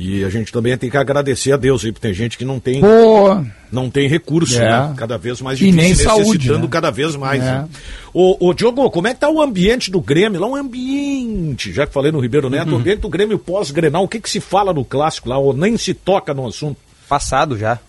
E 0.00 0.24
a 0.24 0.28
gente 0.30 0.52
também 0.52 0.78
tem 0.78 0.88
que 0.88 0.96
agradecer 0.96 1.50
a 1.50 1.56
Deus 1.56 1.84
aí, 1.84 1.90
porque 1.90 2.06
tem 2.06 2.14
gente 2.14 2.38
que 2.38 2.44
não 2.44 2.60
tem, 2.60 2.80
Pô, 2.80 3.42
não 3.72 3.90
tem 3.90 4.06
recurso, 4.08 4.56
É. 4.56 4.70
né? 4.70 4.94
Cada 4.96 5.18
vez 5.18 5.40
mais 5.42 5.58
E 5.60 5.64
difícil, 5.64 5.82
nem 5.82 5.94
saúde, 5.96 6.28
necessitando 6.28 6.62
né? 6.62 6.68
cada 6.70 6.90
vez 6.92 7.16
mais. 7.16 7.42
É. 7.42 7.46
Né? 7.46 7.68
Ô, 8.14 8.36
ô, 8.48 8.54
Diogo, 8.54 8.88
como 8.92 9.08
é 9.08 9.14
que 9.14 9.18
tá 9.18 9.28
o 9.28 9.42
ambiente 9.42 9.90
do 9.90 10.00
Grêmio? 10.00 10.40
Lá 10.40 10.46
um 10.46 10.54
ambiente, 10.54 11.72
já 11.72 11.84
que 11.84 11.92
falei 11.92 12.12
no 12.12 12.20
Ribeiro 12.20 12.48
Neto, 12.48 12.68
o 12.68 12.74
Uhum. 12.74 12.78
ambiente 12.78 13.00
do 13.00 13.08
Grêmio 13.08 13.40
pós-Grenal, 13.40 14.04
o 14.04 14.08
que 14.08 14.20
que 14.20 14.30
se 14.30 14.38
fala 14.38 14.72
no 14.72 14.84
clássico 14.84 15.28
lá, 15.28 15.36
ou 15.36 15.52
nem 15.52 15.76
se 15.76 15.92
toca 15.94 16.32
no 16.32 16.46
assunto? 16.46 16.76
Passado 17.08 17.58
já. 17.58 17.80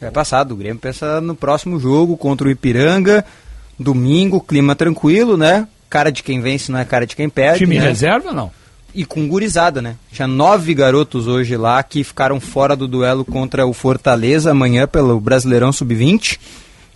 Já 0.00 0.08
é 0.08 0.10
passado. 0.10 0.52
O 0.52 0.56
Grêmio 0.56 0.80
pensa 0.80 1.20
no 1.20 1.36
próximo 1.36 1.78
jogo 1.78 2.16
contra 2.16 2.48
o 2.48 2.50
Ipiranga. 2.50 3.24
Domingo, 3.78 4.40
clima 4.40 4.74
tranquilo, 4.74 5.36
né? 5.36 5.68
Cara 5.88 6.10
de 6.10 6.22
quem 6.22 6.40
vence 6.40 6.70
não 6.72 6.78
é 6.78 6.84
cara 6.84 7.06
de 7.06 7.14
quem 7.16 7.28
perde. 7.28 7.60
time 7.60 7.78
né? 7.78 7.86
reserva 7.86 8.32
não? 8.32 8.50
E 8.94 9.04
com 9.04 9.28
gurizada, 9.28 9.80
né? 9.80 9.96
Tinha 10.12 10.26
nove 10.26 10.74
garotos 10.74 11.26
hoje 11.26 11.56
lá 11.56 11.82
que 11.82 12.02
ficaram 12.02 12.40
fora 12.40 12.74
do 12.74 12.88
duelo 12.88 13.24
contra 13.24 13.66
o 13.66 13.72
Fortaleza 13.72 14.50
amanhã 14.50 14.86
pelo 14.86 15.20
Brasileirão 15.20 15.72
Sub-20, 15.72 16.38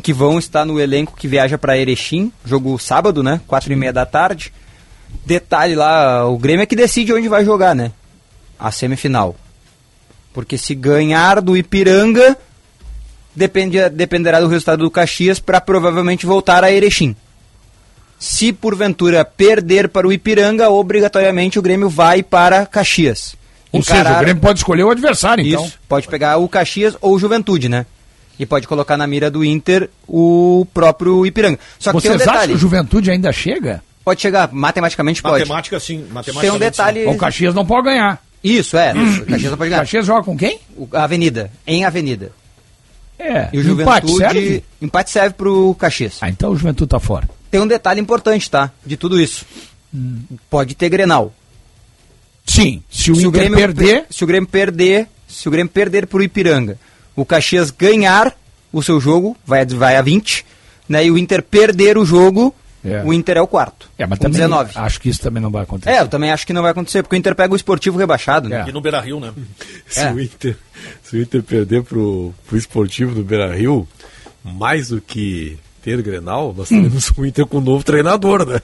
que 0.03 0.13
vão 0.13 0.39
estar 0.39 0.65
no 0.65 0.81
elenco 0.81 1.17
que 1.17 1.29
viaja 1.29 1.57
para 1.57 1.79
Erechim, 1.79 2.33
jogo 2.45 2.79
sábado, 2.79 3.23
né? 3.23 3.41
Quatro 3.47 3.73
e 3.73 3.77
meia 3.77 3.93
da 3.93 4.05
tarde. 4.05 4.53
Detalhe 5.25 5.77
lá, 5.77 6.27
o 6.27 6.37
Grêmio 6.37 6.65
é 6.65 6.67
que 6.67 6.75
decide 6.77 7.13
onde 7.13 7.29
vai 7.29 7.45
jogar, 7.45 7.75
né? 7.75 7.93
A 8.59 8.71
semifinal. 8.73 9.37
Porque 10.33 10.59
se 10.59 10.75
ganhar 10.75 11.41
do 11.41 11.57
Ipiranga, 11.57 12.37
depende, 13.35 13.89
dependerá 13.91 14.41
do 14.41 14.49
resultado 14.49 14.81
do 14.81 14.91
Caxias 14.91 15.39
para 15.39 15.61
provavelmente 15.61 16.27
voltar 16.27 16.65
a 16.65 16.73
Erechim. 16.73 17.15
Se 18.19 18.53
porventura 18.53 19.25
perder 19.25 19.89
para 19.89 20.07
o 20.07 20.13
Ipiranga, 20.13 20.71
obrigatoriamente 20.71 21.59
o 21.59 21.63
Grêmio 21.63 21.89
vai 21.89 22.23
para 22.23 22.65
Caxias. 22.67 23.37
Ou 23.73 23.83
seja, 23.83 24.17
o 24.17 24.21
Grêmio 24.21 24.41
pode 24.41 24.61
escolher 24.61 24.85
o 24.85 24.91
adversário, 24.91 25.45
então. 25.47 25.65
Isso, 25.67 25.79
pode 25.89 26.07
pegar 26.09 26.37
o 26.39 26.49
Caxias 26.49 26.97
ou 27.01 27.15
o 27.15 27.19
Juventude, 27.19 27.69
né? 27.69 27.85
E 28.39 28.47
pode 28.47 28.67
colocar 28.67 28.97
na 28.97 29.07
mira 29.07 29.31
do 29.31 29.45
Inter 29.45 29.89
o 30.09 30.67
próprio 30.73 31.25
Ipiranga. 31.27 31.59
Só 31.79 31.91
que 31.93 32.01
Vocês 32.01 32.03
tem 32.03 32.15
um 32.15 32.19
detalhe. 32.19 32.37
acham 32.39 32.49
que 32.49 32.55
o 32.55 32.59
Juventude 32.59 33.11
ainda 33.11 33.33
chega? 33.33 33.83
Pode 34.05 34.21
chegar, 34.21 34.49
matematicamente 34.53 35.23
pode. 35.23 35.41
Matemática 35.41 35.79
sim, 35.81 35.99
matematicamente 36.11 36.41
Tem 36.41 36.51
um 36.51 36.59
detalhe. 36.59 37.07
O 37.07 37.17
Caxias 37.17 37.55
não 37.55 37.65
pode 37.67 37.85
ganhar. 37.87 38.23
Isso, 38.43 38.77
é. 38.77 38.93
O 39.23 39.27
Caxias 39.27 39.51
não 39.51 39.59
pode 39.59 39.69
O 39.69 39.71
ganhar. 39.71 39.79
Caxias 39.81 40.07
joga 40.07 40.23
com 40.25 40.37
quem? 40.37 40.59
O- 40.77 40.89
A 40.93 41.05
Avenida, 41.05 41.51
em 41.67 41.85
Avenida. 41.85 42.33
É, 43.19 43.49
E 43.53 43.59
o 43.59 43.81
empate 43.81 44.07
Juventude. 44.09 44.17
serve? 44.35 44.65
empate 44.83 45.11
serve 45.11 45.35
pro 45.35 45.75
Caxias. 45.79 46.19
Ah, 46.21 46.29
então 46.29 46.51
o 46.51 46.57
Juventude 46.57 46.89
tá 46.91 46.99
fora. 46.99 47.29
Tem 47.55 47.61
um 47.61 47.69
detalhe 47.69 48.01
importante, 48.01 48.51
tá? 48.51 48.69
De 48.85 48.97
tudo 48.97 49.21
isso. 49.21 49.47
Pode 50.51 50.75
ter 50.75 50.89
Grenal. 50.89 51.33
Sim, 52.45 52.83
se 52.91 53.13
o 53.13 53.15
Inter 53.15 53.49
perder- 53.53 54.01
per- 54.03 54.07
se 54.11 54.25
o 54.25 54.27
Grêmio 54.27 54.49
perder, 54.49 55.07
se 55.29 55.47
o 55.47 55.53
Grêmio 55.53 55.71
perder 55.73 56.09
pro 56.09 56.21
Ipiranga, 56.21 56.77
o 57.15 57.25
Caxias 57.25 57.71
ganhar 57.71 58.37
o 58.73 58.83
seu 58.83 58.99
jogo, 59.01 59.37
vai, 59.47 59.65
vai 59.65 59.95
a 59.95 60.03
20, 60.03 60.45
né? 60.89 61.07
E 61.07 61.13
o 61.13 61.17
Inter 61.17 61.45
perder 61.45 61.97
o 61.97 62.05
jogo, 62.05 62.53
É. 62.85 63.05
o 63.05 63.13
Inter 63.13 63.37
é 63.37 63.41
o 63.41 63.47
quarto. 63.47 63.89
É, 63.97 64.05
mas 64.05 64.19
com 64.19 64.25
também 64.25 64.41
19. 64.41 64.73
acho 64.75 65.01
que 65.01 65.09
isso 65.09 65.21
também 65.21 65.41
não 65.41 65.51
vai 65.53 65.63
acontecer. 65.63 65.91
É, 65.95 66.01
eu 66.01 66.09
também 66.09 66.33
acho 66.33 66.45
que 66.45 66.53
não 66.53 66.63
vai 66.63 66.73
acontecer, 66.73 67.05
porque 67.05 67.15
o 67.15 67.19
Inter 67.19 67.37
pega 67.37 67.53
o 67.53 67.57
esportivo 67.57 67.97
rebaixado, 67.97 68.49
né? 68.49 68.65
E 68.69 68.73
no 68.73 68.81
Beira 68.81 69.01
Rio, 69.01 69.21
né? 69.21 69.33
Se, 69.87 70.01
É. 70.01 70.13
o 70.13 70.21
Inter, 70.21 70.57
se 71.05 71.17
o 71.17 71.23
Inter 71.23 71.41
perder 71.41 71.85
pro, 71.85 72.35
pro 72.49 72.59
esportivo 72.59 73.15
do 73.15 73.23
Beira 73.23 73.55
Rio, 73.55 73.87
mais 74.43 74.89
do 74.89 75.01
que 75.01 75.57
ter 75.85 76.01
Grenal, 76.03 76.55
nós 76.57 76.71
Hum. 76.73 76.77
teremos 76.83 77.13
o 77.17 77.27
Inter 77.27 77.47
com 77.47 77.59
um 77.59 77.61
novo 77.61 77.85
treinador, 77.85 78.47
né? 78.47 78.61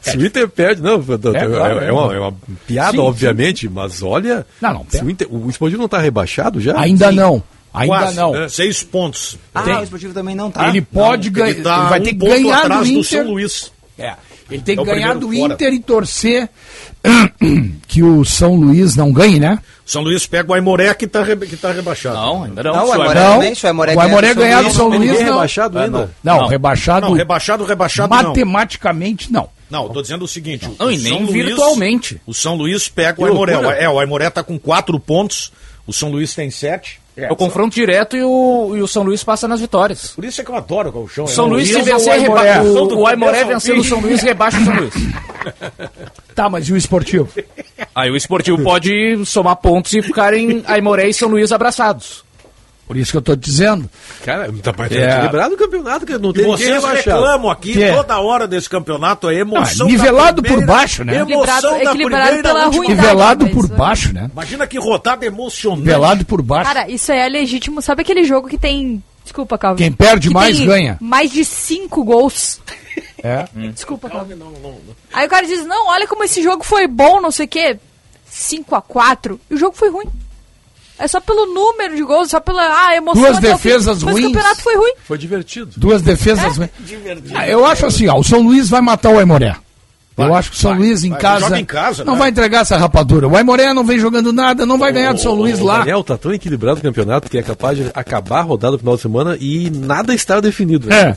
Se 0.00 0.16
o 0.16 0.24
Inter 0.24 0.48
perde, 0.48 0.80
não, 0.82 0.94
é, 1.00 1.46
claro, 1.46 1.80
é 1.80 1.92
uma, 1.92 2.14
é 2.14 2.18
uma 2.20 2.34
piada, 2.66 2.92
Sim, 2.92 2.98
obviamente, 2.98 3.68
mas 3.68 4.02
olha, 4.02 4.46
Não, 4.60 4.72
não, 4.72 4.86
se 4.88 5.02
o, 5.02 5.10
Inter, 5.10 5.26
o 5.30 5.50
esportivo 5.50 5.78
não 5.78 5.86
está 5.86 5.98
rebaixado 5.98 6.60
já? 6.60 6.78
Ainda 6.80 7.10
não. 7.10 7.42
Ainda 7.74 7.88
Quase, 7.98 8.16
não. 8.16 8.32
né? 8.32 8.48
Seis 8.48 8.82
pontos. 8.82 9.36
Ah, 9.54 9.62
Tem- 9.62 9.76
o 9.76 9.82
esportivo 9.82 10.14
também 10.14 10.34
não 10.34 10.50
tá. 10.50 10.68
Ele 10.68 10.80
pode 10.80 11.28
ganhar. 11.28 11.50
ele 11.50 11.62
tá 11.62 11.76
ele 11.80 11.88
vai 11.90 12.00
um 12.00 12.02
ter 12.04 12.10
que 12.14 12.16
ganhar 12.26 12.56
do 12.60 12.64
atrás 12.64 12.80
do 12.86 12.92
Inter. 12.92 13.04
São 13.04 13.30
Luís. 13.30 13.72
É. 13.98 14.14
Ele 14.50 14.62
tem 14.62 14.74
É 14.74 14.76
que 14.76 14.82
o 14.82 14.84
ganhar 14.84 15.14
do 15.14 15.32
fora. 15.32 15.54
Inter 15.54 15.72
e 15.72 15.80
torcer 15.80 16.48
que 17.88 18.02
o 18.02 18.24
São 18.24 18.54
Luís 18.54 18.94
não 18.96 19.12
ganhe, 19.12 19.38
né? 19.40 19.58
São 19.84 20.02
Luís 20.02 20.26
pega 20.26 20.50
o 20.50 20.54
Aimoré 20.54 20.92
que 20.94 21.06
tá, 21.06 21.22
re- 21.22 21.36
que 21.36 21.56
tá 21.56 21.72
rebaixado. 21.72 22.16
Não, 22.16 22.44
ainda 22.44 22.62
não. 22.62 22.72
Não, 22.76 22.88
o 22.88 22.92
Aimoré 22.92 23.20
Aimoré- 23.20 23.32
também, 23.32 23.52
o 23.62 23.66
Aimoré 23.66 23.94
o 23.94 24.00
Aimoré 24.00 24.34
ganhar 24.34 24.62
do 24.62 24.70
São 24.72 24.88
Luís, 24.88 25.12
não. 25.20 25.24
rebaixado 25.26 25.78
Ah, 25.78 25.82
ainda. 25.84 26.10
Não, 26.22 26.40
Não. 26.40 26.46
rebaixado. 26.48 27.06
Não, 27.06 27.14
rebaixado, 27.14 27.64
rebaixado 27.64 28.14
não. 28.14 28.22
matematicamente, 28.24 29.32
não. 29.32 29.48
Não, 29.70 29.84
eu 29.84 29.88
tô 29.90 30.02
dizendo 30.02 30.24
o 30.24 30.28
seguinte. 30.28 30.68
Não, 30.78 30.86
o 30.86 30.90
e 30.90 30.98
nem 30.98 31.22
Luís- 31.24 31.32
virtualmente. 31.46 32.20
o 32.26 32.34
São 32.34 32.54
Luís 32.54 32.88
pega 32.88 33.20
o 33.20 33.24
Aimoré. 33.24 33.54
É, 33.82 33.88
o 33.88 33.98
Aimoré 33.98 34.28
tá 34.30 34.42
com 34.42 34.58
quatro 34.58 34.98
pontos, 35.00 35.52
o 35.86 35.92
São 35.92 36.10
Luís 36.10 36.34
tem 36.34 36.50
sete. 36.50 37.00
É 37.16 37.32
o 37.32 37.36
confronto 37.36 37.74
direto 37.74 38.14
e 38.16 38.22
o, 38.22 38.74
e 38.76 38.82
o 38.82 38.86
São 38.86 39.02
Luís 39.02 39.24
passa 39.24 39.48
nas 39.48 39.58
vitórias. 39.60 40.08
Por 40.08 40.24
isso 40.24 40.40
é 40.40 40.44
que 40.44 40.50
eu 40.50 40.54
adoro 40.54 40.90
o 40.90 40.92
Gauchão. 40.92 41.24
O 41.24 41.28
é 41.28 41.30
São 41.30 41.46
um- 41.46 41.48
Luís, 41.48 41.68
se 41.68 41.80
vencer, 41.80 42.20
reba- 42.20 42.62
o, 42.62 43.00
o 43.00 43.06
Aimoré 43.06 43.42
vencendo 43.44 43.80
o. 43.80 43.84
São 43.84 44.00
Luís, 44.00 44.20
rebaixa 44.22 44.58
o 44.60 44.64
São 44.64 44.74
Luís. 44.74 44.92
Tá, 46.34 46.50
mas 46.50 46.68
e 46.68 46.72
o 46.74 46.76
esportivo? 46.76 47.28
Aí 47.94 48.10
o 48.10 48.16
esportivo 48.16 48.62
pode 48.62 49.24
somar 49.24 49.56
pontos 49.56 49.94
e 49.94 50.02
ficarem 50.02 50.62
Aimoré 50.66 51.08
e 51.08 51.14
São 51.14 51.30
Luís 51.30 51.50
abraçados. 51.50 52.25
Por 52.86 52.96
isso 52.96 53.10
que 53.10 53.16
eu 53.16 53.22
tô 53.22 53.36
te 53.36 53.40
dizendo. 53.40 53.90
Cara, 54.24 54.50
tá 54.62 54.72
tá 54.72 54.84
É. 54.90 55.10
equilibrado 55.16 55.54
o 55.54 55.58
campeonato, 55.58 56.06
que 56.06 56.16
não 56.18 56.30
E 56.30 56.34
tem 56.34 56.44
ninguém 56.44 56.56
vocês 56.80 56.84
reclamam 56.84 57.50
aqui 57.50 57.72
Que 57.72 57.82
é? 57.82 57.92
toda 57.92 58.18
hora 58.20 58.46
desse 58.46 58.70
campeonato, 58.70 59.26
a 59.26 59.34
emoção. 59.34 59.86
Ah, 59.86 59.90
nivelado 59.90 60.40
primeira- 60.40 60.66
por 60.66 60.72
baixo, 60.72 61.04
né? 61.04 61.16
Emoção 61.16 61.36
Equilibrado- 61.36 61.62
da 61.62 61.90
equilibrado 61.90 62.24
primeira 62.26 62.42
pela 62.48 62.64
última- 62.66 62.84
ruindade. 62.84 63.00
Nivelado 63.08 63.48
por 63.48 63.64
isso 63.64 63.72
é- 63.72 63.76
baixo, 63.76 64.12
né? 64.12 64.30
Imagina 64.32 64.66
que 64.68 64.78
rodada 64.78 65.26
emocionante. 65.26 65.80
Nivelado 65.82 66.24
por 66.24 66.42
baixo. 66.42 66.72
Cara, 66.72 66.88
isso 66.88 67.10
aí 67.10 67.18
é 67.18 67.28
legítimo. 67.28 67.82
Sabe 67.82 68.02
aquele 68.02 68.22
jogo 68.22 68.46
que 68.48 68.56
tem. 68.58 69.02
Desculpa, 69.24 69.58
Calvin. 69.58 69.82
Quem 69.82 69.92
perde 69.92 70.28
Que 70.28 70.34
mais 70.34 70.56
tem 70.56 70.66
ganha. 70.66 70.96
Mais 71.00 71.32
de 71.32 71.44
cinco 71.44 72.04
gols. 72.04 72.60
É. 73.20 73.46
Desculpa, 73.74 74.08
Calvin. 74.08 74.34
Aí 75.12 75.26
o 75.26 75.28
cara 75.28 75.44
diz: 75.44 75.66
Não, 75.66 75.88
olha 75.88 76.06
como 76.06 76.22
esse 76.22 76.40
jogo 76.40 76.62
foi 76.62 76.86
bom, 76.86 77.20
não 77.20 77.32
sei 77.32 77.46
o 77.46 77.48
quê. 77.48 77.76
5 78.28 78.74
a 78.74 78.82
4 78.82 79.40
E 79.50 79.54
o 79.54 79.56
jogo 79.58 79.74
foi 79.76 79.90
ruim. 79.90 80.06
É 80.98 81.06
só 81.06 81.20
pelo 81.20 81.46
número 81.46 81.94
de 81.94 82.02
gols, 82.02 82.30
só 82.30 82.40
pela 82.40 82.62
ah, 82.62 82.96
emoção. 82.96 83.22
Duas 83.22 83.38
defesas 83.38 84.02
Mas 84.02 84.14
ruins. 84.14 84.26
o 84.26 84.32
campeonato 84.32 84.62
foi 84.62 84.76
ruim. 84.76 84.92
Foi 85.04 85.18
divertido. 85.18 85.70
Duas 85.76 86.00
defesas. 86.00 86.58
Ah, 87.34 87.48
eu 87.48 87.66
acho 87.66 87.86
assim, 87.86 88.08
ó, 88.08 88.18
o 88.18 88.24
São 88.24 88.40
Luís 88.40 88.68
vai 88.70 88.80
matar 88.80 89.10
o 89.10 89.18
Aimoré. 89.18 89.56
Eu 90.16 90.34
acho 90.34 90.50
que 90.50 90.56
o 90.56 90.60
São 90.60 90.70
vai, 90.70 90.78
Luís 90.80 91.04
em 91.04 91.10
vai. 91.10 91.20
casa, 91.20 91.40
Joga 91.40 91.58
em 91.60 91.64
casa, 91.64 92.04
não 92.04 92.14
né? 92.14 92.18
vai 92.20 92.30
entregar 92.30 92.60
essa 92.62 92.76
rapadura. 92.76 93.28
O 93.28 93.36
Aimoré 93.36 93.72
não 93.74 93.84
vem 93.84 93.98
jogando 93.98 94.32
nada, 94.32 94.64
não 94.64 94.78
vai 94.78 94.92
ganhar 94.92 95.12
do 95.12 95.20
São 95.20 95.34
Luís 95.34 95.60
O 95.60 95.64
lá. 95.64 95.78
Daniel 95.80 96.02
tá 96.02 96.16
tão 96.16 96.32
equilibrado 96.32 96.78
o 96.80 96.82
campeonato 96.82 97.28
que 97.30 97.36
é 97.38 97.42
capaz 97.42 97.76
de 97.76 97.90
acabar 97.94 98.38
a 98.38 98.42
rodada 98.42 98.72
no 98.72 98.78
final 98.78 98.96
de 98.96 99.02
semana 99.02 99.36
e 99.40 99.70
nada 99.70 100.14
está 100.14 100.40
definido. 100.40 100.92
É. 100.92 101.16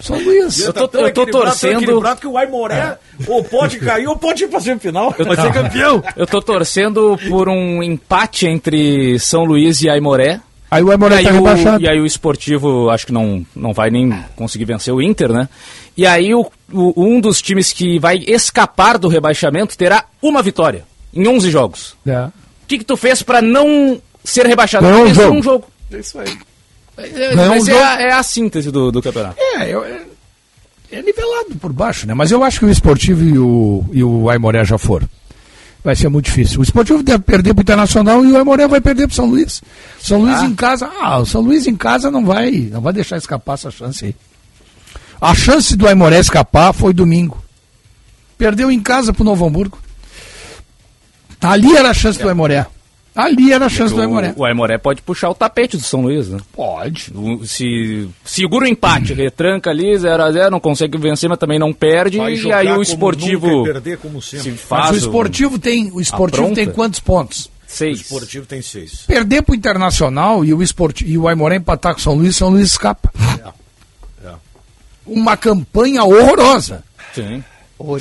São 0.00 0.18
Luís. 0.18 0.60
Eu 0.60 0.72
Tá 0.72 0.80
tô, 0.80 0.84
eu 0.86 0.88
tô 0.88 0.98
equilibrado, 1.06 1.30
tão 1.30 1.40
torcendo. 1.42 2.16
que 2.20 2.26
o 2.26 2.38
Aimoré 2.38 2.96
ou 3.26 3.44
pode 3.44 3.78
cair 3.78 4.06
ou 4.06 4.16
pode 4.16 4.44
ir 4.44 4.48
pra 4.48 4.58
semifinal. 4.60 5.14
Vai 5.18 5.36
ser 5.36 5.52
campeão. 5.52 6.02
Eu 6.16 6.26
tô 6.26 6.40
torcendo 6.40 7.18
por 7.28 7.48
um 7.48 7.82
empate 7.82 8.46
entre 8.46 9.18
São 9.18 9.44
Luís 9.44 9.82
e 9.82 9.90
Aimoré. 9.90 10.40
Aí 10.70 10.82
o 10.82 10.88
E 10.88 10.92
Aimoré 10.92 11.16
aí, 11.16 11.24
tá 11.24 11.30
o, 11.30 11.34
rebaixado. 11.34 11.82
e 11.82 11.86
aí 11.88 12.00
o 12.00 12.06
esportivo 12.06 12.88
acho 12.88 13.04
que 13.04 13.12
não, 13.12 13.44
não 13.54 13.74
vai 13.74 13.90
nem 13.90 14.10
conseguir 14.34 14.64
vencer 14.64 14.94
o 14.94 15.02
Inter, 15.02 15.30
né? 15.30 15.46
E 15.96 16.06
aí 16.06 16.34
o, 16.34 16.46
o- 16.72 16.94
um 17.04 17.20
dos 17.20 17.42
times 17.42 17.72
que 17.72 17.98
vai 17.98 18.18
escapar 18.26 18.98
do 18.98 19.08
rebaixamento 19.08 19.76
terá 19.76 20.04
uma 20.22 20.42
vitória 20.42 20.84
em 21.12 21.26
11 21.28 21.50
jogos. 21.50 21.96
É. 22.06 22.24
O 22.24 22.32
que, 22.66 22.78
que 22.78 22.84
tu 22.84 22.96
fez 22.96 23.22
pra 23.22 23.42
não 23.42 24.00
ser 24.24 24.46
rebaixado? 24.46 24.86
Ganhou 24.86 25.04
um 25.06 25.14
jogo. 25.14 25.36
um 25.38 25.42
jogo. 25.42 25.64
É 25.92 25.98
isso 25.98 26.18
aí. 26.18 26.38
É, 26.96 27.34
mas 27.34 27.68
um 27.68 27.70
é, 27.72 27.82
a, 27.84 28.00
é 28.02 28.12
a 28.12 28.22
síntese 28.22 28.70
do, 28.70 28.90
do 28.92 29.02
campeonato. 29.02 29.36
É, 29.38 29.68
eu- 29.74 29.84
é, 29.84 30.02
é 30.92 31.02
nivelado 31.02 31.54
por 31.60 31.72
baixo, 31.72 32.06
né? 32.06 32.14
Mas 32.14 32.30
eu 32.30 32.42
acho 32.44 32.58
que 32.60 32.64
o 32.66 32.70
Esportivo 32.70 33.24
e 33.24 33.38
o, 33.38 33.84
e 33.92 34.04
o 34.04 34.28
Aimoré 34.30 34.64
já 34.64 34.78
foram. 34.78 35.08
Vai 35.84 35.96
ser 35.96 36.08
muito 36.08 36.26
difícil. 36.26 36.60
O 36.60 36.62
Esportivo 36.62 37.02
deve 37.02 37.24
perder 37.24 37.52
pro 37.54 37.62
Internacional 37.62 38.24
e 38.24 38.30
o 38.32 38.36
Aimoré 38.38 38.68
vai 38.68 38.80
perder 38.80 39.06
pro 39.08 39.16
São 39.16 39.26
Luís. 39.26 39.60
São 40.00 40.22
Luís 40.22 40.40
em 40.42 40.54
casa. 40.54 40.88
Ah, 41.00 41.18
o 41.18 41.26
São 41.26 41.40
Luís 41.40 41.66
em 41.66 41.74
casa 41.76 42.10
não 42.10 42.24
vai, 42.24 42.50
não 42.70 42.80
vai 42.80 42.92
deixar 42.92 43.16
escapar 43.16 43.54
essa 43.54 43.70
chance 43.70 44.04
aí. 44.04 44.14
A 45.22 45.34
chance 45.36 45.76
do 45.76 45.86
Aimoré 45.86 46.18
escapar 46.18 46.72
foi 46.72 46.92
domingo. 46.92 47.40
Perdeu 48.36 48.70
em 48.72 48.80
casa 48.80 49.12
pro 49.12 49.22
Novo 49.22 49.46
Hamburgo. 49.46 49.78
Ali 51.40 51.76
era 51.76 51.90
a 51.90 51.94
chance 51.94 52.18
do 52.20 52.28
Aimoré. 52.28 52.66
Ali 53.14 53.52
era 53.52 53.66
a 53.66 53.68
chance 53.68 53.94
do 53.94 54.00
Aimoré. 54.00 54.32
O, 54.36 54.40
o 54.40 54.44
Aimoré 54.44 54.78
pode 54.78 55.02
puxar 55.02 55.28
o 55.28 55.34
tapete 55.34 55.76
do 55.76 55.82
São 55.82 56.00
Luís, 56.02 56.28
né? 56.28 56.38
Pode. 56.52 57.12
O- 57.14 57.44
Se 57.46 58.08
segura 58.24 58.64
o 58.64 58.68
empate, 58.68 59.12
retranca 59.14 59.70
ali, 59.70 59.92
0x0, 59.94 60.50
não 60.50 60.58
consegue 60.58 60.96
vencer, 60.98 61.28
mas 61.28 61.38
também 61.38 61.58
não 61.58 61.72
perde. 61.72 62.16
Vai 62.18 62.34
e 62.34 62.52
aí 62.52 62.66
o 62.68 62.70
como 62.70 62.82
esportivo 62.82 63.46
nunca 63.46 63.70
e 63.70 63.72
perder 63.74 63.98
como 63.98 64.22
sempre. 64.22 64.44
se 64.44 64.50
Mas 64.50 64.60
faz. 64.60 64.90
o 64.92 64.96
esportivo 64.96 65.58
tem, 65.58 65.90
o 65.92 66.00
esportivo 66.00 66.42
apronta. 66.44 66.64
tem 66.64 66.70
quantos 66.72 67.00
pontos? 67.00 67.46
O 67.46 67.50
Seis. 67.66 68.00
esportivo 68.00 68.44
tem 68.46 68.60
seis. 68.60 69.02
Perder 69.06 69.42
pro 69.42 69.54
Internacional 69.54 70.44
e 70.44 70.52
o, 70.52 70.62
esporti 70.62 71.06
e 71.06 71.16
o 71.16 71.28
Aimoré 71.28 71.56
empatar 71.56 71.94
com 71.94 72.00
o 72.00 72.02
São 72.02 72.14
Luís, 72.14 72.34
São 72.36 72.48
Luís 72.50 72.68
escapa. 72.72 73.10
É. 73.46 73.61
Uma 75.06 75.36
campanha 75.36 76.04
horrorosa. 76.04 76.82
Sim. 77.14 77.42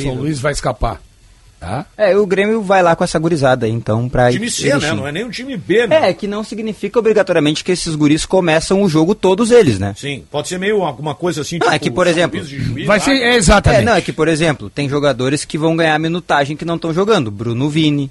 São 0.03 0.13
Luís 0.15 0.39
vai 0.39 0.51
escapar. 0.51 1.01
Tá? 1.59 1.85
É, 1.95 2.17
o 2.17 2.25
Grêmio 2.25 2.63
vai 2.63 2.81
lá 2.81 2.95
com 2.95 3.03
essa 3.03 3.19
gurizada 3.19 3.67
então, 3.67 4.09
pra 4.09 4.31
Time 4.31 4.49
C, 4.49 4.75
né? 4.79 4.93
Não 4.93 5.07
é 5.07 5.11
nem 5.11 5.23
um 5.23 5.29
time 5.29 5.55
B, 5.55 5.85
né? 5.85 6.09
É, 6.09 6.13
que 6.13 6.25
não 6.25 6.43
significa 6.43 6.97
obrigatoriamente 6.97 7.63
que 7.63 7.71
esses 7.71 7.93
guris 7.93 8.25
começam 8.25 8.81
o 8.81 8.89
jogo 8.89 9.13
todos 9.13 9.51
eles, 9.51 9.77
né? 9.77 9.93
Sim, 9.95 10.23
pode 10.31 10.47
ser 10.47 10.57
meio 10.57 10.81
alguma 10.81 11.13
coisa 11.13 11.41
assim, 11.41 11.59
Ah, 11.67 11.75
é 11.75 11.79
que, 11.79 11.91
por 11.91 12.07
exemplo, 12.07 12.43
Juiz, 12.43 12.87
Vai 12.87 12.97
lá. 12.97 13.05
ser, 13.05 13.11
é 13.11 13.33
É, 13.33 13.35
exatamente. 13.35 13.85
não, 13.85 13.93
é 13.93 14.01
que, 14.01 14.11
por 14.11 14.27
exemplo, 14.27 14.71
tem 14.71 14.89
jogadores 14.89 15.45
que 15.45 15.55
vão 15.55 15.75
ganhar 15.75 15.99
minutagem 15.99 16.57
que 16.57 16.65
não 16.65 16.77
estão 16.77 16.91
jogando. 16.91 17.29
Bruno 17.29 17.69
Vini, 17.69 18.09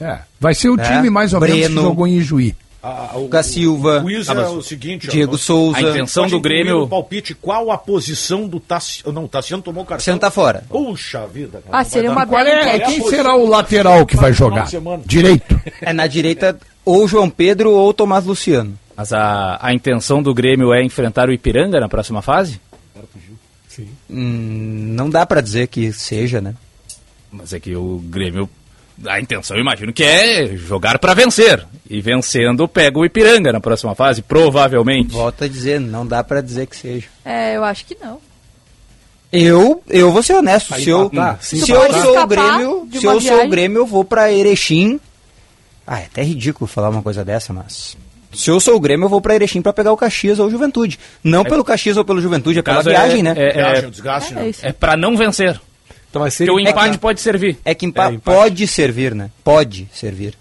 É, 0.00 0.18
Vai 0.38 0.54
ser 0.54 0.68
o 0.68 0.78
É, 0.80 0.84
time 0.84 1.10
mais 1.10 1.32
ou 1.32 1.40
menos 1.40 1.56
que 1.56 1.62
Breno. 1.64 1.82
jogou 1.82 2.06
em 2.06 2.18
Ijuí. 2.18 2.54
Ah, 2.88 3.10
o, 3.14 3.22
Lucas 3.22 3.46
Silva, 3.46 4.00
O 4.04 4.08
Ah, 4.08 4.40
é 4.42 4.46
o 4.48 4.62
seguinte, 4.62 5.08
Diego 5.08 5.36
Souza. 5.36 5.76
A 5.78 5.80
intenção 5.82 6.28
do 6.28 6.38
Grêmio. 6.40 6.86
palpite 6.86 7.34
qual 7.34 7.72
a 7.72 7.76
posição 7.78 8.46
do 8.46 8.60
Tassiano. 8.60 9.12
Não, 9.12 9.24
o 9.24 9.28
Tassiano 9.28 9.60
tomou 9.60 9.82
o 9.82 9.86
cartão. 9.86 9.98
Tassiano 9.98 10.20
tá 10.20 10.30
fora. 10.30 10.62
Puxa 10.68 11.26
vida. 11.26 11.60
cara, 11.66 11.80
Ah, 11.80 11.84
seria 11.84 12.12
uma 12.12 12.24
Qual 12.24 12.40
é, 12.46 12.78
quem 12.78 13.02
será 13.08 13.34
o 13.34 13.48
lateral 13.48 14.06
que 14.06 14.16
vai 14.16 14.32
jogar? 14.32 14.68
Direito. 15.04 15.60
É 15.80 15.92
na 15.92 16.06
direita 16.06 16.56
ou 16.84 17.08
João 17.08 17.28
Pedro 17.28 17.72
ou 17.72 17.92
Tomás 17.92 18.24
Luciano. 18.24 18.78
Mas 18.96 19.12
a, 19.12 19.58
a 19.60 19.74
intenção 19.74 20.22
do 20.22 20.32
Grêmio 20.32 20.72
é 20.72 20.82
enfrentar 20.84 21.28
o 21.28 21.32
Ipiranga 21.32 21.80
na 21.80 21.88
próxima 21.88 22.22
fase? 22.22 22.60
Hum, 24.08 24.94
não 24.94 25.10
dá 25.10 25.26
pra 25.26 25.40
dizer 25.40 25.66
que 25.66 25.92
seja, 25.92 26.40
né? 26.40 26.54
Mas 27.30 27.52
é 27.52 27.60
que 27.60 27.74
o 27.74 27.98
Grêmio. 28.04 28.48
A 29.06 29.20
intenção, 29.20 29.56
eu 29.56 29.60
imagino 29.60 29.92
que 29.92 30.02
é 30.02 30.56
jogar 30.56 30.98
pra 30.98 31.12
vencer. 31.12 31.66
E 31.88 32.00
vencendo, 32.00 32.66
pega 32.66 32.98
o 32.98 33.04
Ipiranga 33.04 33.52
na 33.52 33.60
próxima 33.60 33.94
fase, 33.94 34.20
provavelmente. 34.22 35.12
Volto 35.12 35.44
a 35.44 35.48
dizer, 35.48 35.80
não 35.80 36.06
dá 36.06 36.24
pra 36.24 36.40
dizer 36.40 36.66
que 36.66 36.76
seja. 36.76 37.06
É, 37.24 37.56
eu 37.56 37.62
acho 37.64 37.84
que 37.86 37.96
não. 38.02 38.18
Eu, 39.32 39.82
eu 39.88 40.10
vou 40.12 40.22
ser 40.22 40.34
honesto. 40.34 40.74
Se 40.74 40.88
eu, 40.88 41.10
se 41.40 41.60
Tu 41.60 41.72
eu 41.72 41.92
sou 41.92 42.18
o 42.20 42.26
Grêmio, 42.26 42.88
se 42.92 43.04
eu 43.06 43.20
sou 43.20 43.44
o 43.44 43.48
Grêmio, 43.48 43.78
eu 43.78 43.86
vou 43.86 44.04
pra 44.04 44.32
Erechim. 44.32 44.98
Ah, 45.86 46.00
é 46.00 46.04
até 46.06 46.22
ridículo 46.22 46.66
falar 46.66 46.88
uma 46.88 47.02
coisa 47.02 47.24
dessa, 47.24 47.52
mas 47.52 47.96
se 48.32 48.50
eu 48.50 48.58
sou 48.60 48.74
o 48.76 48.80
Grêmio, 48.80 49.04
eu 49.04 49.08
vou 49.08 49.20
pra 49.20 49.34
Erechim 49.34 49.62
pra 49.62 49.72
pegar 49.72 49.92
o 49.92 49.96
Caxias 49.96 50.38
ou 50.38 50.46
o 50.46 50.50
Juventude. 50.50 50.98
Não 51.22 51.44
pelo 51.44 51.64
Caxias 51.64 51.96
ou 51.96 52.04
pelo 52.04 52.20
Juventude, 52.20 52.58
é 52.58 52.62
pela 52.62 52.76
caso, 52.76 52.88
viagem, 52.90 53.20
é- 53.20 53.22
né? 53.22 53.34
é- 53.36 53.52
Viagem, 53.52 53.86
o 53.86 53.90
desgaste, 53.90 54.32
É 54.32 54.36
né? 54.36 54.48
isso. 54.48 54.66
É 54.66 54.72
pra 54.72 54.96
não 54.96 55.16
vencer. 55.16 55.60
Então 56.08 56.22
vai 56.22 56.30
ser 56.30 56.46
Porque 56.46 56.56
o 56.56 56.60
empate. 56.60 56.72
empate 56.88 56.98
pode 56.98 57.20
servir. 57.20 57.58
É 57.64 57.74
que 57.74 57.84
empa- 57.84 58.06
É, 58.10 58.14
empate. 58.14 58.24
pode 58.38 58.66
servir, 58.66 59.14
né? 59.14 59.30
Pode 59.44 59.88
servir. 59.92 60.34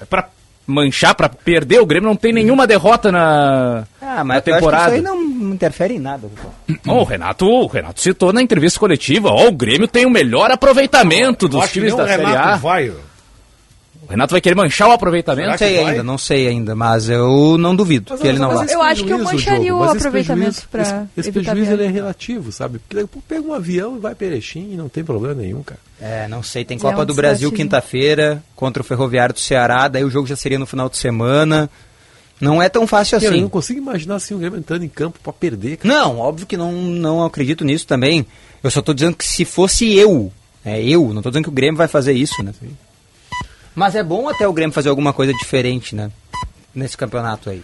É 0.00 0.04
pra 0.04 0.28
manchar, 0.70 1.14
pra 1.14 1.28
perder. 1.28 1.80
O 1.80 1.86
Grêmio 1.86 2.08
não 2.08 2.16
tem 2.16 2.32
nenhuma 2.32 2.66
derrota 2.66 3.10
na, 3.12 3.84
Ah, 4.00 4.16
na 4.16 4.24
mas 4.24 4.42
que 4.44 4.52
temporada. 4.52 4.84
isso 4.86 4.94
aí 4.96 5.00
não 5.02 5.20
interfere 5.52 5.94
em 5.94 5.98
nada. 5.98 6.28
Ó, 6.86 7.00
o, 7.00 7.04
Renato, 7.04 7.46
o 7.46 7.66
Renato 7.66 8.00
citou 8.00 8.32
na 8.32 8.40
entrevista 8.42 8.78
coletiva, 8.80 9.28
ó, 9.30 9.48
o 9.48 9.52
Grêmio 9.52 9.86
tem 9.88 10.06
o 10.06 10.10
melhor 10.10 10.50
aproveitamento 10.50 11.48
dos 11.48 11.70
times 11.70 11.94
da 11.94 12.06
Série 12.06 12.24
A. 12.24 12.56
vai. 12.56 12.92
O 14.10 14.12
Renato 14.12 14.32
vai 14.32 14.40
querer 14.40 14.56
manchar 14.56 14.88
o 14.88 14.90
aproveitamento. 14.90 15.50
Não 15.50 15.56
sei 15.56 15.78
ainda, 15.78 16.02
não 16.02 16.18
sei 16.18 16.48
ainda, 16.48 16.74
mas 16.74 17.08
eu 17.08 17.56
não 17.56 17.76
duvido 17.76 18.06
Mas, 18.10 18.20
que 18.20 18.26
ele 18.26 18.40
não 18.40 18.52
vá. 18.52 18.66
Eu 18.68 18.82
acho 18.82 19.04
que 19.04 19.12
eu 19.12 19.18
mancharia 19.20 19.72
o 19.72 19.84
aproveitamento 19.84 20.68
pra 20.68 20.82
Esse, 20.82 21.06
esse 21.16 21.28
evitar 21.28 21.52
prejuízo 21.52 21.74
ele 21.74 21.84
é 21.84 21.88
relativo, 21.88 22.50
sabe? 22.50 22.80
Porque 22.80 22.96
daqui 22.96 23.04
a 23.04 23.08
pouco 23.08 23.28
pega 23.28 23.40
um 23.40 23.54
avião 23.54 23.96
e 23.96 24.00
vai 24.00 24.12
para 24.16 24.26
Erechim 24.26 24.72
e 24.72 24.76
não 24.76 24.88
tem 24.88 25.04
problema 25.04 25.36
nenhum, 25.36 25.62
cara. 25.62 25.78
É, 26.00 26.26
não 26.26 26.42
sei, 26.42 26.64
tem 26.64 26.76
É 26.76 26.80
Copa 26.80 27.02
um 27.02 27.06
do 27.06 27.14
Brasil 27.14 27.50
desgaste. 27.50 27.62
quinta-feira 27.62 28.42
contra 28.56 28.82
o 28.82 28.84
Ferroviário 28.84 29.32
do 29.32 29.38
Ceará, 29.38 29.86
daí 29.86 30.02
o 30.02 30.10
jogo 30.10 30.26
já 30.26 30.34
seria 30.34 30.58
no 30.58 30.66
final 30.66 30.88
de 30.88 30.96
semana. 30.96 31.70
Não 32.40 32.60
é 32.60 32.68
tão 32.68 32.88
fácil 32.88 33.16
Eu 33.20 33.30
assim. 33.30 33.40
não 33.42 33.48
consigo 33.48 33.78
imaginar 33.78 34.16
assim 34.16 34.34
o 34.34 34.38
Grêmio 34.38 34.58
entrando 34.58 34.84
em 34.84 34.88
campo 34.88 35.20
para 35.22 35.32
perder, 35.32 35.76
cara. 35.76 35.94
Não, 35.94 36.18
óbvio 36.18 36.48
que 36.48 36.56
não, 36.56 36.72
não 36.72 37.24
acredito 37.24 37.64
nisso 37.64 37.86
também. 37.86 38.26
Eu 38.60 38.72
só 38.72 38.82
tô 38.82 38.92
dizendo 38.92 39.14
que 39.14 39.24
se 39.24 39.44
fosse 39.44 39.94
eu, 39.94 40.32
é 40.64 40.82
eu, 40.82 41.14
não 41.14 41.22
tô 41.22 41.30
dizendo 41.30 41.44
que 41.44 41.50
o 41.50 41.52
Grêmio 41.52 41.76
vai 41.76 41.86
fazer 41.86 42.12
isso, 42.12 42.42
né? 42.42 42.52
Mas 43.74 43.94
é 43.94 44.02
bom 44.02 44.28
até 44.28 44.46
o 44.46 44.52
Grêmio 44.52 44.72
fazer 44.72 44.88
alguma 44.88 45.12
coisa 45.12 45.32
diferente, 45.32 45.94
né? 45.94 46.10
Nesse 46.74 46.96
campeonato 46.96 47.50
aí. 47.50 47.62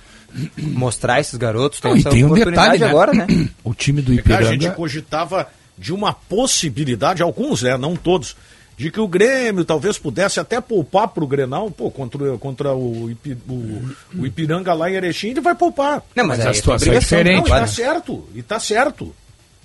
mostrar 0.58 1.20
esses 1.20 1.36
garotos. 1.36 1.80
Tem 1.80 1.90
Não, 1.90 1.96
e 1.96 2.00
essa 2.00 2.10
tem 2.10 2.24
um 2.24 2.26
oportunidade 2.28 2.72
detalhe, 2.72 2.80
né? 2.80 2.88
agora, 2.88 3.12
né? 3.12 3.26
O 3.64 3.74
time 3.74 4.02
do 4.02 4.12
Ipiranga... 4.12 4.48
A 4.48 4.52
gente 4.52 4.70
cogitava 4.70 5.48
de 5.78 5.92
uma 5.92 6.12
possibilidade, 6.12 7.22
alguns, 7.22 7.62
né, 7.62 7.76
não 7.76 7.94
todos, 7.94 8.36
de 8.76 8.90
que 8.90 9.00
o 9.00 9.08
Grêmio 9.08 9.64
talvez 9.64 9.98
pudesse 9.98 10.38
até 10.38 10.60
poupar 10.60 11.08
para 11.08 11.24
o 11.24 11.26
Grenal, 11.26 11.70
pô, 11.70 11.90
contra, 11.90 12.36
contra 12.38 12.74
o, 12.74 13.10
Ipi, 13.10 13.36
o, 13.48 13.90
o, 14.18 14.26
Ipiranga 14.26 14.72
lá 14.74 14.90
em 14.90 14.94
Erechim, 14.94 15.28
ele 15.28 15.40
vai 15.40 15.54
poupar. 15.54 16.02
Não, 16.14 16.26
mas, 16.26 16.38
mas 16.38 16.46
a 16.46 16.54
situação 16.54 16.92
é 16.92 16.98
diferente. 16.98 17.48
Não, 17.48 17.56
e 17.56 17.60
tá 17.60 17.66
certo, 17.66 18.28
e 18.34 18.42
tá 18.42 18.60
certo. 18.60 19.14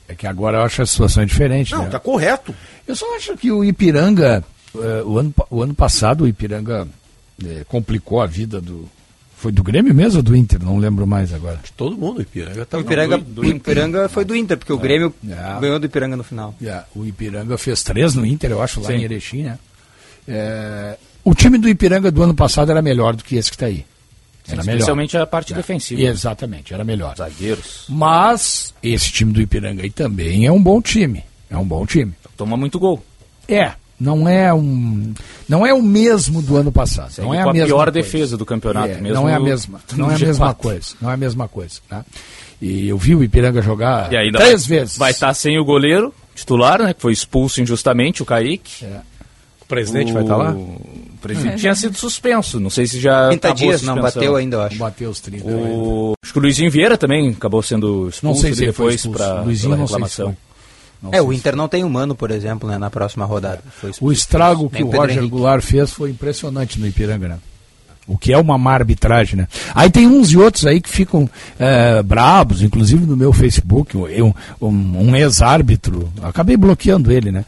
É 0.08 0.16
que 0.16 0.28
agora 0.28 0.58
eu 0.58 0.64
acho 0.64 0.82
a 0.82 0.86
situação 0.86 1.26
diferente, 1.26 1.72
Não, 1.74 1.84
né? 1.84 1.90
tá 1.90 2.00
correto. 2.00 2.54
Eu 2.88 2.96
só 2.96 3.16
acho 3.16 3.36
que 3.38 3.52
o 3.52 3.64
Ipiranga, 3.64 4.44
uh, 4.76 5.06
o, 5.06 5.18
ano, 5.18 5.34
o 5.50 5.62
ano 5.62 5.74
passado 5.74 6.24
o 6.24 6.28
Ipiranga 6.28 6.88
uh, 7.42 7.66
complicou 7.68 8.22
a 8.22 8.26
vida 8.26 8.62
do, 8.62 8.90
foi 9.42 9.52
do 9.52 9.64
Grêmio 9.64 9.94
mesmo 9.94 10.18
ou 10.18 10.24
do 10.24 10.36
Inter? 10.36 10.64
Não 10.64 10.78
lembro 10.78 11.08
mais 11.08 11.34
agora. 11.34 11.58
De 11.64 11.72
todo 11.72 11.98
mundo, 11.98 12.20
o 12.20 12.22
Ipiranga 12.22 12.64
tá 12.64 12.78
o 12.78 12.82
Ipiranga, 12.82 13.18
do, 13.18 13.24
do 13.24 13.42
o 13.42 13.46
Ipiranga 13.46 14.08
foi 14.08 14.24
do 14.24 14.36
Inter, 14.36 14.56
porque 14.56 14.72
o 14.72 14.78
Grêmio 14.78 15.12
é. 15.28 15.60
ganhou 15.60 15.80
do 15.80 15.86
Ipiranga 15.88 16.16
no 16.16 16.24
final. 16.24 16.54
É. 16.64 16.84
O 16.96 17.06
Ipiranga 17.06 17.58
fez 17.58 17.82
três 17.82 18.14
no 18.14 18.24
Inter, 18.24 18.52
eu 18.52 18.62
acho, 18.62 18.80
lá 18.82 18.88
Sim. 18.88 18.98
em 18.98 19.04
Erechim, 19.04 19.42
né? 19.42 19.58
É, 20.28 20.96
o 21.24 21.34
time 21.34 21.58
do 21.58 21.68
Ipiranga 21.68 22.12
do 22.12 22.22
ano 22.22 22.36
passado 22.36 22.70
era 22.70 22.84
melhor 22.84 23.16
do 23.16 23.24
que 23.24 23.36
esse 23.36 23.50
que 23.50 23.56
está 23.56 23.66
aí. 23.66 23.84
Era 24.48 24.62
Especialmente 24.62 25.14
melhor. 25.14 25.24
a 25.24 25.28
parte 25.28 25.54
defensiva. 25.56 26.02
Exatamente, 26.02 26.74
era 26.74 26.84
melhor. 26.84 27.16
Zagueiros. 27.16 27.86
Mas 27.90 28.74
esse 28.84 29.12
time 29.12 29.34
do 29.34 29.42
Ipiranga 29.42 29.82
aí 29.82 29.90
também 29.90 30.46
é 30.46 30.52
um 30.52 30.62
bom 30.62 30.80
time. 30.82 31.24
É 31.50 31.58
um 31.58 31.66
bom 31.66 31.84
time. 31.86 32.14
Toma 32.38 32.56
muito 32.56 32.80
gol. 32.80 33.04
É, 33.48 33.74
não 34.02 34.28
é 34.28 34.52
um 34.52 35.14
não 35.48 35.66
é 35.66 35.74
o 35.74 35.82
mesmo 35.82 36.42
do 36.42 36.58
ano 36.58 36.72
passado. 36.72 37.12
Segue 37.12 37.28
não 37.28 37.34
é 37.34 37.40
a, 37.40 37.44
a 37.44 37.54
mesma 37.54 37.68
pior 37.68 37.78
coisa. 37.78 37.92
defesa 37.92 38.36
do 38.38 38.46
campeonato 38.46 38.94
é, 38.96 39.02
mesmo. 39.02 39.14
Não 39.22 39.30
é 39.30 39.36
a 39.36 39.40
mesma, 39.40 39.80
não 39.96 40.10
é 40.10 40.16
a 40.16 40.20
mesma 40.20 40.54
coisa, 40.54 40.96
não 41.00 41.12
é 41.12 41.14
a 41.14 41.18
mesma 41.18 41.48
coisa, 41.48 41.80
né? 41.90 42.04
E 42.62 42.88
eu 42.88 42.98
vi 42.98 43.16
o 43.16 43.24
Ipiranga 43.24 43.62
jogar 43.62 44.12
e 44.12 44.18
ainda 44.18 44.40
três 44.40 44.66
vai, 44.66 44.80
vezes. 44.80 44.98
Vai 44.98 45.12
estar 45.12 45.34
sem 45.34 45.60
o 45.60 45.66
goleiro 45.66 46.14
titular, 46.34 46.82
né? 46.82 46.94
Que 46.94 47.02
foi 47.02 47.14
expulso 47.14 47.62
injustamente, 47.62 48.24
o 48.24 48.26
Kaique. 48.26 48.86
É. 48.86 49.02
O 49.62 49.66
presidente 49.66 50.12
o... 50.12 50.14
vai 50.14 50.24
estar 50.24 50.38
lá? 50.38 50.52
O 50.52 51.18
presidente 51.22 51.54
é. 51.54 51.58
tinha 51.58 51.76
sido 51.76 51.98
suspenso, 51.98 52.60
não 52.60 52.70
sei 52.70 52.88
se 52.88 53.00
já 53.00 53.28
30 53.28 53.54
dias, 53.54 53.82
não 53.84 54.02
bateu 54.02 54.36
ainda, 54.36 54.58
eu 54.58 54.62
acho. 54.62 54.76
Não 54.76 54.86
bateu 54.86 55.10
os 55.10 55.20
30. 55.20 55.46
O... 55.46 56.14
Acho 56.24 56.34
que 56.34 56.40
o 56.40 56.42
Luizinho 56.42 56.72
Vieira 56.72 56.98
também 56.98 57.30
acabou 57.30 57.62
sendo 57.62 58.10
expulso 58.10 58.26
não 58.26 58.36
sei 58.36 58.54
se 58.54 58.66
depois 58.66 59.06
para 59.06 59.44
reclamação. 59.44 60.36
É, 61.12 61.22
o 61.22 61.34
Inter 61.34 61.56
não 61.56 61.68
tem 61.68 61.84
humano, 61.84 62.14
por 62.14 62.30
exemplo, 62.30 62.70
né, 62.70 62.78
na 62.78 62.90
próxima 62.90 63.26
rodada. 63.26 63.62
o 64.00 64.12
estrago 64.12 64.70
que 64.70 64.84
o 64.84 64.92
Roger 64.92 65.18
Henrique. 65.18 65.30
Goulart 65.30 65.64
fez 65.64 65.92
foi 65.92 66.12
impressionante 66.12 66.80
no 66.80 66.88
Ipiranga, 66.88 67.28
né? 67.28 67.40
O 68.08 68.18
que 68.18 68.34
é 68.34 68.38
uma 68.38 68.58
má 68.58 68.74
arbitragem, 68.74 69.38
né? 69.38 69.48
Aí 69.74 69.90
tem 69.90 70.08
uns 70.08 70.32
e 70.32 70.38
outros 70.38 70.66
aí 70.66 70.82
que 70.82 70.90
ficam 70.90 71.30
é, 71.58 72.04
brabos, 72.04 72.62
inclusive 72.62 73.06
no 73.06 73.16
meu 73.16 73.32
Facebook, 73.32 73.96
um, 73.98 74.34
um, 74.62 74.68
um 74.68 75.16
ex-árbitro, 75.16 76.12
acabei 76.22 76.58
bloqueando 76.58 77.12
ele, 77.12 77.32
né? 77.32 77.46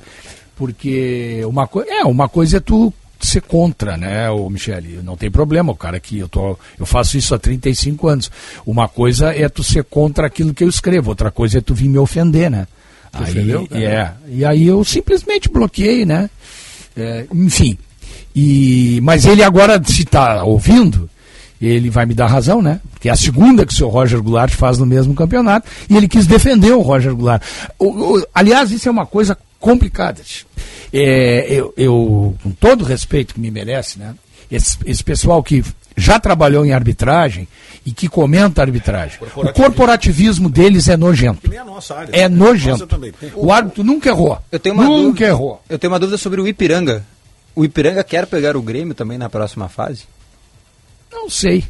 Porque 0.55 1.41
uma, 1.45 1.67
co 1.67 1.81
é, 1.81 2.03
uma 2.05 2.29
coisa 2.29 2.57
é 2.57 2.59
tu 2.59 2.93
ser 3.19 3.41
contra, 3.41 3.97
né, 3.97 4.29
o 4.29 4.49
Michele? 4.49 4.99
Não 5.03 5.15
tem 5.15 5.31
problema, 5.31 5.71
o 5.71 5.75
cara 5.75 5.99
que 5.99 6.19
eu 6.19 6.27
tô, 6.27 6.57
eu 6.79 6.85
faço 6.85 7.17
isso 7.17 7.33
há 7.33 7.39
35 7.39 8.07
anos. 8.07 8.31
Uma 8.65 8.87
coisa 8.87 9.33
é 9.33 9.47
tu 9.49 9.63
ser 9.63 9.83
contra 9.83 10.27
aquilo 10.27 10.53
que 10.53 10.63
eu 10.63 10.69
escrevo, 10.69 11.09
outra 11.09 11.31
coisa 11.31 11.57
é 11.57 11.61
tu 11.61 11.73
vir 11.73 11.89
me 11.89 11.97
ofender, 11.97 12.49
né? 12.49 12.67
Aí, 13.13 13.23
Ofendeu, 13.23 13.67
é, 13.71 14.11
e 14.27 14.43
aí 14.43 14.65
eu 14.65 14.83
simplesmente 14.83 15.47
bloqueei, 15.47 16.03
né? 16.03 16.29
É, 16.97 17.25
enfim, 17.31 17.77
e, 18.35 18.99
mas 19.03 19.25
ele 19.25 19.43
agora, 19.43 19.81
se 19.83 20.01
está 20.01 20.43
ouvindo, 20.43 21.09
ele 21.61 21.89
vai 21.89 22.05
me 22.05 22.13
dar 22.13 22.27
razão, 22.27 22.61
né? 22.61 22.79
Porque 22.91 23.07
é 23.07 23.11
a 23.11 23.15
segunda 23.15 23.65
que 23.65 23.73
o 23.73 23.75
seu 23.75 23.87
Roger 23.87 24.21
Goulart 24.21 24.53
faz 24.53 24.77
no 24.77 24.85
mesmo 24.85 25.13
campeonato 25.13 25.69
e 25.89 25.95
ele 25.95 26.07
quis 26.07 26.25
defender 26.25 26.71
o 26.71 26.81
Roger 26.81 27.15
Goulart. 27.15 27.43
O, 27.77 28.17
o, 28.17 28.27
aliás, 28.33 28.71
isso 28.71 28.89
é 28.89 28.91
uma 28.91 29.05
coisa 29.05 29.37
complicada. 29.59 30.21
É, 30.91 31.47
eu, 31.49 31.73
eu, 31.77 32.35
com 32.43 32.51
todo 32.51 32.81
o 32.81 32.85
respeito 32.85 33.35
que 33.35 33.39
me 33.39 33.51
merece, 33.51 33.99
né? 33.99 34.15
Esse, 34.51 34.77
esse 34.85 35.03
pessoal 35.03 35.41
que 35.41 35.63
já 35.95 36.19
trabalhou 36.19 36.65
em 36.65 36.73
arbitragem 36.73 37.47
e 37.85 37.91
que 37.91 38.07
comenta 38.07 38.61
a 38.61 38.65
arbitragem. 38.65 39.19
Corporativismo. 39.19 39.49
O 39.49 39.53
corporativismo 39.53 40.49
deles 40.49 40.87
é 40.87 40.97
nojento. 40.97 41.49
Área, 41.95 42.09
é 42.11 42.29
nojento. 42.29 42.87
O 43.35 43.51
árbitro 43.51 43.83
nunca 43.83 44.09
errou. 44.09 44.39
Eu 44.51 44.59
tenho 44.59 44.75
uma 44.75 44.83
nunca 44.83 45.03
dúvida, 45.03 45.25
errou. 45.25 45.63
Eu 45.69 45.79
tenho 45.79 45.91
uma 45.91 45.99
dúvida 45.99 46.17
sobre 46.17 46.39
o 46.41 46.47
Ipiranga. 46.47 47.05
O 47.55 47.63
Ipiranga 47.63 48.03
quer 48.03 48.25
pegar 48.25 48.55
o 48.55 48.61
Grêmio 48.61 48.95
também 48.95 49.17
na 49.17 49.29
próxima 49.29 49.69
fase? 49.69 50.03
Não 51.11 51.29
sei. 51.29 51.63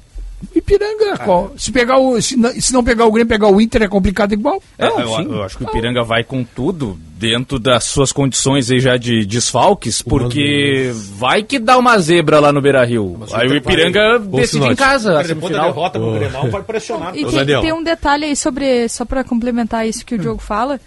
Ipiranga, 0.55 1.13
ah, 1.19 1.49
se, 1.57 1.71
pegar 1.71 1.97
o, 1.97 2.21
se, 2.21 2.35
não, 2.35 2.49
se 2.51 2.73
não 2.73 2.83
pegar 2.83 3.05
o 3.05 3.11
Grêmio, 3.11 3.29
pegar 3.29 3.47
o 3.47 3.61
Inter 3.61 3.83
é 3.83 3.87
complicado 3.87 4.33
igual. 4.33 4.61
É, 4.77 4.87
não, 4.87 4.99
eu, 4.99 5.31
eu, 5.31 5.43
acho 5.43 5.57
que 5.57 5.63
o 5.63 5.67
Ipiranga 5.67 6.03
vai 6.03 6.23
com 6.23 6.43
tudo 6.43 6.97
dentro 7.17 7.57
das 7.57 7.85
suas 7.85 8.11
condições 8.11 8.69
aí 8.69 8.79
já 8.79 8.97
de 8.97 9.25
desfalques, 9.25 10.01
porque 10.01 10.91
vai 11.15 11.43
que 11.43 11.57
dá 11.59 11.77
uma 11.77 11.97
zebra 11.97 12.39
lá 12.39 12.51
no 12.51 12.61
Beira 12.61 12.83
Rio. 12.83 13.19
Aí 13.31 13.47
o 13.47 13.55
Ipiranga 13.55 14.19
vai... 14.19 14.41
decide 14.41 14.65
em 14.65 14.75
casa. 14.75 15.13
Porque 15.13 15.33
depois 15.33 15.53
da 15.53 15.63
derrota 15.63 15.99
oh. 15.99 16.09
o 16.09 16.13
Grenal 16.13 16.49
vai 16.49 16.63
pressionar. 16.63 17.15
E 17.15 17.25
tem, 17.25 17.45
tem, 17.45 17.73
um 17.73 17.83
detalhe 17.83 18.25
aí 18.25 18.35
sobre, 18.35 18.89
só 18.89 19.05
para 19.05 19.23
complementar 19.23 19.87
isso 19.87 20.05
que 20.05 20.15
o 20.15 20.17
Diogo 20.17 20.41
fala, 20.41 20.79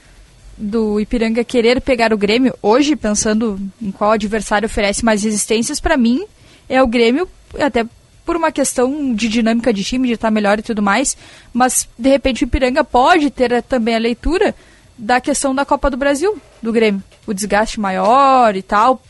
do 0.56 1.00
Ipiranga 1.00 1.42
querer 1.44 1.80
pegar 1.80 2.12
o 2.12 2.18
Grêmio, 2.18 2.54
hoje, 2.62 2.96
pensando 2.96 3.58
em 3.80 3.90
qual 3.90 4.12
adversário 4.12 4.66
oferece 4.66 5.04
mais 5.04 5.22
resistências, 5.22 5.80
para 5.80 5.96
mim 5.96 6.24
é 6.68 6.82
o 6.82 6.86
Grêmio, 6.86 7.28
até 7.58 7.86
por 8.26 8.36
uma 8.36 8.50
questão 8.50 9.14
de 9.14 9.28
dinâmica 9.28 9.72
de 9.72 9.84
time, 9.84 10.08
de 10.08 10.14
estar 10.14 10.32
melhor 10.32 10.58
e 10.58 10.62
tudo 10.62 10.82
mais, 10.82 11.16
mas 11.54 11.88
de 11.96 12.10
repente 12.10 12.42
o 12.42 12.46
Ipiranga 12.46 12.82
pode 12.82 13.30
ter 13.30 13.62
também 13.62 13.94
a 13.94 13.98
leitura 13.98 14.52
da 14.98 15.20
questão 15.20 15.54
da 15.54 15.64
Copa 15.64 15.88
do 15.88 15.96
Brasil, 15.96 16.36
do 16.60 16.72
Grêmio. 16.72 17.02
O 17.24 17.32
desgaste 17.32 17.78
maior 17.78 18.56
e 18.56 18.62
tal. 18.62 19.00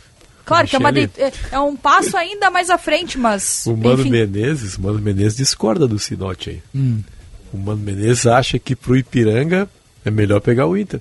Claro 0.44 0.68
que 0.68 0.76
é, 0.76 0.78
uma 0.78 0.92
de, 0.92 1.10
é, 1.16 1.32
é, 1.52 1.58
um 1.58 1.74
passo 1.74 2.16
ainda 2.16 2.50
mais 2.50 2.70
à 2.70 2.78
frente, 2.78 3.18
mas. 3.18 3.64
O 3.66 3.76
Mano 3.76 4.00
enfim. 4.00 4.10
Menezes, 4.10 4.76
o 4.76 4.82
Mano 4.82 5.00
Menezes 5.00 5.36
discorda 5.36 5.88
do 5.88 5.98
Sinote 5.98 6.50
aí. 6.50 6.62
Hum. 6.74 7.02
O 7.52 7.56
Mano 7.56 7.80
Menezes 7.80 8.26
acha 8.26 8.58
que 8.58 8.76
pro 8.76 8.96
Ipiranga 8.96 9.68
é 10.04 10.10
melhor 10.10 10.40
pegar 10.40 10.66
o 10.66 10.76
Inter. 10.76 11.00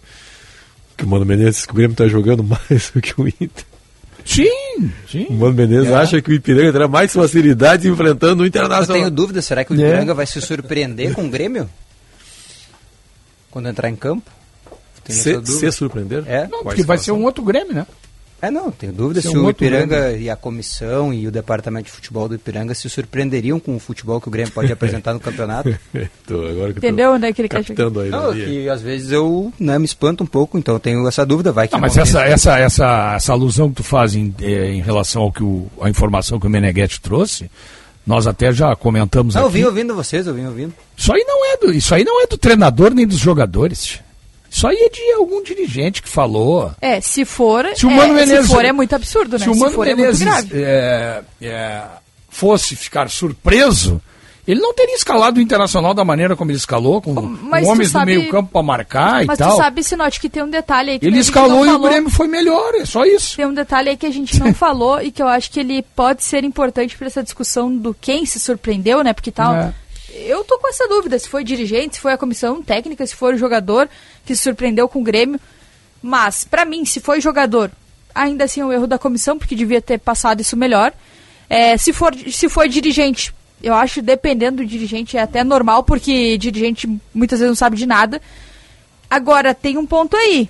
Que 0.98 1.04
o 1.04 1.08
Mano 1.08 1.26
Menezes, 1.26 1.66
que 1.66 1.74
o 1.74 1.76
Grêmio 1.76 1.96
tá 1.96 2.08
jogando 2.08 2.42
mais 2.48 2.92
do 2.92 3.02
que 3.02 3.20
o 3.20 3.28
Inter. 3.28 3.66
Sim, 4.26 4.92
sim. 5.10 5.28
O 5.30 5.34
Mano 5.34 5.54
Menezes 5.54 5.92
é. 5.92 5.96
acha 5.96 6.20
que 6.20 6.32
o 6.32 6.34
Ipiranga 6.34 6.74
terá 6.74 6.88
mais 6.88 7.14
facilidade 7.14 7.88
enfrentando 7.88 8.42
o 8.42 8.46
Internacional. 8.46 8.98
Eu 8.98 9.04
tenho 9.04 9.12
dúvida, 9.12 9.40
será 9.42 9.64
que 9.64 9.72
o 9.72 9.76
Ipiranga 9.76 10.12
é. 10.12 10.16
vai 10.16 10.26
se 10.26 10.42
surpreender 10.42 11.14
com 11.14 11.26
o 11.26 11.30
Grêmio? 11.30 11.70
Quando 13.52 13.70
entrar 13.70 13.90
em 13.90 13.96
campo? 13.96 14.30
Se, 15.08 15.40
se, 15.46 15.72
surpreender? 15.72 16.24
É. 16.28 16.48
Não, 16.48 16.64
porque 16.64 16.82
vai 16.82 16.98
ser 16.98 17.12
um 17.12 17.24
outro 17.24 17.44
Grêmio, 17.44 17.74
né? 17.74 17.86
É, 18.46 18.52
não, 18.52 18.70
tenho 18.70 18.94
dúvida 18.94 19.22
se, 19.22 19.30
se 19.30 19.38
um 19.38 19.46
o 19.46 19.50
Ipiranga 19.50 20.02
Grêmio. 20.02 20.22
e 20.22 20.30
a 20.30 20.36
comissão 20.36 21.12
e 21.12 21.28
o 21.28 21.32
departamento 21.32 21.86
de 21.86 21.92
futebol 21.92 22.30
do 22.30 22.36
Ipiranga 22.36 22.76
se 22.76 22.88
surpreenderiam 22.88 23.60
com 23.60 23.76
o 23.76 23.80
futebol 23.80 24.22
que 24.22 24.28
o 24.28 24.32
Grêmio 24.32 24.52
pode 24.52 24.72
apresentar 24.74 25.14
no 25.16 25.20
campeonato. 25.20 25.76
tô, 26.28 26.46
agora 26.46 26.72
que 26.72 26.78
Entendeu 26.78 27.14
onde 27.14 27.26
é 27.26 27.34
que 27.34 27.42
ele 27.42 27.50
quer 27.50 27.64
chegar? 27.64 27.90
Não, 27.90 28.34
que 28.34 28.70
às 28.70 28.84
vezes 28.84 29.12
eu 29.12 29.52
né, 29.60 29.80
me 29.80 29.86
espanto 29.86 30.24
um 30.24 30.28
pouco, 30.28 30.60
então 30.60 30.76
eu 30.76 30.80
tenho 30.80 31.08
essa 31.08 31.26
dúvida, 31.26 31.52
vai 31.52 31.68
que 31.68 31.74
não, 31.74 31.82
mas 31.82 31.98
essa, 31.98 32.22
essa, 32.24 32.60
essa, 32.60 33.14
essa 33.16 33.34
alusão 33.34 33.70
que 33.70 33.78
tu 33.78 33.84
faz 33.84 34.16
em, 34.16 34.34
eh, 34.40 34.74
em 34.74 34.82
relação 34.82 35.24
ao 35.24 35.32
que 35.32 35.44
o, 35.44 35.68
a 35.82 35.90
informação 35.90 36.40
que 36.40 36.46
o 36.46 36.50
Meneghetti 36.50 37.02
trouxe, 37.02 37.50
nós 38.06 38.28
até 38.28 38.52
já 38.52 38.76
comentamos 38.76 39.34
não, 39.34 39.48
aqui. 39.48 39.48
Eu 39.48 39.62
vim 39.62 39.64
ouvindo 39.64 39.96
vocês, 39.96 40.28
eu 40.28 40.36
vim 40.36 40.46
ouvindo. 40.46 40.74
Isso 40.96 41.12
aí 41.12 41.24
não 41.28 41.52
é 41.52 41.58
do, 41.58 41.74
isso 41.74 41.96
aí 41.96 42.04
não 42.04 42.22
é 42.22 42.28
do 42.28 42.38
treinador 42.38 42.94
nem 42.94 43.08
dos 43.08 43.18
jogadores. 43.18 44.05
Isso 44.56 44.66
aí 44.66 44.78
é 44.78 44.90
de 44.90 45.12
algum 45.18 45.44
dirigente 45.44 46.02
que 46.02 46.08
falou. 46.08 46.72
É, 46.80 47.02
se 47.02 47.26
for, 47.26 47.68
se, 47.76 47.86
o 47.86 47.92
Mano 47.92 48.14
é, 48.14 48.26
Menezes, 48.26 48.48
se 48.48 48.54
for 48.54 48.64
é 48.64 48.72
muito 48.72 48.96
absurdo, 48.96 49.38
né? 49.38 49.44
Se 49.44 49.50
o 49.50 49.56
Mano 49.56 49.72
se 49.72 49.76
for 49.76 49.86
Menezes 49.86 50.22
é 50.22 50.26
muito 50.26 50.48
grave. 50.48 50.64
É, 50.64 51.24
é, 51.42 51.84
fosse 52.30 52.74
ficar 52.74 53.10
surpreso, 53.10 54.02
ele 54.48 54.62
não 54.62 54.74
teria 54.74 54.96
escalado 54.96 55.40
o 55.40 55.42
Internacional 55.42 55.94
da 55.94 56.06
maneira 56.06 56.38
como 56.38 56.52
ele 56.52 56.58
escalou, 56.58 57.02
com, 57.02 57.12
homens 57.14 57.90
sabe, 57.90 58.16
do 58.16 58.20
meio 58.20 58.32
campo 58.32 58.50
para 58.54 58.64
marcar 58.64 59.26
mas 59.26 59.36
e 59.36 59.40
tal. 59.40 59.48
Mas 59.50 59.58
tu 59.58 59.62
sabe, 59.62 59.84
Sinote, 59.84 60.22
que 60.22 60.30
tem 60.30 60.42
um 60.42 60.50
detalhe 60.50 60.92
aí 60.92 61.00
que 61.00 61.06
Ele 61.06 61.20
escalou 61.20 61.66
e 61.66 61.70
o 61.72 61.80
Grêmio 61.80 62.10
foi 62.10 62.30
melhor, 62.30 62.76
é 62.76 62.86
só 62.86 63.04
isso. 63.04 63.36
Tem 63.36 63.46
um 63.46 63.54
detalhe 63.54 63.90
aí 63.90 63.98
que 63.98 64.06
a 64.06 64.12
gente 64.12 64.40
não 64.40 64.54
falou 64.56 65.02
e 65.02 65.12
que 65.12 65.22
eu 65.22 65.28
acho 65.28 65.52
que 65.52 65.60
ele 65.60 65.84
pode 65.94 66.24
ser 66.24 66.46
importante 66.46 66.96
para 66.96 67.08
essa 67.08 67.22
discussão 67.22 67.76
do 67.76 67.94
quem 67.94 68.26
se 68.26 68.40
surpreendeu, 68.40 69.04
né? 69.04 69.12
Porque 69.12 69.32
tal... 69.32 69.54
É 69.54 69.74
eu 70.16 70.44
tô 70.44 70.58
com 70.58 70.68
essa 70.70 70.88
dúvida, 70.88 71.20
se 71.20 71.28
foi 71.28 71.44
dirigente, 71.44 71.96
se 71.96 72.02
foi 72.02 72.14
a 72.14 72.18
comissão 72.18 72.62
técnica, 72.62 73.06
se 73.06 73.16
foi 73.16 73.36
o 73.36 73.38
jogador 73.38 73.90
que 74.26 74.36
se 74.36 74.44
surpreendeu 74.44 74.88
com 74.88 75.02
o 75.02 75.04
Grêmio. 75.04 75.40
Mas, 76.02 76.44
para 76.46 76.64
mim, 76.64 76.86
se 76.86 77.00
foi 77.02 77.20
jogador, 77.20 77.70
ainda 78.14 78.46
assim 78.46 78.62
é 78.62 78.66
um 78.66 78.72
erro 78.72 78.88
da 78.88 78.98
comissão, 78.98 79.38
porque 79.38 79.56
devia 79.56 79.82
ter 79.82 80.00
passado 80.00 80.40
isso 80.40 80.56
melhor. 80.56 80.94
É, 81.50 81.78
se, 81.78 81.92
for, 81.92 82.16
se 82.16 82.48
foi 82.48 82.70
dirigente, 82.70 83.34
eu 83.62 83.74
acho, 83.74 84.02
dependendo 84.02 84.58
do 84.58 84.66
dirigente, 84.66 85.18
é 85.18 85.22
até 85.22 85.44
normal, 85.44 85.84
porque 85.84 86.38
dirigente 86.38 86.88
muitas 87.14 87.40
vezes 87.40 87.50
não 87.50 87.56
sabe 87.56 87.76
de 87.76 87.86
nada. 87.86 88.22
Agora, 89.10 89.54
tem 89.54 89.78
um 89.78 89.86
ponto 89.86 90.16
aí. 90.16 90.50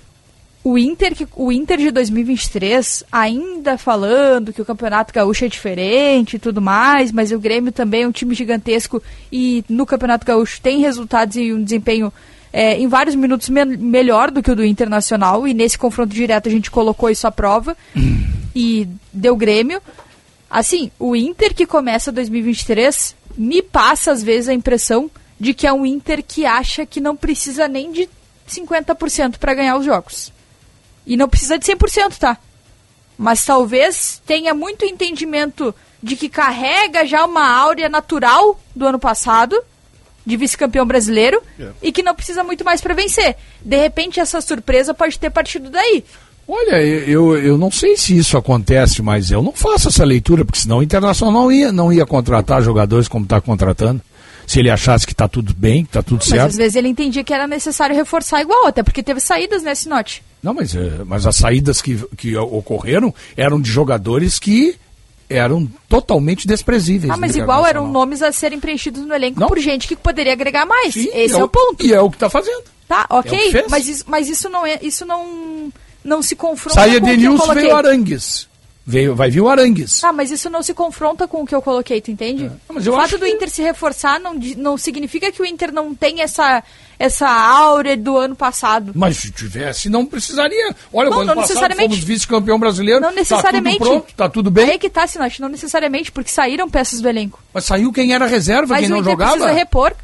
O 0.68 0.76
Inter, 0.76 1.14
o 1.36 1.52
Inter 1.52 1.78
de 1.78 1.92
2023, 1.92 3.04
ainda 3.12 3.78
falando 3.78 4.52
que 4.52 4.60
o 4.60 4.64
Campeonato 4.64 5.14
Gaúcho 5.14 5.44
é 5.44 5.48
diferente 5.48 6.34
e 6.34 6.38
tudo 6.40 6.60
mais, 6.60 7.12
mas 7.12 7.30
o 7.30 7.38
Grêmio 7.38 7.70
também 7.70 8.02
é 8.02 8.08
um 8.08 8.10
time 8.10 8.34
gigantesco 8.34 9.00
e 9.30 9.64
no 9.68 9.86
Campeonato 9.86 10.26
Gaúcho 10.26 10.60
tem 10.60 10.80
resultados 10.80 11.36
e 11.36 11.52
um 11.52 11.62
desempenho 11.62 12.12
é, 12.52 12.76
em 12.76 12.88
vários 12.88 13.14
minutos 13.14 13.48
me 13.48 13.64
melhor 13.64 14.32
do 14.32 14.42
que 14.42 14.50
o 14.50 14.56
do 14.56 14.64
Internacional, 14.64 15.46
e 15.46 15.54
nesse 15.54 15.78
confronto 15.78 16.12
direto 16.12 16.48
a 16.48 16.50
gente 16.50 16.68
colocou 16.68 17.08
isso 17.08 17.28
à 17.28 17.30
prova 17.30 17.76
e 18.52 18.88
deu 19.12 19.36
Grêmio. 19.36 19.80
Assim, 20.50 20.90
o 20.98 21.14
Inter 21.14 21.54
que 21.54 21.64
começa 21.64 22.10
2023 22.10 23.14
me 23.38 23.62
passa 23.62 24.10
às 24.10 24.20
vezes 24.20 24.48
a 24.48 24.54
impressão 24.54 25.08
de 25.38 25.54
que 25.54 25.64
é 25.64 25.72
um 25.72 25.86
Inter 25.86 26.24
que 26.26 26.44
acha 26.44 26.84
que 26.84 27.00
não 27.00 27.14
precisa 27.14 27.68
nem 27.68 27.92
de 27.92 28.08
50% 28.48 29.38
para 29.38 29.54
ganhar 29.54 29.76
os 29.76 29.84
jogos. 29.84 30.34
E 31.06 31.16
não 31.16 31.28
precisa 31.28 31.58
de 31.58 31.64
100%, 31.64 32.16
tá? 32.18 32.36
Mas 33.18 33.44
talvez 33.44 34.20
tenha 34.26 34.52
muito 34.52 34.84
entendimento 34.84 35.74
de 36.02 36.16
que 36.16 36.28
carrega 36.28 37.06
já 37.06 37.24
uma 37.24 37.48
áurea 37.48 37.88
natural 37.88 38.60
do 38.74 38.86
ano 38.86 38.98
passado, 38.98 39.58
de 40.24 40.36
vice-campeão 40.36 40.84
brasileiro, 40.84 41.40
É. 41.58 41.68
e 41.82 41.92
que 41.92 42.02
não 42.02 42.14
precisa 42.14 42.42
muito 42.44 42.64
mais 42.64 42.80
para 42.80 42.94
vencer. 42.94 43.36
De 43.62 43.76
repente, 43.76 44.20
essa 44.20 44.40
surpresa 44.40 44.92
pode 44.92 45.18
ter 45.18 45.30
partido 45.30 45.70
daí. 45.70 46.04
Olha, 46.48 46.80
eu, 46.82 47.36
eu 47.38 47.56
não 47.58 47.70
sei 47.72 47.96
se 47.96 48.16
isso 48.16 48.36
acontece, 48.36 49.02
mas 49.02 49.30
eu 49.30 49.42
não 49.42 49.52
faço 49.52 49.88
essa 49.88 50.04
leitura, 50.04 50.44
porque 50.44 50.60
senão 50.60 50.78
o 50.78 50.82
Internacional 50.82 51.32
não 51.32 51.50
ia, 51.50 51.72
não 51.72 51.92
ia 51.92 52.06
contratar 52.06 52.62
jogadores 52.62 53.08
como 53.08 53.24
está 53.24 53.40
contratando. 53.40 54.00
Se 54.46 54.60
ele 54.60 54.70
achasse 54.70 55.04
que 55.06 55.12
está 55.12 55.26
tudo 55.26 55.52
bem, 55.54 55.82
que 55.82 55.88
está 55.88 56.02
tudo 56.04 56.18
Mas 56.20 56.28
certo. 56.28 56.46
às 56.50 56.56
vezes 56.56 56.76
ele 56.76 56.86
entendia 56.88 57.24
que 57.24 57.34
era 57.34 57.48
necessário 57.48 57.96
reforçar 57.96 58.40
igual, 58.42 58.66
até 58.66 58.80
porque 58.82 59.02
teve 59.02 59.18
saídas 59.18 59.62
nesse 59.64 59.88
note. 59.88 60.22
Não, 60.42 60.54
mas, 60.54 60.74
eh, 60.74 61.02
mas 61.04 61.26
as 61.26 61.36
saídas 61.36 61.80
que, 61.82 61.96
que 62.16 62.36
ocorreram 62.36 63.12
eram 63.36 63.60
de 63.60 63.70
jogadores 63.70 64.38
que 64.38 64.76
eram 65.28 65.68
totalmente 65.88 66.46
desprezíveis. 66.46 67.10
Ah, 67.12 67.16
mas 67.16 67.34
igual 67.34 67.66
eram 67.66 67.90
nomes 67.90 68.22
a 68.22 68.30
serem 68.30 68.60
preenchidos 68.60 69.02
no 69.04 69.12
elenco 69.12 69.44
por 69.46 69.58
gente 69.58 69.88
que 69.88 69.96
poderia 69.96 70.32
agregar 70.32 70.64
mais. 70.66 70.94
Sim, 70.94 71.08
Esse 71.12 71.34
é, 71.34 71.38
é 71.38 71.42
o 71.42 71.46
o- 71.46 71.48
ponto. 71.48 71.84
E 71.84 71.92
é 71.92 72.00
o 72.00 72.08
que 72.08 72.16
está 72.16 72.30
fazendo. 72.30 72.62
Tá, 72.86 73.06
É 73.10 73.14
ok, 73.14 73.50
fez. 73.50 73.66
mas, 73.68 73.88
isso, 73.88 74.04
mas 74.06 74.28
isso 74.28 74.48
não 74.48 74.64
é. 74.64 74.78
Isso 74.82 75.04
não, 75.04 75.72
não 76.04 76.22
se 76.22 76.36
confronta 76.36 76.78
Saia 76.78 77.00
com 77.00 77.06
Denilson, 77.06 77.52
veio 77.54 77.74
Arangues. 77.74 78.48
Veio, 78.88 79.16
vai 79.16 79.28
vir 79.28 79.40
o 79.40 79.48
Arangues. 79.48 80.00
Tá, 80.00 80.12
mas 80.12 80.30
isso 80.30 80.48
não 80.48 80.62
se 80.62 80.72
confronta 80.72 81.26
com 81.26 81.42
o 81.42 81.46
que 81.46 81.52
eu 81.52 81.60
coloquei, 81.60 82.00
tu 82.00 82.12
entende? 82.12 82.48
mas 82.72 82.86
eu 82.86 82.92
o 82.92 82.96
fato 82.96 83.18
do 83.18 83.26
Inter 83.26 83.50
se 83.50 83.60
reforçar 83.60 84.20
não, 84.20 84.34
não 84.56 84.78
significa 84.78 85.32
que 85.32 85.42
o 85.42 85.44
Inter 85.44 85.72
não 85.72 85.92
tem 85.92 86.20
essa, 86.20 86.62
essa 86.96 87.28
áurea 87.28 87.96
do 87.96 88.16
ano 88.16 88.36
passado. 88.36 88.92
Mas 88.94 89.16
se 89.16 89.32
tivesse, 89.32 89.88
não 89.88 90.06
precisaria. 90.06 90.72
Olha, 90.92 91.10
Não, 91.10 91.16
o 91.16 91.20
ano 91.22 91.34
não 91.34 91.42
passado 91.42 91.74
fomos 91.74 91.98
vice-campeão 91.98 92.60
brasileiro. 92.60 93.00
Não 93.00 93.10
necessariamente. 93.10 93.78
Tá 93.80 93.84
tudo 93.84 93.90
pronto, 94.00 94.14
tá 94.14 94.28
tudo 94.28 94.50
bem. 94.52 94.64
Aí 94.66 94.70
é 94.76 94.78
que 94.78 94.88
tá, 94.88 95.04
Sinote, 95.04 95.40
não 95.40 95.48
necessariamente, 95.48 96.12
porque 96.12 96.30
saíram 96.30 96.70
peças 96.70 97.00
do 97.00 97.08
elenco. 97.08 97.42
Mas 97.52 97.64
saiu 97.64 97.92
quem 97.92 98.14
era 98.14 98.24
reserva, 98.26 98.68
Mas 98.74 98.82
quem 98.82 98.88
o 98.88 98.90
não 98.92 98.98
Inter 98.98 99.10
jogava. 99.10 99.32
precisa 99.32 99.52
repor. 99.52 99.96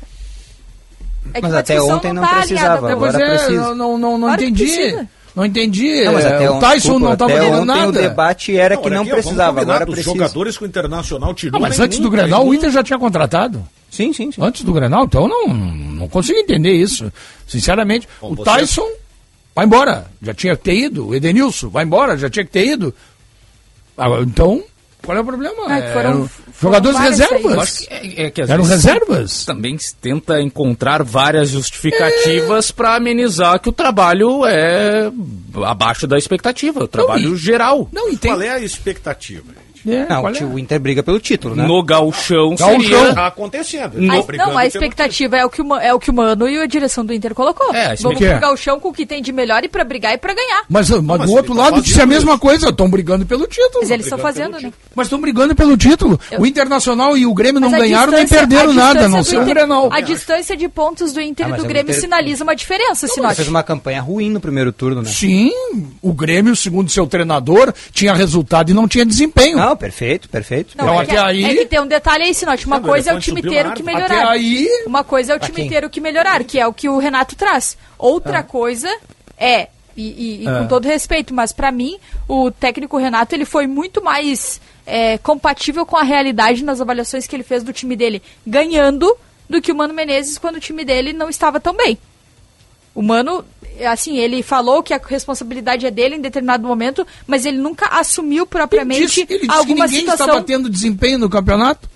É 1.33 1.41
Mas 1.41 1.55
a 1.55 1.61
até 1.61 1.81
ontem 1.81 2.13
não 2.13 2.23
tá 2.23 2.35
precisava, 2.35 2.89
alinhada. 2.89 2.93
Agora 2.93 3.23
é, 3.25 3.29
precisa. 3.37 3.61
não, 3.61 3.75
não, 3.77 3.99
não, 3.99 4.19
não 4.19 4.27
Claro 4.27 4.43
que 4.43 4.49
entendi. 4.49 5.09
Não 5.35 5.47
entendi. 5.47 6.05
Não, 6.05 6.13
mas 6.13 6.25
É, 6.25 6.35
até 6.35 6.51
o 6.51 6.55
on- 6.55 6.59
Tyson 6.61 6.75
desculpa, 6.75 7.05
não 7.07 7.13
estava 7.15 7.33
jogando 7.33 7.55
ontem 7.63 7.67
nada. 7.67 7.89
o 7.89 7.93
debate 7.93 8.57
era 8.57 8.77
que 8.77 8.87
olha 8.87 8.95
não 8.97 9.03
aqui, 9.03 9.13
precisava, 9.13 9.49
combinar 9.53 9.63
agora 9.75 9.85
que 9.87 9.91
os 9.91 9.95
precisa. 9.97 10.15
jogadores 10.15 10.59
que 10.59 10.65
o 10.65 10.67
Internacional 10.67 11.35
tirou. 11.35 11.53
Não, 11.53 11.61
mas 11.69 11.81
antes 11.81 11.99
do 11.99 12.11
Grenal, 12.11 12.43
o 12.43 12.47
não- 12.47 12.55
Inter 12.55 12.71
já 12.71 12.83
tinha 12.85 12.99
contratado. 12.99 13.65
Sim, 13.91 14.13
sim, 14.13 14.31
sim. 14.33 14.43
Antes 14.43 14.63
do 14.63 14.73
Grenal, 14.73 15.05
então 15.05 15.27
não, 15.29 15.49
não 15.49 16.09
consigo 16.09 16.39
entender 16.39 16.73
isso. 16.73 17.11
Sinceramente, 17.47 18.07
o 18.21 18.35
você- 18.35 18.45
Tyson 18.45 18.87
vai 19.55 19.65
embora. 19.65 20.07
Já 20.23 20.35
tinha 20.35 20.55
que 20.57 20.63
ter 20.65 20.75
ido. 20.75 21.09
O 21.09 21.15
Edenilson 21.15 21.69
vai 21.69 21.85
embora, 21.85 22.17
já 22.19 22.29
tinha 22.29 22.45
que 22.45 22.51
ter 22.51 22.67
ido. 22.67 22.95
Então, 24.23 24.63
qual 25.05 25.19
é 25.19 25.21
o 25.21 25.25
problema? 25.25 25.65
Ah, 25.67 25.81
que 25.83 25.89
foram- 25.93 26.11
Eram 26.11 26.31
jogadores 26.61 26.99
reservas. 26.99 27.87
é, 27.91 28.25
é 28.25 28.31
que 28.31 28.41
às 28.43 28.51
Eram 28.51 28.65
vezes 28.65 28.85
reservas. 28.85 29.45
Também 29.45 29.77
se 29.79 29.95
tenta 29.97 30.41
encontrar 30.41 31.03
várias 31.03 31.51
justificativas 31.51 32.71
para 32.71 32.95
amenizar 32.97 33.59
que 33.61 33.69
o 33.69 33.73
trabalho 33.73 34.45
é 34.47 35.11
abaixo 35.65 36.07
da 36.07 36.17
expectativa, 36.17 36.85
o 36.85 36.89
trabalho 36.89 37.35
e- 37.35 37.39
geral. 37.39 37.89
Não, 37.93 38.09
e 38.11 38.17
tem... 38.17 38.31
Qual 38.31 38.41
é 38.43 38.51
a 38.51 38.61
expectativa? 38.61 39.43
É, 39.87 40.07
Não, 40.09 40.29
é? 40.29 40.45
o 40.45 40.59
Inter 40.59 40.79
briga 40.81 41.03
pelo 41.03 41.19
título, 41.19 41.55
né? 41.57 41.67
No 41.67 41.83
gauchão 41.83 42.55
Gauchão. 42.55 42.81
seria... 42.81 43.11
Acontecendo. 43.27 44.01
No- 44.01 44.13
A- 44.13 44.37
não, 44.37 44.57
a 44.59 44.67
expectativa 44.67 45.37
é 45.37 45.45
o, 45.45 45.51
que 45.51 45.61
o, 45.63 45.75
é 45.77 45.93
o 45.93 45.99
que 45.99 46.11
o 46.11 46.15
Mano 46.15 46.49
e 46.49 46.59
a 46.59 46.67
direção 46.67 47.05
do 47.05 47.13
Inter 47.13 47.35
colocou. 47.35 47.75
É, 47.75 47.93
a 47.93 47.95
Vamos 47.97 48.19
pro 48.19 48.41
galchão 48.41 48.79
com 48.81 48.89
o 48.89 48.93
que 48.93 49.05
tem 49.07 49.23
de 49.23 49.33
melhor 49.33 49.65
e 49.65 49.69
pra 49.69 49.85
brigar 49.85 50.13
e 50.15 50.19
pra 50.19 50.35
ganhar. 50.35 50.63
Mas, 50.69 50.89
mas, 50.91 51.03
mas 51.03 51.31
do 51.31 51.33
outro 51.37 51.55
tá 51.55 51.61
lado 51.63 51.83
disse 51.83 51.95
a 51.95 52.03
fazendo 52.03 52.11
mesma 52.15 52.39
coisa, 52.39 52.69
estão 52.69 52.89
brigando 52.91 53.25
pelo 53.27 53.47
título. 53.47 53.81
Mas 53.81 53.91
eles 53.91 54.07
estão 54.07 54.19
fazendo, 54.19 54.61
né? 54.61 54.73
Mas 54.95 55.07
estão 55.07 55.21
brigando 55.21 55.55
pelo 55.55 55.77
título. 55.77 56.19
Eu- 56.31 56.41
O 56.41 56.47
Internacional 56.47 57.17
e 57.17 57.27
o 57.27 57.35
Grêmio 57.35 57.61
não 57.61 57.71
Mas 57.71 57.81
a 57.81 57.83
ganharam 57.85 58.13
nem 58.13 58.27
perderam 58.27 58.71
a 58.71 58.75
nada, 58.75 58.83
a 58.91 58.93
distância 58.93 59.09
não 59.09 59.25
ser 59.25 59.39
o 59.41 59.45
Grenal. 59.45 59.89
A 59.93 60.01
distância 60.01 60.57
de 60.57 60.69
pontos 60.69 61.13
do 61.13 61.21
Inter 61.21 61.47
Ah, 61.47 61.51
e 61.51 61.53
do 61.55 61.65
o 61.65 61.67
Grêmio 61.67 61.93
sinaliza 61.95 62.45
uma 62.45 62.55
diferença, 62.55 63.07
Sinote. 63.09 63.37
fez 63.37 63.49
uma 63.49 63.63
campanha 63.63 64.01
ruim 64.01 64.31
no 64.31 64.41
primeiro 64.41 64.73
turno, 64.73 65.03
né? 65.03 65.09
Sim, 65.11 65.51
o 66.01 66.13
Grêmio, 66.13 66.55
segundo 66.55 66.91
seu 66.91 67.07
treinador, 67.07 67.73
tinha 67.93 68.13
resultado 68.15 68.71
e 68.71 68.75
não 68.75 68.87
tinha 68.87 69.05
desempenho. 69.05 69.57
Não, 69.57 69.72
perfeito, 69.77 70.29
perfeito. 70.29 70.77
Não, 70.77 70.85
Então, 70.85 71.03
é, 71.03 71.07
que, 71.07 71.11
até 71.17 71.21
aí- 71.29 71.45
é 71.45 71.55
que 71.55 71.67
tem 71.67 71.81
um 71.81 71.87
detalhe 71.87 72.25
aí, 72.25 72.35
Sinote. 72.35 72.67
Uma 72.67 72.79
Não, 72.81 72.89
coisa 72.89 73.11
é 73.11 73.15
o 73.15 73.21
time 73.21 73.41
subiu 73.41 73.53
ter 73.53 73.65
na 73.65 73.71
o 73.71 73.75
que 73.75 73.83
melhorar. 73.83 74.05
Até 74.07 74.23
aí, 74.29 74.69
Uma 74.87 75.05
coisa 75.05 75.33
é 75.33 75.37
o 75.37 75.39
time 75.41 75.57
quem? 75.57 75.69
ter 75.69 75.85
o 75.85 75.91
que 75.91 76.01
melhorar, 76.01 76.43
que 76.45 76.59
é 76.59 76.67
o 76.67 76.73
que 76.73 76.89
o 76.89 76.99
Renato 76.99 77.35
traz. 77.37 77.77
Outra 77.99 78.39
Ah. 78.39 78.43
coisa 78.43 78.89
é, 79.39 79.69
e, 79.97 80.03
e- 80.03 80.45
e 80.45 80.49
É. 80.49 80.59
com 80.61 80.67
todo 80.69 80.87
respeito, 80.87 81.35
mas 81.35 81.53
pra 81.53 81.71
mim, 81.73 81.99
o 82.29 82.51
técnico 82.51 82.97
Renato 82.97 83.35
ele 83.35 83.45
foi 83.45 83.67
muito 83.67 84.03
mais 84.03 84.61
é, 84.85 85.17
compatível 85.19 85.87
com 85.87 85.97
a 85.97 86.03
realidade 86.03 86.65
nas 86.65 86.81
avaliações 86.81 87.25
que 87.29 87.37
ele 87.37 87.45
fez 87.45 87.63
do 87.63 87.73
time 87.73 87.95
dele 87.95 88.21
ganhando 88.45 89.17
do 89.49 89.63
que 89.63 89.71
o 89.71 89.77
Mano 89.77 89.95
Menezes 89.95 90.39
quando 90.39 90.57
o 90.57 90.61
time 90.61 90.85
dele 90.85 91.13
não 91.13 91.29
estava 91.29 91.61
tão 91.61 91.73
bem. 91.77 91.97
O 92.95 93.03
Mano, 93.03 93.45
assim, 93.91 94.19
ele 94.19 94.43
falou 94.43 94.83
que 94.83 94.93
a 94.93 95.01
responsabilidade 95.05 95.87
é 95.87 95.91
dele 95.91 96.17
em 96.17 96.21
determinado 96.21 96.67
momento, 96.67 97.07
mas 97.27 97.47
ele 97.47 97.59
nunca 97.59 97.87
assumiu 97.87 98.43
ele 98.43 98.47
propriamente 98.47 99.07
disse, 99.07 99.21
ele 99.21 99.39
disse 99.41 99.47
que 99.47 99.55
alguma 99.55 99.87
ninguém 99.87 100.01
situação. 100.01 100.27
estava 100.27 100.45
tendo 100.45 100.69
desempenho 100.69 101.19
no 101.19 101.31
campeonato. 101.31 101.89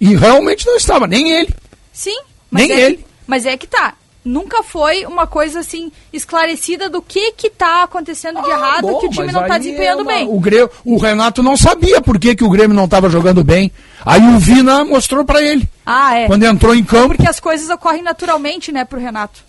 E 0.00 0.14
realmente 0.16 0.66
não 0.66 0.76
estava, 0.76 1.06
nem 1.06 1.30
ele. 1.30 1.54
Sim, 1.92 2.18
mas 2.50 2.68
Nem 2.68 2.76
é 2.76 2.80
ele. 2.80 2.96
Que, 2.96 3.04
mas 3.26 3.46
é 3.46 3.56
que 3.56 3.66
tá. 3.66 3.94
Nunca 4.24 4.62
foi 4.62 5.04
uma 5.04 5.26
coisa 5.26 5.60
assim 5.60 5.90
esclarecida 6.12 6.88
do 6.88 7.02
que 7.02 7.32
que 7.32 7.50
tá 7.50 7.82
acontecendo 7.82 8.40
de 8.40 8.50
errado, 8.50 8.82
Bom, 8.82 9.00
que 9.00 9.06
o 9.06 9.10
time 9.10 9.32
não 9.32 9.44
tá 9.46 9.54
aí 9.54 9.60
desempenhando 9.60 10.00
é 10.00 10.02
uma- 10.02 10.12
bem. 10.12 10.28
O, 10.28 10.38
Grêmio, 10.38 10.70
o 10.84 10.96
Renato 10.96 11.42
não 11.42 11.56
sabia 11.56 12.00
por 12.00 12.18
que, 12.20 12.36
que 12.36 12.44
o 12.44 12.50
Grêmio 12.50 12.76
não 12.76 12.84
estava 12.84 13.08
jogando 13.08 13.42
bem. 13.42 13.72
Aí 14.04 14.20
o 14.20 14.38
Vina 14.38 14.84
mostrou 14.84 15.24
para 15.24 15.42
ele. 15.42 15.68
Ah, 15.84 16.16
é. 16.16 16.26
Quando 16.26 16.44
entrou 16.44 16.74
em 16.74 16.84
campo. 16.84 17.16
Porque 17.16 17.28
as 17.28 17.40
coisas 17.40 17.68
ocorrem 17.68 18.02
naturalmente, 18.02 18.70
né, 18.70 18.84
pro 18.84 19.00
Renato. 19.00 19.42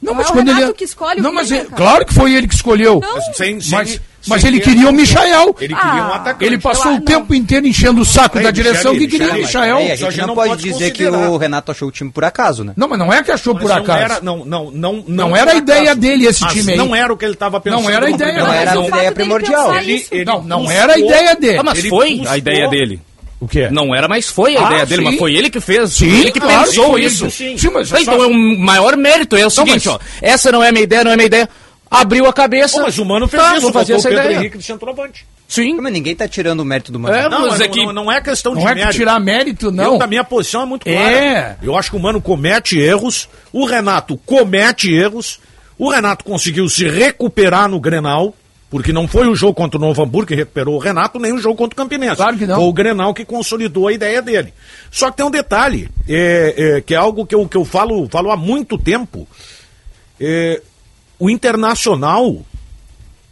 Não, 0.00 0.12
Não 0.12 0.18
mas 0.18 0.26
é 0.26 0.30
o 0.30 0.32
quando 0.32 0.46
Renato 0.46 0.64
ele... 0.66 0.72
que 0.74 0.84
escolhe 0.84 1.20
o 1.20 1.22
Não, 1.24 1.32
mas 1.32 1.48
Vina, 1.50 1.62
é- 1.62 1.64
claro 1.64 2.06
que 2.06 2.14
foi 2.14 2.32
ele 2.32 2.46
que 2.46 2.54
escolheu. 2.54 3.00
Não. 3.02 3.14
Mas, 3.16 3.36
sem, 3.36 3.60
sem, 3.60 3.70
Mas, 3.76 3.88
sem 3.90 4.00
mas 4.28 4.44
ele 4.44 4.60
queria 4.60 4.88
o 4.88 4.92
Michael. 4.92 5.56
Ele 5.60 5.74
queria 5.74 5.92
um 6.04 6.12
Ah. 6.12 6.16
atacante. 6.16 6.44
Ele 6.44 6.56
passou 6.58 6.92
o 6.92 6.94
não. 6.94 7.00
tempo 7.00 7.34
inteiro 7.34 7.66
enchendo 7.66 8.00
o 8.00 8.04
saco 8.04 8.38
Aí, 8.38 8.44
da 8.44 8.52
direção 8.52 8.96
que 8.96 9.08
queria 9.08 9.30
o 9.32 9.34
Michael. 9.34 9.76
Aí, 9.78 9.90
a 9.92 9.96
gente 9.96 10.18
não, 10.18 10.26
não 10.28 10.34
pode 10.36 10.50
pode 10.50 10.62
dizer 10.62 10.92
que 10.92 11.04
o 11.04 11.36
Renato 11.36 11.72
achou 11.72 11.88
o 11.88 11.90
time 11.90 12.12
por 12.12 12.24
acaso, 12.24 12.62
né? 12.62 12.74
Não, 12.76 12.86
mas 12.86 12.98
não 12.98 13.12
é 13.12 13.22
que 13.24 13.32
achou 13.32 13.54
Mas 13.54 13.62
por 13.64 13.68
não 13.70 13.76
acaso. 13.78 13.98
Era, 13.98 14.20
não, 14.20 14.44
não, 14.44 14.70
não, 14.70 15.04
Não 15.08 15.36
era 15.36 15.52
a 15.52 15.54
ideia 15.56 15.82
acaso. 15.82 16.00
dele 16.00 16.26
esse 16.26 16.42
Mas 16.42 16.52
time 16.52 16.72
aí. 16.72 16.78
Não 16.78 16.94
era 16.94 17.12
o 17.12 17.16
que 17.16 17.24
ele 17.24 17.32
estava 17.34 17.60
pensando. 17.60 17.82
Não 17.82 17.90
era 17.90 18.06
a 18.06 18.10
ideia, 18.10 18.38
Não 18.38 18.52
era 18.52 18.72
a 18.74 18.80
o 18.80 18.86
ideia 18.86 19.12
primordial. 19.12 19.76
Ele- 19.78 20.06
ele 20.12 20.24
Não, 20.24 20.42
não 20.44 20.70
era 20.70 20.92
a 20.94 20.98
ideia 20.98 21.34
dele. 21.34 21.58
Ah, 21.58 21.62
mas 21.64 21.78
Ele 21.78 21.88
foi 21.88 22.22
a 22.26 22.38
ideia 22.38 22.68
dele. 22.68 23.00
O 23.40 23.46
quê? 23.46 23.68
Não 23.70 23.94
era, 23.94 24.08
mas 24.08 24.26
foi 24.28 24.56
a 24.56 24.62
Ah, 24.62 24.66
ideia 24.72 24.86
dele, 24.86 25.02
sim. 25.02 25.08
mas 25.10 25.18
foi 25.18 25.34
ele 25.34 25.48
que 25.48 25.60
fez. 25.60 25.92
Sim, 25.92 26.06
ele 26.08 26.32
que 26.32 26.40
claro, 26.40 26.64
pensou 26.66 26.98
isso. 26.98 27.30
Sim. 27.30 27.56
Sim, 27.56 27.70
mas 27.70 27.88
então 27.92 28.16
só- 28.18 28.24
é 28.24 28.26
um 28.26 28.58
maior 28.58 28.96
mérito. 28.96 29.36
É 29.36 29.46
o 29.46 29.50
seguinte, 29.50 29.86
mas- 29.86 29.94
ó. 29.94 30.00
Essa 30.20 30.50
não 30.50 30.62
é 30.62 30.68
a 30.70 30.72
minha 30.72 30.82
ideia, 30.82 31.04
não 31.04 31.10
é 31.12 31.14
a 31.14 31.16
minha 31.16 31.26
ideia. 31.26 31.48
Abriu 31.90 32.26
a 32.26 32.32
cabeça. 32.32 32.76
Pô, 32.76 32.82
mas 32.82 32.98
o 32.98 33.04
Mano 33.04 33.26
fez 33.28 33.42
tá, 33.42 33.52
isso, 33.52 33.62
vou 33.62 33.72
fazer 33.72 33.94
essa 33.94 34.08
Pedro 34.08 34.24
ideia. 34.24 34.38
Henrique 34.40 34.58
de 34.58 34.64
centroavante. 34.64 35.24
Sim. 35.46 35.78
Mas 35.80 35.90
ninguém 35.92 36.14
tá 36.14 36.28
tirando 36.28 36.60
o 36.60 36.64
mérito 36.64 36.92
do 36.92 36.98
Mano. 36.98 37.14
É, 37.14 37.28
Não, 37.30 37.48
mas 37.48 37.60
é 37.60 37.64
não, 37.64 37.72
que- 37.72 37.86
não, 37.86 37.92
não 37.94 38.12
é 38.12 38.20
questão 38.20 38.54
de 38.54 38.60
Não 38.60 38.68
é 38.68 38.72
que 38.74 38.80
mérito. 38.80 38.96
tirar 38.98 39.18
mérito, 39.20 39.70
não. 39.70 39.92
Eu, 39.94 39.98
da 39.98 40.06
minha 40.06 40.22
posição, 40.24 40.62
é 40.62 40.66
muito 40.66 40.84
clara. 40.84 41.10
É. 41.16 41.56
Eu 41.62 41.74
acho 41.78 41.90
que 41.90 41.96
o 41.96 42.00
Mano 42.00 42.20
comete 42.20 42.78
erros, 42.78 43.26
o 43.52 43.64
Renato 43.64 44.18
comete 44.26 44.92
erros, 44.92 45.40
o 45.78 45.88
Renato 45.88 46.24
conseguiu 46.24 46.68
se 46.68 46.86
recuperar 46.88 47.68
no 47.70 47.80
Grenal, 47.80 48.34
porque 48.70 48.92
não 48.92 49.08
foi 49.08 49.26
o 49.28 49.34
jogo 49.34 49.54
contra 49.54 49.78
o 49.78 49.80
Novo 49.80 50.02
Hamburgo 50.02 50.28
que 50.28 50.34
recuperou 50.34 50.74
o 50.74 50.78
Renato, 50.78 51.18
nem 51.18 51.32
o 51.32 51.38
jogo 51.38 51.56
contra 51.56 51.74
o 51.74 51.76
Campinense. 51.76 52.16
Claro 52.16 52.36
que 52.36 52.46
não. 52.46 52.56
Foi 52.56 52.64
o 52.64 52.72
Grenal 52.72 53.14
que 53.14 53.24
consolidou 53.24 53.88
a 53.88 53.92
ideia 53.92 54.20
dele. 54.20 54.52
Só 54.90 55.10
que 55.10 55.16
tem 55.16 55.26
um 55.26 55.30
detalhe, 55.30 55.88
é, 56.06 56.54
é, 56.56 56.80
que 56.80 56.94
é 56.94 56.96
algo 56.96 57.26
que 57.26 57.34
eu, 57.34 57.48
que 57.48 57.56
eu 57.56 57.64
falo, 57.64 58.08
falo 58.08 58.30
há 58.30 58.36
muito 58.36 58.76
tempo. 58.76 59.26
É, 60.20 60.60
o 61.18 61.30
Internacional 61.30 62.44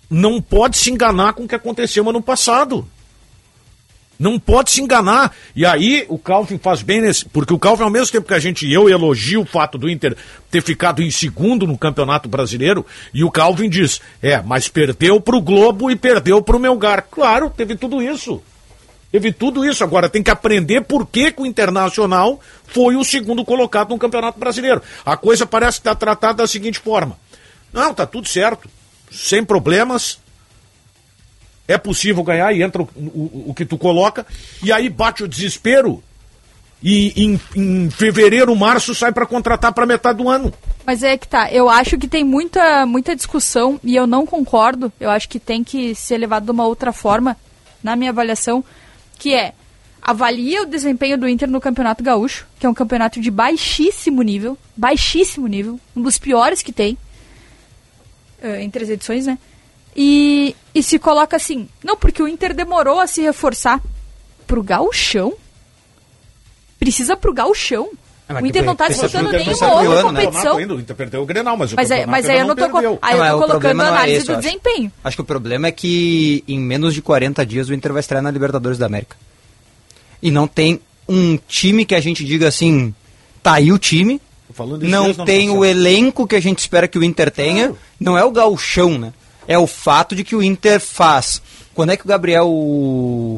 não 0.08 0.40
pode 0.40 0.76
se 0.78 0.90
enganar 0.90 1.34
com 1.34 1.44
o 1.44 1.48
que 1.48 1.54
aconteceu 1.54 2.08
ano 2.08 2.22
passado. 2.22 2.88
Não 4.18 4.38
pode 4.38 4.70
se 4.70 4.80
enganar. 4.80 5.34
E 5.54 5.64
aí 5.64 6.06
o 6.08 6.18
Calvin 6.18 6.58
faz 6.58 6.82
bem 6.82 7.00
nesse. 7.00 7.24
Porque 7.26 7.52
o 7.52 7.58
Calvin, 7.58 7.84
ao 7.84 7.90
mesmo 7.90 8.12
tempo 8.12 8.26
que 8.26 8.34
a 8.34 8.38
gente 8.38 8.70
eu 8.70 8.88
elogio 8.88 9.42
o 9.42 9.46
fato 9.46 9.76
do 9.76 9.88
Inter 9.88 10.16
ter 10.50 10.62
ficado 10.62 11.02
em 11.02 11.10
segundo 11.10 11.66
no 11.66 11.76
Campeonato 11.76 12.28
Brasileiro, 12.28 12.84
e 13.12 13.22
o 13.24 13.30
Calvin 13.30 13.68
diz: 13.68 14.00
é, 14.22 14.40
mas 14.40 14.68
perdeu 14.68 15.20
pro 15.20 15.40
Globo 15.40 15.90
e 15.90 15.96
perdeu 15.96 16.40
pro 16.40 16.58
Melgar. 16.58 17.06
Claro, 17.10 17.50
teve 17.50 17.76
tudo 17.76 18.02
isso. 18.02 18.42
Teve 19.12 19.32
tudo 19.32 19.64
isso. 19.64 19.84
Agora 19.84 20.08
tem 20.08 20.22
que 20.22 20.30
aprender 20.30 20.82
por 20.82 21.06
que, 21.06 21.30
que 21.30 21.42
o 21.42 21.46
Internacional 21.46 22.40
foi 22.66 22.96
o 22.96 23.04
segundo 23.04 23.44
colocado 23.44 23.90
no 23.90 23.98
Campeonato 23.98 24.38
Brasileiro. 24.38 24.82
A 25.04 25.16
coisa 25.16 25.46
parece 25.46 25.78
estar 25.78 25.94
tratada 25.94 26.38
da 26.38 26.46
seguinte 26.46 26.78
forma: 26.78 27.18
não, 27.72 27.94
tá 27.94 28.06
tudo 28.06 28.28
certo, 28.28 28.68
sem 29.10 29.44
problemas. 29.44 30.18
É 31.68 31.76
possível 31.76 32.22
ganhar 32.22 32.52
e 32.52 32.62
entra 32.62 32.82
o, 32.82 32.88
o, 32.96 33.44
o 33.48 33.54
que 33.54 33.64
tu 33.64 33.76
coloca, 33.76 34.24
e 34.62 34.70
aí 34.72 34.88
bate 34.88 35.24
o 35.24 35.28
desespero. 35.28 36.02
E 36.82 37.12
em, 37.16 37.40
em 37.56 37.90
fevereiro, 37.90 38.54
março, 38.54 38.94
sai 38.94 39.10
para 39.10 39.26
contratar 39.26 39.72
para 39.72 39.86
metade 39.86 40.22
do 40.22 40.28
ano. 40.28 40.52
Mas 40.84 41.02
é 41.02 41.16
que 41.16 41.26
tá, 41.26 41.50
eu 41.50 41.68
acho 41.68 41.98
que 41.98 42.06
tem 42.06 42.22
muita, 42.22 42.86
muita 42.86 43.16
discussão 43.16 43.80
e 43.82 43.96
eu 43.96 44.06
não 44.06 44.24
concordo. 44.24 44.92
Eu 45.00 45.10
acho 45.10 45.28
que 45.28 45.40
tem 45.40 45.64
que 45.64 45.94
ser 45.94 46.18
levado 46.18 46.44
de 46.44 46.50
uma 46.50 46.66
outra 46.66 46.92
forma, 46.92 47.36
na 47.82 47.96
minha 47.96 48.10
avaliação, 48.10 48.64
que 49.18 49.34
é 49.34 49.52
avalia 50.00 50.62
o 50.62 50.66
desempenho 50.66 51.18
do 51.18 51.28
Inter 51.28 51.50
no 51.50 51.60
Campeonato 51.60 52.04
Gaúcho, 52.04 52.46
que 52.60 52.66
é 52.66 52.68
um 52.68 52.74
campeonato 52.74 53.20
de 53.20 53.28
baixíssimo 53.28 54.22
nível, 54.22 54.56
baixíssimo 54.76 55.48
nível, 55.48 55.80
um 55.96 56.02
dos 56.02 56.16
piores 56.16 56.62
que 56.62 56.72
tem 56.72 56.96
eh, 58.40 58.62
entre 58.62 58.84
as 58.84 58.90
edições, 58.90 59.26
né? 59.26 59.36
E, 59.96 60.54
e 60.74 60.82
se 60.82 60.98
coloca 60.98 61.36
assim, 61.36 61.68
não, 61.82 61.96
porque 61.96 62.22
o 62.22 62.28
Inter 62.28 62.52
demorou 62.54 63.00
a 63.00 63.06
se 63.06 63.22
reforçar 63.22 63.80
pro 64.46 64.62
gauchão? 64.62 65.32
Precisa 66.78 67.16
pro 67.16 67.32
gauchão? 67.32 67.88
Ah, 68.28 68.42
o 68.42 68.46
Inter 68.46 68.64
não 68.64 68.74
tá 68.74 68.88
disputando 68.88 69.30
nenhuma 69.30 69.72
outra 69.72 70.02
competição. 70.02 70.56
Ainda, 70.58 70.74
o 70.74 70.80
Inter 70.80 70.96
perdeu 70.96 71.22
o 71.22 71.26
Grenal, 71.26 71.56
mas 71.56 71.72
o 71.72 71.76
Mas, 71.76 71.90
é, 71.92 72.04
mas 72.06 72.28
aí 72.28 72.40
eu 72.40 72.46
não 72.46 72.56
tô, 72.56 72.68
perdeu. 72.68 72.98
aí 73.00 73.16
eu 73.16 73.24
Não, 73.24 73.38
tô 73.38 73.44
o 73.44 73.46
colocando 73.46 73.80
a 73.80 73.84
é 73.84 73.88
análise 73.88 74.16
esse, 74.18 74.26
do 74.26 74.32
eu 74.32 74.38
acho. 74.38 74.46
desempenho. 74.48 74.92
Acho 75.04 75.16
que 75.16 75.22
o 75.22 75.24
problema 75.24 75.68
é 75.68 75.72
que 75.72 76.42
em 76.46 76.58
menos 76.58 76.92
de 76.92 77.00
40 77.00 77.46
dias 77.46 77.68
o 77.68 77.74
Inter 77.74 77.92
vai 77.92 78.00
estrear 78.00 78.22
na 78.22 78.30
Libertadores 78.30 78.78
da 78.78 78.86
América. 78.86 79.16
E 80.20 80.30
não 80.30 80.46
tem 80.48 80.80
um 81.08 81.38
time 81.48 81.84
que 81.86 81.94
a 81.94 82.00
gente 82.00 82.24
diga 82.24 82.48
assim, 82.48 82.92
tá 83.42 83.54
aí 83.54 83.70
o 83.72 83.78
time. 83.78 84.20
Falando 84.52 84.82
isso 84.82 84.90
Não 84.90 85.10
o 85.10 85.24
tem 85.24 85.48
o 85.50 85.60
passado. 85.60 85.64
elenco 85.66 86.26
que 86.26 86.34
a 86.34 86.40
gente 86.40 86.58
espera 86.58 86.88
que 86.88 86.98
o 86.98 87.04
Inter 87.04 87.30
tenha. 87.30 87.74
Não 87.98 88.18
é 88.18 88.24
o 88.24 88.30
gauchão, 88.32 88.98
né? 88.98 89.12
É 89.48 89.58
o 89.58 89.66
fato 89.66 90.14
de 90.14 90.24
que 90.24 90.34
o 90.34 90.42
Inter 90.42 90.80
faz. 90.80 91.40
Quando 91.74 91.90
é 91.92 91.96
que 91.96 92.04
o 92.04 92.08
Gabriel 92.08 92.48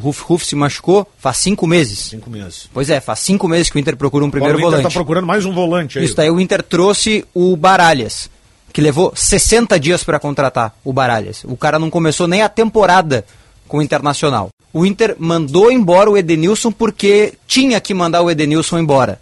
Ruf 0.01 0.23
Ruf 0.23 0.47
se 0.47 0.55
machucou? 0.55 1.07
Faz 1.19 1.39
cinco 1.39 1.67
meses. 1.67 1.99
Cinco 1.99 2.31
meses. 2.31 2.69
Pois 2.73 2.89
é, 2.89 3.01
faz 3.01 3.19
cinco 3.19 3.49
meses 3.49 3.69
que 3.69 3.77
o 3.77 3.81
Inter 3.81 3.97
procura 3.97 4.25
um 4.25 4.31
primeiro 4.31 4.57
Agora 4.57 4.67
o 4.67 4.69
Inter 4.69 4.81
volante. 4.83 4.95
tá 4.95 4.99
procurando 4.99 5.27
mais 5.27 5.45
um 5.45 5.53
volante 5.53 5.99
aí. 5.99 6.05
Isso 6.05 6.15
daí 6.15 6.31
o 6.31 6.41
Inter 6.41 6.63
trouxe 6.63 7.25
o 7.35 7.57
Baralhas, 7.57 8.31
que 8.73 8.81
levou 8.81 9.13
60 9.15 9.79
dias 9.81 10.05
para 10.05 10.21
contratar 10.21 10.77
o 10.85 10.93
Baralhas. 10.93 11.43
O 11.45 11.57
cara 11.57 11.79
não 11.79 11.91
começou 11.91 12.29
nem 12.29 12.43
a 12.43 12.49
temporada 12.49 13.25
com 13.67 13.79
o 13.79 13.83
Internacional. 13.83 14.51
O 14.73 14.87
Inter 14.87 15.17
mandou 15.19 15.73
embora 15.73 16.09
o 16.11 16.17
Edenilson 16.17 16.71
porque 16.71 17.35
tinha 17.47 17.81
que 17.81 17.93
mandar 17.93 18.23
o 18.23 18.31
Edenilson 18.31 18.79
embora. 18.79 19.21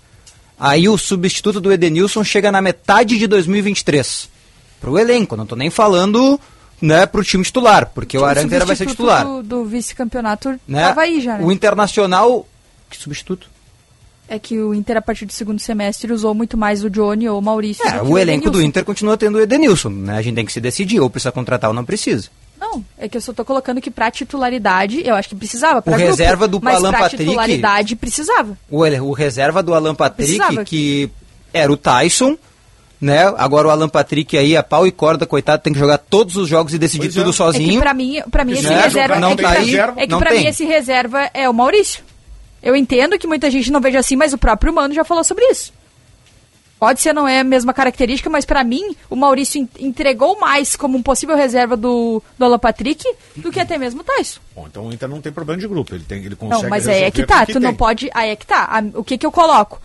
Aí 0.58 0.88
o 0.88 0.96
substituto 0.98 1.60
do 1.60 1.72
Edenilson 1.72 2.22
chega 2.24 2.52
na 2.52 2.60
metade 2.60 3.18
de 3.18 3.26
2023. 3.26 4.28
Pro 4.80 4.98
elenco, 4.98 5.36
não 5.36 5.46
tô 5.46 5.56
nem 5.56 5.70
falando, 5.70 6.38
né, 6.80 7.06
pro 7.06 7.22
time 7.24 7.42
titular, 7.44 7.90
porque 7.94 8.16
o 8.18 8.24
Aranguera 8.24 8.64
vai 8.64 8.76
ser 8.76 8.86
titular. 8.86 9.24
Do, 9.24 9.42
do 9.42 9.64
vice-campeonato 9.64 10.58
Né? 10.66 10.82
tava 10.88 11.02
aí 11.02 11.20
já, 11.20 11.38
né? 11.38 11.44
O 11.44 11.50
Internacional 11.52 12.46
que 12.90 12.96
substituto? 12.96 13.48
É 14.28 14.38
que 14.40 14.58
o 14.58 14.74
Inter, 14.74 14.96
a 14.96 15.02
partir 15.02 15.24
do 15.24 15.32
segundo 15.32 15.60
semestre, 15.60 16.12
usou 16.12 16.34
muito 16.34 16.56
mais 16.56 16.82
o 16.82 16.90
Johnny 16.90 17.28
ou 17.28 17.38
o 17.38 17.42
Maurício. 17.42 17.86
É, 17.86 17.92
que 18.00 18.04
o 18.04 18.18
elenco 18.18 18.50
do. 18.50 18.60
Inter 18.60 18.84
continua 18.84 19.16
tendo 19.16 19.38
o 19.38 19.40
Edenilson, 19.40 19.88
né? 19.88 20.16
A 20.18 20.22
gente 20.22 20.34
tem 20.34 20.44
que 20.44 20.52
se 20.52 20.60
decidir, 20.60 20.98
ou 20.98 21.08
precisa 21.08 21.30
contratar 21.30 21.70
ou 21.70 21.74
não 21.74 21.84
precisa. 21.84 22.28
Não, 22.58 22.84
é 22.98 23.08
que 23.08 23.16
eu 23.16 23.20
só 23.20 23.32
tô 23.32 23.44
colocando 23.44 23.80
que 23.80 23.90
pra 23.90 24.10
titularidade, 24.10 25.00
eu 25.06 25.14
acho 25.14 25.28
que 25.28 25.36
precisava. 25.36 25.80
Pra 25.80 25.92
O 25.92 25.96
grupo, 25.96 26.10
reserva 26.10 26.48
do 26.48 26.60
Alan 26.68 26.90
Patrick- 26.90 27.24
titularidade 27.24 27.94
precisava. 27.94 28.58
O, 28.68 28.78
o 28.84 29.12
reserva 29.12 29.62
do 29.62 29.72
Alan 29.74 29.94
Patrick, 29.94 30.36
Precisava. 30.38 30.64
que 30.64 31.08
era 31.52 31.70
o 31.70 31.76
Tyson, 31.76 32.36
né? 33.00 33.24
Agora 33.36 33.68
o 33.68 33.70
Alan 33.70 33.88
Patrick 33.88 34.36
aí, 34.38 34.56
a 34.56 34.62
pau 34.62 34.86
e 34.86 34.92
corda, 34.92 35.26
coitado, 35.26 35.62
tem 35.62 35.72
que 35.72 35.78
jogar 35.78 35.98
todos 35.98 36.36
os 36.36 36.48
jogos 36.48 36.72
e 36.74 36.78
decidir 36.78 37.08
Pois 37.08 37.16
é. 37.16 37.20
tudo 37.20 37.28
É 37.28 37.32
que 37.32 37.36
sozinho. 37.36 37.80
pra 37.80 37.92
mim, 37.94 38.22
pra 38.30 38.44
mim 38.44 38.52
esse 38.52 38.62
Né? 38.68 38.80
reserva. 38.82 39.16
Não 39.20 39.32
é 39.32 39.36
que 39.36 39.42
tá 39.42 39.50
pra, 39.50 39.58
aí, 39.60 39.66
mim, 39.66 39.74
é 39.76 40.06
que 40.06 40.12
não 40.12 40.18
pra 40.18 40.30
tem. 40.30 40.40
mim 40.40 40.46
esse 40.46 40.64
reserva 40.64 41.30
é 41.34 41.48
o 41.48 41.54
Maurício. 41.54 42.02
Eu 42.62 42.74
entendo 42.74 43.18
que 43.18 43.26
muita 43.26 43.50
gente 43.50 43.70
não 43.70 43.80
veja 43.80 43.98
assim, 44.00 44.16
mas 44.16 44.32
o 44.32 44.38
próprio 44.38 44.72
Mano 44.72 44.92
já 44.94 45.04
falou 45.04 45.22
sobre 45.22 45.44
isso. 45.46 45.72
Pode 46.78 47.00
ser 47.00 47.14
não 47.14 47.26
é 47.26 47.40
a 47.40 47.44
mesma 47.44 47.72
característica, 47.72 48.28
mas 48.28 48.44
pra 48.44 48.62
mim 48.62 48.94
o 49.08 49.16
Maurício 49.16 49.62
en- 49.62 49.68
entregou 49.86 50.38
mais 50.38 50.76
como 50.76 50.98
um 50.98 51.02
possível 51.02 51.34
reserva 51.34 51.74
do, 51.74 52.22
do 52.38 52.44
Alan 52.44 52.58
Patrick 52.58 53.02
do 53.34 53.50
que 53.50 53.58
até 53.58 53.78
mesmo 53.78 54.02
o 54.02 54.04
Tyson. 54.04 54.40
Bom, 54.54 54.66
então 54.66 54.86
o 54.86 54.92
Inter 54.92 55.08
não 55.08 55.22
tem 55.22 55.32
problema 55.32 55.58
de 55.58 55.66
grupo. 55.66 55.94
Ele, 55.94 56.04
tem, 56.04 56.22
ele 56.22 56.36
consegue 56.36 56.62
Não, 56.64 56.68
mas 56.68 56.86
aí 56.86 57.04
é 57.04 57.10
que 57.10 57.24
tá, 57.24 57.44
o 57.44 57.46
que 57.46 57.52
tu 57.54 57.60
não 57.60 57.70
tem. 57.70 57.78
pode. 57.78 58.10
Aí 58.12 58.28
é 58.28 58.36
que 58.36 58.46
tá. 58.46 58.64
A- 58.70 58.98
o 58.98 59.02
que 59.02 59.16
que 59.16 59.24
eu 59.24 59.32
coloco? 59.32 59.80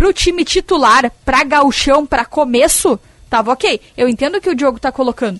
Pro 0.00 0.14
time 0.14 0.46
titular, 0.46 1.12
pra 1.26 1.44
gauchão, 1.44 2.06
pra 2.06 2.24
começo, 2.24 2.98
tava 3.28 3.52
ok. 3.52 3.78
Eu 3.94 4.08
entendo 4.08 4.40
que 4.40 4.48
o 4.48 4.54
Diogo 4.54 4.80
tá 4.80 4.90
colocando. 4.90 5.38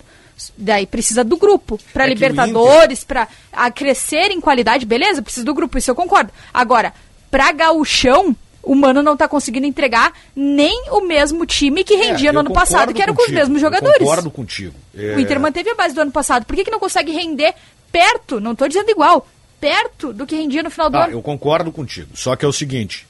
Daí 0.54 0.86
precisa 0.86 1.24
do 1.24 1.38
grupo. 1.38 1.78
Pra 1.94 2.04
É 2.04 2.06
o 2.08 2.10
Libertadores, 2.10 3.02
pra 3.02 3.26
a 3.50 3.70
crescer 3.70 4.30
em 4.30 4.38
qualidade, 4.38 4.84
beleza? 4.84 5.22
Precisa 5.22 5.46
do 5.46 5.54
grupo, 5.54 5.78
isso 5.78 5.90
eu 5.90 5.94
concordo. 5.94 6.30
Agora, 6.52 6.92
pra 7.30 7.52
gauchão, 7.52 8.36
o 8.62 8.74
Mano 8.74 9.02
não 9.02 9.16
tá 9.16 9.26
conseguindo 9.26 9.66
entregar 9.66 10.12
nem 10.36 10.90
o 10.90 11.00
mesmo 11.06 11.46
time 11.46 11.82
que 11.82 11.94
rendia 11.96 12.28
É, 12.28 12.32
no 12.32 12.40
ano 12.40 12.52
passado, 12.52 12.92
que 12.92 13.00
era 13.00 13.14
com 13.14 13.18
os 13.22 13.26
contigo, 13.28 13.38
mesmos 13.38 13.62
eu 13.62 13.68
jogadores. 13.70 13.98
concordo 13.98 14.30
contigo. 14.30 14.74
É, 14.94 15.14
O 15.16 15.20
Inter 15.20 15.40
manteve 15.40 15.70
a 15.70 15.74
base 15.74 15.94
do 15.94 16.02
ano 16.02 16.12
passado. 16.12 16.44
Por 16.44 16.54
que, 16.54 16.64
que 16.64 16.70
não 16.70 16.78
consegue 16.78 17.12
render 17.12 17.54
perto? 17.90 18.38
Não 18.38 18.54
tô 18.54 18.68
dizendo 18.68 18.90
igual. 18.90 19.26
Perto 19.58 20.12
do 20.12 20.26
que 20.26 20.36
rendia 20.36 20.62
no 20.62 20.70
final 20.70 20.90
do 20.90 20.98
Tá, 20.98 21.04
ano. 21.04 21.14
eu 21.14 21.22
concordo 21.22 21.72
contigo. 21.72 22.10
Só 22.14 22.36
que 22.36 22.44
é 22.44 22.48
o 22.48 22.52
seguinte: 22.52 23.06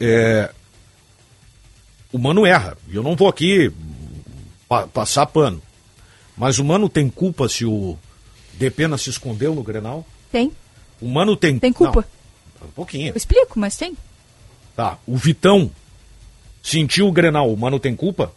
é, 0.00 0.50
o 2.12 2.18
Mano 2.18 2.46
erra. 2.46 2.76
E 2.88 2.96
eu 2.96 3.02
não 3.02 3.14
vou 3.16 3.28
aqui 3.28 3.70
pa- 4.68 4.86
passar 4.86 5.26
pano. 5.26 5.60
Mas 6.36 6.58
o 6.58 6.64
Mano 6.64 6.88
tem 6.88 7.08
culpa 7.08 7.48
se 7.48 7.64
o 7.64 7.96
Depena 8.54 8.96
se 8.98 9.10
escondeu 9.10 9.54
no 9.54 9.62
Grenal? 9.62 10.04
Tem. 10.30 10.52
O 11.00 11.08
Mano 11.08 11.36
tem. 11.36 11.58
Tem 11.58 11.72
culpa. 11.72 12.04
Não, 12.60 12.68
um 12.68 12.70
pouquinho. 12.72 13.08
Eu 13.12 13.16
explico, 13.16 13.58
mas 13.58 13.76
tem. 13.76 13.96
Tá. 14.74 14.98
O 15.06 15.16
Vitão 15.16 15.70
sentiu 16.62 17.08
o 17.08 17.12
Grenal. 17.12 17.52
O 17.52 17.56
Mano 17.56 17.78
tem 17.80 17.94
culpa? 17.96 18.32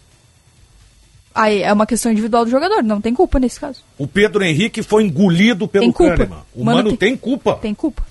Aí 1.34 1.62
é 1.62 1.72
uma 1.72 1.86
questão 1.86 2.12
individual 2.12 2.44
do 2.44 2.52
jogador, 2.52 2.84
não 2.84 3.00
tem 3.00 3.14
culpa 3.14 3.40
nesse 3.40 3.60
caso. 3.60 3.84
O 3.98 4.08
Pedro 4.08 4.44
Henrique 4.44 4.82
foi 4.82 5.04
engolido 5.04 5.68
pelo 5.68 5.84
Tem 5.86 5.92
culpa. 5.92 6.18
Kahneman. 6.18 6.44
O 6.54 6.64
Mano 6.66 6.78
Mano, 6.80 6.90
tem- 6.98 7.10
tem... 7.10 7.18
culpa? 7.18 7.56
Tem 7.56 7.74
culpa. 7.74 8.04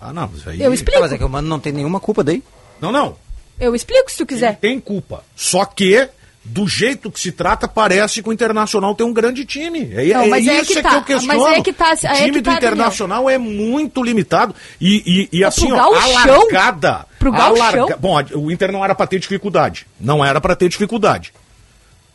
Ah, 0.00 0.12
não, 0.12 0.28
mas 0.32 0.46
aí. 0.46 0.60
Eu 0.60 0.72
explico. 0.72 1.00
Mas 1.00 1.12
é 1.12 1.18
que 1.18 1.24
o 1.24 1.28
Mano 1.28 1.48
não 1.48 1.60
tem 1.60 1.72
nenhuma 1.72 2.00
culpa 2.00 2.24
daí. 2.24 2.42
Não, 2.80 2.90
não. 2.90 3.16
Eu 3.60 3.74
explico 3.74 4.10
se 4.10 4.16
tu 4.18 4.26
quiser. 4.26 4.56
Tem 4.56 4.78
culpa. 4.78 5.24
Só 5.34 5.64
que, 5.64 6.08
do 6.44 6.66
jeito 6.68 7.10
que 7.10 7.20
se 7.20 7.32
trata, 7.32 7.66
parece 7.66 8.22
que 8.22 8.28
o 8.28 8.32
Internacional 8.32 8.94
tem 8.94 9.04
um 9.06 9.12
grande 9.12 9.44
time. 9.44 9.90
É, 9.92 10.14
Não, 10.14 10.22
é 10.22 10.28
mas 10.28 10.46
é 10.46 10.60
isso 10.60 10.72
que 10.72 10.78
é 10.78 10.82
tá. 10.82 10.90
que 10.90 10.96
eu 10.96 11.02
questiono. 11.02 11.44
Mas 11.44 11.58
é 11.58 11.62
que 11.62 11.72
tá- 11.72 11.90
o 12.02 12.06
é 12.06 12.14
time 12.16 12.32
que 12.32 12.40
do 12.40 12.44
tá, 12.50 12.56
Internacional 12.56 13.28
é 13.28 13.36
muito 13.38 14.02
limitado. 14.02 14.54
E, 14.80 15.28
e, 15.32 15.38
e 15.38 15.44
assim, 15.44 15.72
ó, 15.72 15.94
a 15.94 16.06
largada. 16.06 17.06
Pro 17.18 17.34
a 17.34 17.48
larga... 17.48 17.96
Bom, 17.96 18.16
o 18.34 18.50
Inter 18.50 18.70
não 18.70 18.84
era 18.84 18.94
pra 18.94 19.06
ter 19.06 19.18
dificuldade. 19.18 19.86
Não 20.00 20.24
era 20.24 20.40
pra 20.40 20.54
ter 20.54 20.68
dificuldade. 20.68 21.32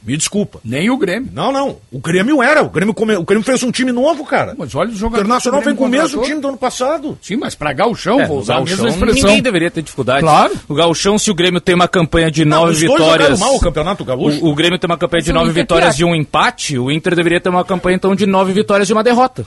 Me 0.06 0.18
desculpa. 0.18 0.60
Nem 0.66 0.90
o 0.90 0.98
Grêmio. 0.98 1.30
Não, 1.34 1.50
não. 1.52 1.78
O 1.90 1.98
Grêmio 1.98 2.44
era. 2.44 2.62
O 2.62 2.70
Grêmio, 2.70 2.94
come... 2.94 3.16
o 3.16 3.24
Grêmio 3.24 3.46
fez 3.46 3.64
um 3.64 3.72
time 3.72 3.90
novo, 3.92 4.26
cara. 4.26 4.54
Mas 4.58 4.76
olha 4.76 4.90
os 4.90 4.96
O 4.96 5.00
jogadores. 5.00 5.26
Internacional 5.26 5.62
o 5.62 5.64
vem 5.64 5.74
com 5.76 5.86
o 5.86 5.88
mesmo 5.88 6.22
time 6.24 6.42
do 6.42 6.50
ano 6.50 6.58
passado. 6.58 7.18
Sim, 7.22 7.38
mas 7.38 7.56
pra 7.56 7.72
Galchão, 7.72 8.20
É, 8.20 8.26
vou 8.28 8.40
usar 8.40 8.58
a 8.58 8.62
mesma 8.62 8.90
expressão. 8.90 9.14
ninguém 9.30 9.42
deveria 9.42 9.72
ter 9.72 9.82
dificuldade. 9.82 10.20
Claro. 10.20 10.54
O 10.68 10.76
Gauchão, 10.76 11.18
se 11.18 11.32
o 11.32 11.34
Grêmio 11.34 11.62
tem 11.62 11.74
uma 11.74 11.88
campanha 11.88 12.30
de 12.30 12.44
Não, 12.44 12.62
nove 12.66 12.74
os 12.74 12.82
dois 12.82 12.92
vitórias. 13.02 13.40
mal 13.40 13.56
o 13.56 13.60
Campeonato 13.62 14.04
Gaúcho. 14.04 14.44
O, 14.46 14.50
o 14.52 14.56
Grêmio 14.56 14.78
tem 14.78 14.90
uma 14.90 14.98
campanha 14.98 15.22
de 15.24 15.32
Mas 15.32 15.42
o 15.42 15.46
nove 15.46 15.62
vitórias 15.62 15.98
e 16.00 16.04
um 16.04 16.14
empate. 16.14 16.78
O 16.78 16.92
Inter 16.92 17.16
deveria 17.16 17.40
ter 17.40 17.48
uma 17.50 17.64
campanha 17.64 17.96
então 17.96 18.14
de 18.14 18.26
nove 18.26 18.52
vitórias 18.52 18.90
e 18.90 18.94
uma 18.94 19.04
derrota. 19.06 19.46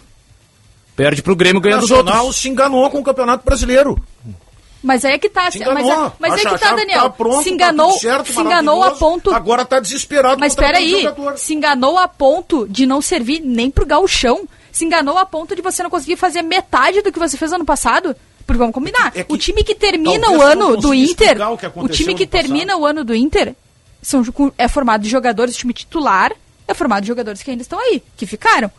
Perde 0.97 1.21
pro 1.23 1.37
Grêmio 1.37 1.59
O 1.59 1.61
ganha 1.61 1.77
dos 1.77 1.91
Internacional 1.91 2.25
outros. 2.25 2.41
se 2.41 2.49
enganou 2.49 2.89
com 2.89 2.99
o 3.01 3.05
Campeonato 3.05 3.45
Brasileiro. 3.45 4.03
Mas 4.83 5.05
aí 5.05 5.15
é 5.15 5.19
que 5.19 5.29
tá. 5.29 5.51
Se 5.51 5.59
mas 5.61 5.69
enganou. 5.85 6.07
é, 6.07 6.13
mas 6.19 6.33
é 6.33 6.35
Acha- 6.37 6.51
que 6.51 6.59
tá, 6.65 6.75
Daniel. 6.75 7.03
tá 7.03 7.11
pronto, 7.11 7.39
se 7.43 7.49
tá 7.49 7.55
enganou, 7.55 7.89
tudo 7.91 8.01
certo, 8.01 8.33
se 8.33 8.41
enganou 8.41 8.83
a 8.83 8.91
ponto. 8.93 9.35
Agora 9.35 9.65
tá 9.65 9.81
desesperado. 9.81 10.39
Mas 10.39 10.55
peraí, 10.55 11.03
jogador. 11.03 11.39
se 11.39 11.55
enganou 11.55 11.99
a 11.99 12.07
ponto 12.07 12.67
de 12.69 12.87
não 12.87 13.01
servir 13.03 13.41
nem 13.41 13.71
pro 13.71 13.85
gauchão. 13.87 14.47
Se 14.71 14.85
enganou 14.85 15.17
a 15.19 15.25
ponto 15.27 15.57
de 15.57 15.63
você 15.63 15.83
não 15.83 15.91
conseguir 15.91 16.17
fazer 16.17 16.43
metade 16.43 17.01
do 17.03 17.11
que 17.11 17.19
você 17.19 17.37
fez 17.37 17.53
ano 17.53 17.65
passado. 17.65 18.15
Porque 18.47 18.59
vamos 18.59 18.75
combinar, 18.75 19.11
É 19.13 19.25
que 19.25 19.35
o 19.35 19.37
time 19.37 19.65
que 19.65 19.75
termina 19.75 20.31
o 20.31 20.41
ano 20.41 20.77
do 20.77 20.95
Inter, 20.95 21.37
o 21.75 21.83
o 21.85 21.89
time 21.89 22.15
que 22.15 22.25
passado. 22.27 22.43
termina 22.47 22.77
o 22.77 22.87
ano 22.87 23.03
do 23.03 23.13
Inter 23.13 23.57
são, 24.01 24.23
é 24.57 24.69
formado 24.69 25.03
de 25.03 25.09
jogadores, 25.09 25.57
o 25.57 25.59
time 25.59 25.73
titular 25.73 26.33
é 26.69 26.73
formado 26.73 27.03
de 27.03 27.09
jogadores 27.09 27.43
que 27.43 27.51
ainda 27.51 27.63
estão 27.63 27.77
aí, 27.81 28.01
que 28.17 28.25
ficaram. 28.25 28.71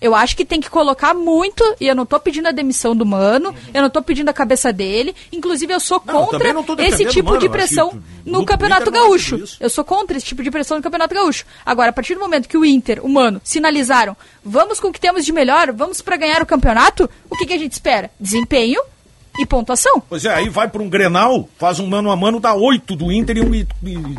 Eu 0.00 0.14
acho 0.14 0.34
que 0.36 0.44
tem 0.44 0.60
que 0.60 0.70
colocar 0.70 1.12
muito, 1.12 1.62
e 1.78 1.86
eu 1.86 1.94
não 1.94 2.06
tô 2.06 2.18
pedindo 2.18 2.48
a 2.48 2.52
demissão 2.52 2.96
do 2.96 3.04
Mano, 3.04 3.54
eu 3.74 3.82
não 3.82 3.90
tô 3.90 4.00
pedindo 4.00 4.28
a 4.30 4.32
cabeça 4.32 4.72
dele. 4.72 5.14
Inclusive, 5.30 5.74
eu 5.74 5.80
sou 5.80 6.00
contra 6.00 6.52
não 6.52 6.64
tô 6.64 6.74
esse 6.78 7.04
tipo 7.04 7.28
Mano, 7.28 7.40
de 7.40 7.46
eu 7.46 7.50
pressão 7.50 8.02
no 8.24 8.44
Campeonato 8.44 8.88
é 8.88 8.92
Gaúcho. 8.92 9.42
Eu 9.60 9.68
sou 9.68 9.84
contra 9.84 10.16
esse 10.16 10.26
tipo 10.26 10.42
de 10.42 10.50
pressão 10.50 10.78
no 10.78 10.82
Campeonato 10.82 11.14
Gaúcho. 11.14 11.44
Agora, 11.66 11.90
a 11.90 11.92
partir 11.92 12.14
do 12.14 12.20
momento 12.20 12.48
que 12.48 12.56
o 12.56 12.64
Inter, 12.64 13.04
o 13.04 13.08
Mano, 13.08 13.40
sinalizaram, 13.44 14.16
vamos 14.42 14.80
com 14.80 14.88
o 14.88 14.92
que 14.92 15.00
temos 15.00 15.24
de 15.24 15.32
melhor, 15.32 15.70
vamos 15.72 16.00
pra 16.00 16.16
ganhar 16.16 16.40
o 16.40 16.46
campeonato, 16.46 17.08
o 17.28 17.36
que, 17.36 17.46
que 17.46 17.52
a 17.52 17.58
gente 17.58 17.72
espera? 17.72 18.10
Desempenho 18.18 18.80
e 19.38 19.46
pontuação. 19.46 20.02
Pois 20.08 20.24
é, 20.24 20.34
aí 20.34 20.48
vai 20.48 20.68
para 20.68 20.82
um 20.82 20.88
Grenal, 20.88 21.48
faz 21.58 21.78
um 21.78 21.86
mano 21.86 22.10
a 22.10 22.16
mano, 22.16 22.40
dá 22.40 22.54
oito 22.54 22.96
do 22.96 23.12
Inter 23.12 23.36
e, 23.36 23.40
um, 23.40 23.54
e, 23.54 23.66
e 23.84 24.18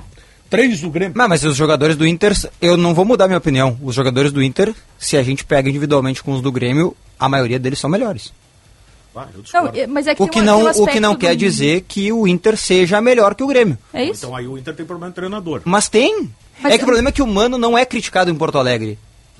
três 0.51 0.81
do 0.81 0.91
Grêmio. 0.91 1.17
Não, 1.17 1.27
mas 1.27 1.43
os 1.43 1.55
jogadores 1.55 1.95
do 1.95 2.05
Inter, 2.05 2.37
eu 2.61 2.77
não 2.77 2.93
vou 2.93 3.05
mudar 3.05 3.25
minha 3.27 3.37
opinião. 3.39 3.75
Os 3.81 3.95
jogadores 3.95 4.31
do 4.31 4.43
Inter, 4.43 4.75
se 4.99 5.17
a 5.17 5.23
gente 5.23 5.43
pega 5.45 5.67
individualmente 5.69 6.21
com 6.21 6.33
os 6.33 6.41
do 6.41 6.51
Grêmio, 6.51 6.95
a 7.19 7.27
maioria 7.27 7.57
deles 7.57 7.79
são 7.79 7.89
melhores. 7.89 8.31
Não, 9.53 9.67
é- 9.73 9.87
mas 9.87 10.07
é 10.07 10.15
que 10.15 10.21
O 10.23 10.27
que 10.27 10.39
um- 10.39 10.43
não, 10.43 10.63
um 10.63 10.69
o 10.83 10.87
que 10.87 10.99
não 10.99 11.13
do- 11.13 11.19
quer 11.19 11.35
dizer 11.35 11.81
que 11.87 12.11
o 12.13 12.27
Inter 12.27 12.55
seja 12.55 13.01
melhor 13.01 13.35
que 13.35 13.43
o 13.43 13.47
Grêmio. 13.47 13.77
É 13.93 14.03
isso? 14.05 14.25
Então 14.25 14.35
aí 14.35 14.47
o 14.47 14.57
Inter 14.57 14.73
tem 14.75 14.85
problema 14.85 15.09
de 15.09 15.15
treinador. 15.15 15.61
Mas 15.65 15.89
tem. 15.89 16.29
Mas 16.61 16.73
é 16.73 16.77
que 16.77 16.81
eu- 16.83 16.85
o 16.85 16.87
problema 16.87 17.09
é 17.09 17.11
que 17.11 17.21
o 17.21 17.27
Mano 17.27 17.57
não 17.57 17.77
é 17.77 17.83
criticado 17.85 18.29
em 18.29 18.35
Porto 18.35 18.57
Alegre. 18.57 18.97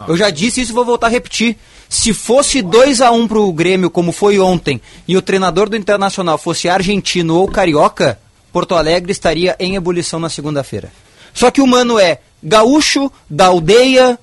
Eu 0.08 0.18
já 0.18 0.32
disse 0.32 0.62
isso 0.62 0.72
e 0.72 0.74
vou 0.74 0.84
voltar 0.84 1.08
a 1.08 1.10
repetir. 1.12 1.56
Se 1.88 2.12
fosse 2.12 2.62
2 2.64 3.02
a 3.02 3.12
1 3.12 3.20
um 3.22 3.28
pro 3.28 3.52
Grêmio, 3.54 3.90
como 3.92 4.12
foi 4.12 4.40
ontem, 4.40 4.82
e 5.08 5.16
o 5.16 5.22
treinador 5.22 5.70
do 5.70 5.78
Internacional 5.78 6.40
fosse 6.40 6.68
argentino 6.68 7.36
ou 7.36 7.48
carioca, 7.48 8.20
Porto 8.52 8.76
Alegre 8.76 9.12
estaria 9.12 9.56
em 9.60 9.76
ebulição 9.76 10.20
na 10.20 10.30
segunda-feira. 10.30 10.92
Só 11.34 11.50
que 11.50 11.62
o 11.62 11.68
Mano 11.68 11.98
é 12.00 12.20
gaúcho, 12.44 13.12
da 13.30 13.48
aldeia, 13.48 14.20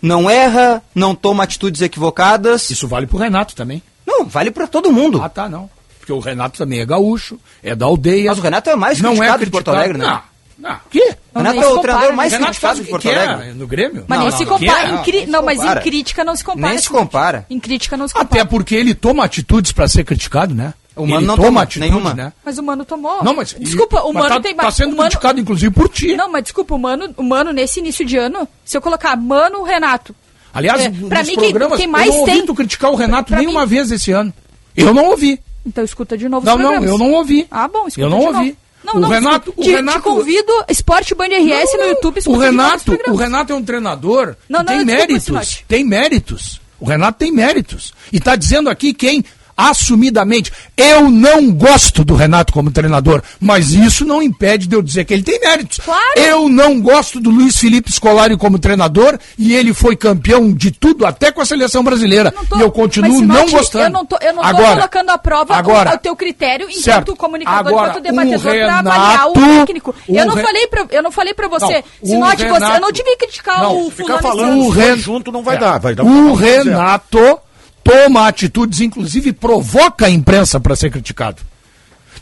não 0.00 0.28
erra, 0.30 0.82
não 0.94 1.14
toma 1.14 1.44
atitudes 1.44 1.82
equivocadas. 1.82 2.70
Isso 2.70 2.88
vale 2.88 3.06
pro 3.06 3.18
Renato 3.18 3.54
também. 3.54 3.82
Não, 4.06 4.24
vale 4.26 4.50
pra 4.50 4.66
todo 4.66 4.92
mundo. 4.92 5.20
Ah, 5.22 5.28
tá, 5.28 5.48
não. 5.48 5.68
Porque 5.98 6.12
o 6.12 6.20
Renato 6.20 6.56
também 6.56 6.80
é 6.80 6.86
gaúcho, 6.86 7.38
é 7.62 7.74
da 7.74 7.84
aldeia. 7.86 8.30
Mas 8.30 8.38
o 8.38 8.42
Renato 8.42 8.70
é 8.70 8.76
mais 8.76 9.00
não 9.00 9.10
criticado 9.16 9.42
é 9.42 9.44
de 9.44 9.50
Porto. 9.50 9.68
Alegre, 9.70 9.98
né? 9.98 10.04
Não, 10.06 10.22
não. 10.70 10.76
Que? 10.88 11.00
Não, 11.34 11.42
Renato 11.42 11.56
nem 11.56 11.64
é 11.64 11.66
o 11.72 11.78
treinador 11.80 12.12
mais? 12.14 12.32
Renato 12.32 12.50
criticado 12.52 12.80
o 12.80 12.84
de 12.84 12.90
Porto 12.90 13.08
Alegre. 13.10 13.52
no 13.54 13.66
Grêmio. 13.66 14.04
Mas 14.06 14.18
Não, 14.18 14.24
nem 14.26 14.30
não, 14.30 14.38
se 14.38 14.44
não. 14.44 14.58
compara. 14.58 14.88
É? 14.88 14.94
em 14.94 15.02
cri- 15.02 15.26
Não, 15.26 15.32
Não, 15.40 15.42
mas 15.44 15.62
em 15.62 15.80
crítica 15.82 16.24
não 16.24 16.36
se 16.36 16.44
compara. 16.44 16.68
Nem 16.68 16.78
se 16.78 16.84
Simone. 16.84 17.04
compara. 17.04 17.46
Em 17.50 17.58
crítica 17.60 17.96
não 17.96 18.06
se 18.08 18.14
compara. 18.14 18.40
Até 18.42 18.48
porque 18.48 18.74
ele 18.76 18.94
toma 18.94 19.24
atitudes 19.24 19.72
pra 19.72 19.88
ser 19.88 20.04
criticado, 20.04 20.54
né? 20.54 20.72
O 20.96 21.06
Mano 21.06 21.20
ele 21.20 21.26
não 21.26 21.36
toma 21.36 21.46
toma 21.48 21.62
atitudes, 21.62 21.90
nenhuma. 21.90 22.14
né? 22.14 22.32
Mas 22.44 22.56
o 22.58 22.62
Mano 22.62 22.84
tomou. 22.84 23.22
Não, 23.22 23.34
mas 23.36 23.54
Desculpa, 23.60 24.00
o 24.02 24.12
mas 24.14 24.22
Mano 24.24 24.34
tá, 24.36 24.40
tem 24.40 24.54
tá 24.56 24.70
sendo 24.70 24.96
criticado 24.96 25.38
inclusive 25.38 25.72
por 25.74 25.88
ti. 25.90 26.16
Não, 26.16 26.30
mas 26.32 26.42
desculpa, 26.44 26.74
o 26.74 26.78
Mano, 26.78 27.12
o 27.16 27.22
Mano 27.22 27.52
nesse 27.52 27.80
início 27.80 28.04
de 28.04 28.16
ano, 28.16 28.48
se 28.64 28.76
eu 28.76 28.80
colocar 28.80 29.14
Mano 29.16 29.62
Renato. 29.62 30.14
Aliás, 30.54 30.80
É, 30.80 30.88
nos 30.88 31.08
pra 31.10 31.22
mim, 31.22 31.36
quem- 31.36 31.50
programas, 31.50 31.78
quem 31.78 31.86
mais 31.86 32.06
eu 32.06 32.12
não 32.14 32.20
ouvi 32.20 32.32
tem- 32.32 32.46
tu 32.46 32.54
criticar 32.54 32.90
o 32.90 32.94
Renato 32.96 33.28
pra 33.28 33.38
nenhuma 33.38 33.60
mim- 33.60 33.66
vez 33.66 33.90
esse 33.90 34.10
ano. 34.10 34.32
Eu 34.74 34.94
não 34.94 35.04
ouvi. 35.10 35.38
Então 35.66 35.84
escuta 35.84 36.16
de 36.16 36.28
novo 36.30 36.46
Não, 36.46 36.54
os 36.54 36.60
não, 36.60 36.66
programas. 36.70 36.90
eu 36.90 36.98
não 36.98 37.12
ouvi. 37.12 37.46
Ah, 37.50 37.68
bom, 37.68 37.86
escuta 37.88 38.00
Eu 38.00 38.08
não 38.08 38.20
de 38.20 38.24
ouvi. 38.26 38.38
novo. 38.38 38.56
Não, 38.84 38.94
O 38.94 39.00
não, 39.00 39.08
Renato- 39.08 39.50
escuta. 39.50 39.60
o 39.60 39.64
te, 39.64 39.70
Renato- 39.72 39.98
te 39.98 40.02
convido, 40.04 40.52
Esporte 40.68 41.14
Band 41.14 41.26
RS 41.26 41.76
no 41.76 41.84
YouTube, 41.84 42.16
O 42.16 42.18
escuta 42.20 42.38
de 42.50 42.56
novo 42.56 42.74
os 42.76 42.82
Renato, 42.84 43.10
o. 43.12 43.16
Renato 43.16 43.52
é 43.52 43.56
um 43.56 43.62
treinador 43.64 44.36
Não, 44.48 44.60
que 44.64 44.64
não, 44.72 44.76
tem 44.76 44.84
méritos. 44.86 45.64
Tem 45.68 45.84
méritos. 45.84 46.60
O 46.78 46.84
Renato 46.84 47.18
tem 47.18 47.32
méritos. 47.32 47.92
E 48.12 48.18
está 48.18 48.36
dizendo 48.36 48.70
aqui 48.70 48.94
quem 48.94 49.24
assumidamente. 49.56 50.52
Eu 50.76 51.08
não 51.10 51.50
gosto 51.50 52.04
do 52.04 52.14
Renato 52.14 52.52
como 52.52 52.70
treinador, 52.70 53.22
mas 53.40 53.70
isso 53.72 54.04
não 54.04 54.22
impede 54.22 54.66
de 54.66 54.74
eu 54.76 54.82
dizer 54.82 55.04
que 55.04 55.14
ele 55.14 55.22
tem 55.22 55.40
méritos. 55.40 55.78
Claro. 55.84 56.02
Eu 56.16 56.48
não 56.48 56.80
gosto 56.80 57.20
do 57.20 57.30
Luiz 57.30 57.56
Felipe 57.56 57.90
Scolari 57.92 58.36
como 58.36 58.58
treinador 58.58 59.18
e 59.38 59.54
ele 59.54 59.72
foi 59.72 59.96
campeão 59.96 60.52
de 60.52 60.70
tudo, 60.70 61.06
até 61.06 61.30
com 61.32 61.40
a 61.40 61.46
seleção 61.46 61.82
brasileira. 61.82 62.32
Não 62.36 62.44
tô- 62.44 62.56
e 62.58 62.60
eu 62.60 62.70
continuo 62.70 63.22
mas, 63.22 63.28
não 63.28 63.50
gostando. 63.50 63.84
Eu 63.84 63.90
não 63.90 64.04
tô, 64.06 64.18
eu 64.20 64.32
não 64.34 64.42
tô 64.42 64.48
agora, 64.48 64.74
colocando 64.76 65.10
à 65.10 65.18
prova 65.18 65.52
o- 65.54 65.56
agora, 65.56 65.94
o, 65.94 65.98
teu 65.98 66.14
critério 66.16 66.66
enquanto 66.68 66.82
certo. 66.84 67.16
comunicador, 67.16 67.58
Agora, 67.72 67.90
enquanto 67.90 68.02
debatedor 68.02 68.38
o 68.52 68.58
pra 68.66 68.78
avaliar 68.78 69.28
o 69.28 69.32
técnico. 69.32 69.94
o 70.08 70.16
Eu 70.16 70.26
não, 70.26 70.34
Re- 70.34 70.42
falei 70.42 70.66
pra, 70.66 70.86
eu 70.90 71.02
não 71.02 71.10
falei 71.10 71.34
pra 71.34 71.48
você, 71.48 71.74
Não, 71.74 71.82
o 72.02 72.06
Sinote, 72.06 72.44
você, 72.48 72.64
eu 72.76 72.80
não 72.80 72.92
tive 72.92 73.10
que 73.10 73.16
criticar 73.26 73.60
Não, 73.62 73.86
o 73.86 73.90
Ficar 73.90 74.18
fulano 74.18 74.22
falando 74.22 74.48
esse 74.52 74.60
ano. 74.60 74.68
os 74.68 74.76
Ren- 74.76 74.96
junto 74.98 75.32
não 75.32 75.42
vai 75.42 75.56
É. 75.56 75.58
dar. 75.58 75.78
Vai 75.78 75.94
dar 75.94 76.04
o. 76.04 76.34
Renato 76.34 77.38
toma 77.86 78.26
atitudes, 78.26 78.80
inclusive 78.80 79.32
provoca 79.32 80.06
a 80.06 80.10
imprensa 80.10 80.58
para 80.58 80.74
ser 80.74 80.90
criticado. 80.90 81.42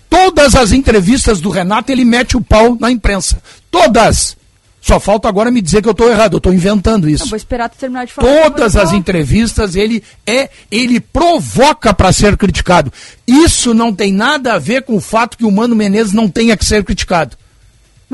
Todas 0.09 0.55
as 0.55 0.73
entrevistas 0.73 1.41
do 1.41 1.51
Renato 1.51 1.91
ele 1.91 2.05
mete 2.05 2.37
o 2.37 2.41
pau 2.41 2.77
na 2.79 2.91
imprensa. 2.91 3.43
Todas. 3.71 4.37
Só 4.81 5.01
falta 5.01 5.29
agora 5.29 5.51
me 5.51 5.63
dizer 5.63 5.81
que 5.81 5.89
eu 5.89 5.93
estou 5.93 6.11
errado. 6.11 6.35
Eu 6.35 6.39
estou 6.39 6.53
inventando 6.53 7.09
Eu 7.09 7.15
isso. 7.15 7.29
vou 7.29 7.37
esperar 7.37 7.71
tu 7.71 7.79
terminar 7.79 8.07
de 8.07 8.13
falar. 8.13 8.29
Todas 8.29 8.75
Eu 8.75 8.83
as 8.83 8.93
entrevistas 8.93 9.75
ele 9.75 10.03
é, 10.27 10.51
ele 10.71 11.01
provoca 11.01 11.95
para 11.95 12.13
ser 12.13 12.37
criticado. 12.37 12.93
Isso 13.27 13.73
não 13.73 13.95
tem 13.95 14.13
nada 14.13 14.53
a 14.53 14.59
ver 14.59 14.83
com 14.83 14.95
o 14.97 15.01
fato 15.01 15.39
que 15.39 15.45
o 15.45 15.51
Mano 15.51 15.75
Menezes 15.75 16.13
não 16.13 16.29
tenha 16.29 16.55
que 16.57 16.67
ser 16.67 16.85
criticado. 16.85 17.35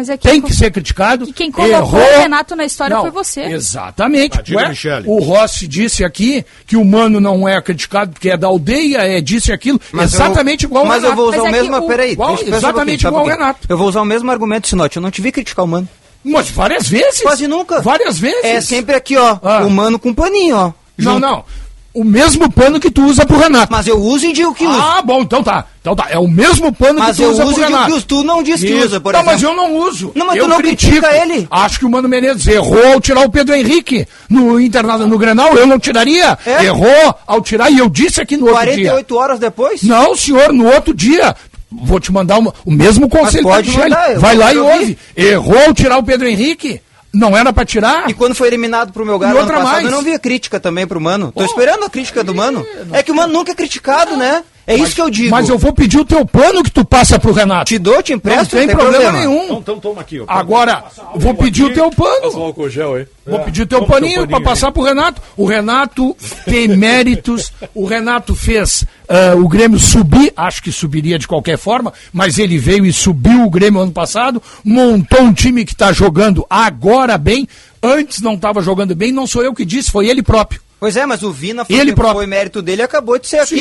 Mas 0.00 0.08
é 0.08 0.16
Tem 0.16 0.40
que 0.40 0.54
ser 0.54 0.70
criticado. 0.70 1.28
E 1.28 1.32
quem 1.34 1.52
colocou 1.52 2.00
errou. 2.00 2.00
o 2.18 2.20
Renato 2.22 2.56
na 2.56 2.64
história 2.64 2.94
Não, 2.96 3.02
foi 3.02 3.10
você. 3.10 3.42
Exatamente. 3.42 4.54
Ué, 4.54 4.72
o 5.04 5.18
Rossi 5.20 5.68
disse 5.68 6.02
aqui 6.02 6.42
que 6.66 6.74
o 6.74 6.82
Mano 6.84 7.20
não 7.20 7.46
é 7.46 7.60
criticado 7.60 8.12
porque 8.12 8.30
é 8.30 8.36
da 8.36 8.46
aldeia, 8.46 8.98
é 9.02 9.20
disso 9.20 9.50
e 9.50 9.52
aquilo. 9.52 9.78
Mas 9.92 10.14
exatamente 10.14 10.64
eu, 10.64 10.68
igual 10.68 10.86
Mas 10.86 11.02
o 11.02 11.06
eu 11.06 11.10
Renato. 11.10 11.16
vou 11.22 11.28
usar 11.28 11.36
Mas 11.42 11.44
o 11.44 11.48
é 11.48 11.60
mesmo. 11.60 11.76
o- 11.76 11.86
Peraí, 11.86 12.12
Igual- 12.12 12.38
eu 12.38 12.54
exatamente 12.56 13.06
um 13.06 13.10
igual 13.10 13.24
o. 13.26 13.28
Renato. 13.28 13.66
Eu 13.68 13.76
vou 13.76 13.88
usar 13.88 14.00
o 14.00 14.06
mesmo 14.06 14.30
argumento, 14.30 14.68
Sinote. 14.68 14.96
Eu 14.96 15.02
não 15.02 15.10
te 15.10 15.20
vi 15.20 15.30
criticar 15.30 15.66
o 15.66 15.68
Mano. 15.68 15.86
Mas 16.24 16.48
várias 16.48 16.88
vezes. 16.88 17.20
Quase 17.20 17.46
nunca. 17.46 17.82
Várias 17.82 18.18
vezes. 18.18 18.42
É 18.42 18.60
sempre 18.62 18.94
aqui, 18.96 19.18
ó. 19.18 19.38
Ah. 19.42 19.64
O 19.66 19.70
Mano 19.70 19.98
com 19.98 20.14
paninho, 20.14 20.56
ó. 20.56 20.72
Não, 20.96 21.14
junto. 21.14 21.20
não. 21.20 21.44
O 21.92 22.04
mesmo 22.04 22.48
pano 22.52 22.78
que 22.78 22.88
tu 22.88 23.04
usa 23.04 23.26
pro 23.26 23.36
Renato. 23.38 23.72
Mas 23.72 23.86
eu 23.88 23.98
uso 23.98 24.24
e 24.24 24.32
digo 24.32 24.54
que 24.54 24.64
uso. 24.64 24.78
Ah, 24.80 25.02
bom, 25.02 25.22
então 25.22 25.42
tá. 25.42 25.64
Então 25.80 25.96
tá. 25.96 26.06
É 26.08 26.18
o 26.18 26.28
mesmo 26.28 26.72
pano 26.72 27.00
Mas 27.00 27.16
que 27.16 27.22
tu 27.22 27.26
eu 27.26 27.30
usa 27.32 27.44
uso 27.44 27.54
pro 27.54 27.62
e 27.62 27.66
digo 27.66 27.72
Renato. 27.76 27.90
que 27.90 27.96
usa. 27.96 28.06
Tu 28.06 28.22
não 28.24 28.42
diz 28.44 28.60
que 28.60 28.66
Isso. 28.68 28.86
usa, 28.86 29.00
por 29.00 29.12
não, 29.12 29.20
exemplo. 29.20 29.32
mas 29.34 29.42
eu 29.42 29.56
não 29.56 29.76
uso. 29.76 30.12
Não, 30.14 30.26
mas 30.26 30.36
eu 30.36 30.44
tu 30.44 30.48
não 30.50 30.56
critico. 30.58 30.92
critica 31.02 31.16
ele. 31.16 31.48
Acho 31.50 31.78
que 31.80 31.84
o 31.86 31.90
Mano 31.90 32.08
Menezes 32.08 32.46
errou 32.46 32.92
ao 32.92 33.00
tirar 33.00 33.22
o 33.26 33.30
Pedro 33.30 33.56
Henrique 33.56 34.06
no 34.28 34.60
Internado 34.60 35.08
no 35.08 35.18
Grenal. 35.18 35.52
Eu 35.56 35.66
não 35.66 35.80
tiraria. 35.80 36.38
É? 36.46 36.64
Errou 36.66 37.14
ao 37.26 37.40
tirar 37.40 37.70
e 37.70 37.78
eu 37.78 37.88
disse 37.88 38.20
aqui 38.20 38.36
no 38.36 38.46
outro 38.46 38.60
dia. 38.66 38.90
48 38.90 39.16
horas 39.16 39.38
depois? 39.40 39.82
Não, 39.82 40.14
senhor, 40.14 40.52
no 40.52 40.66
outro 40.72 40.94
dia. 40.94 41.34
Vou 41.72 41.98
te 41.98 42.12
mandar 42.12 42.38
uma- 42.38 42.54
o 42.64 42.70
mesmo 42.70 43.08
conselho 43.08 43.44
Mas 43.48 43.52
pode 43.56 43.66
da 43.66 43.72
Michele. 43.76 43.90
mandar, 43.94 44.12
eu 44.12 44.20
Vai 44.20 44.36
lá 44.36 44.54
e 44.54 44.58
ouve. 44.58 44.98
Errou 45.16 45.58
ao 45.66 45.74
tirar 45.74 45.98
o 45.98 46.02
Pedro 46.04 46.28
Henrique. 46.28 46.80
Não 47.12 47.36
era 47.36 47.52
pra 47.52 47.64
tirar. 47.64 48.08
E 48.08 48.14
quando 48.14 48.34
foi 48.34 48.48
eliminado 48.48 48.92
pro 48.92 49.04
meu 49.04 49.18
galo 49.18 49.32
ano 49.32 49.40
outra 49.40 49.56
passado, 49.58 49.72
mais. 49.72 49.84
eu 49.84 49.90
não 49.90 50.02
via 50.02 50.18
crítica 50.18 50.60
também 50.60 50.86
pro 50.86 51.00
Mano. 51.00 51.32
Tô 51.34 51.44
esperando 51.44 51.84
a 51.84 51.90
crítica 51.90 52.22
do 52.22 52.34
Mano. 52.34 52.64
É 52.92 53.02
que 53.02 53.10
o 53.10 53.14
Mano 53.14 53.32
nunca 53.32 53.52
é 53.52 53.54
criticado, 53.54 54.16
né? 54.16 54.44
É 54.70 54.76
isso 54.76 54.94
que 54.94 55.00
eu 55.00 55.10
digo. 55.10 55.30
Mas 55.30 55.48
eu 55.48 55.58
vou 55.58 55.72
pedir 55.72 55.98
o 55.98 56.04
teu 56.04 56.24
pano 56.26 56.62
que 56.62 56.70
tu 56.70 56.84
passa 56.84 57.18
pro 57.18 57.32
Renato. 57.32 57.66
Te 57.66 57.78
dou, 57.78 58.02
te 58.02 58.12
empresto, 58.12 58.56
não 58.56 58.66
tem, 58.66 58.76
problema, 58.76 59.12
nenhum. 59.12 59.44
Então, 59.44 59.58
então 59.58 59.80
toma 59.80 60.00
aqui. 60.00 60.20
ó. 60.20 60.24
Agora, 60.26 60.84
vou 61.14 61.34
pedir 61.34 61.64
o 61.64 61.72
teu 61.72 61.90
pano. 61.90 62.36
Um 62.36 62.42
álcool 62.42 62.68
gel 62.68 62.94
aí. 62.94 63.06
Vou 63.26 63.40
pedir 63.40 63.62
o 63.62 63.66
teu 63.66 63.84
paninho 63.86 64.00
paninho 64.00 64.28
para 64.28 64.40
passar 64.40 64.72
pro 64.72 64.82
Renato. 64.82 65.20
O 65.36 65.44
Renato 65.44 66.16
tem 66.44 66.68
méritos. 66.76 67.52
O 67.74 67.84
Renato 67.84 68.34
fez 68.34 68.84
ah, 69.08 69.34
o 69.36 69.48
Grêmio 69.48 69.78
subir, 69.78 70.32
acho 70.36 70.62
que 70.62 70.72
subiria 70.72 71.18
de 71.18 71.26
qualquer 71.26 71.58
forma, 71.58 71.92
mas 72.12 72.38
ele 72.38 72.58
veio 72.58 72.86
e 72.86 72.92
subiu 72.92 73.44
o 73.44 73.50
Grêmio 73.50 73.80
ano 73.80 73.92
passado, 73.92 74.42
montou 74.64 75.20
um 75.20 75.32
time 75.32 75.64
que 75.64 75.72
está 75.72 75.92
jogando 75.92 76.46
agora 76.48 77.18
bem. 77.18 77.48
Antes 77.82 78.20
não 78.20 78.34
estava 78.34 78.62
jogando 78.62 78.94
bem, 78.94 79.10
não 79.10 79.26
sou 79.26 79.42
eu 79.42 79.54
que 79.54 79.64
disse, 79.64 79.90
foi 79.90 80.08
ele 80.08 80.22
próprio. 80.22 80.60
Pois 80.80 80.96
é, 80.96 81.04
mas 81.04 81.22
o 81.22 81.30
Vina 81.30 81.62
foi, 81.62 81.76
Ele 81.76 81.94
próprio. 81.94 82.16
foi 82.20 82.26
mérito 82.26 82.62
dele 82.62 82.80
e 82.80 82.84
acabou 82.84 83.18
de 83.18 83.28
ser 83.28 83.40
aqui. 83.40 83.58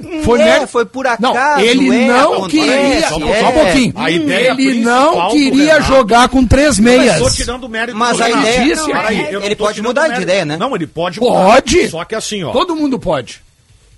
Sim, 0.00 0.22
foi 0.22 0.40
é, 0.40 0.44
mérito. 0.44 0.66
foi 0.68 0.86
por 0.86 1.06
acaso. 1.06 1.34
Não, 1.34 1.60
ele 1.60 1.94
é, 1.94 2.06
não 2.08 2.48
queria. 2.48 3.08
Só, 3.10 3.18
é. 3.28 3.40
só 3.40 3.48
um 3.50 3.52
pouquinho. 3.52 3.92
A 3.94 4.10
ideia 4.10 4.50
ele 4.52 4.80
não 4.80 5.30
queria 5.30 5.82
jogar 5.82 6.30
com 6.30 6.46
três 6.46 6.78
meias. 6.78 7.16
Estou 7.16 7.30
tirando 7.30 7.64
o 7.64 7.68
mérito 7.68 7.98
Mas 7.98 8.16
do 8.16 8.24
a 8.24 8.30
ideia- 8.30 8.74
Não, 8.76 8.90
é, 8.90 9.32
não 9.32 9.42
ele 9.42 9.54
pode 9.54 9.82
mudar 9.82 10.08
de 10.08 10.22
ideia, 10.22 10.46
né? 10.46 10.56
Não, 10.56 10.74
ele 10.74 10.86
pode 10.86 11.20
Pode. 11.20 11.76
mudar. 11.76 11.90
Só 11.90 12.04
que 12.06 12.14
assim, 12.14 12.42
ó. 12.42 12.52
Todo 12.52 12.74
mundo 12.74 12.98
pode. 12.98 13.42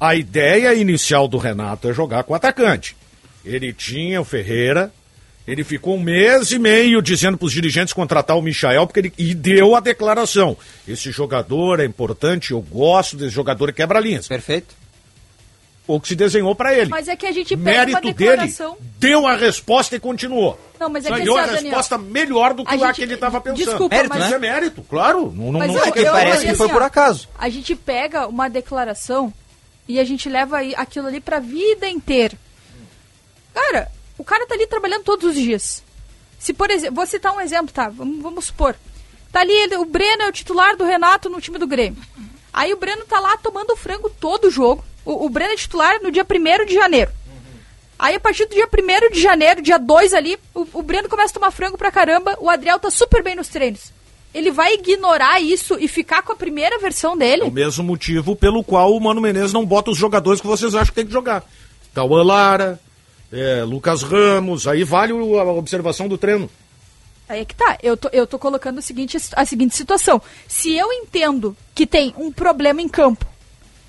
A 0.01 0.17
ideia 0.17 0.75
inicial 0.75 1.29
do 1.29 1.39
Renato 1.39 1.89
é 1.89 1.93
jogar 1.93 2.25
com 2.25 2.33
o 2.33 2.37
atacante. 2.37 2.97
Ele 3.45 3.73
tinha 3.73 4.21
o 4.21 4.25
Ferreira, 4.25 4.93
ele 5.47 5.63
ficou 5.65 5.97
um 5.97 6.01
mês 6.01 6.51
e 6.53 6.59
meio 6.59 7.03
dizendo 7.03 7.37
para 7.37 7.47
os 7.47 7.53
dirigentes 7.53 7.93
contratar 7.93 8.37
o 8.37 8.43
Michael, 8.43 8.87
porque 8.87 9.01
ele 9.01 9.13
e 9.19 9.35
deu 9.35 9.75
a 9.77 9.81
declaração. 9.81 10.57
Esse 10.89 11.11
jogador 11.11 11.81
é 11.81 11.85
importante, 11.85 12.53
eu 12.53 12.61
gosto 12.61 13.17
desse 13.17 13.31
jogador 13.35 13.69
e 13.69 13.73
quebra 13.73 14.01
linhas. 14.01 14.27
Perfeito. 14.27 14.75
O 15.87 16.01
que 16.01 16.09
se 16.09 16.17
desenhou 16.17 16.55
para 16.55 16.73
ele. 16.73 16.89
Mas 16.89 17.09
é 17.09 17.15
que 17.17 17.27
a 17.27 17.33
gente 17.33 17.55
pega 17.59 17.61
uma 17.61 17.77
Mérito 17.87 18.01
dele, 18.01 18.15
declaração. 18.15 18.79
deu 18.99 19.27
a 19.27 19.37
resposta 19.37 19.95
e 19.95 20.01
continuou. 20.01 20.59
Não, 20.81 20.89
mas 20.89 21.05
é 21.05 21.13
que 21.13 21.21
deu 21.21 21.37
assim, 21.37 21.43
a 21.43 21.47
Daniel, 21.57 21.63
resposta 21.65 21.99
melhor 21.99 22.55
do 22.55 22.65
que 22.65 22.73
a 22.73 22.77
lá 22.79 22.87
gente- 22.87 22.97
que 22.97 23.03
ele 23.03 23.13
estava 23.15 23.39
pensando. 23.39 23.59
Desculpa, 23.67 23.95
Mérito, 23.95 24.15
mas 24.15 24.23
Mas 24.25 24.33
é 24.33 24.39
mérito, 24.39 24.83
claro. 24.89 25.31
Não, 25.31 25.53
não, 25.53 25.59
Mas 25.61 25.69
não 25.69 25.75
eu- 25.77 25.81
se 25.85 25.87
Porque 25.93 26.09
eu- 26.09 26.13
parece 26.13 26.37
assim, 26.39 26.47
que 26.49 26.55
foi 26.55 26.69
ó, 26.69 26.71
por 26.71 26.83
acaso. 26.83 27.29
A 27.39 27.51
gente 27.51 27.75
pega 27.77 28.27
uma 28.27 28.49
declaração 28.49 29.31
e 29.87 30.01
a 30.01 30.05
gente 30.05 30.27
leva 30.27 30.57
aí 30.57 30.75
aquilo 30.75 31.07
ali 31.07 31.21
pra 31.21 31.39
vida 31.39 31.87
inteira. 31.87 32.35
Cara, 33.53 33.91
o 34.19 34.25
cara 34.25 34.47
tá 34.47 34.55
ali 34.55 34.67
trabalhando 34.67 35.03
todos 35.05 35.31
os 35.31 35.35
dias. 35.35 35.83
Se, 36.39 36.53
por 36.53 36.71
exemplo, 36.71 36.97
vou 36.97 37.07
citar 37.07 37.33
um 37.35 37.41
exemplo, 37.41 37.73
tá? 37.73 37.89
Vamos, 37.89 38.23
vamos 38.23 38.45
supor. 38.47 38.75
Tá 39.33 39.41
ali, 39.41 39.53
ele- 39.53 39.77
o 39.77 39.85
Breno 39.85 40.23
é 40.23 40.29
o 40.29 40.33
titular 40.33 40.77
do 40.77 40.85
Renato 40.85 41.29
no 41.29 41.41
time 41.41 41.59
do 41.59 41.67
Grêmio. 41.67 42.03
Aí 42.53 42.73
o 42.73 42.77
Breno 42.77 43.05
tá 43.05 43.19
lá 43.19 43.37
tomando 43.37 43.75
frango 43.77 44.09
todo 44.09 44.47
o 44.47 44.51
jogo. 44.51 44.85
O, 45.05 45.27
o 45.27 45.29
Breno 45.29 45.53
é 45.53 45.57
titular 45.57 46.01
no 46.03 46.11
dia 46.11 46.25
1 46.25 46.65
de 46.67 46.75
janeiro. 46.75 47.11
Aí 47.99 48.15
a 48.17 48.21
partir 48.21 48.45
do 48.47 48.55
dia 48.55 48.69
1 48.69 49.13
de 49.13 49.21
janeiro, 49.21 49.63
dia 49.63 49.79
2 49.79 50.15
ali, 50.15 50.39
o, 50.55 50.67
o 50.75 50.83
Breno 50.83 51.09
começa 51.09 51.31
a 51.31 51.35
tomar 51.35 51.51
frango 51.51 51.79
pra 51.79 51.91
caramba. 51.91 52.37
O 52.41 52.51
Adriel 52.51 52.79
tá 52.79 52.91
super 52.91 53.23
bem 53.23 53.35
nos 53.35 53.49
treinos. 53.49 53.93
Ele 54.33 54.51
vai 54.51 54.75
ignorar 54.75 55.41
isso 55.41 55.77
e 55.81 55.87
ficar 55.87 56.23
com 56.23 56.33
a 56.33 56.37
primeira 56.37 56.79
versão 56.79 57.17
dele? 57.17 57.43
É 57.43 57.47
o 57.47 57.51
mesmo 57.53 57.85
motivo 57.85 58.35
pelo 58.35 58.65
qual 58.65 58.93
o 58.95 59.01
Mano 59.01 59.21
Menezes 59.21 59.53
não 59.53 59.65
bota 59.65 59.93
os 59.93 59.97
jogadores 59.99 60.41
que 60.41 60.47
vocês 60.47 60.75
acham 60.75 60.87
que 60.89 60.95
tem 60.95 61.07
que 61.07 61.13
jogar. 61.13 61.45
Cauã 61.95 62.23
Lara, 62.25 62.81
é, 63.35 63.63
Lucas 63.65 64.03
Ramos, 64.03 64.67
aí 64.67 64.85
vale 64.85 65.13
o- 65.13 65.39
a 65.39 65.45
observação 65.53 66.09
do 66.09 66.17
treino. 66.17 66.49
Aí 67.29 67.41
é 67.41 67.45
que 67.45 67.55
tá. 67.55 67.79
Eu 67.83 67.97
tô, 67.97 68.09
eu 68.13 68.27
tô 68.27 68.39
colocando 68.39 68.79
o 68.79 68.83
seguinte, 68.83 69.17
a 69.35 69.45
seguinte 69.45 69.75
situação. 69.75 70.21
Se 70.47 70.75
eu 70.75 70.93
entendo 70.93 71.57
que 71.75 71.87
tem 71.87 72.15
um 72.19 72.31
problema 72.31 72.81
em 72.83 72.89
campo, 72.89 73.27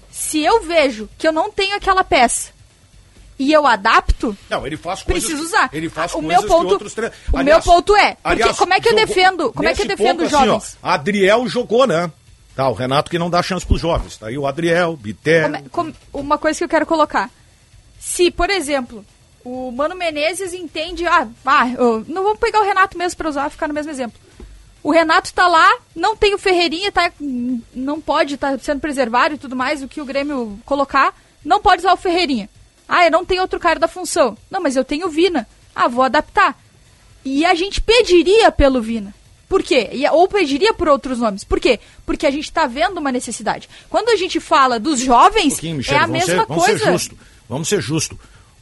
se 0.09 0.39
eu 0.43 0.63
vejo 0.63 1.09
que 1.17 1.27
eu 1.27 1.31
não 1.33 1.51
tenho 1.51 1.75
aquela 1.75 2.03
peça 2.03 2.51
e 3.37 3.51
eu 3.51 3.67
adapto, 3.67 4.35
Não, 4.49 4.65
ele 4.65 4.77
faz 4.77 5.03
coisas. 5.03 5.25
preciso 5.25 5.43
usar. 5.47 5.69
Ele 5.73 5.89
faz 5.89 6.13
o 6.15 6.21
meu 6.21 6.41
ponto, 6.43 6.69
outros 6.71 6.93
tre- 6.93 7.11
o 7.33 7.37
Aliás- 7.37 7.65
meu 7.65 7.73
ponto 7.73 7.93
é, 7.97 8.15
porque 8.15 8.19
aliás, 8.23 8.57
como 8.57 8.73
é 8.73 8.79
que 8.79 8.87
eu 8.87 8.93
jogou- 8.93 9.05
defendo, 9.07 9.51
como 9.53 9.67
é 9.67 9.73
que 9.75 9.81
eu 9.81 9.87
defendo 9.87 10.23
os 10.23 10.31
ponto, 10.31 10.35
assim, 10.37 10.45
jovens? 10.47 10.77
ó, 10.81 10.87
Adriel 10.89 11.47
jogou, 11.49 11.85
né? 11.85 12.09
Tá, 12.55 12.69
o 12.69 12.73
Renato 12.73 13.11
que 13.11 13.19
não 13.19 13.29
dá 13.29 13.43
chance 13.43 13.65
pros 13.65 13.81
jovens. 13.81 14.15
Tá 14.15 14.27
aí 14.27 14.37
o 14.37 14.47
Adriel. 14.47 14.97
Como 15.69 15.89
é- 15.89 15.93
uma 16.13 16.37
coisa 16.37 16.57
que 16.57 16.63
eu 16.63 16.69
quero 16.69 16.85
colocar. 16.85 17.29
Se, 17.99 18.31
por 18.31 18.49
exemplo, 18.49 19.05
o 19.45 19.71
Mano 19.71 19.95
Menezes 19.95 20.53
entende. 20.53 21.05
Ah, 21.05 21.27
ah 21.45 21.69
eu- 21.69 22.03
não 22.07 22.23
vamos 22.23 22.39
pegar 22.39 22.59
o 22.59 22.65
Renato 22.65 22.97
mesmo 22.97 23.15
para 23.15 23.29
usar, 23.29 23.49
ficar 23.49 23.67
no 23.67 23.73
mesmo 23.73 23.91
exemplo. 23.91 24.19
O 24.81 24.91
Renato 24.91 25.33
tá 25.33 25.47
lá, 25.47 25.77
não 25.95 26.15
tem 26.15 26.33
o 26.33 26.37
Ferreirinha, 26.37 26.91
tá, 26.91 27.11
não 27.73 28.01
pode 28.01 28.35
estar 28.35 28.59
sendo 28.59 28.79
preservado 28.81 29.35
e 29.35 29.37
tudo 29.37 29.55
mais, 29.55 29.81
o 29.81 29.87
que 29.87 30.01
o 30.01 30.05
Grêmio 30.05 30.59
colocar, 30.65 31.15
não 31.43 31.61
pode 31.61 31.81
usar 31.81 31.93
o 31.93 31.97
Ferreirinha. 31.97 32.49
Ah, 32.87 33.05
eu 33.05 33.11
não 33.11 33.25
tenho 33.25 33.41
outro 33.41 33.59
cara 33.59 33.79
da 33.79 33.87
função. 33.87 34.37
Não, 34.49 34.59
mas 34.61 34.75
eu 34.75 34.83
tenho 34.83 35.07
o 35.07 35.09
Vina. 35.09 35.47
Ah, 35.75 35.87
vou 35.87 36.03
adaptar. 36.03 36.59
E 37.23 37.43
a 37.45 37.55
gente 37.55 37.81
pediria 37.81 38.51
pelo 38.51 38.79
Vina. 38.81 39.13
Por 39.49 39.63
quê? 39.63 39.89
E- 39.91 40.07
Ou 40.09 40.27
pediria 40.27 40.73
por 40.73 40.87
outros 40.87 41.19
nomes. 41.19 41.43
Por 41.43 41.59
quê? 41.59 41.79
Porque 42.05 42.27
a 42.27 42.31
gente 42.31 42.45
está 42.45 42.67
vendo 42.67 42.97
uma 42.99 43.11
necessidade. 43.11 43.67
Quando 43.89 44.09
a 44.09 44.15
gente 44.15 44.39
fala 44.39 44.79
dos 44.79 44.99
jovens, 44.99 45.53
pouquinho, 45.53 45.77
Michele, 45.77 45.97
é 45.97 46.01
a 46.01 46.07
mesma 46.07 46.25
ser, 46.27 46.45
vamos 46.45 46.63
coisa. 46.63 46.85
ser 46.85 46.91
justo. 46.91 47.17
Vamos 47.49 47.67
ser 47.67 47.81
justo. 47.81 48.19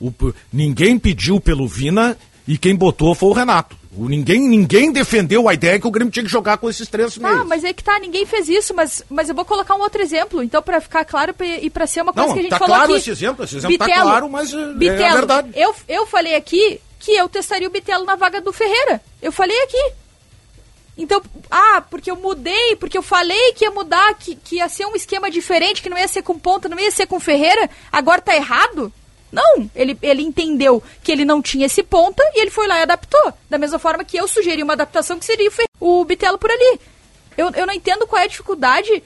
O, 0.08 0.34
ninguém 0.52 1.00
pediu 1.00 1.40
pelo 1.40 1.68
Vina 1.68 2.18
e 2.48 2.58
quem 2.58 2.76
botou 2.76 3.16
foi 3.16 3.30
o 3.30 3.34
Renato. 3.34 3.78
O, 3.96 4.10
ninguém, 4.10 4.42
ninguém 4.50 4.92
defendeu 4.92 5.48
a 5.48 5.54
ideia 5.54 5.80
que 5.80 5.86
o 5.88 5.92
Grêmio 5.92 6.12
tinha 6.12 6.24
que 6.26 6.30
jogar 6.32 6.58
com 6.58 6.68
esses 6.70 6.88
três 6.88 7.16
meios. 7.18 7.40
Ah, 7.42 7.46
mas 7.46 7.64
é 7.64 7.72
que 7.72 7.84
tá, 7.84 8.00
ninguém 8.00 8.26
fez 8.26 8.50
isso, 8.50 8.74
mas, 8.74 9.04
mas 9.10 9.30
eu 9.30 9.36
vou 9.36 9.46
colocar 9.46 9.76
um 9.76 9.82
outro 9.82 10.02
exemplo, 10.02 10.42
então, 10.42 10.62
pra 10.64 10.82
ficar 10.82 11.06
claro 11.06 11.34
pra- 11.34 11.46
e 11.46 11.70
pra 11.70 11.86
ser 11.86 12.02
uma 12.02 12.12
coisa 12.12 12.28
Não, 12.28 12.34
que 12.34 12.40
a 12.40 12.42
gente 12.42 12.50
tá 12.50 12.58
falou 12.58 12.76
claro 12.76 12.92
aqui. 12.92 13.00
esse 13.02 13.12
exemplo, 13.12 13.46
esse 13.46 13.56
exemplo 13.58 13.78
tá 13.78 13.86
claro, 13.86 14.28
mas 14.30 14.52
é- 14.54 14.58
é 14.88 15.12
verdade. 15.14 15.52
Eu, 15.56 15.76
eu 15.88 16.06
falei 16.08 16.34
aqui 16.36 16.82
que 17.00 17.12
eu 17.12 17.30
testaria 17.30 17.68
o 17.68 17.72
Bitelo 17.72 18.04
na 18.04 18.16
vaga 18.16 18.42
do 18.42 18.52
Ferreira. 18.52 19.00
Eu 19.22 19.32
falei 19.32 19.56
aqui. 19.64 19.92
Então, 20.98 21.22
ah, 21.50 21.82
porque 21.90 22.10
eu 22.12 22.16
mudei, 22.16 22.76
porque 22.76 22.98
eu 22.98 23.02
falei 23.04 23.54
que 23.54 23.66
ia 23.66 23.72
mudar, 23.72 24.14
que, 24.16 24.36
que 24.36 24.56
ia 24.58 24.70
ser 24.70 24.86
um 24.86 24.96
esquema 24.96 25.30
diferente, 25.30 25.82
que 25.82 25.90
não 25.90 25.98
ia 25.98 26.08
ser 26.08 26.22
com 26.22 26.38
ponta, 26.38 26.70
não 26.70 26.80
ia 26.80 26.92
ser 26.92 27.08
com 27.08 27.20
Ferreira, 27.20 27.70
agora 27.92 28.22
tá 28.22 28.36
errado? 28.36 28.92
Não, 29.34 29.68
ele, 29.76 29.98
ele 30.00 30.22
entendeu 30.22 30.82
que 31.04 31.12
ele 31.12 31.26
não 31.26 31.42
tinha 31.42 31.66
esse 31.66 31.82
ponta 31.82 32.24
e 32.36 32.40
ele 32.40 32.52
foi 32.52 32.68
lá 32.68 32.78
e 32.78 32.84
adaptou. 32.84 33.34
Da 33.50 33.58
mesma 33.58 33.80
forma 33.80 34.04
que 34.04 34.16
eu 34.16 34.28
sugeri 34.28 34.62
uma 34.62 34.74
adaptação 34.74 35.18
que 35.18 35.26
seria 35.26 35.50
o, 35.80 36.06
Bitelo 36.06 36.38
por 36.38 36.52
ali. 36.52 36.80
Eu, 37.36 37.50
eu 37.56 37.66
não 37.66 37.74
entendo 37.74 38.06
qual 38.06 38.22
é 38.22 38.26
a 38.26 38.28
dificuldade 38.28 39.02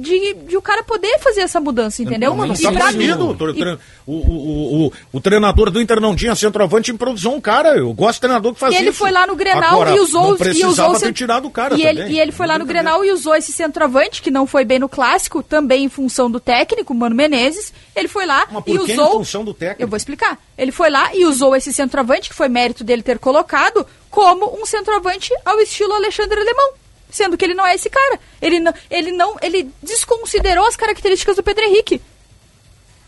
de, 0.00 0.34
de 0.34 0.56
o 0.56 0.62
cara 0.62 0.82
poder 0.82 1.18
fazer 1.18 1.42
essa 1.42 1.60
mudança, 1.60 2.02
entendeu? 2.02 2.34
E 2.54 2.62
tá 2.62 2.72
proibido. 2.72 3.36
O, 4.06 4.12
o, 4.12 4.86
o, 4.86 4.92
o, 5.12 5.20
treinador 5.20 5.70
do 5.70 5.80
Inter 5.80 6.00
não 6.00 6.16
tinha 6.16 6.34
centroavante, 6.34 6.90
improvisou 6.90 7.34
um 7.34 7.40
cara. 7.40 7.76
Eu 7.76 7.92
gosto 7.92 8.14
de 8.14 8.20
treinador 8.22 8.54
que 8.54 8.60
faz 8.60 8.74
E 8.74 8.78
ele 8.78 8.90
isso. 8.90 8.98
foi 8.98 9.10
lá 9.10 9.26
no 9.26 9.36
Grenal 9.36 9.94
e 9.94 10.00
usou 10.00 10.28
não 10.28 10.34
e 10.34 10.38
precisava 10.38 10.92
usou 10.92 11.00
ter 11.00 11.12
tirado 11.12 11.46
o 11.46 11.50
cara 11.50 11.76
e 11.76 11.82
ele, 11.82 12.02
e 12.08 12.18
ele 12.18 12.32
foi 12.32 12.46
lá 12.46 12.58
no 12.58 12.64
Grenal 12.64 13.04
e 13.04 13.12
usou 13.12 13.34
esse 13.34 13.52
centroavante, 13.52 14.22
que 14.22 14.30
não 14.30 14.46
foi 14.46 14.64
bem 14.64 14.78
no 14.78 14.88
clássico, 14.88 15.42
também 15.42 15.84
em 15.84 15.88
função 15.88 16.30
do 16.30 16.40
técnico, 16.40 16.94
Mano 16.94 17.14
Menezes. 17.14 17.72
Ele 17.94 18.08
foi 18.08 18.26
lá 18.26 18.46
e 18.66 18.78
que 18.78 18.92
em 18.92 18.94
usou. 18.94 19.12
função 19.12 19.44
do 19.44 19.54
técnico? 19.54 19.82
Eu 19.82 19.88
vou 19.88 19.96
explicar. 19.96 20.38
Ele 20.56 20.72
foi 20.72 20.90
lá 20.90 21.14
e 21.14 21.24
usou 21.24 21.54
esse 21.54 21.72
centroavante, 21.72 22.28
que 22.28 22.34
foi 22.34 22.48
mérito 22.48 22.82
dele 22.82 23.02
ter 23.02 23.18
colocado, 23.18 23.86
como 24.10 24.60
um 24.60 24.66
centroavante 24.66 25.30
ao 25.44 25.58
estilo 25.60 25.92
Alexandre 25.92 26.40
Alemão. 26.40 26.72
Sendo 27.10 27.36
que 27.36 27.44
ele 27.44 27.54
não 27.54 27.66
é 27.66 27.74
esse 27.74 27.90
cara. 27.90 28.18
Ele 28.40 28.60
não, 28.60 28.72
ele 28.90 29.12
não, 29.12 29.36
ele 29.42 29.70
desconsiderou 29.82 30.66
as 30.66 30.76
características 30.76 31.36
do 31.36 31.42
Pedro 31.42 31.64
Henrique. 31.64 32.00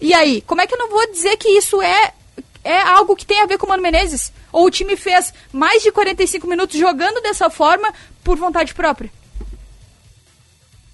E 0.01 0.13
aí, 0.13 0.41
como 0.43 0.61
é 0.61 0.67
que 0.67 0.75
eu 0.75 0.79
não 0.79 0.91
vou 0.91 1.11
dizer 1.13 1.37
que 1.37 1.49
isso 1.49 1.81
é, 1.81 2.13
é 2.65 2.81
algo 2.81 3.15
que 3.15 3.25
tem 3.25 3.41
a 3.41 3.47
ver 3.47 3.59
com 3.59 3.67
o 3.67 3.69
Mano 3.69 3.83
Menezes? 3.83 4.33
Ou 4.53 4.67
o 4.67 4.71
time 4.71 4.97
fez 4.97 5.33
mais 5.53 5.83
de 5.83 5.93
45 5.93 6.47
minutos 6.47 6.79
jogando 6.79 7.21
dessa 7.23 7.49
forma 7.49 7.89
por 8.25 8.37
vontade 8.37 8.75
própria? 8.75 9.11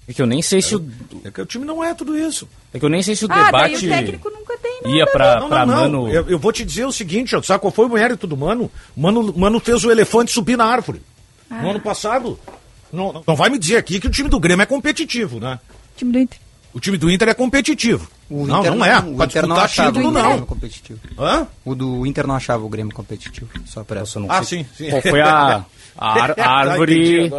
É 0.07 0.13
que 0.13 0.21
eu 0.21 0.25
nem 0.25 0.41
sei 0.41 0.59
se 0.61 0.75
o, 0.75 0.91
É 1.23 1.29
que 1.29 1.39
o 1.39 1.45
time 1.45 1.65
não 1.65 1.83
é 1.83 1.93
tudo 1.93 2.17
isso. 2.17 2.49
é 2.73 2.79
que 2.79 2.85
eu 2.85 2.89
nem 2.89 3.03
sei 3.03 3.15
se 3.15 3.25
o 3.25 3.27
ah, 3.31 3.35
daí 3.35 3.45
debate 3.73 3.85
o 3.85 3.89
técnico 3.89 4.29
nunca 4.31 4.57
tem 4.57 4.81
nada. 4.81 4.95
ia 4.95 5.05
pra, 5.05 5.39
Não, 5.39 5.49
pra 5.49 5.65
não, 5.67 5.75
não. 5.75 5.81
mano. 6.01 6.09
Eu, 6.13 6.27
eu 6.29 6.39
vou 6.39 6.51
te 6.51 6.65
dizer 6.65 6.85
o 6.85 6.91
seguinte, 6.91 7.29
sabe 7.45 7.59
qual 7.59 7.71
foi 7.71 7.85
o 7.85 7.89
mérito 7.89 8.25
do 8.25 8.35
Mano? 8.35 8.71
O 8.97 9.01
Mano, 9.01 9.31
Mano 9.37 9.59
fez 9.59 9.83
o 9.83 9.91
elefante 9.91 10.31
subir 10.31 10.57
na 10.57 10.65
árvore. 10.65 11.01
Ah. 11.49 11.61
No 11.61 11.69
ano 11.71 11.79
passado. 11.79 12.39
Não, 12.91 13.13
não- 13.13 13.23
não 13.27 13.35
vai 13.35 13.49
me 13.49 13.57
dizer 13.59 13.77
aqui 13.77 13.99
que 13.99 14.07
o 14.07 14.11
time 14.11 14.29
do 14.29 14.39
Grêmio 14.39 14.63
é 14.63 14.65
competitivo, 14.65 15.39
né? 15.39 15.59
Time 15.95 16.11
do 16.11 16.19
Inter. 16.19 16.39
O 16.73 16.79
time 16.79 16.97
do 16.97 17.09
Inter 17.09 17.29
é 17.29 17.33
competitivo. 17.33 18.07
O 18.29 18.45
não, 18.45 18.59
Inter 18.59 18.75
não 18.75 18.85
é. 18.85 18.99
O 18.99 19.15
Pra 19.15 19.25
Inter 19.25 19.47
não 19.47 19.55
achava 19.57 19.91
título, 19.91 20.09
o 20.09 20.11
não. 20.11 20.29
Grêmio 20.29 20.45
competitivo. 20.45 20.99
Hã? 21.17 21.47
O 21.65 21.73
do 21.75 22.05
Inter 22.05 22.27
não 22.27 22.35
achava 22.35 22.63
o 22.63 22.69
Grêmio 22.69 22.93
competitivo. 22.93 23.47
Só 23.65 23.83
pra 23.83 24.01
essa. 24.01 24.19
Ah, 24.29 24.43
sim, 24.43 24.65
sim. 24.77 24.89
Qual 24.89 25.01
foi 25.01 25.21
a, 25.21 25.65
a 25.97 26.11
ar- 26.21 26.31
a 26.31 26.35
Tá, 26.35 26.49
árvore. 26.49 27.31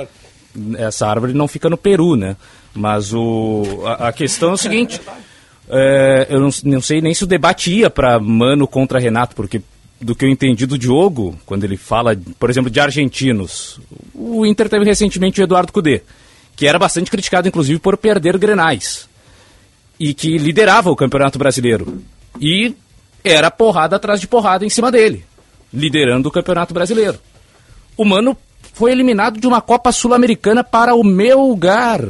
Essa 0.79 1.07
árvore 1.07 1.33
não 1.33 1.47
fica 1.47 1.71
no 1.71 1.77
Peru, 1.77 2.17
né? 2.17 2.37
Mas 2.75 3.13
o, 3.15 3.83
a, 3.87 4.09
a 4.09 4.13
questão 4.13 4.51
é 4.51 4.55
o 4.55 4.57
seguinte: 4.57 5.01
é, 5.71 6.27
eu 6.29 6.41
não, 6.41 6.51
não 6.65 6.81
sei 6.81 7.01
nem 7.01 7.15
se 7.15 7.23
o 7.23 7.27
debate 7.27 7.73
ia 7.73 7.89
para 7.89 8.19
Mano 8.19 8.67
contra 8.67 8.99
Renato, 8.99 9.37
porque 9.37 9.63
do 10.01 10.15
que 10.15 10.25
eu 10.25 10.29
entendi 10.29 10.65
do 10.67 10.79
Diogo, 10.79 11.39
quando 11.45 11.65
ele 11.65 11.77
fala, 11.77 12.17
por 12.39 12.49
exemplo, 12.49 12.71
de 12.71 12.81
argentinos, 12.81 13.79
o 14.15 14.47
Inter 14.47 14.69
teve 14.69 14.85
recentemente 14.85 15.41
o 15.41 15.45
Eduardo 15.45 15.73
Cudê, 15.73 16.03
que 16.57 16.67
era 16.67 16.79
bastante 16.79 17.11
criticado, 17.11 17.49
inclusive, 17.49 17.79
por 17.79 17.97
perder 17.97 18.39
grenais 18.39 19.09
e 20.01 20.15
que 20.15 20.39
liderava 20.39 20.91
o 20.91 20.97
Campeonato 20.97 21.39
Brasileiro. 21.39 22.03
E 22.41 22.75
era 23.23 23.51
porrada 23.51 23.97
atrás 23.97 24.19
de 24.19 24.27
porrada 24.27 24.65
em 24.65 24.71
cima 24.71 24.91
dele, 24.91 25.27
liderando 25.73 26.31
o 26.31 26.33
Campeonato 26.33 26.73
Brasileiro. 26.73 27.19
O 27.95 28.05
Mano 28.07 28.35
foi 28.73 28.93
eliminado 28.93 29.39
de 29.39 29.47
uma 29.47 29.61
Copa 29.61 29.93
Sul-Americana 29.93 30.65
para 30.65 30.95
o 30.95 31.05
meu 31.05 31.41
lugar. 31.41 32.03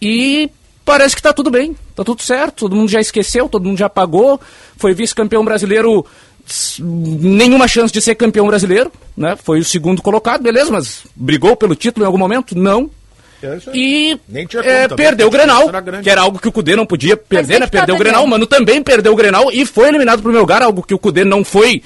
E 0.00 0.50
parece 0.82 1.14
que 1.14 1.20
tá 1.20 1.34
tudo 1.34 1.50
bem, 1.50 1.76
tá 1.94 2.02
tudo 2.02 2.22
certo, 2.22 2.60
todo 2.60 2.76
mundo 2.76 2.88
já 2.88 3.00
esqueceu, 3.00 3.50
todo 3.50 3.66
mundo 3.66 3.76
já 3.76 3.90
pagou, 3.90 4.40
foi 4.78 4.94
vice-campeão 4.94 5.44
brasileiro, 5.44 6.06
nenhuma 6.80 7.66
chance 7.68 7.92
de 7.92 8.00
ser 8.00 8.14
campeão 8.14 8.46
brasileiro, 8.46 8.90
né? 9.16 9.36
Foi 9.42 9.60
o 9.60 9.64
segundo 9.64 10.02
colocado, 10.02 10.42
beleza, 10.42 10.70
mas 10.70 11.02
brigou 11.14 11.56
pelo 11.56 11.74
título 11.74 12.04
em 12.04 12.06
algum 12.06 12.18
momento? 12.18 12.56
Não. 12.56 12.90
É. 13.42 13.58
E 13.74 14.18
Nem 14.28 14.46
tinha 14.46 14.62
é, 14.62 14.88
perdeu 14.88 15.26
o? 15.28 15.30
Grenal, 15.30 15.68
Era 15.68 15.82
que 16.02 16.08
era 16.10 16.22
algo 16.22 16.38
que 16.38 16.48
o 16.48 16.52
Cudê 16.52 16.74
não 16.74 16.86
podia 16.86 17.14
perder, 17.16 17.56
é 17.56 17.60
né? 17.60 17.66
tá, 17.66 17.70
Perdeu 17.72 17.94
o 17.94 17.98
Daniel. 17.98 18.12
Grenal, 18.12 18.24
o 18.24 18.28
Mano 18.28 18.46
também 18.46 18.82
perdeu 18.82 19.12
o 19.12 19.16
Grenal 19.16 19.50
e 19.52 19.66
foi 19.66 19.88
eliminado 19.88 20.22
pro 20.22 20.32
meu 20.32 20.40
lugar, 20.40 20.62
algo 20.62 20.82
que 20.82 20.94
o 20.94 20.98
Cudê 20.98 21.24
não 21.24 21.44
foi. 21.44 21.82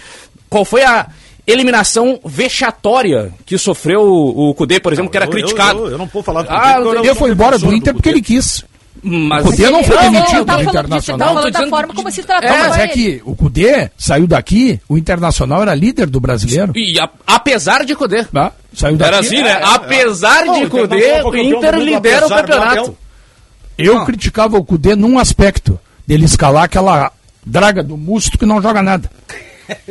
Qual 0.49 0.65
foi 0.65 0.85
a 0.85 1.09
eliminação 1.47 2.21
vexatória 2.25 3.33
que 3.45 3.59
sofreu 3.59 4.03
o, 4.03 4.51
o 4.51 4.55
Cudê, 4.55 4.79
por 4.79 4.93
exemplo, 4.93 5.11
que 5.11 5.17
era 5.17 5.27
Eu- 5.27 5.31
eu- 5.31 5.33
criticado? 5.33 5.79
Eu, 5.87 5.91
eu 5.93 5.99
não 5.99 6.07
vou 6.07 6.23
falar 6.23 6.43
do 6.43 6.49
Ah, 6.51 6.75
Cudê, 6.75 6.79
o 6.81 6.83
porque 6.85 6.97
eu 6.97 7.01
Ele 7.01 7.09
não 7.09 7.15
foi 7.17 7.31
embora 7.31 7.59
do 7.59 7.73
Inter 7.73 7.93
porque 7.95 8.09
Cudê. 8.11 8.19
ele 8.21 8.23
quis. 8.25 8.65
Mas 9.03 9.45
O 9.45 9.51
Cudê 9.51 9.71
não 9.71 9.85
foi 9.85 9.99
demitido 9.99 10.45
do 10.45 10.53
eu 10.53 10.61
Internacional. 10.61 11.29
falando 11.35 11.51
da 11.53 11.67
forma 11.69 11.95
como 11.95 12.11
se 12.11 12.21
É, 12.21 12.25
tratava 12.25 12.53
Não, 12.59 12.69
mas 12.69 12.79
é 12.79 12.89
que 12.89 13.23
o 13.25 13.35
Cudê 13.37 13.91
saiu 13.97 14.27
daqui, 14.27 14.81
o 14.89 14.99
Internacional 14.99 15.63
era 15.63 15.75
líder 15.75 16.07
do 16.07 16.21
brasileiro. 16.21 16.73
E 16.77 16.99
a- 16.99 17.09
apesar 17.27 17.85
de 17.85 17.95
Cudê. 17.95 18.25
Tá? 18.25 18.53
Saiu 18.73 18.97
daqui. 18.97 19.09
Era 19.15 19.21
assim, 19.21 19.43
né? 19.43 19.51
é, 19.51 19.61
Apesar 19.65 20.45
Não, 20.45 20.55
de 20.59 20.65
o 20.65 20.71
Cudê, 20.71 21.23
o 21.23 21.37
Inter 21.37 21.75
lidera 21.77 22.23
o 22.23 22.33
apesar 22.33 22.43
campeonato. 22.43 22.97
Eu 23.77 24.05
criticava 24.05 24.57
o 24.59 24.65
Cudê 24.65 24.97
num 24.97 25.19
aspecto, 25.19 25.79
dele 26.07 26.25
escalar 26.25 26.65
aquela 26.65 27.13
draga 27.47 27.83
do 27.83 27.97
Musto 27.97 28.37
que 28.37 28.45
não 28.45 28.61
joga 28.61 28.83
nada. 28.83 29.09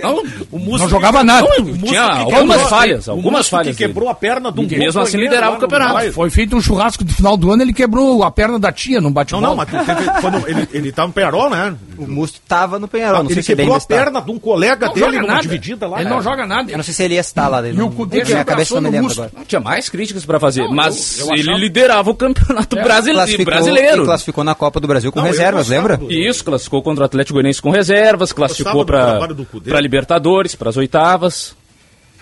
Não, 0.01 0.23
O 0.51 0.59
Musto 0.59 0.83
Não 0.83 0.89
jogava 0.89 1.23
nada. 1.23 1.47
Não, 1.47 1.65
Tinha 1.77 2.25
que 2.25 2.33
algumas 2.33 2.61
falhas, 2.63 3.09
algumas 3.09 3.47
falhas 3.49 3.75
que 3.75 3.83
quebrou 3.85 4.05
dele. 4.05 4.11
a 4.11 4.15
perna 4.15 4.51
de 4.51 4.59
um 4.59 4.63
E 4.63 4.77
mesmo 4.77 5.01
assim 5.01 5.17
liderava 5.17 5.51
o 5.51 5.55
no 5.55 5.61
campeonato. 5.61 6.11
Foi 6.13 6.29
feito 6.29 6.55
um 6.55 6.61
churrasco 6.61 7.03
de 7.03 7.13
final 7.13 7.35
do 7.37 7.51
ano, 7.51 7.61
ele 7.63 7.73
quebrou 7.73 8.23
a 8.23 8.31
perna 8.31 8.57
da 8.59 8.71
tia 8.71 8.97
num 8.99 9.07
Não, 9.07 9.11
bate-bola. 9.13 9.47
não, 9.47 9.55
mas 9.55 9.69
tu 9.69 9.77
teve, 9.85 10.21
quando 10.21 10.47
ele, 10.47 10.67
ele 10.73 10.91
tá 10.91 11.05
no 11.07 11.13
Penharol, 11.13 11.49
né? 11.49 11.75
O 11.97 12.07
Musto 12.07 12.39
tava 12.47 12.79
no 12.79 12.87
Penharol, 12.87 13.23
não 13.23 13.25
ele 13.29 13.33
sei 13.35 13.43
se 13.43 13.51
ele 13.51 13.57
quebrou 13.63 13.73
ainda 13.75 13.75
a 13.75 13.77
está. 13.83 13.95
perna 13.95 14.21
de 14.21 14.31
um 14.31 14.39
colega 14.39 14.87
Não 14.87 14.93
dele 14.93 15.17
numa 15.19 15.27
nada. 15.27 15.41
dividida 15.41 15.87
lá. 15.87 15.97
Ele 15.99 16.09
né? 16.09 16.15
não 16.15 16.21
joga 16.21 16.45
nada. 16.45 16.71
Eu 16.71 16.77
não 16.77 16.83
sei 16.83 16.93
se 16.93 17.03
ele 17.03 17.15
ia 17.15 17.19
estar 17.21 17.47
lá. 17.47 17.67
E 17.67 17.81
o 17.81 17.89
Cudê 17.91 18.23
se 18.25 18.45
cabeça 18.45 18.79
não 18.81 18.91
no 18.91 18.97
agora. 19.07 19.31
Tinha 19.47 19.59
mais 19.61 19.89
críticas 19.89 20.25
pra 20.25 20.39
fazer, 20.39 20.63
Não, 20.63 20.73
mas 20.73 21.19
ele 21.31 21.53
liderava 21.57 22.09
o 22.09 22.15
campeonato 22.15 22.77
É, 22.77 22.83
brasileiro, 22.83 24.05
classificou, 24.05 24.43
na 24.43 24.55
Copa 24.55 24.79
do 24.79 24.87
Brasil 24.87 25.11
com 25.11 25.19
Não, 25.19 25.25
reservas, 25.27 25.67
lembra? 25.67 25.97
do- 25.97 26.11
Isso, 26.11 26.43
classificou 26.43 26.81
contra 26.81 27.03
o 27.03 27.05
Atlético 27.05 27.33
Goianiense 27.33 27.61
com 27.61 27.69
reservas, 27.71 28.31
classificou 28.31 28.85
do 28.85 29.45
para 29.67 29.81
Libertadores, 29.81 30.55
para 30.55 30.69
as 30.69 30.77
oitavas. 30.77 31.55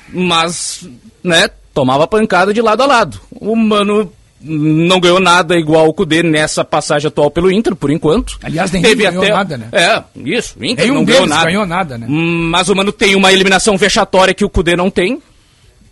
Mas, 0.10 0.88
né, 1.24 1.50
tomava 1.74 2.08
pancada 2.08 2.54
de 2.54 2.62
lado 2.62 2.84
a 2.84 2.86
lado. 2.86 3.20
O 3.32 3.56
Mano 3.56 4.12
não 4.42 5.00
ganhou 5.00 5.20
nada 5.20 5.58
igual 5.58 5.88
o 5.88 5.94
Cudê 5.94 6.22
nessa 6.22 6.64
passagem 6.64 7.08
atual 7.08 7.32
pelo 7.32 7.52
Inter, 7.52 7.76
por 7.76 7.90
enquanto. 7.90 8.38
Aliás, 8.44 8.72
nenhum 8.72 8.96
ganhou 8.96 9.28
nada, 9.30 9.58
né? 9.58 9.68
É, 9.72 10.04
isso, 10.24 10.56
o 10.60 10.64
Inter 10.66 10.86
Nenhum 10.86 11.00
não 11.00 11.06
ganhou 11.06 11.26
nada. 11.26 11.46
ganhou 11.46 11.66
nada, 11.66 11.98
né? 11.98 12.06
Hum, 12.10 12.50
Mas 12.52 12.70
o 12.70 12.76
Mano 12.76 12.92
tem 12.92 13.16
uma 13.16 13.34
eliminação 13.34 13.78
vexatória 13.78 14.34
que 14.34 14.46
o 14.46 14.50
Cudê 14.50 14.76
não 14.76 14.90
tem. 14.92 15.22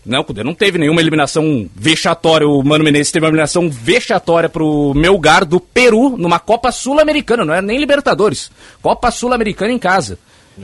Não, 0.06 0.20
o 0.20 0.24
Cudê 0.24 0.44
não 0.44 0.54
teve 0.54 0.78
nenhuma 0.78 1.00
eliminação 1.02 1.68
vexatória. 1.74 2.48
O 2.48 2.62
Mano 2.62 2.84
Menezes 2.84 3.12
teve 3.12 3.26
uma 3.26 3.30
eliminação 3.30 3.70
vexatória 3.70 4.50
pro 4.50 4.94
Melgar 4.94 5.46
do 5.46 5.60
Peru 5.60 6.18
numa 6.18 6.40
Copa 6.40 6.72
Sul-Americana, 6.72 7.46
não 7.46 7.54
é 7.54 7.62
nem 7.62 7.80
Libertadores. 7.80 8.52
Copa 8.82 9.10
Sul-Americana 9.10 9.72
em 9.72 9.80
casa. 9.80 10.20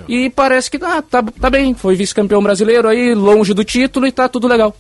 E 0.08 0.30
parece 0.30 0.70
que 0.70 0.78
ah, 0.84 1.02
tá, 1.02 1.24
tá 1.24 1.50
bem, 1.50 1.74
foi 1.74 1.96
vice-campeão 1.96 2.42
brasileiro 2.42 2.88
aí, 2.88 3.14
longe 3.14 3.54
do 3.54 3.64
título 3.64 4.06
e 4.06 4.12
tá 4.12 4.28
tudo 4.28 4.48
legal. 4.48 4.76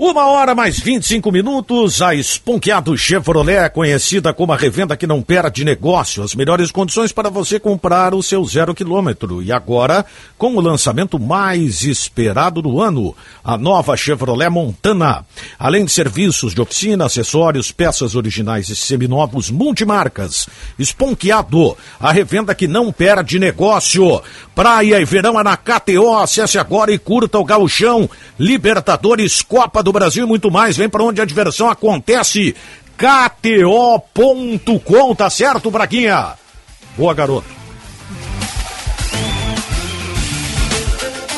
Uma 0.00 0.26
hora 0.26 0.54
mais 0.54 0.78
25 0.78 1.32
minutos, 1.32 2.00
a 2.00 2.14
Esponqueado 2.14 2.96
Chevrolet, 2.96 3.68
conhecida 3.70 4.32
como 4.32 4.52
a 4.52 4.56
revenda 4.56 4.96
que 4.96 5.08
não 5.08 5.20
perde 5.20 5.64
negócio, 5.64 6.22
as 6.22 6.36
melhores 6.36 6.70
condições 6.70 7.10
para 7.10 7.28
você 7.28 7.58
comprar 7.58 8.14
o 8.14 8.22
seu 8.22 8.44
zero 8.44 8.76
quilômetro. 8.76 9.42
E 9.42 9.50
agora, 9.50 10.06
com 10.38 10.54
o 10.54 10.60
lançamento 10.60 11.18
mais 11.18 11.82
esperado 11.82 12.62
do 12.62 12.80
ano, 12.80 13.12
a 13.42 13.58
nova 13.58 13.96
Chevrolet 13.96 14.48
Montana. 14.48 15.26
Além 15.58 15.84
de 15.84 15.90
serviços 15.90 16.54
de 16.54 16.60
oficina, 16.60 17.06
acessórios, 17.06 17.72
peças 17.72 18.14
originais 18.14 18.68
e 18.68 18.76
seminovos 18.76 19.50
multimarcas. 19.50 20.48
Esponqueado, 20.78 21.76
a 21.98 22.12
revenda 22.12 22.54
que 22.54 22.68
não 22.68 22.92
perde 22.92 23.40
negócio. 23.40 24.22
Praia 24.54 25.00
e 25.00 25.04
verão 25.04 25.40
é 25.40 25.42
na 25.42 25.56
KTO, 25.56 26.18
acesse 26.18 26.56
agora 26.56 26.92
e 26.92 26.98
curta 26.98 27.36
o 27.36 27.44
gauchão. 27.44 28.08
Libertadores, 28.38 29.42
Copa 29.42 29.82
do 29.82 29.87
Brasil 29.92 30.24
e 30.24 30.28
muito 30.28 30.50
mais. 30.50 30.76
Vem 30.76 30.88
para 30.88 31.02
onde 31.02 31.20
a 31.20 31.24
diversão 31.24 31.68
acontece. 31.68 32.54
KTO.com, 32.96 34.04
tá 35.14 35.30
certo, 35.30 35.70
Braguinha? 35.70 36.34
Boa, 36.96 37.14
garoto. 37.14 37.57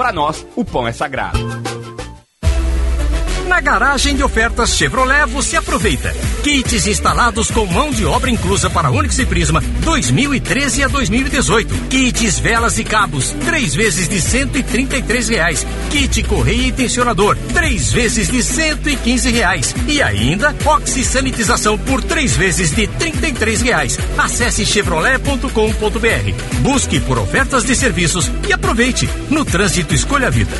para 0.00 0.14
nós, 0.14 0.46
o 0.56 0.64
pão 0.64 0.88
é 0.88 0.92
sagrado. 0.92 1.38
Na 3.50 3.60
garagem 3.60 4.14
de 4.14 4.22
ofertas 4.22 4.76
Chevrolet 4.76 5.26
você 5.26 5.56
aproveita. 5.56 6.14
Kits 6.44 6.86
instalados 6.86 7.50
com 7.50 7.66
mão 7.66 7.90
de 7.90 8.06
obra 8.06 8.30
inclusa 8.30 8.70
para 8.70 8.92
Onix 8.92 9.18
e 9.18 9.26
Prisma 9.26 9.60
2013 9.80 10.84
a 10.84 10.88
2018. 10.88 11.74
Kits 11.88 12.38
velas 12.38 12.78
e 12.78 12.84
cabos, 12.84 13.34
três 13.44 13.74
vezes 13.74 14.08
de 14.08 14.20
133 14.20 15.28
reais. 15.30 15.66
Kit 15.90 16.22
correia 16.22 16.68
e 16.68 16.70
tensionador, 16.70 17.36
três 17.52 17.92
vezes 17.92 18.28
de 18.28 18.40
115 18.40 19.30
reais. 19.32 19.74
E 19.88 20.00
ainda 20.00 20.54
oxisanitização 20.64 21.76
por 21.76 22.04
três 22.04 22.36
vezes 22.36 22.70
de 22.70 22.86
33 22.86 23.62
reais. 23.62 23.98
Acesse 24.16 24.64
chevrolet.com.br. 24.64 26.60
Busque 26.60 27.00
por 27.00 27.18
ofertas 27.18 27.64
de 27.64 27.74
serviços 27.74 28.30
e 28.48 28.52
aproveite. 28.52 29.10
No 29.28 29.44
trânsito 29.44 29.92
escolha 29.92 30.28
a 30.28 30.30
vida. 30.30 30.56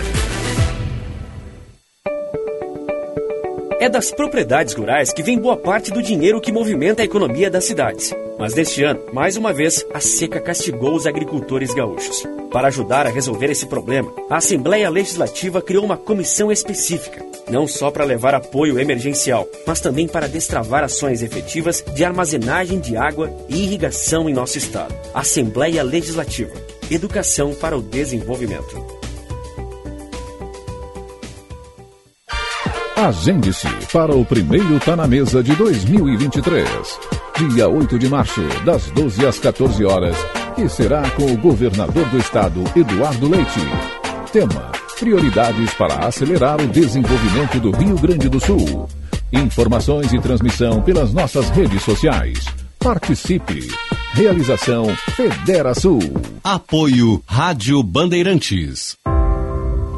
É 3.80 3.88
das 3.88 4.10
propriedades 4.10 4.74
rurais 4.74 5.10
que 5.10 5.22
vem 5.22 5.38
boa 5.38 5.56
parte 5.56 5.90
do 5.90 6.02
dinheiro 6.02 6.38
que 6.38 6.52
movimenta 6.52 7.00
a 7.00 7.04
economia 7.06 7.50
das 7.50 7.64
cidades. 7.64 8.14
Mas 8.38 8.54
neste 8.54 8.84
ano, 8.84 9.00
mais 9.10 9.38
uma 9.38 9.54
vez, 9.54 9.86
a 9.94 9.98
seca 9.98 10.38
castigou 10.38 10.94
os 10.94 11.06
agricultores 11.06 11.72
gaúchos. 11.72 12.22
Para 12.52 12.68
ajudar 12.68 13.06
a 13.06 13.10
resolver 13.10 13.50
esse 13.50 13.64
problema, 13.64 14.12
a 14.28 14.36
Assembleia 14.36 14.90
Legislativa 14.90 15.62
criou 15.62 15.82
uma 15.82 15.96
comissão 15.96 16.52
específica, 16.52 17.24
não 17.48 17.66
só 17.66 17.90
para 17.90 18.04
levar 18.04 18.34
apoio 18.34 18.78
emergencial, 18.78 19.48
mas 19.66 19.80
também 19.80 20.06
para 20.06 20.28
destravar 20.28 20.84
ações 20.84 21.22
efetivas 21.22 21.82
de 21.94 22.04
armazenagem 22.04 22.80
de 22.80 22.98
água 22.98 23.34
e 23.48 23.64
irrigação 23.64 24.28
em 24.28 24.34
nosso 24.34 24.58
estado. 24.58 24.94
Assembleia 25.14 25.82
Legislativa. 25.82 26.52
Educação 26.90 27.54
para 27.54 27.78
o 27.78 27.80
desenvolvimento. 27.80 28.99
Agende-se 33.10 33.66
para 33.92 34.14
o 34.14 34.24
primeiro 34.24 34.78
Tá 34.78 34.94
na 34.94 35.04
Mesa 35.04 35.42
de 35.42 35.52
2023. 35.56 36.64
Dia 37.52 37.68
8 37.68 37.98
de 37.98 38.08
março, 38.08 38.40
das 38.64 38.88
12 38.92 39.26
às 39.26 39.36
14 39.40 39.84
horas, 39.84 40.16
que 40.54 40.68
será 40.68 41.10
com 41.10 41.26
o 41.26 41.36
governador 41.36 42.08
do 42.08 42.18
estado, 42.18 42.62
Eduardo 42.76 43.28
Leite. 43.28 43.58
Tema: 44.32 44.70
Prioridades 44.96 45.74
para 45.74 46.06
acelerar 46.06 46.60
o 46.60 46.68
desenvolvimento 46.68 47.58
do 47.58 47.72
Rio 47.72 47.98
Grande 47.98 48.28
do 48.28 48.38
Sul. 48.38 48.88
Informações 49.32 50.12
e 50.12 50.20
transmissão 50.20 50.80
pelas 50.80 51.12
nossas 51.12 51.50
redes 51.50 51.82
sociais. 51.82 52.44
Participe. 52.78 53.66
Realização 54.12 54.86
Federa 55.16 55.74
Sul. 55.74 55.98
Apoio 56.44 57.20
Rádio 57.26 57.82
Bandeirantes. 57.82 58.99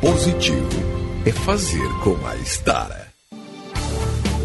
Positivo 0.00 0.68
é 1.26 1.32
fazer 1.32 1.88
com 2.04 2.24
a 2.24 2.36
Estara. 2.36 3.07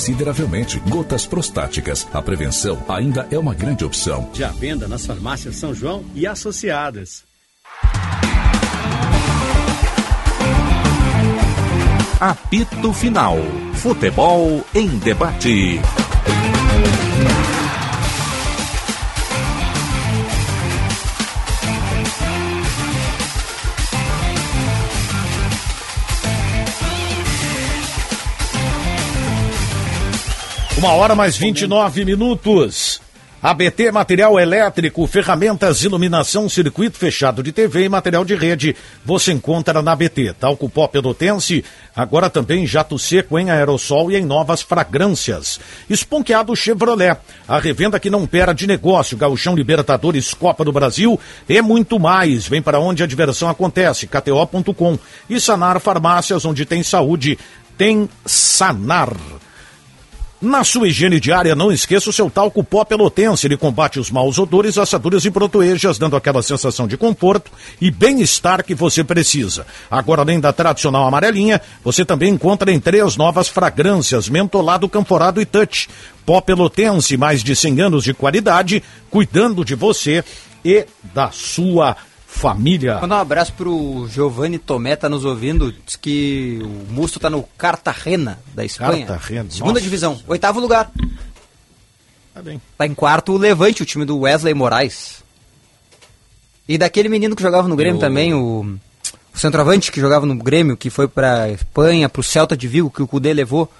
consideravelmente. 0.00 0.80
Gotas 0.88 1.26
prostáticas. 1.26 2.08
A 2.12 2.22
prevenção 2.22 2.82
ainda 2.88 3.28
é 3.30 3.38
uma 3.38 3.54
grande 3.54 3.84
opção. 3.84 4.30
De 4.32 4.42
à 4.42 4.48
venda 4.48 4.88
nas 4.88 5.04
farmácias 5.04 5.56
São 5.56 5.74
João 5.74 6.02
e 6.14 6.26
associadas. 6.26 7.22
Apito 12.18 12.92
Final. 12.94 13.36
Futebol 13.74 14.64
em 14.74 14.88
debate. 14.98 15.80
Uma 30.80 30.94
hora 30.94 31.14
mais 31.14 31.36
29 31.36 32.06
minutos. 32.06 33.02
ABT 33.42 33.92
Material 33.92 34.40
Elétrico, 34.40 35.06
ferramentas, 35.06 35.84
iluminação, 35.84 36.48
circuito 36.48 36.96
fechado 36.96 37.42
de 37.42 37.52
TV 37.52 37.84
e 37.84 37.88
material 37.90 38.24
de 38.24 38.34
rede. 38.34 38.74
Você 39.04 39.30
encontra 39.30 39.82
na 39.82 39.92
ABT. 39.92 40.32
Talco 40.40 40.70
pó 40.70 40.88
pelotense, 40.88 41.62
agora 41.94 42.30
também 42.30 42.66
jato 42.66 42.98
seco 42.98 43.38
em 43.38 43.50
aerossol 43.50 44.10
e 44.10 44.16
em 44.16 44.24
novas 44.24 44.62
fragrâncias. 44.62 45.60
Esponqueado 45.90 46.56
Chevrolet, 46.56 47.18
a 47.46 47.58
revenda 47.58 48.00
que 48.00 48.08
não 48.08 48.26
perde 48.26 48.66
negócio. 48.66 49.18
Gauchão 49.18 49.54
Libertadores, 49.54 50.32
Copa 50.32 50.64
do 50.64 50.72
Brasil 50.72 51.20
e 51.46 51.60
muito 51.60 52.00
mais. 52.00 52.48
Vem 52.48 52.62
para 52.62 52.80
onde 52.80 53.02
a 53.02 53.06
diversão 53.06 53.50
acontece. 53.50 54.06
KTO.com. 54.06 54.98
E 55.28 55.38
Sanar 55.38 55.78
Farmácias, 55.78 56.46
onde 56.46 56.64
tem 56.64 56.82
saúde, 56.82 57.38
tem 57.76 58.08
Sanar. 58.24 59.12
Na 60.40 60.64
sua 60.64 60.88
higiene 60.88 61.20
diária, 61.20 61.54
não 61.54 61.70
esqueça 61.70 62.08
o 62.08 62.12
seu 62.14 62.30
talco 62.30 62.64
pó 62.64 62.82
pelotense. 62.82 63.46
Ele 63.46 63.58
combate 63.58 64.00
os 64.00 64.10
maus 64.10 64.38
odores, 64.38 64.78
assaduras 64.78 65.22
e 65.26 65.30
protoejas, 65.30 65.98
dando 65.98 66.16
aquela 66.16 66.42
sensação 66.42 66.88
de 66.88 66.96
conforto 66.96 67.52
e 67.78 67.90
bem-estar 67.90 68.64
que 68.64 68.74
você 68.74 69.04
precisa. 69.04 69.66
Agora, 69.90 70.22
além 70.22 70.40
da 70.40 70.50
tradicional 70.50 71.06
amarelinha, 71.06 71.60
você 71.84 72.06
também 72.06 72.32
encontra 72.32 72.72
em 72.72 72.80
três 72.80 73.18
novas 73.18 73.48
fragrâncias, 73.48 74.30
mentolado, 74.30 74.88
canforado 74.88 75.42
e 75.42 75.44
touch. 75.44 75.90
Pó 76.24 76.40
pelotense, 76.40 77.18
mais 77.18 77.44
de 77.44 77.54
100 77.54 77.82
anos 77.82 78.04
de 78.04 78.14
qualidade, 78.14 78.82
cuidando 79.10 79.62
de 79.62 79.74
você 79.74 80.24
e 80.64 80.86
da 81.12 81.30
sua 81.30 81.98
família. 82.32 82.98
Mandar 83.00 83.16
um 83.16 83.20
abraço 83.20 83.52
pro 83.52 84.06
Giovanni 84.08 84.58
Tomé, 84.58 84.96
tá 84.96 85.08
nos 85.08 85.24
ouvindo. 85.24 85.72
Diz 85.84 85.96
que 85.96 86.58
o 86.62 86.92
Musto 86.92 87.18
tá 87.20 87.28
no 87.28 87.42
Cartagena, 87.58 88.38
da 88.54 88.64
Espanha. 88.64 89.04
Cartagena, 89.06 89.50
Segunda 89.50 89.72
nossa. 89.74 89.82
divisão, 89.82 90.20
oitavo 90.26 90.60
lugar. 90.60 90.90
Tá 92.32 92.40
bem. 92.40 92.60
Tá 92.78 92.86
em 92.86 92.94
quarto 92.94 93.32
o 93.32 93.36
Levante, 93.36 93.82
o 93.82 93.86
time 93.86 94.04
do 94.04 94.18
Wesley 94.20 94.54
Moraes. 94.54 95.22
E 96.68 96.78
daquele 96.78 97.08
menino 97.08 97.34
que 97.34 97.42
jogava 97.42 97.66
no 97.66 97.74
Grêmio 97.76 97.96
Eu- 97.96 98.00
também, 98.00 98.32
o, 98.32 98.78
o 99.34 99.38
centroavante 99.38 99.90
que 99.90 100.00
jogava 100.00 100.24
no 100.24 100.36
Grêmio, 100.36 100.76
que 100.76 100.88
foi 100.88 101.08
pra 101.08 101.50
Espanha, 101.50 102.08
pro 102.08 102.22
Celta 102.22 102.56
de 102.56 102.68
Vigo, 102.68 102.90
que 102.90 103.02
o 103.02 103.08
Cudê 103.08 103.32
levou. 103.34 103.70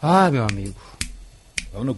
Ah, 0.00 0.30
meu 0.30 0.44
amigo. 0.44 0.74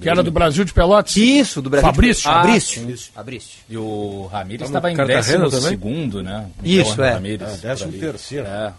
Que 0.01 0.09
era 0.09 0.22
do 0.22 0.30
Brasil 0.30 0.64
de 0.64 0.72
Pelotas? 0.72 1.16
Isso, 1.16 1.62
do 1.62 1.70
Brasil 1.70 1.88
de 1.90 1.94
Fabrício. 1.94 2.22
Pelotas. 2.24 2.44
Ah, 2.44 2.47
Fabrício. 2.47 3.12
Fabrício. 3.14 3.59
E 3.68 3.76
o 3.76 4.28
Ramires 4.30 4.66
estava 4.66 4.90
em 4.90 4.97
décimo 4.97 5.51
segundo, 5.51 6.22
né? 6.22 6.47
Isso, 6.62 6.92
Então, 6.92 7.05
é. 7.05 7.12
Ramires, 7.12 7.48
É, 7.48 7.56
décimo 7.68 7.92
terceiro. 7.92 8.47
É. 8.47 8.72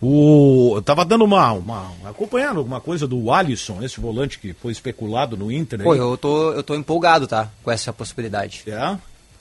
O, 0.00 0.72
eu 0.74 0.82
tava 0.82 1.04
dando 1.04 1.24
uma, 1.24 1.52
uma. 1.52 1.92
acompanhando 2.04 2.58
alguma 2.58 2.80
coisa 2.80 3.06
do 3.06 3.30
Alisson, 3.30 3.78
esse 3.82 4.00
volante 4.00 4.38
que 4.40 4.52
foi 4.52 4.72
especulado 4.72 5.36
no 5.36 5.52
Inter. 5.52 5.78
aí. 5.80 5.84
Pô, 5.84 5.94
eu 5.94 6.16
tô, 6.16 6.52
eu 6.52 6.62
tô 6.64 6.74
empolgado, 6.74 7.28
tá? 7.28 7.48
Com 7.62 7.70
essa 7.70 7.92
possibilidade. 7.92 8.64
É? 8.66 8.96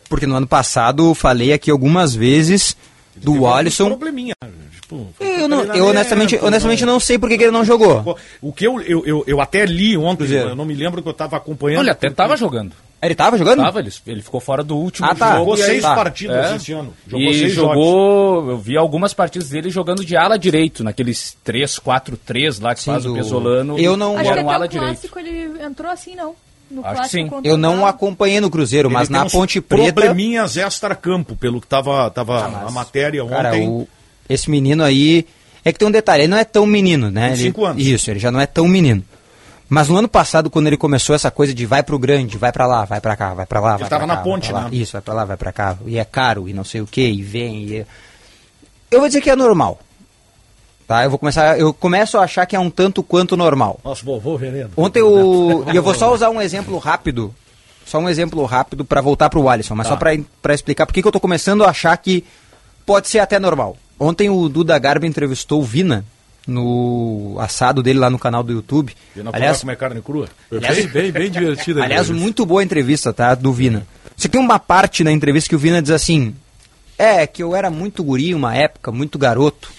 Porque 0.07 0.27
no 0.27 0.35
ano 0.35 0.45
passado 0.45 1.07
eu 1.09 1.15
falei 1.15 1.51
aqui 1.51 1.71
algumas 1.71 2.13
vezes 2.13 2.77
do 3.15 3.33
um 3.33 3.47
Alisson. 3.47 3.87
probleminha. 3.87 4.33
Tipo, 4.81 5.07
Eu, 5.19 5.47
não, 5.47 5.63
eu 5.73 5.85
honestamente, 5.87 6.37
honestamente 6.41 6.85
não 6.85 6.99
sei 6.99 7.17
por 7.17 7.29
que 7.29 7.35
ele 7.35 7.51
não 7.51 7.63
jogou. 7.65 8.17
O 8.41 8.51
que 8.51 8.65
eu, 8.67 8.81
eu, 8.81 9.05
eu, 9.05 9.23
eu 9.27 9.39
até 9.41 9.65
li 9.65 9.95
ontem, 9.97 10.17
Cruzeiro. 10.25 10.49
eu 10.49 10.55
não 10.55 10.65
me 10.65 10.73
lembro 10.73 11.01
que 11.01 11.07
eu 11.09 11.13
tava 11.13 11.37
acompanhando. 11.37 11.79
Olha, 11.81 11.91
até 11.93 12.09
tava 12.09 12.35
jogando. 12.35 12.73
Ele 13.01 13.15
tava 13.15 13.35
jogando? 13.35 13.63
Tava, 13.63 13.79
ele, 13.79 13.91
ele 14.05 14.21
ficou 14.21 14.39
fora 14.39 14.63
do 14.63 14.77
último 14.77 15.07
Ah, 15.09 15.15
tá. 15.15 15.29
jogo. 15.31 15.39
Jogou 15.39 15.57
seis 15.57 15.81
tá. 15.81 15.95
partidas 15.95 16.51
É. 16.51 16.55
esse 16.55 16.71
ano. 16.71 16.93
Jogou 17.07 17.31
e 17.31 17.33
seis 17.39 17.51
jogou, 17.53 18.51
eu 18.51 18.57
vi 18.59 18.77
algumas 18.77 19.11
partidas 19.11 19.49
dele 19.49 19.71
jogando 19.71 20.05
de 20.05 20.15
ala 20.15 20.37
direito, 20.37 20.83
naqueles 20.83 21.35
3-4-3 21.43 22.61
lá 22.61 22.75
que 22.75 22.81
Sim, 22.81 22.91
faz 22.91 23.03
do- 23.03 23.13
o 23.13 23.15
Pesolano. 23.15 23.79
Eu 23.79 23.97
não- 23.97 24.13
Acho 24.15 24.23
que 24.25 24.29
até 24.29 24.43
um 24.43 24.49
ala 24.51 24.65
o 24.65 24.67
direito. 24.67 24.87
clássico 24.91 25.17
ele 25.19 25.63
entrou 25.63 25.89
assim, 25.91 26.15
não. 26.15 26.35
No 26.71 26.85
Acho 26.85 27.01
que 27.03 27.09
sim. 27.09 27.29
Eu 27.43 27.57
não 27.57 27.85
acompanhei 27.85 28.39
no 28.39 28.49
Cruzeiro, 28.49 28.89
mas 28.89 29.09
Ele 29.09 29.13
na 29.13 29.19
tem 29.19 29.27
uns 29.27 29.31
Ponte 29.33 29.59
Preta. 29.61 29.93
Probleminhas 29.93 30.55
extra-campo, 30.57 31.35
pelo 31.35 31.59
que 31.59 31.67
tava, 31.67 32.09
tava 32.11 32.45
a 32.45 32.71
matéria 32.71 33.23
ontem. 33.23 33.33
Cara, 33.35 33.55
o- 33.57 33.87
esse 34.29 34.49
menino 34.49 34.83
aí. 34.83 35.25
É 35.63 35.71
que 35.71 35.77
tem 35.77 35.87
um 35.87 35.91
detalhe, 35.91 36.23
ele 36.23 36.27
não 36.29 36.37
é 36.37 36.43
tão 36.43 36.65
menino, 36.65 37.11
né? 37.11 37.29
25 37.29 37.61
Ele- 37.61 37.67
anos. 37.69 37.85
Isso, 37.85 38.09
ele 38.09 38.19
já 38.19 38.31
não 38.31 38.39
é 38.39 38.47
tão 38.47 38.67
menino. 38.67 39.03
Mas 39.69 39.87
no 39.87 39.95
ano 39.97 40.07
passado, 40.07 40.49
quando 40.49 40.67
ele 40.67 40.75
começou 40.77 41.15
essa 41.15 41.29
coisa 41.29 41.53
de 41.53 41.65
vai 41.65 41.83
pro 41.83 41.99
grande, 41.99 42.37
vai 42.37 42.51
pra 42.51 42.65
lá, 42.65 42.83
vai 42.83 42.99
pra 42.99 43.15
cá, 43.15 43.33
vai 43.33 43.45
pra 43.45 43.59
lá, 43.59 43.77
vai 43.77 43.87
tava 43.87 43.99
pra 43.99 44.07
na 44.07 44.17
cá, 44.17 44.21
ponte, 44.23 44.43
vai 44.43 44.51
pra 44.53 44.63
lá. 44.63 44.69
né? 44.69 44.75
Isso, 44.75 44.93
vai 44.93 45.01
pra 45.01 45.13
lá, 45.13 45.23
vai 45.25 45.37
pra 45.37 45.51
cá. 45.53 45.77
E 45.85 45.97
é 45.99 46.03
caro, 46.03 46.49
e 46.49 46.53
não 46.53 46.63
sei 46.63 46.81
o 46.81 46.87
que, 46.87 47.01
e 47.07 47.21
vem. 47.21 47.63
E... 47.67 47.85
Eu 48.89 48.99
vou 48.99 49.07
dizer 49.07 49.21
que 49.21 49.29
é 49.29 49.35
normal. 49.35 49.79
Tá? 50.91 51.05
Eu 51.05 51.09
vou 51.09 51.17
começar. 51.17 51.57
Eu 51.57 51.73
começo 51.73 52.17
a 52.17 52.23
achar 52.23 52.45
que 52.45 52.53
é 52.53 52.59
um 52.59 52.69
tanto 52.69 53.01
quanto 53.01 53.37
normal. 53.37 53.79
Nosso 53.81 54.03
vovô 54.03 54.37
Veneno. 54.37 54.71
Ontem 54.75 55.01
o. 55.01 55.63
E 55.71 55.75
eu 55.77 55.81
vou 55.81 55.93
só 55.95 56.13
usar 56.13 56.29
um 56.29 56.41
exemplo 56.41 56.77
rápido. 56.77 57.33
Só 57.85 57.97
um 57.97 58.09
exemplo 58.09 58.43
rápido 58.45 58.83
pra 58.83 58.99
voltar 58.99 59.29
pro 59.29 59.47
Alisson, 59.47 59.73
mas 59.73 59.87
Tá. 59.87 59.93
só 59.93 59.97
pra 59.97 60.11
pra 60.41 60.53
explicar 60.53 60.85
por 60.85 60.93
que 60.93 61.05
eu 61.05 61.11
tô 61.11 61.19
começando 61.19 61.63
a 61.63 61.69
achar 61.69 61.95
que 61.95 62.25
pode 62.85 63.07
ser 63.07 63.19
até 63.19 63.39
normal. 63.39 63.77
Ontem 63.97 64.29
o 64.29 64.49
Duda 64.49 64.77
Garbi 64.77 65.07
entrevistou 65.07 65.61
o 65.61 65.63
Vina 65.63 66.03
no 66.45 67.37
assado 67.39 67.81
dele 67.81 67.99
lá 67.99 68.09
no 68.09 68.19
canal 68.19 68.43
do 68.43 68.51
YouTube. 68.51 68.93
Não 69.15 69.21
Aliás, 69.27 69.35
Aliás, 69.35 69.59
comer 69.61 69.77
carne 69.77 70.01
crua? 70.01 70.27
Aliás- 70.51 70.85
bem, 70.87 71.09
bem 71.11 71.31
divertida. 71.31 71.83
Aliás, 71.83 72.09
muito 72.09 72.45
boa 72.45 72.61
entrevista, 72.63 73.13
tá? 73.13 73.33
Do 73.33 73.53
Vina. 73.53 73.87
Você 74.17 74.27
tem 74.27 74.41
uma 74.41 74.59
parte 74.59 75.03
na 75.05 75.11
entrevista 75.11 75.47
que 75.49 75.55
o 75.55 75.59
Vina 75.59 75.81
diz 75.81 75.91
assim: 75.91 76.35
É, 76.97 77.25
que 77.25 77.41
eu 77.41 77.55
era 77.55 77.69
muito 77.69 78.03
guri 78.03 78.35
uma 78.35 78.53
época, 78.55 78.91
muito 78.91 79.17
garoto. 79.17 79.71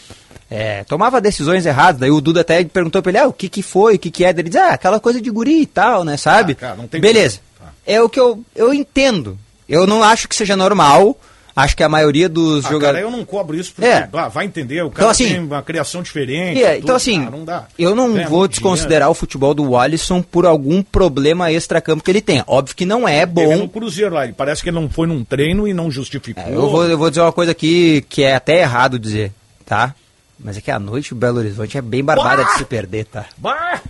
É, 0.55 0.85
tomava 0.85 1.21
decisões 1.21 1.65
erradas. 1.65 2.01
Daí 2.01 2.11
o 2.11 2.21
Duda 2.21 2.43
até 2.43 2.63
perguntou 2.65 3.01
pra 3.03 3.11
ele: 3.11 3.19
Ah, 3.19 3.27
o 3.27 3.33
que 3.33 3.49
que 3.49 3.63
foi, 3.63 3.95
o 3.95 3.99
que 3.99 4.11
que 4.11 4.25
é? 4.25 4.33
Daí 4.33 4.43
Ele 4.43 4.51
diz: 4.51 4.61
Ah, 4.61 4.71
aquela 4.75 5.01
coisa 5.01 5.21
de 5.21 5.31
guri 5.31 5.63
e 5.63 5.67
tal, 5.67 6.05
né? 6.05 6.17
Sabe? 6.17 6.53
Ah, 6.53 6.57
cara, 6.57 6.77
não 6.77 6.87
tem 6.87 7.01
Beleza. 7.01 7.39
Tá. 7.59 7.67
É 7.87 8.01
o 8.03 8.09
que 8.09 8.21
eu, 8.21 8.45
eu 8.55 8.75
entendo. 8.75 9.39
Eu 9.69 9.87
não 9.87 10.03
acho 10.03 10.29
que 10.29 10.37
seja 10.37 10.55
normal. 10.57 11.17
Acho 11.55 11.77
que 11.77 11.83
a 11.83 11.89
maioria 11.89 12.31
dos 12.31 12.65
Ah, 12.65 12.71
jogadores. 12.71 13.03
eu 13.03 13.11
não 13.11 13.27
cobro 13.27 13.55
isso 13.55 13.75
porque 13.75 13.87
É. 13.87 14.09
ah, 14.15 14.29
vai 14.29 14.47
entender, 14.47 14.81
o 14.83 14.89
cara 14.91 15.01
Então, 15.03 15.11
assim, 15.11 15.29
tem 15.29 15.39
uma 15.39 15.63
criação 15.63 16.03
diferente. 16.03 16.63
É, 16.63 16.73
tudo, 16.77 16.83
então 16.85 16.97
assim, 16.97 17.27
ah, 17.27 17.31
não 17.31 17.45
dá. 17.45 17.67
eu 17.79 17.95
não 17.95 18.15
Ganha 18.15 18.27
vou 18.27 18.49
desconsiderar 18.49 19.11
o 19.11 19.15
futebol 19.15 19.53
do 19.53 19.77
Alisson 19.77 20.23
por 20.23 20.47
algum 20.47 20.83
problema 20.83 21.53
extracampo 21.53 22.03
que 22.03 22.11
ele 22.11 22.23
tem. 22.23 22.43
Óbvio 22.47 22.75
que 22.75 22.87
não 22.87 23.07
é 23.07 23.27
dinheiro. 23.27 23.35
Teve 23.35 23.55
bom. 23.55 23.57
no 23.65 23.69
Cruzeiro 23.69 24.15
lá, 24.15 24.25
ele 24.25 24.33
parece 24.33 24.63
que 24.63 24.71
ele 24.71 24.81
não 24.81 24.89
foi 24.89 25.07
num 25.07 25.23
treino 25.25 25.69
e 25.69 25.75
não 25.75 25.91
justificou. 25.91 26.43
Eu 26.47 26.71
vou, 26.71 26.85
eu 26.87 26.97
vou 26.97 27.11
dizer 27.11 27.21
uma 27.21 27.33
coisa 27.33 27.53
aqui 27.53 28.03
que 28.09 28.23
é 28.23 28.35
até 28.35 28.61
errado 28.63 28.99
dizer, 28.99 29.31
tá? 29.67 29.95
Mas 30.43 30.57
é 30.57 30.61
que 30.61 30.71
a 30.71 30.79
noite 30.79 31.13
o 31.13 31.17
Belo 31.17 31.39
Horizonte 31.39 31.79
é 31.79 31.83
bem 31.83 32.03
barbada 32.03 32.45
de 32.45 32.53
se 32.55 32.65
perder, 32.65 33.07
tá? 33.07 33.27
Bah! 33.37 33.81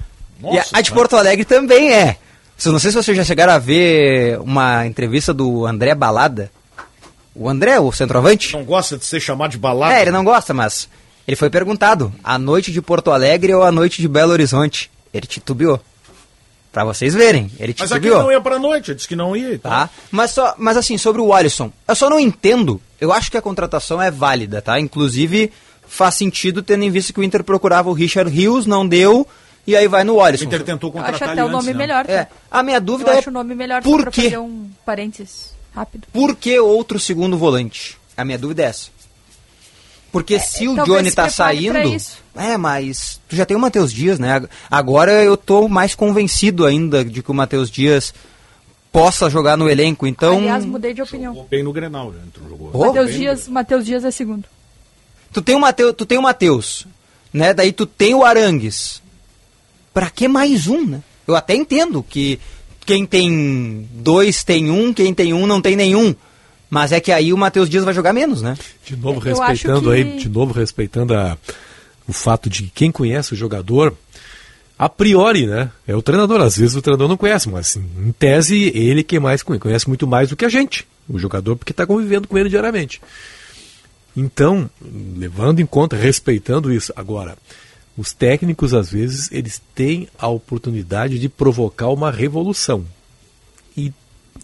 e 0.43 0.47
a, 0.47 0.53
Nossa, 0.57 0.77
a 0.79 0.81
de. 0.81 0.93
Porto 0.93 1.17
Alegre 1.17 1.45
também 1.45 1.93
é. 1.93 2.19
Eu 2.65 2.71
não 2.73 2.79
sei 2.79 2.91
se 2.93 2.97
vocês 2.97 3.17
já 3.17 3.25
chegaram 3.25 3.53
a 3.55 3.59
ver 3.59 4.39
uma 4.41 4.87
entrevista 4.87 5.33
do 5.35 5.67
André 5.67 5.95
Balada. 5.95 6.51
O 7.35 7.49
André, 7.49 7.81
o 7.81 7.91
centroavante? 7.91 8.53
Não 8.53 8.65
gosta 8.65 8.97
de 8.99 9.05
ser 9.05 9.19
chamado 9.19 9.53
de 9.53 9.59
balada? 9.59 9.95
É, 9.95 10.03
ele 10.03 10.11
não 10.11 10.23
gosta, 10.23 10.53
mas 10.53 10.89
ele 11.27 11.37
foi 11.37 11.49
perguntado: 11.51 12.13
a 12.23 12.39
noite 12.39 12.71
de 12.71 12.83
Porto 12.83 13.11
Alegre 13.11 13.55
ou 13.55 13.63
a 13.63 13.73
noite 13.73 14.01
de 14.03 14.07
Belo 14.09 14.33
Horizonte? 14.33 14.91
Ele 15.13 15.27
titubeou. 15.27 15.81
Pra 16.71 16.85
vocês 16.85 17.13
verem, 17.13 17.51
ele 17.59 17.75
Mas 17.79 17.93
aqui 17.93 18.01
titubeou. 18.03 18.23
não 18.23 18.33
ia 18.33 18.41
pra 18.41 18.59
noite, 18.59 18.91
ele 18.91 18.97
disse 18.97 19.09
que 19.09 19.17
não 19.17 19.37
ia. 19.37 19.55
então. 19.55 19.71
Tá? 19.71 19.91
Mas, 20.11 20.31
só, 20.31 20.55
mas 20.57 20.77
assim, 20.77 20.97
sobre 20.97 21.21
o 21.21 21.33
Alisson, 21.35 21.71
eu 21.87 21.95
só 21.95 22.09
não 22.09 22.19
entendo. 22.19 22.81
Eu 22.99 23.13
acho 23.13 23.31
que 23.31 23.37
a 23.37 23.43
contratação 23.43 24.01
é 24.01 24.11
válida, 24.11 24.63
tá? 24.63 24.81
Inclusive, 24.81 25.53
faz 25.95 26.15
sentido 26.15 26.63
tendo 26.63 26.85
em 26.85 26.91
vista 26.91 27.13
que 27.13 27.21
o 27.21 27.23
Inter 27.23 27.45
procurava 27.45 27.91
o 27.91 27.93
Richard 27.93 28.31
Rios, 28.31 28.65
não 28.67 28.87
deu, 28.89 29.27
e 29.67 29.77
aí 29.77 29.87
vai 29.87 30.03
no 30.05 30.21
Alisson. 30.23 30.45
O 30.45 30.47
Inter 30.49 30.63
tentou 30.63 30.91
Eu 30.95 31.01
acho 31.03 31.23
até 31.23 31.45
o 31.45 31.49
nome 31.49 31.75
melhor. 31.75 32.07
tá? 32.07 32.13
É, 32.13 32.29
a 32.51 32.63
minha 32.63 32.81
dúvida 32.81 33.11
Eu 33.11 33.15
é 33.15 33.19
acho 33.19 33.29
o 33.31 33.33
nome 33.33 33.55
melhor 33.55 33.83
por 33.83 33.99
só 33.99 34.03
pra 34.05 34.11
quê? 34.11 34.23
fazer 34.23 34.39
um 34.39 34.69
parênteses 34.87 35.53
rápido. 35.75 36.07
por 36.13 36.35
que 36.35 36.59
outro 36.59 36.99
segundo 36.99 37.37
volante? 37.37 37.99
A 38.17 38.25
minha 38.25 38.39
dúvida 38.39 38.63
é 38.63 38.67
essa. 38.67 38.89
Porque 40.11 40.39
se 40.39 40.69
o 40.69 40.75
Johnny 40.85 41.09
se 41.11 41.17
tá 41.17 41.29
saindo. 41.31 41.79
É, 42.37 42.57
mas 42.59 43.19
tu 43.29 43.35
já 43.35 43.47
tem 43.47 43.57
o 43.57 43.61
Matheus 43.61 43.91
Dias, 43.93 44.19
né? 44.19 44.33
Ag- 44.33 44.49
Agora 44.71 45.11
eu 45.25 45.37
tô 45.39 45.69
mais 45.69 45.95
convencido 45.95 46.67
ainda 46.67 47.03
de 47.05 47.23
que 47.23 47.31
o 47.31 47.35
Matheus 47.35 47.71
Dias 47.71 48.13
possa 48.91 49.31
jogar 49.31 49.57
no 49.57 49.71
elenco. 49.71 50.07
Então, 50.07 50.37
Aliás, 50.39 50.67
mudei 50.67 50.93
de 50.93 51.01
opinião. 51.01 51.47
Bem 51.51 51.63
no 51.63 51.73
Grenal, 51.73 52.11
né? 52.13 52.21
Entrou, 52.27 52.47
jogou. 52.49 52.71
Oh, 52.75 52.87
Matheus 52.89 53.13
Dias, 53.15 53.49
Matheus 53.49 53.87
Dias 53.87 54.05
é 54.05 54.11
segundo. 54.11 54.45
Tu 55.33 55.43
tem 55.43 55.55
o 55.55 55.61
Matheus, 55.61 55.95
tu 55.97 56.05
tem 56.07 56.19
o 56.19 56.23
Matheus, 56.23 56.87
né? 57.33 57.53
Daí 57.55 57.73
tu 57.73 57.87
tem 57.87 58.15
o 58.15 58.25
Arangues. 58.25 59.01
Pra 59.95 60.09
que 60.11 60.27
mais 60.29 60.67
um, 60.69 60.87
né? 60.87 61.03
Eu 61.27 61.37
até 61.37 61.55
entendo 61.55 62.03
que 62.03 62.39
quem 62.87 63.05
tem 63.07 63.89
dois 63.93 64.43
tem 64.43 64.71
um, 64.71 64.93
quem 64.93 65.13
tem 65.15 65.33
um 65.33 65.47
não 65.47 65.61
tem 65.61 65.77
nenhum. 65.77 66.15
Mas 66.71 66.91
é 66.93 67.01
que 67.01 67.13
aí 67.13 67.33
o 67.33 67.37
Matheus 67.37 67.69
Dias 67.69 67.85
vai 67.85 67.93
jogar 67.93 68.13
menos, 68.15 68.41
né? 68.41 68.57
De 68.85 68.97
novo, 68.97 69.21
Eu 69.21 69.35
respeitando 69.39 69.91
que- 69.91 69.97
aí, 69.97 70.17
de 70.17 70.29
novo, 70.29 70.53
respeitando 70.55 71.15
a- 71.15 71.37
o 72.09 72.13
fato 72.13 72.49
de 72.49 72.63
que 72.65 72.71
quem 72.75 72.91
conhece 72.91 73.35
o 73.35 73.37
jogador, 73.37 73.95
a 74.79 74.89
priori, 74.89 75.47
né? 75.47 75.71
É 75.87 75.95
o 75.95 76.01
treinador. 76.01 76.41
Às 76.41 76.57
vezes 76.57 76.75
o 76.75 76.81
treinador 76.81 77.09
não 77.09 77.17
conhece, 77.19 77.49
mas 77.51 77.69
assim, 77.69 77.85
em 77.99 78.11
tese, 78.13 78.73
ele 78.75 79.03
que 79.05 79.21
mais 79.21 79.43
conhece, 79.43 79.61
conhece 79.63 79.87
muito 79.89 80.07
mais 80.07 80.31
do 80.31 80.37
que 80.37 80.47
a 80.47 80.49
gente, 80.49 80.87
o 81.09 81.19
jogador, 81.19 81.57
porque 81.57 81.73
está 81.73 81.87
convivendo 81.87 82.27
com 82.27 82.39
ele 82.39 82.49
diariamente. 82.49 83.03
Então, 84.17 84.69
levando 85.17 85.61
em 85.61 85.67
conta, 85.67 85.97
respeitando 85.97 86.73
isso, 86.73 86.93
agora, 86.95 87.37
os 87.97 88.13
técnicos, 88.13 88.75
às 88.75 88.91
vezes, 88.91 89.31
eles 89.33 89.61
têm 89.75 90.09
a 90.19 90.29
oportunidade 90.29 91.19
de 91.19 91.29
provocar 91.29 91.89
uma 91.89 92.11
revolução. 92.11 92.85
E, 93.77 93.93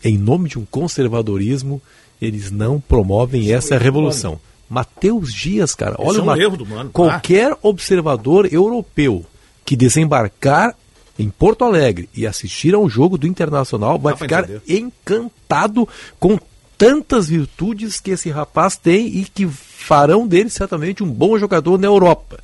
em 0.03 0.17
nome 0.17 0.49
de 0.49 0.59
um 0.59 0.65
conservadorismo, 0.65 1.81
eles 2.21 2.51
não 2.51 2.81
promovem 2.81 3.53
essa 3.53 3.79
revolução. 3.79 4.41
Mateus 4.69 5.33
Dias, 5.33 5.75
cara, 5.75 5.97
Esse 5.99 6.03
olha 6.03 6.19
é 6.19 6.23
um 6.23 6.37
erro 6.37 6.57
do 6.57 6.67
Mano. 6.67 6.91
Qualquer 6.91 7.57
observador 7.63 8.53
europeu 8.53 9.25
que 9.65 9.77
desembarcar 9.77 10.75
em 11.19 11.31
Porto 11.31 11.65
Alegre 11.65 12.09
e 12.15 12.27
assistir 12.27 12.75
a 12.75 12.79
um 12.79 12.89
jogo 12.89 13.19
do 13.19 13.27
Internacional 13.27 13.99
vai 13.99 14.17
ficar 14.17 14.45
entender. 14.45 14.63
encantado 14.69 15.89
com 16.21 16.39
tantas 16.79 17.29
virtudes 17.29 17.99
que 18.01 18.13
esse 18.13 18.31
rapaz 18.31 18.77
tem 18.77 19.07
e 19.09 19.25
que 19.25 19.47
farão 19.49 20.27
dele 20.27 20.49
certamente 20.49 21.03
um 21.03 21.11
bom 21.11 21.37
jogador 21.39 21.77
na 21.79 21.87
Europa. 21.89 22.39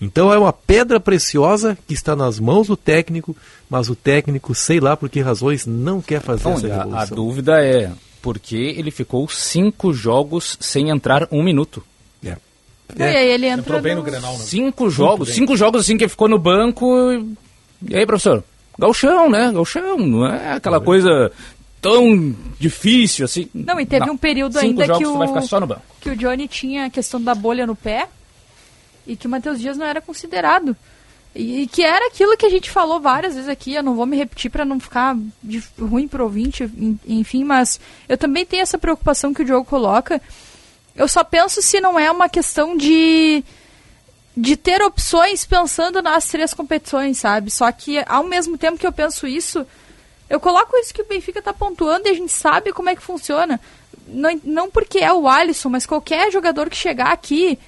Então 0.00 0.30
é 0.32 0.36
uma 0.38 0.52
pedra 0.52 1.00
preciosa 1.00 1.78
que 1.88 1.94
está 1.94 2.14
nas 2.14 2.38
mãos 2.38 2.66
do 2.66 2.76
técnico, 2.76 3.34
mas 3.70 3.88
o 3.88 3.94
técnico, 3.94 4.54
sei 4.54 4.78
lá 4.80 4.96
por 4.96 5.08
que 5.08 5.20
razões, 5.20 5.64
não 5.64 6.02
quer 6.02 6.20
fazer 6.20 6.50
essa 6.50 6.66
e 6.66 6.70
a, 6.70 6.74
a 6.74 6.78
revolução. 6.84 7.16
dúvida 7.16 7.64
é 7.64 7.90
por 8.20 8.38
que 8.38 8.56
ele 8.76 8.90
ficou 8.90 9.26
cinco 9.28 9.94
jogos 9.94 10.58
sem 10.60 10.90
entrar 10.90 11.26
um 11.30 11.42
minuto? 11.42 11.82
É. 12.24 12.36
Não, 12.94 13.06
e 13.06 13.16
aí 13.16 13.28
ele 13.30 13.46
entra 13.46 13.60
Entrou 13.60 13.80
bem 13.80 13.94
no- 13.94 14.00
no 14.02 14.04
Grenal, 14.06 14.32
né? 14.32 14.44
Cinco 14.44 14.90
jogos, 14.90 15.28
bem. 15.28 15.36
cinco 15.36 15.56
jogos 15.56 15.80
assim 15.82 15.96
que 15.96 16.04
ele 16.04 16.10
ficou 16.10 16.28
no 16.28 16.38
banco. 16.38 16.86
E 17.88 17.96
aí, 17.96 18.04
professor? 18.04 18.44
Galchão, 18.78 19.30
né? 19.30 19.50
Galchão, 19.52 19.96
não 19.96 20.26
é 20.26 20.52
aquela 20.54 20.78
coisa 20.80 21.32
tão 21.80 22.34
difícil 22.58 23.24
assim. 23.24 23.48
Não, 23.54 23.78
e 23.78 23.86
teve 23.86 24.06
Não. 24.06 24.14
um 24.14 24.16
período 24.16 24.58
Cinco 24.58 24.80
ainda 24.82 24.96
que 24.98 25.06
o, 25.06 25.18
vai 25.18 25.28
ficar 25.28 25.42
só 25.42 25.60
no 25.60 25.66
banco. 25.66 25.82
que 26.00 26.10
o 26.10 26.16
Johnny 26.16 26.48
tinha 26.48 26.86
a 26.86 26.90
questão 26.90 27.20
da 27.22 27.34
bolha 27.34 27.66
no 27.66 27.76
pé 27.76 28.08
e 29.06 29.14
que 29.16 29.26
o 29.26 29.30
Matheus 29.30 29.60
Dias 29.60 29.76
não 29.76 29.86
era 29.86 30.00
considerado. 30.00 30.76
E, 31.34 31.62
e 31.62 31.66
que 31.66 31.82
era 31.84 32.06
aquilo 32.08 32.36
que 32.36 32.46
a 32.46 32.50
gente 32.50 32.70
falou 32.70 32.98
várias 33.00 33.34
vezes 33.34 33.48
aqui, 33.48 33.74
eu 33.74 33.82
não 33.82 33.94
vou 33.94 34.06
me 34.06 34.16
repetir 34.16 34.50
para 34.50 34.64
não 34.64 34.80
ficar 34.80 35.14
de- 35.42 35.62
ruim 35.78 36.08
pro 36.08 36.24
ouvinte, 36.24 36.64
en- 36.64 36.98
enfim, 37.06 37.44
mas 37.44 37.78
eu 38.08 38.16
também 38.16 38.44
tenho 38.46 38.62
essa 38.62 38.78
preocupação 38.78 39.34
que 39.34 39.42
o 39.42 39.44
Diogo 39.44 39.64
coloca. 39.66 40.20
Eu 40.94 41.06
só 41.06 41.22
penso 41.22 41.60
se 41.60 41.78
não 41.78 41.98
é 41.98 42.10
uma 42.10 42.28
questão 42.28 42.76
de 42.76 43.44
de 44.38 44.54
ter 44.54 44.82
opções 44.82 45.46
pensando 45.46 46.02
nas 46.02 46.26
três 46.28 46.52
competições, 46.52 47.16
sabe? 47.18 47.50
Só 47.50 47.70
que 47.72 48.02
ao 48.06 48.24
mesmo 48.24 48.58
tempo 48.58 48.76
que 48.78 48.86
eu 48.86 48.92
penso 48.92 49.26
isso, 49.26 49.66
eu 50.28 50.40
coloco 50.40 50.76
isso 50.78 50.92
que 50.94 51.02
o 51.02 51.06
Benfica 51.06 51.40
tá 51.42 51.52
pontuando 51.52 52.08
e 52.08 52.10
a 52.10 52.14
gente 52.14 52.32
sabe 52.32 52.72
como 52.72 52.88
é 52.88 52.96
que 52.96 53.02
funciona. 53.02 53.60
Não, 54.08 54.40
não 54.44 54.70
porque 54.70 54.98
é 54.98 55.12
o 55.12 55.28
Alisson, 55.28 55.68
mas 55.68 55.86
qualquer 55.86 56.30
jogador 56.30 56.70
que 56.70 56.76
chegar 56.76 57.12
aqui, 57.12 57.58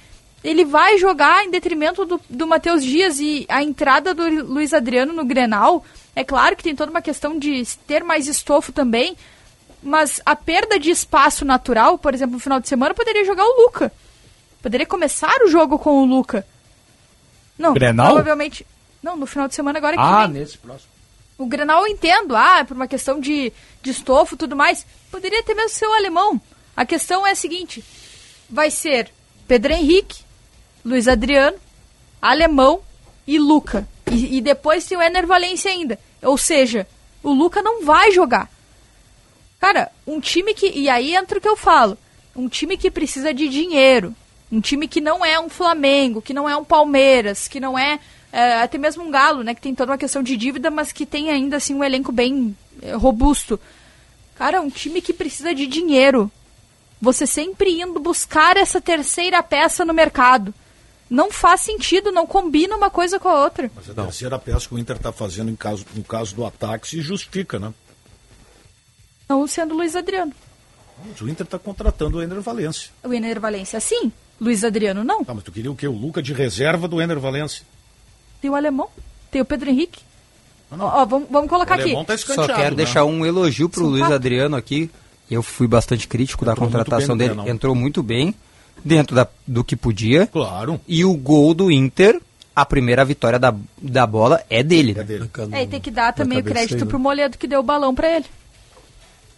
ele 0.43 0.63
vai 0.65 0.97
jogar 0.97 1.43
em 1.45 1.49
detrimento 1.51 2.05
do, 2.05 2.19
do 2.29 2.47
Matheus 2.47 2.83
Dias 2.83 3.19
e 3.19 3.45
a 3.49 3.61
entrada 3.63 4.13
do 4.13 4.23
Luiz 4.45 4.73
Adriano 4.73 5.11
no 5.13 5.25
Grenal. 5.25 5.83
É 6.15 6.23
claro 6.23 6.55
que 6.55 6.63
tem 6.63 6.75
toda 6.75 6.91
uma 6.91 7.01
questão 7.01 7.37
de 7.37 7.63
ter 7.87 8.03
mais 8.03 8.27
estofo 8.27 8.71
também, 8.71 9.15
mas 9.83 10.21
a 10.25 10.35
perda 10.35 10.77
de 10.79 10.89
espaço 10.91 11.43
natural, 11.45 11.97
por 11.97 12.13
exemplo, 12.13 12.33
no 12.33 12.39
final 12.39 12.59
de 12.59 12.67
semana, 12.67 12.93
poderia 12.93 13.23
jogar 13.25 13.43
o 13.45 13.61
Luca. 13.63 13.91
Poderia 14.61 14.85
começar 14.85 15.41
o 15.43 15.47
jogo 15.47 15.77
com 15.79 16.01
o 16.01 16.05
Luca. 16.05 16.45
Não, 17.57 17.73
Grenal? 17.73 18.07
provavelmente. 18.07 18.65
Não, 19.03 19.15
no 19.15 19.25
final 19.25 19.47
de 19.47 19.55
semana 19.55 19.79
agora 19.79 19.95
que 19.95 20.01
Ah, 20.01 20.25
vem. 20.27 20.39
nesse 20.39 20.57
próximo. 20.57 20.89
O 21.39 21.45
Grenal 21.45 21.87
eu 21.87 21.87
entendo, 21.87 22.35
ah, 22.35 22.65
por 22.67 22.75
uma 22.75 22.87
questão 22.87 23.17
de, 23.17 23.53
de 23.81 23.91
estofo 23.91 24.35
tudo 24.35 24.57
mais. 24.57 24.85
Poderia 25.09 25.41
ter 25.41 25.55
mesmo 25.55 25.69
ser 25.69 25.87
o 25.87 25.93
alemão. 25.93 26.39
A 26.75 26.85
questão 26.85 27.25
é 27.25 27.31
a 27.31 27.35
seguinte: 27.35 27.81
vai 28.49 28.69
ser 28.69 29.09
Pedro 29.47 29.71
Henrique, 29.71 30.21
Luiz 30.83 31.07
Adriano, 31.07 31.57
Alemão 32.21 32.81
e 33.25 33.39
Luca. 33.39 33.87
E, 34.11 34.37
e 34.37 34.41
depois 34.41 34.85
tem 34.85 34.97
o 34.97 35.01
Ener 35.01 35.25
Valencia 35.25 35.71
ainda. 35.71 35.97
Ou 36.21 36.37
seja, 36.37 36.85
o 37.23 37.31
Luca 37.31 37.61
não 37.61 37.85
vai 37.85 38.11
jogar. 38.11 38.51
Cara, 39.61 39.89
um 40.05 40.19
time 40.19 40.53
que. 40.53 40.67
E 40.67 40.89
aí 40.89 41.15
entra 41.15 41.37
o 41.37 41.41
que 41.41 41.47
eu 41.47 41.55
falo. 41.55 41.97
Um 42.35 42.49
time 42.49 42.75
que 42.75 42.91
precisa 42.91 43.33
de 43.33 43.47
dinheiro. 43.47 44.13
Um 44.51 44.59
time 44.59 44.89
que 44.89 44.99
não 44.99 45.23
é 45.23 45.39
um 45.39 45.47
Flamengo, 45.47 46.21
que 46.21 46.33
não 46.33 46.49
é 46.49 46.57
um 46.57 46.65
Palmeiras, 46.65 47.47
que 47.47 47.59
não 47.59 47.77
é, 47.77 47.99
é, 48.31 48.61
até 48.61 48.77
mesmo 48.77 49.03
um 49.03 49.11
Galo, 49.11 49.43
né? 49.43 49.55
Que 49.55 49.61
tem 49.61 49.75
toda 49.75 49.91
uma 49.91 49.97
questão 49.97 50.21
de 50.21 50.37
dívida, 50.37 50.69
mas 50.69 50.91
que 50.91 51.05
tem 51.05 51.29
ainda 51.29 51.57
assim 51.57 51.73
um 51.73 51.83
elenco 51.83 52.11
bem 52.11 52.55
é, 52.81 52.93
robusto. 52.93 53.59
Cara, 54.35 54.61
um 54.61 54.69
time 54.69 55.01
que 55.01 55.13
precisa 55.13 55.53
de 55.53 55.67
dinheiro. 55.67 56.31
Você 57.01 57.25
sempre 57.25 57.81
indo 57.81 57.99
buscar 57.99 58.57
essa 58.57 58.79
terceira 58.79 59.41
peça 59.41 59.83
no 59.83 59.93
mercado. 59.93 60.53
Não 61.09 61.31
faz 61.31 61.61
sentido, 61.61 62.11
não 62.11 62.27
combina 62.27 62.75
uma 62.75 62.89
coisa 62.89 63.19
com 63.19 63.27
a 63.27 63.43
outra. 63.43 63.71
Mas 63.75 63.89
a 63.89 63.93
terceira 63.93 64.37
peça 64.37 64.67
que 64.67 64.75
o 64.75 64.79
Inter 64.79 64.97
está 64.97 65.11
fazendo 65.11 65.49
em 65.49 65.55
caso, 65.55 65.85
no 65.95 66.03
caso 66.03 66.35
do 66.35 66.45
ataque 66.45 66.87
se 66.87 67.01
justifica, 67.01 67.57
né? 67.57 67.73
Não 69.27 69.47
sendo 69.47 69.75
Luiz 69.75 69.95
Adriano. 69.95 70.33
Mas 71.05 71.19
o 71.21 71.27
Inter 71.27 71.45
está 71.45 71.57
contratando 71.57 72.17
o 72.17 72.21
Ener 72.21 72.39
Valência. 72.41 72.91
O 73.03 73.13
Ener 73.13 73.39
Valência, 73.39 73.79
sim. 73.79 74.11
Luiz 74.39 74.63
Adriano, 74.63 75.03
não. 75.03 75.23
Tá, 75.23 75.33
mas 75.33 75.43
tu 75.43 75.51
queria 75.51 75.71
o 75.71 75.75
quê? 75.75 75.87
O 75.87 75.93
Luca 75.93 76.21
de 76.21 76.33
reserva 76.33 76.87
do 76.87 77.01
Ener 77.01 77.19
Valência. 77.19 77.65
Tem 78.41 78.49
o 78.49 78.55
alemão, 78.55 78.87
tem 79.31 79.41
o 79.41 79.45
Pedro 79.45 79.69
Henrique. 79.69 80.01
Ó, 80.71 81.01
ó, 81.01 81.05
vamos, 81.05 81.27
vamos 81.29 81.49
colocar 81.49 81.75
aqui. 81.75 81.93
tá 82.05 82.17
Só 82.17 82.45
quero 82.47 82.71
né? 82.71 82.75
deixar 82.83 83.03
um 83.05 83.25
elogio 83.25 83.67
pro 83.69 83.81
São 83.81 83.89
Luiz 83.89 84.01
quatro. 84.01 84.15
Adriano 84.15 84.55
aqui. 84.55 84.89
Eu 85.29 85.43
fui 85.43 85.67
bastante 85.67 86.07
crítico 86.07 86.43
da 86.45 86.51
Entrou 86.53 86.67
muito 86.69 86.77
contratação 86.77 87.15
bem 87.17 87.27
no 87.27 87.33
dele. 87.33 87.41
Grenal. 87.41 87.55
Entrou 87.55 87.75
muito 87.75 88.01
bem, 88.01 88.33
dentro 88.83 89.15
da- 89.15 89.27
do 89.45 89.63
que 89.63 89.75
podia. 89.75 90.25
Claro. 90.27 90.79
E 90.87 91.05
o 91.05 91.13
gol 91.15 91.53
do 91.53 91.71
Inter, 91.71 92.19
a 92.55 92.65
primeira 92.65 93.05
vitória 93.05 93.37
da, 93.37 93.53
da 93.79 94.07
bola 94.07 94.41
é 94.49 94.63
dele. 94.63 94.95
É 94.97 95.03
dele. 95.03 95.29
É, 95.51 95.63
e 95.63 95.67
tem 95.67 95.79
que 95.79 95.91
dar 95.91 96.13
também 96.13 96.39
o 96.39 96.43
crédito 96.43 96.83
né? 96.83 96.89
pro 96.89 96.97
Moledo 96.99 97.37
que 97.37 97.47
deu 97.47 97.59
o 97.59 97.63
balão 97.63 97.93
pra 97.93 98.15
ele. 98.15 98.25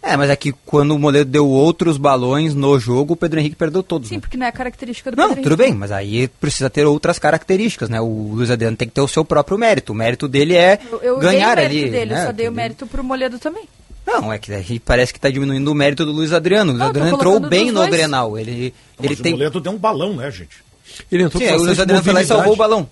É, 0.03 0.17
mas 0.17 0.29
é 0.31 0.35
que 0.35 0.51
quando 0.65 0.95
o 0.95 0.99
Moledo 0.99 1.29
deu 1.29 1.47
outros 1.47 1.95
balões 1.97 2.55
no 2.55 2.79
jogo, 2.79 3.13
o 3.13 3.15
Pedro 3.15 3.39
Henrique 3.39 3.55
perdeu 3.55 3.83
todos. 3.83 4.09
Sim, 4.09 4.15
né? 4.15 4.21
porque 4.21 4.35
não 4.35 4.47
é 4.47 4.51
característica 4.51 5.11
do 5.11 5.17
Não, 5.17 5.29
Pedro 5.29 5.43
tudo 5.43 5.53
Henrique. 5.61 5.69
bem, 5.71 5.79
mas 5.79 5.91
aí 5.91 6.27
precisa 6.27 6.69
ter 6.71 6.85
outras 6.87 7.19
características, 7.19 7.87
né? 7.87 8.01
O 8.01 8.31
Luiz 8.33 8.49
Adriano 8.49 8.75
tem 8.75 8.87
que 8.87 8.93
ter 8.95 9.01
o 9.01 9.07
seu 9.07 9.23
próprio 9.23 9.57
mérito. 9.59 9.91
O 9.93 9.95
mérito 9.95 10.27
dele 10.27 10.55
é 10.55 10.79
Eu, 10.91 10.99
eu 11.03 11.19
ganhar 11.19 11.55
dei 11.55 11.65
o 11.65 11.69
mérito 11.69 11.83
ali. 11.85 11.91
dele, 11.91 12.13
né? 12.15 12.21
eu 12.21 12.25
só 12.25 12.31
dei 12.31 12.47
o 12.47 12.51
mérito 12.51 12.87
pro 12.87 13.03
Moledo 13.03 13.37
também. 13.37 13.63
Não, 14.07 14.33
é 14.33 14.39
que 14.39 14.51
aí 14.51 14.79
parece 14.79 15.13
que 15.13 15.19
está 15.19 15.29
diminuindo 15.29 15.71
o 15.71 15.75
mérito 15.75 16.03
do 16.03 16.11
Luiz 16.11 16.33
Adriano. 16.33 16.71
O 16.71 16.73
Luiz 16.73 16.79
Não, 16.79 16.89
Adriano 16.89 17.15
entrou 17.15 17.39
bem 17.39 17.67
no 17.67 17.81
dois. 17.81 17.89
Grenal. 17.91 18.39
Ele, 18.39 18.73
ele 18.99 19.09
Mas 19.09 19.19
tem. 19.19 19.33
o 19.33 19.37
Moledo 19.37 19.59
deu 19.61 19.71
um 19.71 19.77
balão, 19.77 20.15
né, 20.15 20.31
gente? 20.31 20.63
Ele 21.11 21.23
entrou 21.23 21.41
Sim, 21.41 21.47
com 21.49 21.55
o 21.57 21.63
Luiz 21.63 21.79
Adriano 21.79 22.03
foi 22.03 22.13
lá 22.13 22.21
e 22.23 22.25
salvou 22.25 22.53
o 22.53 22.55
balão. 22.57 22.89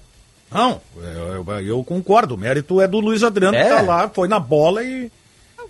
Não, 0.52 0.80
eu, 0.95 1.44
eu- 1.48 1.60
eu 1.61 1.84
concordo. 1.84 2.36
O 2.36 2.38
mérito 2.38 2.80
é 2.80 2.88
do 2.88 2.99
Luiz 2.99 3.23
Adriano 3.23 3.57
É. 3.57 3.64
que 3.64 3.69
tá 3.69 3.81
lá, 3.81 4.07
foi 4.10 4.27
na 4.27 4.40
bola 4.40 4.84
e. 4.84 5.11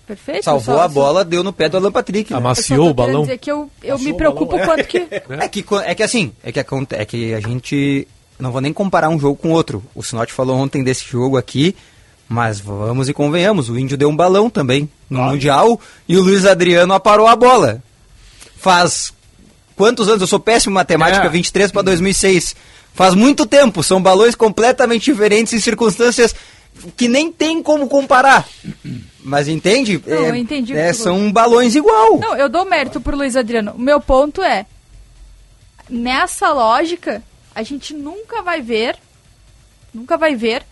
Perfeito. 0.10 0.44
Salvou 0.44 0.80
a 0.80 0.88
bola, 0.88 1.24
deu 1.24 1.44
no 1.44 1.54
pé 1.54 1.70
do 1.70 1.78
Alan 1.78 1.92
Patrick. 1.92 2.32
né? 2.32 2.38
Amaciou 2.40 2.90
o 2.90 2.94
balão. 2.96 3.22
dizer 3.22 3.38
que 3.38 3.52
eu, 3.52 3.70
eu 3.84 4.00
me 4.00 4.12
preocupo 4.12 4.58
balão, 4.58 4.64
é. 4.64 4.66
quanto 4.66 4.88
que... 4.88 5.08
É 5.40 5.48
que, 5.48 5.62
co- 5.62 5.80
é 5.80 5.94
que 5.94 6.02
assim, 6.02 6.32
é 6.44 6.52
que, 6.52 6.60
aconte- 6.60 6.96
é 6.96 7.06
que 7.06 7.32
a 7.36 7.40
gente. 7.40 8.08
Não 8.40 8.52
vou 8.52 8.60
nem 8.60 8.74
comparar 8.74 9.10
um 9.10 9.20
jogo 9.20 9.36
com 9.36 9.52
outro. 9.52 9.84
O 9.94 10.02
Sinote 10.02 10.34
falou 10.34 10.58
ontem 10.58 10.84
desse 10.84 11.06
jogo 11.06 11.38
aqui, 11.38 11.76
mas 12.28 12.60
vamos 12.60 13.08
e 13.08 13.14
convenhamos, 13.14 13.70
o 13.70 13.78
Índio 13.78 13.96
deu 13.98 14.10
um 14.10 14.16
balão 14.16 14.50
também 14.50 14.90
no 15.08 15.22
Mundial 15.22 15.80
e 16.08 16.18
o 16.18 16.22
Luiz 16.24 16.44
Adriano 16.46 16.92
aparou 16.96 17.28
a 17.28 17.36
bola. 17.36 17.84
Faz 18.58 19.14
quantos 19.76 20.08
anos? 20.08 20.22
Eu 20.22 20.28
sou 20.28 20.40
péssimo 20.40 20.72
em 20.72 20.76
matemática, 20.76 21.26
É. 21.26 21.30
23 21.30 21.72
para 21.72 21.82
2006. 21.84 22.56
Faz 22.96 23.14
muito 23.14 23.46
tempo, 23.46 23.84
são 23.84 24.02
balões 24.02 24.34
completamente 24.36 25.06
diferentes 25.06 25.54
em 25.54 25.60
circunstâncias 25.60 26.34
que 26.96 27.08
nem 27.08 27.32
tem 27.32 27.62
como 27.62 27.88
comparar. 27.88 28.48
Mas 29.22 29.48
entende? 29.48 30.02
Não, 30.06 30.18
É- 30.26 30.30
eu 30.30 30.36
entendi 30.36 30.74
é, 30.74 30.94
são 30.94 31.32
balões 31.32 31.76
igual. 31.76 32.18
Não, 32.20 32.36
eu 32.36 32.48
dou 32.50 32.66
mérito 32.66 33.02
pro 33.02 33.18
Luiz 33.18 33.36
Adriano. 33.36 33.74
O 33.74 33.80
meu 33.80 34.00
ponto 34.00 34.42
é, 34.42 34.66
nessa 35.90 36.52
lógica, 36.52 37.22
a 37.54 37.64
gente 37.64 37.94
nunca 37.94 38.42
vai 38.42 38.62
ver, 38.62 38.98
nunca 39.94 40.18
vai 40.18 40.36
ver 40.36 40.64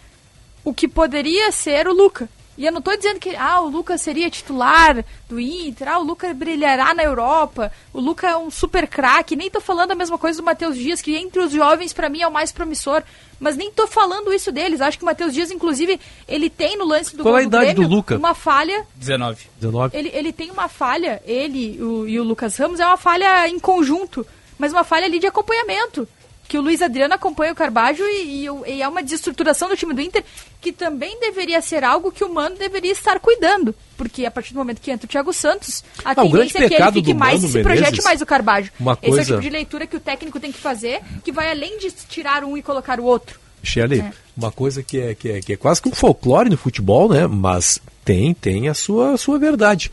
o 0.64 0.74
que 0.74 0.88
poderia 0.88 1.52
ser 1.52 1.88
o 1.88 1.94
Luca. 1.94 2.30
E 2.58 2.66
eu 2.66 2.72
não 2.72 2.82
tô 2.82 2.96
dizendo 2.96 3.20
que 3.20 3.36
ah, 3.36 3.62
o 3.62 3.70
Luca 3.70 3.98
seria 4.00 4.30
titular 4.32 5.06
do 5.30 5.40
Inter, 5.40 5.88
ah, 5.90 6.00
o 6.00 6.04
Luca 6.04 6.34
brilhará 6.34 6.94
na 6.94 7.04
Europa, 7.04 7.72
o 7.94 8.00
Luca 8.02 8.28
é 8.28 8.36
um 8.38 8.50
super 8.50 8.88
craque, 8.88 9.36
nem 9.36 9.50
tô 9.50 9.62
falando 9.62 9.92
a 9.92 9.96
mesma 9.96 10.18
coisa 10.18 10.42
do 10.42 10.46
Matheus 10.46 10.76
Dias, 10.76 11.02
que 11.02 11.16
entre 11.16 11.40
os 11.40 11.52
jovens 11.52 11.94
para 11.94 12.10
mim 12.10 12.22
é 12.22 12.28
o 12.28 12.32
mais 12.32 12.52
promissor, 12.52 13.04
mas 13.40 13.56
nem 13.56 13.72
tô 13.72 13.86
falando 13.86 14.34
isso 14.34 14.52
deles. 14.52 14.82
Acho 14.82 14.98
que 14.98 15.04
o 15.04 15.06
Matheus 15.06 15.34
Dias 15.36 15.52
inclusive, 15.52 16.00
ele 16.28 16.50
tem 16.50 16.76
no 16.78 16.86
lance 16.86 17.16
do 17.16 17.22
Qual 17.22 17.34
gol 17.34 17.40
a 17.40 17.44
idade 17.44 17.74
do 17.74 17.82
Grêmio 17.82 17.96
Luca? 17.96 18.18
uma 18.18 18.34
falha 18.34 18.86
19. 18.96 19.46
19. 19.62 19.96
ele, 19.96 20.10
ele 20.12 20.34
tem 20.34 20.50
uma 20.50 20.68
falha, 20.68 21.22
ele 21.26 21.80
o- 21.82 22.08
e 22.08 22.20
o 22.20 22.24
Lucas 22.24 22.58
Ramos, 22.58 22.80
é 22.80 22.86
uma 22.88 22.98
falha 22.98 23.48
em 23.48 23.60
conjunto, 23.60 24.26
mas 24.58 24.72
uma 24.74 24.84
falha 24.84 25.06
ali 25.06 25.20
de 25.20 25.28
acompanhamento. 25.28 26.08
Que 26.48 26.58
o 26.58 26.62
Luiz 26.62 26.82
Adriano 26.82 27.14
acompanha 27.14 27.52
o 27.52 27.56
Carbajo 27.56 28.04
e, 28.04 28.46
e 28.46 28.48
e 28.78 28.82
é 28.82 28.88
uma 28.88 29.04
desestruturação 29.04 29.68
do 29.68 29.76
time 29.76 29.94
do 29.94 30.02
Inter 30.02 30.24
que 30.62 30.72
também 30.72 31.20
deveria 31.20 31.62
ser 31.62 31.84
algo 31.84 32.12
que 32.12 32.24
o 32.24 32.34
Mano 32.34 32.56
deveria 32.56 32.92
estar 32.92 33.20
cuidando. 33.20 33.76
Porque 33.98 34.26
a 34.26 34.32
partir 34.32 34.54
do 34.54 34.58
momento 34.60 34.80
que 34.82 34.90
entra 34.90 35.06
o 35.06 35.10
Thiago 35.10 35.34
Santos, 35.34 35.84
a 36.06 36.12
Ah, 36.12 36.16
tendência 36.16 36.64
é 36.64 36.70
que 36.70 36.76
ele 36.76 36.92
fique 36.94 37.14
mais 37.14 37.42
Mano 37.42 37.48
e 37.50 37.52
se 37.52 37.62
projete 37.64 37.82
Menezes, 37.86 38.06
mais 38.06 38.22
o 38.22 38.26
Carbajo. 38.26 38.72
uma 38.80 38.94
Esse 38.94 39.06
é 39.06 39.08
o 39.08 39.12
coisa- 39.16 39.32
tipo 39.34 39.42
de 39.42 39.50
leitura 39.50 39.86
que 39.88 39.98
o 39.98 40.00
técnico 40.00 40.40
tem 40.40 40.52
que 40.52 40.60
fazer, 40.60 41.02
que 41.24 41.32
vai 41.32 41.52
além 41.52 41.78
de 41.80 41.92
tirar 41.92 42.44
um 42.44 42.58
e 42.58 42.62
colocar 42.62 43.00
o 43.00 43.04
outro. 43.04 43.40
Shelley, 43.64 44.00
É. 44.00 44.12
uma 44.38 44.52
coisa 44.52 44.82
que 44.82 45.00
é, 45.00 45.16
que, 45.16 45.30
é, 45.30 45.42
que 45.42 45.54
é 45.54 45.58
quase 45.58 45.82
que 45.82 45.90
um 45.90 45.94
folclore 45.94 46.50
no 46.50 46.56
futebol, 46.58 47.10
né? 47.10 47.28
Mas 47.28 47.82
tem, 48.06 48.34
tem 48.34 48.70
a 48.70 48.74
sua, 48.74 49.14
a 49.14 49.18
sua 49.18 49.38
verdade. 49.38 49.92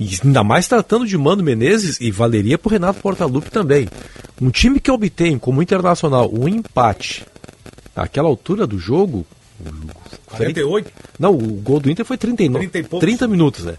E 0.00 0.18
ainda 0.24 0.42
mais 0.42 0.66
tratando 0.66 1.06
de 1.06 1.18
Mano 1.18 1.42
Menezes 1.42 2.00
e 2.00 2.10
valeria 2.10 2.56
pro 2.56 2.70
Renato 2.70 3.00
Portaluppi 3.00 3.50
também. 3.50 3.86
Um 4.40 4.48
time 4.48 4.80
que 4.80 4.90
obtém 4.90 5.38
como 5.38 5.60
internacional 5.60 6.32
um 6.32 6.48
empate 6.48 7.26
àquela 7.94 8.26
altura 8.26 8.66
do 8.66 8.78
jogo. 8.78 9.26
48? 10.24 10.90
Não, 11.18 11.34
o 11.34 11.60
gol 11.60 11.80
do 11.80 11.90
Inter 11.90 12.06
foi 12.06 12.16
39. 12.16 12.66
30 12.66 12.78
e 12.78 12.82
poucos. 12.88 13.06
30 13.06 13.28
minutos, 13.28 13.64
né? 13.66 13.74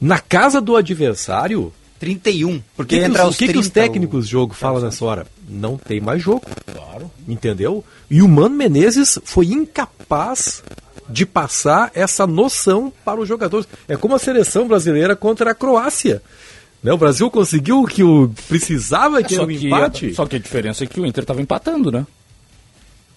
Na 0.00 0.18
casa 0.18 0.60
do 0.60 0.74
adversário. 0.74 1.72
31. 2.00 2.60
Porque 2.76 2.96
o 2.96 2.98
que, 2.98 3.04
que 3.04 3.10
entra 3.10 3.22
os, 3.22 3.26
aos 3.26 3.34
o 3.36 3.38
que, 3.38 3.48
que 3.48 3.58
os 3.58 3.68
30, 3.68 3.86
técnicos 3.86 4.24
do 4.24 4.30
jogo 4.30 4.54
falam 4.54 4.82
nessa 4.82 5.04
hora? 5.04 5.26
Não 5.48 5.76
tem 5.76 6.00
mais 6.00 6.20
jogo. 6.20 6.42
Claro. 6.72 7.10
Entendeu? 7.28 7.84
E 8.10 8.22
o 8.22 8.28
Mano 8.28 8.56
Menezes 8.56 9.20
foi 9.22 9.46
incapaz 9.46 10.64
de 11.08 11.24
passar 11.24 11.90
essa 11.94 12.26
noção 12.26 12.92
para 13.04 13.20
os 13.20 13.28
jogadores. 13.28 13.66
É 13.88 13.96
como 13.96 14.14
a 14.14 14.18
seleção 14.18 14.68
brasileira 14.68 15.16
contra 15.16 15.50
a 15.50 15.54
Croácia. 15.54 16.22
Né? 16.82 16.92
O 16.92 16.98
Brasil 16.98 17.30
conseguiu 17.30 17.82
o 17.82 17.86
que 17.86 18.02
o 18.02 18.30
precisava 18.48 19.22
que 19.22 19.34
só, 19.34 19.42
era 19.42 19.50
um 19.50 19.50
empate. 19.50 20.14
só 20.14 20.26
que 20.26 20.36
a 20.36 20.38
diferença 20.38 20.84
é 20.84 20.86
que 20.86 21.00
o 21.00 21.06
Inter 21.06 21.22
estava 21.22 21.40
empatando, 21.40 21.90
né? 21.90 22.06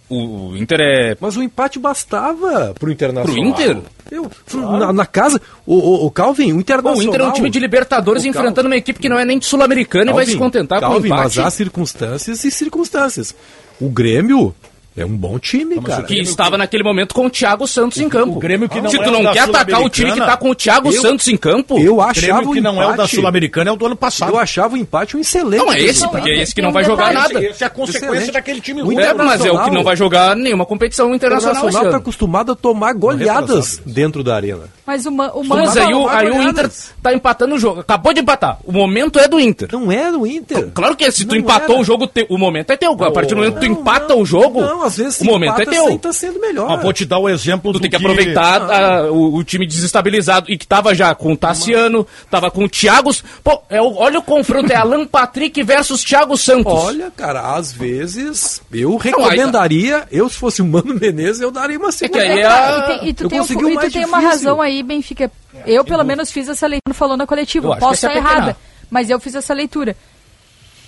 O, 0.10 0.50
o 0.50 0.58
Inter 0.58 0.80
é. 0.82 1.18
Mas 1.22 1.38
o 1.38 1.44
empate 1.44 1.80
bastava 1.80 2.74
pro 2.78 2.92
Internacional. 2.92 3.34
Pro 3.34 3.48
Inter? 3.48 3.78
Eu, 4.12 4.30
na, 4.54 4.92
na 4.92 5.06
casa, 5.06 5.40
o, 5.66 5.74
o, 5.74 6.06
o 6.08 6.12
Calvin, 6.12 6.52
o 6.52 6.60
Internacional. 6.60 7.00
o 7.00 7.02
Inter 7.02 7.22
é 7.22 7.28
um 7.28 7.32
time 7.32 7.50
de 7.50 7.60
Libertadores 7.60 8.26
enfrentando 8.26 8.68
uma 8.68 8.76
equipe 8.76 9.00
que 9.00 9.08
não 9.08 9.18
é 9.18 9.24
nem 9.24 9.40
sul-americana 9.40 10.12
e 10.12 10.14
vai 10.14 10.26
se 10.26 10.36
contentar 10.36 10.82
Calvin, 10.82 11.08
com 11.08 11.14
o 11.14 11.18
mas 11.18 11.34
empate. 11.34 11.48
há 11.48 11.50
circunstâncias 11.50 12.44
e 12.44 12.52
circunstâncias. 12.52 13.34
O 13.80 13.88
Grêmio 13.90 14.54
é 14.98 15.06
um 15.06 15.16
bom 15.16 15.40
time, 15.40 15.80
cara. 15.82 16.04
que 16.04 16.20
estava 16.20 16.58
naquele 16.58 16.84
momento 16.84 17.14
com 17.16 17.26
o 17.26 17.30
Thiago 17.30 17.66
Santos 17.68 17.98
em 18.00 18.10
campo. 18.10 18.36
O 18.36 18.40
Grêmio 18.40 18.68
que 18.68 18.82
não 18.82 18.90
Se 18.90 18.98
é 19.00 19.04
tu 19.04 19.10
o 19.10 19.12
não 19.14 19.24
da 19.24 19.32
quer 19.32 19.40
atacar 19.40 19.82
o 19.82 19.90
time 19.90 20.12
que 20.12 20.18
Sul-Americana, 20.18 20.26
tá 20.32 20.38
com 20.38 20.50
o 20.50 20.56
Thiago 20.56 20.92
eu- 20.92 21.02
Santos 21.02 21.28
em 21.30 21.38
campo, 21.38 21.80
Eu 21.80 22.02
achava 22.02 22.22
Grêmio 22.40 22.54
que 22.54 22.60
o 22.60 22.64
não 22.64 22.82
é 22.82 22.86
o 22.86 22.88
da 22.90 22.94
empate- 22.96 23.16
Sul-Americana, 23.16 23.70
é 23.70 23.74
o 23.74 23.76
do 23.78 23.86
ano 23.86 23.96
passado. 23.96 24.30
Eu 24.34 24.38
achava 24.38 24.74
o 24.76 24.78
empate 24.78 25.16
um 25.16 25.20
excelente. 25.22 25.60
Não, 25.64 25.72
é 25.72 25.80
esse, 25.82 26.08
porque 26.10 26.30
é 26.30 26.42
esse 26.42 26.54
que 26.54 26.62
não 26.62 26.72
vai 26.74 26.84
jogar 26.84 27.14
nada. 27.14 27.44
Essa 27.46 27.64
é 27.64 27.68
a 27.68 27.70
consequência 27.70 28.08
Excelente. 28.08 28.32
daquele 28.34 28.60
time 28.62 28.82
O 28.82 28.86
ruim. 28.86 28.98
É, 28.98 29.14
mas 29.14 29.46
é 29.46 29.52
o 29.52 29.64
que 29.64 29.72
não 29.72 29.84
vai 29.84 29.96
jogar 29.96 30.36
nenhuma 30.36 30.66
competição 30.66 31.12
O 31.12 31.16
internacional 31.16 31.54
esse 31.54 31.60
Internacional 31.62 31.86
está 31.92 31.98
acostumado 31.98 32.52
a 32.52 32.56
tomar 32.56 32.94
goleadas 32.94 33.82
dentro 33.86 34.24
da 34.24 34.36
arena. 34.36 34.64
Mas 34.86 35.06
o, 35.06 35.12
Ma- 35.12 35.32
o 35.34 35.44
Mano... 35.44 35.64
Mas 35.66 35.78
aí, 35.78 35.94
o, 35.94 36.08
aí 36.08 36.30
o. 36.30 36.42
Inter 36.44 36.70
tá 37.02 37.14
empatando 37.14 37.56
o 37.56 37.60
jogo. 37.60 37.80
Acabou 37.80 38.14
de 38.14 38.20
empatar. 38.20 38.58
O 38.66 38.72
momento 38.74 39.18
é 39.20 39.28
do 39.28 39.40
Inter. 39.40 39.70
Não 39.72 39.90
é 39.92 40.12
do 40.12 40.28
Inter. 40.28 40.70
Claro 40.74 40.96
que 40.98 41.06
é, 41.06 41.12
se 41.12 41.26
tu 41.26 41.36
empatou 41.36 41.80
o 41.80 41.84
jogo, 41.84 42.10
o 42.30 42.38
momento 42.38 42.72
é 42.72 42.78
teu. 42.78 42.92
A 42.92 43.12
partir 43.12 43.30
do 43.30 43.38
momento 43.38 43.54
que 43.54 43.60
tu 43.62 43.66
empata 43.72 44.16
o 44.16 44.26
jogo, 44.26 44.62
Não, 44.82 44.88
às 44.88 44.98
vezes 44.98 45.22
o 45.22 45.26
momento 45.26 45.62
é 45.62 45.66
teu. 45.66 45.90
está 45.92 46.12
sendo 46.12 46.40
melhor. 46.40 46.68
Mas 46.70 46.82
vou 46.82 46.92
te 46.92 47.06
dar 47.06 47.20
o 47.20 47.30
exemplo 47.30 47.72
Tu 47.72 47.78
do 47.78 47.82
tem 47.82 47.90
que 47.90 47.96
aproveitar 47.96 48.62
ah, 48.62 49.12
o, 49.12 49.36
o 49.36 49.44
time 49.44 49.68
desestabilizado 49.68 50.52
e 50.52 50.58
que 50.58 50.66
tava 50.66 50.96
já 50.96 51.14
com 51.14 51.34
o 51.34 51.38
Tassiano, 51.38 52.06
tava 52.30 52.50
com 52.50 52.64
o 52.66 52.70
Thiago. 52.70 53.12
Pô, 53.44 53.62
é 53.70 53.82
o- 53.82 53.96
olha 53.98 54.20
o 54.20 54.24
confronto, 54.24 54.72
é 54.72 54.76
Alan 54.76 55.06
Patrick 55.06 55.62
versus 55.64 56.04
Thiago 56.04 56.36
Santos. 56.38 56.74
Olha, 56.74 57.12
cara, 57.12 57.56
às 57.56 57.72
vezes 57.72 58.62
eu 58.72 58.94
aí- 58.94 59.00
recomendaria, 59.04 60.08
eu 60.12 60.28
se 60.30 60.36
fosse 60.38 60.62
o 60.62 60.66
Mano 60.66 60.94
Menezes, 61.00 61.42
eu 61.42 61.52
daria 61.52 61.78
uma 61.78 61.92
segunda. 61.92 62.20
que 62.20 62.26
aí 62.26 62.40
É, 62.40 62.42
é 62.42 62.44
cara, 62.44 62.76
a- 62.76 62.80
e 62.80 63.00
tem, 63.00 63.10
e 63.10 63.14
tu 63.14 63.24
eu 63.26 63.30
tem, 63.30 63.40
um- 63.42 63.70
e 63.70 63.78
tu 63.78 63.92
tem 63.92 64.06
uma 64.06 64.20
razão 64.20 64.62
aí, 64.62 64.82
Benfica. 64.82 65.32
Eu, 65.66 65.84
pelo 65.84 66.04
menos, 66.04 66.32
fiz 66.32 66.48
essa 66.48 66.66
leitura, 66.66 66.94
falou 66.94 67.16
na 67.18 67.28
coletiva. 67.28 67.76
Posso 67.78 67.90
que 67.90 67.96
estar 68.08 68.14
é 68.14 68.18
errada, 68.18 68.58
mas 68.90 69.10
eu 69.10 69.20
fiz 69.20 69.36
essa 69.36 69.54
leitura. 69.54 69.96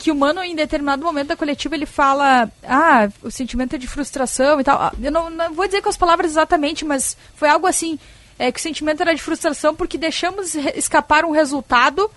Que 0.03 0.11
o 0.11 0.15
Mano, 0.15 0.43
em 0.43 0.53
determinado 0.53 1.01
momento 1.01 1.29
da 1.29 1.35
coletiva, 1.37 1.75
ele 1.75 1.85
fala: 1.85 2.51
Ah, 2.61 3.07
o 3.21 3.31
sentimento 3.31 3.75
é 3.75 3.77
de 3.79 3.87
frustração 3.87 4.59
e 4.59 4.63
tal. 4.65 4.77
Ah, 4.81 4.91
Eu 5.01 5.09
não, 5.11 5.29
não 5.29 5.53
vou 5.53 5.65
dizer 5.65 5.81
com 5.81 5.87
as 5.87 5.95
palavras 5.95 6.31
exatamente, 6.31 6.83
mas 6.83 7.15
foi 7.35 7.47
algo 7.47 7.65
assim: 7.65 7.97
é, 8.37 8.51
que 8.51 8.59
o 8.59 8.61
sentimento 8.61 8.99
era 8.99 9.15
de 9.15 9.21
frustração 9.21 9.73
porque 9.73 9.97
deixamos 9.97 10.55
escapar 10.55 11.23
um 11.23 11.31
resultado 11.31 12.11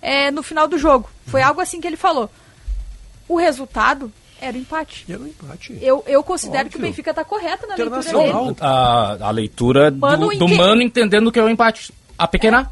é, 0.00 0.30
no 0.30 0.40
final 0.40 0.68
do 0.68 0.78
jogo. 0.78 1.10
Foi 1.26 1.42
algo 1.42 1.60
assim 1.60 1.80
que 1.80 1.86
ele 1.88 1.96
falou. 1.96 2.30
O 3.28 3.36
resultado 3.36 4.12
era 4.40 4.56
o 4.56 4.60
empate. 4.60 5.04
Era 5.08 5.20
um 5.20 5.26
empate. 5.26 5.76
Eu, 5.80 6.04
eu 6.06 6.22
considero 6.22 6.68
que 6.68 6.76
o 6.76 6.78
Óbvio. 6.78 6.90
Benfica 6.90 7.10
está 7.10 7.24
correto 7.24 7.66
na 7.66 7.74
leitura 7.74 8.02
dele. 8.02 8.56
A, 8.60 9.16
a 9.20 9.30
leitura 9.32 9.90
do, 9.90 9.98
Mano, 9.98 10.28
do 10.36 10.46
que- 10.46 10.56
Mano 10.56 10.80
entendendo 10.80 11.32
que 11.32 11.40
é 11.40 11.42
o 11.42 11.48
empate. 11.48 11.92
A 12.16 12.28
pequena. 12.28 12.70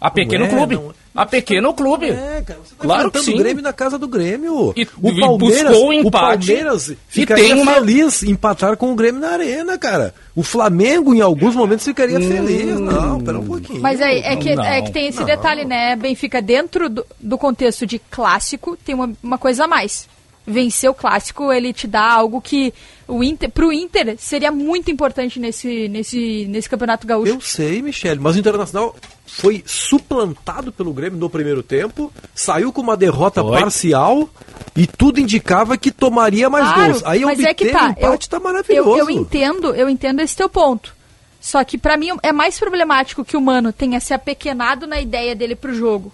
A 0.00 0.10
pequeno 0.12 0.44
é, 0.44 0.48
clube. 0.48 0.76
não- 0.76 0.94
A 1.16 1.24
pequeno 1.24 1.72
clube. 1.72 2.10
É, 2.10 2.42
cara, 2.46 2.60
você 2.62 2.74
tá 2.74 2.84
Claro 2.84 3.10
que 3.10 3.20
sim. 3.20 3.34
o 3.34 3.38
Grêmio 3.38 3.62
na 3.62 3.72
casa 3.72 3.98
do 3.98 4.06
Grêmio. 4.06 4.72
E- 4.76 4.86
o 5.02 5.18
Palmeiras, 5.18 5.62
buscou 5.72 5.86
o 5.86 5.88
o 5.88 5.92
empate 5.94 6.46
Palmeiras 6.46 6.88
e 6.88 6.98
ficaria 7.08 7.44
tem 7.44 7.54
uma- 7.54 7.74
feliz 7.74 8.22
em 8.22 8.30
empatar 8.30 8.76
com 8.76 8.92
o 8.92 8.94
Grêmio 8.94 9.20
na 9.20 9.30
arena, 9.30 9.78
cara. 9.78 10.14
O 10.34 10.42
Flamengo, 10.42 11.14
em 11.14 11.20
alguns 11.22 11.54
momentos, 11.54 11.84
ficaria 11.86 12.20
feliz. 12.20 12.78
Não, 12.78 13.20
pera 13.20 13.38
um 13.38 13.46
pouquinho. 13.46 13.80
Mas 13.80 14.00
é, 14.00 14.32
é 14.32 14.36
que, 14.36 14.54
Não. 14.54 14.62
é 14.64 14.82
que 14.82 14.92
tem 14.92 15.06
esse 15.06 15.20
Não. 15.20 15.26
detalhe, 15.26 15.64
né? 15.64 15.96
Benfica, 15.96 16.42
dentro 16.42 16.88
do, 16.90 17.06
do 17.18 17.38
contexto 17.38 17.86
de 17.86 17.98
clássico, 17.98 18.76
tem 18.84 18.94
uma, 18.94 19.10
uma 19.22 19.38
coisa 19.38 19.64
a 19.64 19.68
mais. 19.68 20.06
Vencer 20.46 20.88
o 20.88 20.94
clássico, 20.94 21.52
ele 21.52 21.72
te 21.72 21.86
dá 21.88 22.08
algo 22.08 22.40
que 22.40 22.72
o 23.08 23.22
Inter, 23.22 23.50
pro 23.50 23.72
Inter 23.72 24.16
seria 24.18 24.52
muito 24.52 24.90
importante 24.90 25.40
nesse, 25.40 25.88
nesse, 25.88 26.46
nesse 26.48 26.68
campeonato 26.68 27.06
gaúcho. 27.06 27.32
Eu 27.32 27.40
sei, 27.40 27.82
Michele, 27.82 28.20
mas 28.20 28.36
o 28.36 28.38
Internacional 28.38 28.94
foi 29.26 29.62
suplantado 29.66 30.70
pelo 30.70 30.92
Grêmio 30.92 31.18
no 31.18 31.28
primeiro 31.28 31.62
tempo, 31.62 32.12
saiu 32.34 32.72
com 32.72 32.80
uma 32.80 32.96
derrota 32.96 33.42
Foi. 33.42 33.58
parcial 33.58 34.28
e 34.76 34.86
tudo 34.86 35.20
indicava 35.20 35.76
que 35.76 35.90
tomaria 35.90 36.48
mais 36.48 36.72
Claro, 36.72 36.92
gols. 36.92 37.04
Aí 37.04 37.24
mas 37.24 37.40
é 37.40 37.54
que 37.54 37.70
tá. 37.70 37.86
o 37.86 37.90
empate, 37.90 38.26
eu, 38.26 38.30
tá 38.30 38.40
maravilhoso. 38.40 38.90
Eu, 38.90 38.98
eu 38.98 39.10
entendo, 39.10 39.74
eu 39.74 39.88
entendo 39.88 40.20
esse 40.20 40.36
teu 40.36 40.48
ponto. 40.48 40.94
Só 41.40 41.62
que 41.62 41.78
pra 41.78 41.96
mim 41.96 42.08
é 42.22 42.32
mais 42.32 42.58
problemático 42.58 43.24
que 43.24 43.36
o 43.36 43.40
Mano 43.40 43.72
tenha 43.72 44.00
se 44.00 44.12
apequenado 44.12 44.86
na 44.86 45.00
ideia 45.00 45.34
dele 45.34 45.54
pro 45.54 45.74
jogo. 45.74 46.12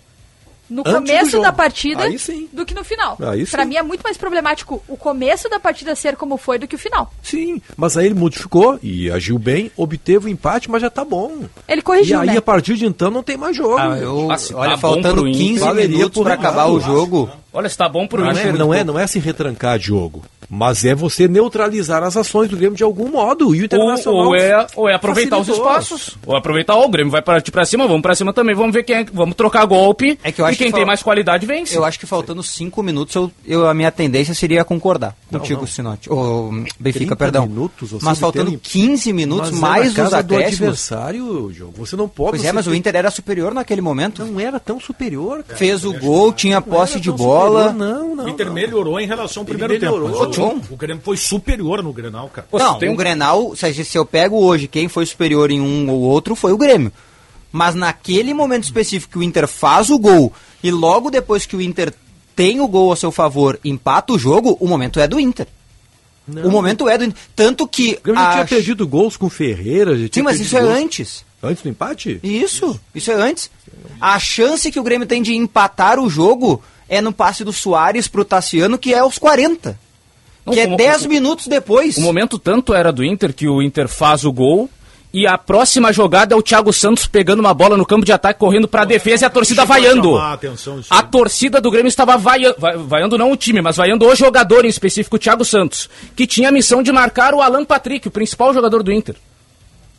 No 0.72 0.82
Antes 0.86 0.94
começo 0.94 1.40
da 1.40 1.52
partida 1.52 2.04
Aí 2.04 2.18
sim. 2.18 2.48
do 2.52 2.64
que 2.64 2.72
no 2.74 2.82
final. 2.82 3.16
Sim. 3.64 3.68
mim 3.68 3.76
é 3.76 3.82
muito 3.82 4.00
mais 4.02 4.16
problemático 4.16 4.82
o 4.88 4.96
começo 4.96 5.48
da 5.50 5.60
partida 5.60 5.94
ser 5.94 6.16
como 6.16 6.36
foi 6.38 6.58
do 6.58 6.66
que 6.66 6.74
o 6.76 6.78
final. 6.78 7.12
Sim, 7.22 7.60
mas 7.76 7.96
aí 7.96 8.06
ele 8.06 8.14
modificou 8.14 8.78
e 8.82 9.10
agiu 9.10 9.38
bem, 9.38 9.70
obteve 9.76 10.26
o 10.26 10.28
empate, 10.30 10.70
mas 10.70 10.80
já 10.80 10.88
tá 10.88 11.04
bom. 11.04 11.44
Ele 11.68 11.82
corrigiu, 11.82 12.18
e 12.18 12.20
aí, 12.22 12.26
né? 12.28 12.36
a 12.38 12.42
partir 12.42 12.74
de 12.76 12.86
então, 12.86 13.10
não 13.10 13.22
tem 13.22 13.36
mais 13.36 13.54
jogo. 13.54 13.76
Ah, 13.78 13.98
eu- 13.98 14.30
Ah, 14.30 14.36
olha, 14.54 14.70
tá 14.70 14.78
faltando 14.78 15.16
pro 15.22 15.28
Inter, 15.28 15.42
15 15.46 15.60
valeria 15.60 15.96
minutos 15.96 16.22
para 16.22 16.30
um 16.32 16.34
acabar 16.34 16.66
o 16.66 16.80
jogo. 16.80 17.30
Olha, 17.52 17.68
se 17.68 17.76
tá 17.76 17.88
bom 17.88 18.06
pro 18.06 18.24
Não, 18.24 18.30
Inter. 18.32 18.46
é, 18.46 18.52
não, 18.52 18.72
é, 18.74 18.82
não 18.84 18.98
é 18.98 19.06
se 19.06 19.18
retrancar, 19.18 19.78
Diogo. 19.78 20.22
Mas 20.48 20.84
é 20.84 20.94
você 20.94 21.26
neutralizar 21.28 22.02
as 22.02 22.14
ações 22.16 22.48
do 22.48 22.56
Grêmio 22.56 22.76
de 22.76 22.82
algum 22.84 23.08
modo. 23.10 23.54
E 23.54 23.58
o 23.58 23.60
Ou, 23.60 23.64
Internacional. 23.64 24.26
ou 24.26 24.34
é, 24.36 24.66
ou 24.76 24.88
é 24.88 24.94
aproveitar 24.94 25.38
os 25.38 25.46
facilitou. 25.46 25.70
espaços. 25.72 26.18
Ou 26.26 26.36
aproveitar, 26.36 26.74
ó, 26.76 26.84
o 26.84 26.90
Grêmio 26.90 27.10
vai 27.10 27.22
partir 27.22 27.50
pra 27.50 27.64
cima, 27.64 27.86
vamos 27.86 28.02
pra 28.02 28.14
cima 28.14 28.32
também, 28.34 28.54
vamos 28.54 28.72
ver 28.72 28.82
quem 28.82 28.96
é, 28.96 29.04
vamos 29.12 29.34
trocar 29.34 29.64
golpe. 29.64 30.18
É 30.22 30.30
que 30.30 30.40
eu 30.40 30.44
acho 30.44 30.54
e 30.54 30.58
quem 30.58 30.66
que 30.66 30.72
tem 30.72 30.80
fal- 30.82 30.86
mais 30.86 31.02
qualidade 31.02 31.46
vence. 31.46 31.74
Eu 31.76 31.84
acho 31.84 31.98
que 31.98 32.04
faltando 32.06 32.42
5 32.42 32.82
minutos, 32.82 33.14
eu, 33.14 33.30
eu- 33.46 33.66
a 33.66 33.72
minha 33.72 33.90
tendência 33.90 34.34
seria 34.34 34.62
concordar 34.64 35.14
contigo, 35.30 35.60
não. 35.60 35.66
Sinote. 35.66 36.12
Ô, 36.12 36.50
Benfica, 36.78 36.92
30 37.06 37.16
perdão. 37.16 37.46
minutos, 37.46 37.90
você 37.92 38.04
mas 38.04 38.18
faltando 38.18 38.50
obteve- 38.52 38.62
15 38.86 39.12
minutos, 39.12 39.50
Mas 39.52 39.58
é 39.58 39.60
mais 39.62 39.94
na 39.94 40.04
os 40.04 40.10
do 40.10 40.16
acréscimos. 40.16 40.60
adversário, 40.60 41.50
Diogo. 41.52 41.72
Você 41.78 41.96
não 41.96 42.08
pode. 42.08 42.30
Pois 42.32 42.44
é, 42.44 42.52
mas 42.52 42.66
o 42.66 42.70
tem- 42.70 42.78
Inter 42.78 42.96
era 42.96 43.10
superior 43.10 43.54
naquele 43.54 43.80
momento. 43.80 44.24
Não 44.24 44.38
era 44.40 44.60
tão 44.60 44.78
superior, 44.78 45.42
cara. 45.44 45.56
Fez 45.58 45.84
o 45.84 45.92
gol, 45.98 46.32
tinha 46.32 46.60
posse 46.60 47.00
de 47.00 47.10
bola. 47.10 47.41
Bola. 47.42 47.72
Não, 47.72 48.24
O 48.24 48.28
Inter 48.28 48.52
melhorou 48.52 48.98
em 49.00 49.06
relação 49.06 49.42
ao 49.42 49.44
primeiro 49.46 49.72
melhorou. 49.72 50.26
tempo. 50.30 50.66
o, 50.70 50.74
o 50.74 50.76
Grêmio 50.76 51.02
foi 51.04 51.16
superior 51.16 51.82
no 51.82 51.92
Grenal, 51.92 52.28
cara. 52.28 52.46
não, 52.52 52.76
o 52.92 52.96
Grenal, 52.96 53.54
se, 53.56 53.96
eu 53.96 54.04
pego 54.04 54.36
hoje 54.42 54.68
quem 54.68 54.88
foi 54.88 55.06
superior 55.06 55.50
em 55.50 55.60
um 55.60 55.90
ou 55.90 56.00
outro, 56.00 56.34
foi 56.34 56.52
o 56.52 56.56
Grêmio. 56.58 56.92
Mas 57.50 57.74
naquele 57.74 58.32
momento 58.32 58.64
específico 58.64 59.12
que 59.12 59.18
o 59.18 59.22
Inter 59.22 59.46
faz 59.46 59.90
o 59.90 59.98
gol 59.98 60.32
e 60.62 60.70
logo 60.70 61.10
depois 61.10 61.44
que 61.44 61.54
o 61.56 61.60
Inter 61.60 61.92
tem 62.34 62.60
o 62.60 62.68
gol 62.68 62.92
a 62.92 62.96
seu 62.96 63.12
favor, 63.12 63.58
empata 63.62 64.12
o 64.14 64.18
jogo, 64.18 64.56
o 64.58 64.66
momento 64.66 64.98
é 64.98 65.06
do 65.06 65.20
Inter. 65.20 65.46
O 66.44 66.50
momento 66.50 66.88
é 66.88 66.96
do 66.96 67.04
Inter. 67.04 67.20
Tanto 67.36 67.66
que. 67.66 67.98
O 68.00 68.02
Grêmio 68.04 68.22
já 68.22 68.28
a- 68.28 68.32
tinha 68.34 68.46
perdido 68.46 68.86
gols 68.86 69.16
com 69.16 69.28
Ferreira. 69.28 69.98
Já 69.98 70.06
Sim, 70.10 70.22
mas 70.22 70.40
isso 70.40 70.56
é 70.56 70.60
gols- 70.62 70.72
antes. 70.78 71.24
Antes 71.42 71.62
do 71.62 71.68
empate? 71.68 72.20
Isso, 72.22 72.78
isso 72.94 73.10
é 73.10 73.14
antes. 73.14 73.50
A 74.00 74.16
chance 74.20 74.70
que 74.70 74.78
o 74.78 74.82
Grêmio 74.84 75.06
tem 75.06 75.20
de 75.20 75.34
empatar 75.34 75.98
o 75.98 76.08
jogo 76.08 76.62
é 76.92 77.00
no 77.00 77.10
passe 77.10 77.42
do 77.42 77.54
Soares 77.54 78.06
pro 78.06 78.22
Tassiano, 78.22 78.76
que 78.76 78.92
é 78.92 78.98
aos 78.98 79.16
40. 79.16 79.78
Não, 80.44 80.52
que 80.52 80.60
é 80.60 80.64
como- 80.66 80.76
10 80.76 81.06
minutos 81.06 81.46
depois. 81.46 81.96
O 81.96 82.02
momento 82.02 82.38
tanto 82.38 82.74
era 82.74 82.92
do 82.92 83.02
Inter 83.02 83.32
que 83.32 83.48
o 83.48 83.62
Inter 83.62 83.88
faz 83.88 84.24
o 84.26 84.32
gol 84.32 84.68
e 85.10 85.26
a 85.26 85.38
próxima 85.38 85.90
jogada 85.90 86.34
é 86.34 86.36
o 86.36 86.42
Thiago 86.42 86.70
Santos 86.70 87.06
pegando 87.06 87.40
uma 87.40 87.54
bola 87.54 87.78
no 87.78 87.86
campo 87.86 88.04
de 88.04 88.12
ataque, 88.12 88.38
correndo 88.38 88.68
pra 88.68 88.84
defesa 88.84 89.24
e 89.24 89.26
a 89.26 89.30
torcida 89.30 89.62
a 89.62 89.64
vaiando. 89.64 90.16
a 90.18 90.34
atenção 90.34 90.80
A 90.90 91.02
torcida 91.02 91.62
do 91.62 91.70
Grêmio 91.70 91.88
estava 91.88 92.18
vaiando, 92.18 92.56
vaiando 92.86 93.16
não 93.16 93.32
o 93.32 93.36
time, 93.36 93.62
mas 93.62 93.76
vaiando 93.76 94.06
o 94.06 94.14
jogador 94.14 94.66
em 94.66 94.68
específico, 94.68 95.16
o 95.16 95.18
Thiago 95.18 95.46
Santos, 95.46 95.88
que 96.14 96.26
tinha 96.26 96.50
a 96.50 96.52
missão 96.52 96.82
de 96.82 96.92
marcar 96.92 97.32
o 97.34 97.40
Alan 97.40 97.64
Patrick, 97.64 98.06
o 98.06 98.10
principal 98.10 98.52
jogador 98.52 98.82
do 98.82 98.92
Inter. 98.92 99.16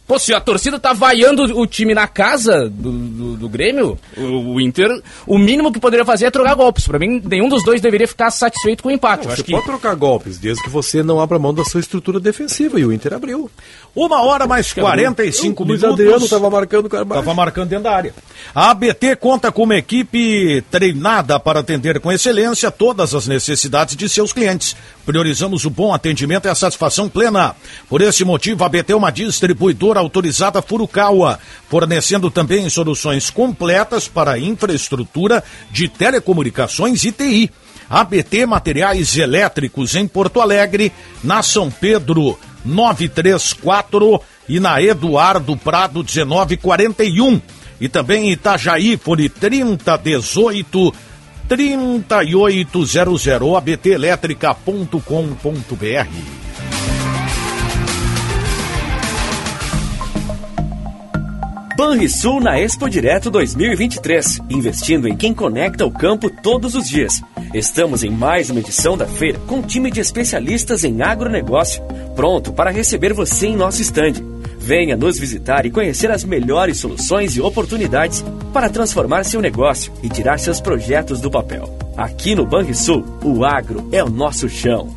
Pô, 0.05 0.19
se 0.19 0.33
a 0.33 0.41
torcida 0.41 0.77
tá 0.77 0.91
vaiando 0.91 1.43
o 1.57 1.65
time 1.65 1.93
na 1.93 2.07
casa 2.07 2.69
do, 2.69 2.91
do, 2.91 3.37
do 3.37 3.49
Grêmio, 3.49 3.97
o, 4.17 4.55
o 4.55 4.61
Inter, 4.61 4.89
o 5.25 5.37
mínimo 5.37 5.71
que 5.71 5.79
poderia 5.79 6.05
fazer 6.05 6.25
é 6.25 6.31
trocar 6.31 6.55
golpes. 6.55 6.85
Pra 6.85 6.99
mim, 6.99 7.21
nenhum 7.23 7.47
dos 7.47 7.63
dois 7.63 7.79
deveria 7.79 8.07
ficar 8.07 8.29
satisfeito 8.29 8.83
com 8.83 8.89
o 8.89 8.91
empate. 8.91 9.27
Eu 9.27 9.35
Você 9.35 9.43
que 9.43 9.51
pode 9.51 9.65
trocar 9.65 9.95
golpes, 9.95 10.37
desde 10.37 10.61
que 10.61 10.69
você 10.69 11.01
não 11.01 11.21
abra 11.21 11.39
mão 11.39 11.53
da 11.53 11.63
sua 11.63 11.79
estrutura 11.79 12.19
defensiva. 12.19 12.77
E 12.77 12.85
o 12.85 12.91
Inter 12.91 13.13
abriu. 13.13 13.49
Uma 13.95 14.21
hora 14.23 14.45
mais 14.45 14.73
45 14.73 15.63
O 15.63 15.65
Luiz 15.65 15.81
minutos. 15.81 16.01
Adriano 16.01 16.25
estava 16.25 16.49
marcando 16.49 16.85
o. 16.85 17.01
Estava 17.01 17.33
marcando 17.33 17.69
dentro 17.69 17.85
da 17.85 17.95
área. 17.95 18.13
A 18.53 18.71
ABT 18.71 19.15
conta 19.15 19.51
com 19.53 19.63
uma 19.63 19.77
equipe 19.77 20.61
treinada 20.69 21.39
para 21.39 21.61
atender 21.61 22.01
com 22.01 22.11
excelência 22.11 22.69
todas 22.69 23.15
as 23.15 23.25
necessidades 23.25 23.95
de 23.95 24.09
seus 24.09 24.33
clientes. 24.33 24.75
Priorizamos 25.05 25.65
o 25.65 25.69
bom 25.69 25.93
atendimento 25.93 26.45
e 26.45 26.49
a 26.49 26.55
satisfação 26.55 27.09
plena. 27.09 27.55
Por 27.89 28.01
esse 28.01 28.23
motivo, 28.23 28.63
a 28.63 28.67
ABT 28.67 28.93
é 28.93 28.95
uma 28.95 29.11
distribuidora 29.11 29.99
autorizada 29.99 30.61
Furukawa, 30.61 31.39
fornecendo 31.69 32.31
também 32.31 32.69
soluções 32.69 33.29
completas 33.29 34.07
para 34.07 34.39
infraestrutura 34.39 35.43
de 35.69 35.87
telecomunicações 35.89 37.03
e 37.03 37.11
TI. 37.11 37.51
ABT 37.89 38.45
Materiais 38.45 39.17
Elétricos 39.17 39.93
em 39.95 40.07
Porto 40.07 40.39
Alegre, 40.39 40.91
na 41.23 41.43
São 41.43 41.69
Pedro 41.69 42.39
934 42.63 44.21
e 44.47 44.59
na 44.59 44.81
Eduardo 44.81 45.55
Prado 45.57 46.03
1941. 46.03 47.41
E 47.81 47.89
também 47.89 48.29
em 48.29 48.31
Itajaí, 48.31 48.95
fone 48.95 49.27
3018 49.27 50.93
3800 51.53 53.55
abtelétrica.com.br. 53.55 54.97
Banrisul 61.77 62.39
na 62.39 62.59
Expo 62.59 62.89
Direto 62.89 63.29
2023, 63.29 64.41
investindo 64.49 65.07
em 65.07 65.15
quem 65.15 65.33
conecta 65.33 65.85
o 65.85 65.91
campo 65.91 66.31
todos 66.41 66.73
os 66.73 66.89
dias. 66.89 67.21
Estamos 67.53 68.03
em 68.03 68.09
mais 68.09 68.49
uma 68.49 68.59
edição 68.59 68.97
da 68.97 69.05
feira 69.05 69.37
com 69.45 69.57
um 69.57 69.61
time 69.61 69.91
de 69.91 69.99
especialistas 69.99 70.83
em 70.83 71.03
agronegócio, 71.03 71.83
pronto 72.15 72.51
para 72.51 72.71
receber 72.71 73.13
você 73.13 73.47
em 73.47 73.55
nosso 73.55 73.79
estande. 73.79 74.32
Venha 74.65 74.95
nos 74.95 75.19
visitar 75.19 75.65
e 75.65 75.69
conhecer 75.69 76.09
as 76.09 76.23
melhores 76.23 76.77
soluções 76.77 77.35
e 77.35 77.41
oportunidades 77.41 78.23
para 78.53 78.69
transformar 78.69 79.25
seu 79.25 79.41
negócio 79.41 79.91
e 80.01 80.07
tirar 80.07 80.39
seus 80.39 80.61
projetos 80.61 81.19
do 81.19 81.29
papel. 81.29 81.77
Aqui 81.97 82.33
no 82.33 82.45
Banrisul, 82.45 83.03
o 83.21 83.43
agro 83.43 83.89
é 83.91 84.01
o 84.01 84.09
nosso 84.09 84.47
chão. 84.47 84.95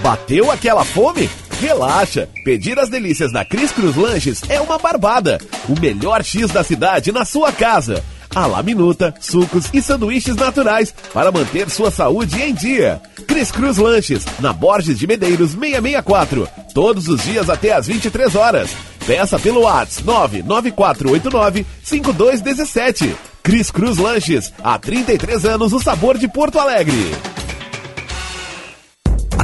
Bateu 0.00 0.52
aquela 0.52 0.84
fome? 0.84 1.28
Relaxa! 1.60 2.28
Pedir 2.44 2.78
as 2.78 2.88
delícias 2.88 3.32
da 3.32 3.44
Cris 3.44 3.72
Cruz 3.72 3.96
Lanches 3.96 4.40
é 4.48 4.60
uma 4.60 4.78
barbada. 4.78 5.38
O 5.68 5.80
melhor 5.80 6.22
X 6.22 6.52
da 6.52 6.62
cidade 6.62 7.10
na 7.10 7.24
sua 7.24 7.50
casa. 7.50 8.04
A 8.34 8.46
la 8.46 8.64
minuta, 8.64 9.14
sucos 9.20 9.70
e 9.72 9.80
sanduíches 9.80 10.34
naturais 10.34 10.92
para 11.12 11.30
manter 11.30 11.70
sua 11.70 11.88
saúde 11.88 12.42
em 12.42 12.52
dia. 12.52 13.00
Cris 13.28 13.52
Cruz 13.52 13.78
Lanches, 13.78 14.24
na 14.40 14.52
Borges 14.52 14.98
de 14.98 15.06
Medeiros 15.06 15.52
664. 15.52 16.48
Todos 16.74 17.06
os 17.06 17.22
dias 17.22 17.48
até 17.48 17.72
às 17.72 17.86
23 17.86 18.34
horas. 18.34 18.70
Peça 19.06 19.38
pelo 19.38 19.60
WhatsApp 19.60 20.42
99489 20.42 21.64
5217. 21.84 23.16
Cris 23.40 23.70
Cruz 23.70 23.98
Lanches, 23.98 24.52
há 24.64 24.78
33 24.80 25.44
anos 25.44 25.72
o 25.72 25.78
sabor 25.78 26.18
de 26.18 26.26
Porto 26.26 26.58
Alegre. 26.58 27.12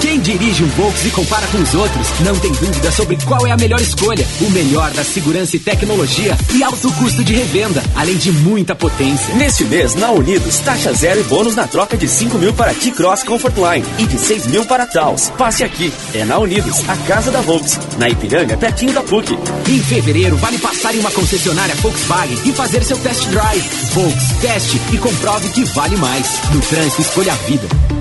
Quem 0.00 0.18
dirige 0.18 0.64
um 0.64 0.68
Volks 0.68 1.04
e 1.04 1.10
compara 1.10 1.46
com 1.48 1.58
os 1.58 1.74
outros 1.74 2.08
não 2.20 2.34
tem 2.38 2.50
dúvida 2.52 2.90
sobre 2.90 3.18
qual 3.24 3.46
é 3.46 3.50
a 3.50 3.56
melhor 3.56 3.80
escolha. 3.80 4.26
O 4.40 4.50
melhor 4.50 4.90
da 4.92 5.04
segurança 5.04 5.56
e 5.56 5.58
tecnologia 5.58 6.36
e 6.54 6.62
alto 6.62 6.90
custo 6.94 7.22
de 7.22 7.34
revenda, 7.34 7.82
além 7.94 8.16
de 8.16 8.32
muita 8.32 8.74
potência. 8.74 9.34
Neste 9.34 9.64
mês, 9.64 9.94
na 9.94 10.10
Unidos, 10.10 10.58
taxa 10.60 10.92
zero 10.94 11.20
e 11.20 11.24
bônus 11.24 11.54
na 11.54 11.66
troca 11.66 11.98
de 11.98 12.08
5 12.08 12.38
mil 12.38 12.52
para 12.54 12.72
T-Cross 12.72 13.24
Comfortline 13.24 13.84
e 13.98 14.06
de 14.06 14.18
6 14.18 14.46
mil 14.46 14.64
para 14.64 14.86
Taos. 14.86 15.30
Passe 15.36 15.64
aqui. 15.64 15.92
É 16.14 16.24
na 16.24 16.38
Unidos, 16.38 16.82
a 16.88 16.96
casa 16.96 17.30
da 17.30 17.42
Volks. 17.42 17.78
Na 17.98 18.08
Ipiranga, 18.08 18.56
pertinho 18.56 18.94
da 18.94 19.02
PUC. 19.02 19.38
Em 19.68 19.80
fevereiro, 19.80 20.36
vale 20.38 20.58
passar 20.58 20.94
em 20.94 21.00
uma 21.00 21.10
concessionária 21.10 21.74
Volkswagen 21.76 22.38
e 22.46 22.52
fazer 22.52 22.82
seu 22.82 22.96
test 22.98 23.26
drive. 23.28 23.68
Volks, 23.92 24.32
teste 24.40 24.80
e 24.92 24.98
comprove 24.98 25.48
que 25.50 25.64
vale 25.64 25.96
mais. 25.98 26.40
No 26.52 26.60
trânsito, 26.62 27.02
escolha 27.02 27.32
a 27.32 27.36
vida. 27.36 27.99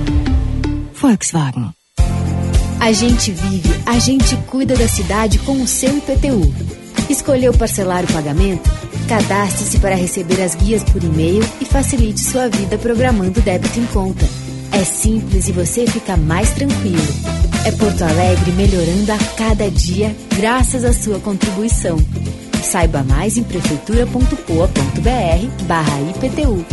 Volkswagen. 1.02 1.70
A 2.78 2.92
gente 2.92 3.32
vive, 3.32 3.70
a 3.86 3.98
gente 4.00 4.36
cuida 4.48 4.76
da 4.76 4.88
cidade 4.88 5.40
com 5.40 5.62
o 5.62 5.68
seu 5.68 5.98
IPTU. 5.98 6.54
Escolheu 7.10 7.54
parcelar 7.54 8.04
o 8.04 8.14
pagamento? 8.14 8.70
Cadastre-se 9.08 9.80
para 9.80 9.96
receber 9.96 10.42
as 10.42 10.56
guias 10.56 10.84
por 10.84 11.02
e-mail 11.02 11.42
e 11.62 11.66
facilite 11.66 12.20
sua 12.20 12.50
vida 12.50 12.78
programando 12.78 13.40
débito 13.40 13.80
em 13.80 13.86
conta. 13.88 14.26
É 14.74 14.84
simples 14.84 15.48
e 15.48 15.54
você 15.54 15.88
fica 15.88 16.18
mais 16.18 16.52
tranquilo. 16.52 17.08
É 17.66 17.72
Porto 17.72 18.04
Alegre 18.04 18.52
melhorando 18.52 19.14
a 19.14 19.18
cada 19.38 19.72
dia 19.72 20.14
graças 20.36 20.84
à 20.84 20.92
sua 20.92 21.20
contribuição. 21.20 21.98
Saiba 22.62 23.04
mais 23.04 23.38
em 23.38 23.44
prefeitura.poa.br 23.44 25.66
barra 25.66 26.02
IPTU. 26.12 26.66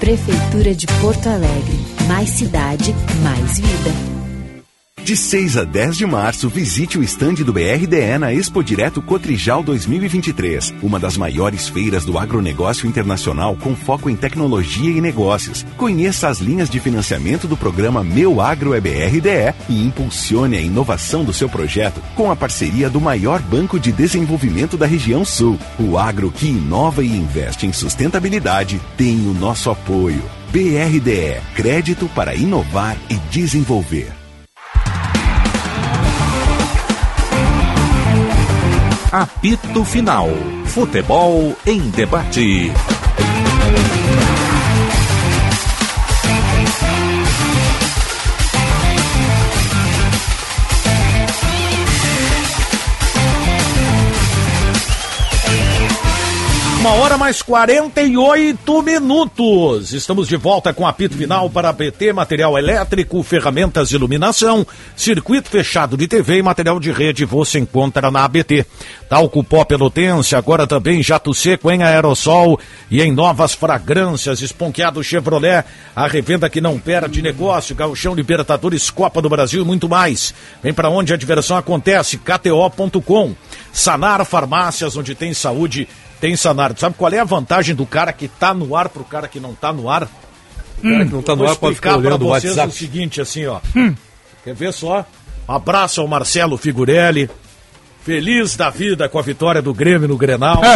Prefeitura 0.00 0.74
de 0.74 0.86
Porto 1.00 1.28
Alegre. 1.28 1.87
Mais 2.08 2.30
cidade, 2.30 2.94
mais 3.22 3.58
vida. 3.58 3.92
De 5.04 5.14
6 5.14 5.58
a 5.58 5.64
10 5.64 5.98
de 5.98 6.06
março, 6.06 6.48
visite 6.48 6.98
o 6.98 7.02
estande 7.02 7.44
do 7.44 7.52
BRDE 7.52 8.18
na 8.18 8.32
Expo 8.32 8.64
Direto 8.64 9.02
Cotrijal 9.02 9.62
2023, 9.62 10.74
uma 10.82 10.98
das 10.98 11.18
maiores 11.18 11.68
feiras 11.68 12.06
do 12.06 12.18
agronegócio 12.18 12.88
internacional 12.88 13.54
com 13.56 13.76
foco 13.76 14.08
em 14.08 14.16
tecnologia 14.16 14.90
e 14.90 15.02
negócios. 15.02 15.66
Conheça 15.76 16.28
as 16.28 16.38
linhas 16.38 16.70
de 16.70 16.80
financiamento 16.80 17.46
do 17.46 17.58
programa 17.58 18.02
Meu 18.02 18.40
Agro 18.40 18.72
é 18.72 18.80
BRDE 18.80 19.54
e 19.68 19.86
impulsione 19.86 20.56
a 20.56 20.62
inovação 20.62 21.24
do 21.24 21.32
seu 21.34 21.48
projeto 21.48 22.02
com 22.16 22.30
a 22.30 22.36
parceria 22.36 22.88
do 22.88 23.02
maior 23.02 23.40
banco 23.42 23.78
de 23.78 23.92
desenvolvimento 23.92 24.78
da 24.78 24.86
região 24.86 25.26
sul. 25.26 25.58
O 25.78 25.98
agro 25.98 26.30
que 26.30 26.46
inova 26.46 27.04
e 27.04 27.08
investe 27.08 27.66
em 27.66 27.72
sustentabilidade 27.72 28.80
tem 28.96 29.14
o 29.26 29.34
nosso 29.34 29.70
apoio. 29.70 30.37
BRDE 30.50 31.42
Crédito 31.54 32.08
para 32.14 32.34
inovar 32.34 32.96
e 33.10 33.14
desenvolver. 33.30 34.10
Apito 39.12 39.84
Final. 39.84 40.28
Futebol 40.66 41.54
em 41.66 41.80
debate. 41.90 42.72
Uma 56.88 57.04
hora 57.04 57.18
mais 57.18 57.42
48 57.42 58.82
minutos. 58.82 59.92
Estamos 59.92 60.26
de 60.26 60.36
volta 60.36 60.72
com 60.72 60.86
apito 60.86 61.18
final 61.18 61.50
para 61.50 61.70
BT, 61.70 62.14
material 62.14 62.56
elétrico, 62.56 63.22
ferramentas 63.22 63.90
de 63.90 63.96
iluminação, 63.96 64.66
circuito 64.96 65.50
fechado 65.50 65.98
de 65.98 66.08
TV 66.08 66.38
e 66.38 66.42
material 66.42 66.80
de 66.80 66.90
rede 66.90 67.26
você 67.26 67.58
encontra 67.58 68.10
na 68.10 68.24
ABT. 68.24 68.64
Talco 69.06 69.44
pó 69.44 69.66
pelotense, 69.66 70.34
agora 70.34 70.66
também 70.66 71.02
jato 71.02 71.34
seco 71.34 71.70
em 71.70 71.82
aerossol 71.82 72.58
e 72.90 73.02
em 73.02 73.12
novas 73.12 73.52
fragrâncias. 73.52 74.40
Esponqueado 74.40 75.04
Chevrolet, 75.04 75.66
a 75.94 76.08
revenda 76.08 76.48
que 76.48 76.58
não 76.58 76.78
perde 76.78 77.20
negócio, 77.20 77.76
Gauchão 77.76 78.14
Libertadores, 78.14 78.88
Copa 78.88 79.20
do 79.20 79.28
Brasil 79.28 79.60
e 79.60 79.66
muito 79.66 79.90
mais. 79.90 80.32
Vem 80.62 80.72
para 80.72 80.88
onde 80.88 81.12
a 81.12 81.18
diversão 81.18 81.58
acontece, 81.58 82.16
kto.com. 82.16 83.34
Sanar 83.74 84.24
Farmácias, 84.24 84.96
onde 84.96 85.14
tem 85.14 85.34
saúde 85.34 85.86
tem 86.20 86.36
Sanar. 86.36 86.74
Sabe 86.76 86.96
qual 86.96 87.12
é 87.12 87.18
a 87.18 87.24
vantagem 87.24 87.74
do 87.74 87.86
cara 87.86 88.12
que 88.12 88.28
tá 88.28 88.52
no 88.52 88.76
ar 88.76 88.88
pro 88.88 89.04
cara 89.04 89.28
que 89.28 89.40
não 89.40 89.54
tá 89.54 89.72
no 89.72 89.88
ar? 89.88 90.04
O 90.78 90.82
cara 90.82 91.04
que 91.04 91.12
não 91.12 91.22
tá 91.22 91.34
no 91.34 91.48
ar 91.48 91.56
pode 91.56 91.76
ficar 91.76 91.96
olhando 91.96 92.24
o 92.24 92.28
WhatsApp. 92.28 92.68
o 92.68 92.72
seguinte, 92.72 93.20
assim, 93.20 93.46
ó. 93.46 93.60
Quer 94.44 94.54
ver 94.54 94.72
só? 94.72 95.04
Um 95.48 95.52
abraço 95.52 96.00
ao 96.00 96.06
Marcelo 96.06 96.56
Figurelli. 96.56 97.28
Feliz 98.08 98.56
da 98.56 98.70
vida 98.70 99.06
com 99.08 99.18
a 99.18 99.22
vitória 99.22 99.60
do 99.60 99.74
Grêmio 99.74 100.08
no 100.08 100.16
Grenal. 100.16 100.60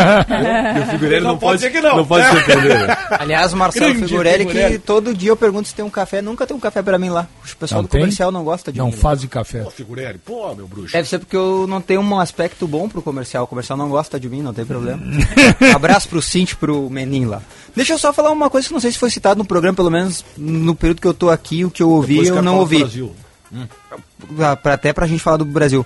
E 0.73 0.81
o 0.81 0.87
Figueiredo 0.87 1.27
não, 1.27 1.37
pode, 1.39 1.57
dizer 1.59 1.71
que 1.71 1.81
não. 1.81 1.97
não 1.99 2.07
pode 2.07 2.27
se 2.29 2.37
ofender. 2.37 2.87
né? 2.87 2.97
Aliás, 3.11 3.53
o 3.53 3.57
Marcelo 3.57 3.87
Grande 3.93 4.09
Figurelli, 4.09 4.39
Figurelli. 4.47 4.73
que 4.75 4.79
todo 4.79 5.15
dia 5.15 5.31
eu 5.31 5.37
pergunto 5.37 5.69
se 5.69 5.75
tem 5.75 5.85
um 5.85 5.91
café, 5.91 6.21
nunca 6.23 6.47
tem 6.47 6.57
um 6.57 6.61
café 6.61 6.81
pra 6.83 6.99
mim 6.99 7.09
lá. 7.11 7.27
O 7.53 7.57
pessoal 7.57 7.81
Não 7.83 7.89
do 7.89 7.91
tem? 7.91 8.01
comercial 8.01 8.31
não 8.33 8.43
gosta 8.45 8.73
de 8.73 8.79
Não 8.79 8.87
mim. 8.87 8.93
fazem 8.93 9.29
café. 9.29 9.63
Pô, 9.63 9.71
Figurelli, 9.71 10.19
pô, 10.19 10.55
meu 10.55 10.67
bruxo. 10.67 10.93
Deve 10.93 11.09
ser 11.09 11.19
porque 11.19 11.37
eu 11.37 11.67
não 11.69 11.81
tenho 11.81 12.01
um 12.01 12.19
aspecto 12.21 12.67
bom 12.67 12.89
pro 12.89 13.03
comercial. 13.03 13.45
O 13.45 13.47
comercial 13.47 13.77
não 13.79 13.89
gosta 13.89 14.19
de 14.19 14.29
mim, 14.29 14.41
não 14.43 14.53
tem 14.55 14.65
problema. 14.65 15.03
Abraço 15.75 16.09
pro 16.09 16.23
Cinti, 16.23 16.57
pro 16.57 16.89
Menin 16.91 17.27
lá. 17.27 17.41
Deixa 17.77 17.93
eu 17.95 17.99
só 17.99 18.13
falar 18.13 18.31
uma 18.31 18.49
coisa 18.51 18.67
que 18.69 18.75
não 18.75 18.81
sei 18.81 18.93
se 18.93 18.99
foi 18.99 19.11
citado 19.11 19.39
no 19.39 19.45
programa, 19.45 19.75
pelo 19.77 19.91
menos 19.91 20.25
no 20.37 20.75
período 20.75 21.01
que 21.01 21.07
eu 21.09 21.15
tô 21.15 21.29
aqui, 21.31 21.65
o 21.65 21.71
que 21.71 21.83
eu 21.83 21.91
ouvi 21.91 22.15
Depois 22.15 22.29
eu 22.29 22.43
não 22.43 22.59
ouvi. 22.59 22.79
Brasil. 22.81 23.15
Hum. 23.53 23.67
Pra- 24.63 24.75
até 24.75 24.93
pra 24.93 25.07
gente 25.07 25.23
falar 25.23 25.37
do 25.39 25.45
Brasil. 25.45 25.85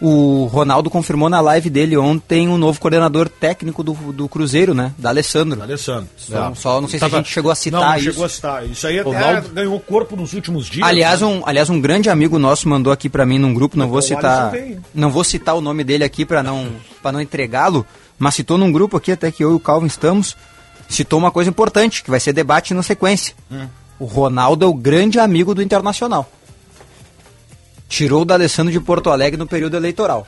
O 0.00 0.44
Ronaldo 0.52 0.90
confirmou 0.90 1.30
na 1.30 1.40
live 1.40 1.70
dele 1.70 1.96
ontem 1.96 2.48
um 2.48 2.58
novo 2.58 2.78
coordenador 2.78 3.30
técnico 3.30 3.82
do, 3.82 3.94
do 4.12 4.28
Cruzeiro, 4.28 4.74
né? 4.74 4.92
Da 4.98 5.08
Alessandro. 5.08 5.62
Alessandro. 5.62 6.06
Só, 6.18 6.50
É. 6.50 6.54
só 6.54 6.80
não 6.82 6.88
sei 6.88 6.98
se 6.98 7.00
Tava- 7.00 7.16
a 7.16 7.18
gente 7.20 7.32
chegou 7.32 7.50
a 7.50 7.54
citar 7.54 7.80
não, 7.80 7.88
não 7.88 7.96
isso. 7.96 8.04
chegou 8.04 8.24
a 8.24 8.28
citar. 8.28 8.66
Isso 8.66 8.86
aí 8.86 9.00
Ronaldo. 9.00 9.48
ganhou 9.48 9.80
corpo 9.80 10.14
nos 10.14 10.34
últimos 10.34 10.66
dias. 10.66 10.86
Aliás, 10.86 11.22
né? 11.22 11.26
um, 11.26 11.42
aliás, 11.46 11.70
um 11.70 11.80
grande 11.80 12.10
amigo 12.10 12.38
nosso 12.38 12.68
mandou 12.68 12.92
aqui 12.92 13.08
pra 13.08 13.24
mim 13.24 13.38
num 13.38 13.54
grupo, 13.54 13.78
não 13.78 13.88
vou 13.88 13.98
o 13.98 14.02
citar, 14.02 14.48
Alisson 14.48 14.66
veio. 14.66 14.82
não 14.94 15.10
vou 15.10 15.24
citar 15.24 15.54
o 15.56 15.62
nome 15.62 15.82
dele 15.82 16.04
aqui 16.04 16.26
pra 16.26 16.42
não 16.42 16.68
para 17.02 17.12
não 17.12 17.20
entregá-lo, 17.20 17.86
mas 18.18 18.34
citou 18.34 18.58
num 18.58 18.70
grupo 18.70 18.98
aqui 18.98 19.12
até 19.12 19.30
que 19.32 19.42
eu 19.42 19.52
e 19.52 19.54
o 19.54 19.60
Calvin 19.60 19.86
estamos, 19.86 20.36
citou 20.88 21.18
uma 21.18 21.30
coisa 21.30 21.48
importante 21.48 22.02
que 22.02 22.10
vai 22.10 22.20
ser 22.20 22.34
debate 22.34 22.74
na 22.74 22.82
sequência. 22.82 23.34
Hum. 23.50 23.66
O 23.98 24.04
Ronaldo 24.04 24.62
é 24.64 24.68
o 24.68 24.74
grande 24.74 25.18
amigo 25.18 25.54
do 25.54 25.62
Internacional. 25.62 26.30
Tirou 27.88 28.22
o 28.22 28.24
D'Alessandro 28.24 28.72
de 28.72 28.80
Porto 28.80 29.10
Alegre 29.10 29.38
no 29.38 29.46
período 29.46 29.76
eleitoral. 29.76 30.26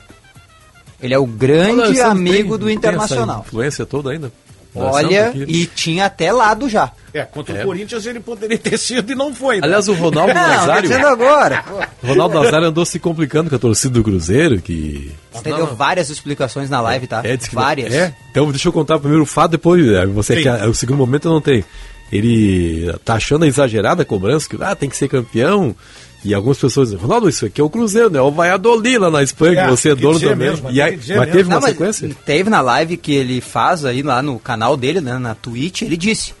Ele 1.01 1.13
é 1.13 1.17
o 1.19 1.25
grande 1.25 1.99
amigo 2.01 2.51
tem- 2.51 2.59
do 2.59 2.65
tem 2.67 2.75
Internacional. 2.75 3.39
Essa 3.39 3.47
influência 3.47 3.85
toda 3.85 4.11
ainda? 4.11 4.31
Olha, 4.75 5.33
e 5.35 5.65
tinha 5.65 6.05
até 6.05 6.31
lado 6.31 6.69
já. 6.69 6.91
É, 7.11 7.23
contra 7.23 7.57
É. 7.57 7.63
o 7.63 7.65
Corinthians 7.65 8.05
ele 8.05 8.19
poderia 8.19 8.57
ter 8.57 8.77
sido 8.77 9.11
e 9.11 9.15
não 9.15 9.33
foi. 9.33 9.55
né? 9.55 9.61
Aliás, 9.65 9.87
o 9.87 9.93
Ronaldo 9.93 10.31
Não, 10.31 10.47
Nazário. 10.47 10.87
dizendo 10.87 11.07
agora. 11.07 11.65
O 12.03 12.07
Ronaldo 12.07 12.35
Nazário 12.39 12.67
andou 12.67 12.85
se 12.85 12.99
complicando 12.99 13.49
com 13.49 13.55
a 13.55 13.59
torcida 13.59 13.95
do 13.95 14.03
Cruzeiro, 14.03 14.61
que. 14.61 15.11
Você 15.33 15.43
deu 15.51 15.75
várias 15.75 16.09
explicações 16.11 16.69
na 16.69 16.79
live, 16.81 17.07
tá? 17.07 17.21
É, 17.23 17.35
diz 17.35 17.47
que 17.47 17.55
várias. 17.55 17.91
É, 17.91 18.13
então 18.29 18.49
deixa 18.51 18.67
eu 18.67 18.71
contar 18.73 18.99
primeiro 18.99 19.23
o 19.23 19.25
fato, 19.25 19.51
depois 19.51 19.85
é, 19.87 20.05
você 20.05 20.35
Sim. 20.35 20.43
que 20.43 20.49
o 20.49 20.73
segundo 20.75 20.97
momento 20.99 21.27
eu 21.27 21.31
não 21.31 21.41
tenho. 21.41 21.65
Ele 22.11 22.93
tá 23.03 23.15
achando 23.15 23.45
exagerada 23.45 24.03
a 24.03 24.05
cobrança, 24.05 24.47
que 24.47 24.55
ah, 24.61 24.75
tem 24.75 24.87
que 24.89 24.97
ser 24.97 25.07
campeão. 25.07 25.75
E 26.23 26.33
algumas 26.33 26.57
pessoas 26.57 26.89
dizem, 26.89 27.01
Ronaldo, 27.01 27.29
isso 27.29 27.45
aqui 27.45 27.61
é 27.61 27.63
o 27.63 27.69
Cruzeiro, 27.69 28.09
né? 28.09 28.19
O 28.19 28.29
Valladolid 28.31 28.97
lá 28.97 29.09
na 29.09 29.23
Espanha, 29.23 29.61
É, 29.61 29.63
que 29.65 29.69
você 29.71 29.91
é 29.91 29.95
dono 29.95 30.19
também. 30.19 30.35
mesmo, 30.49 30.69
e 30.69 30.81
aí, 30.81 30.97
mas 30.97 31.07
mesmo. 31.07 31.25
teve 31.27 31.43
uma 31.49 31.59
Não, 31.61 31.67
sequência? 31.67 32.09
Teve 32.25 32.49
na 32.49 32.59
live 32.61 32.97
que 32.97 33.13
ele 33.13 33.39
faz 33.39 33.85
aí 33.85 34.01
lá 34.01 34.21
no 34.21 34.37
canal 34.37 34.75
dele, 34.75 34.99
né, 34.99 35.17
na 35.17 35.33
Twitch, 35.33 35.81
ele 35.83 35.95
disse: 35.95 36.33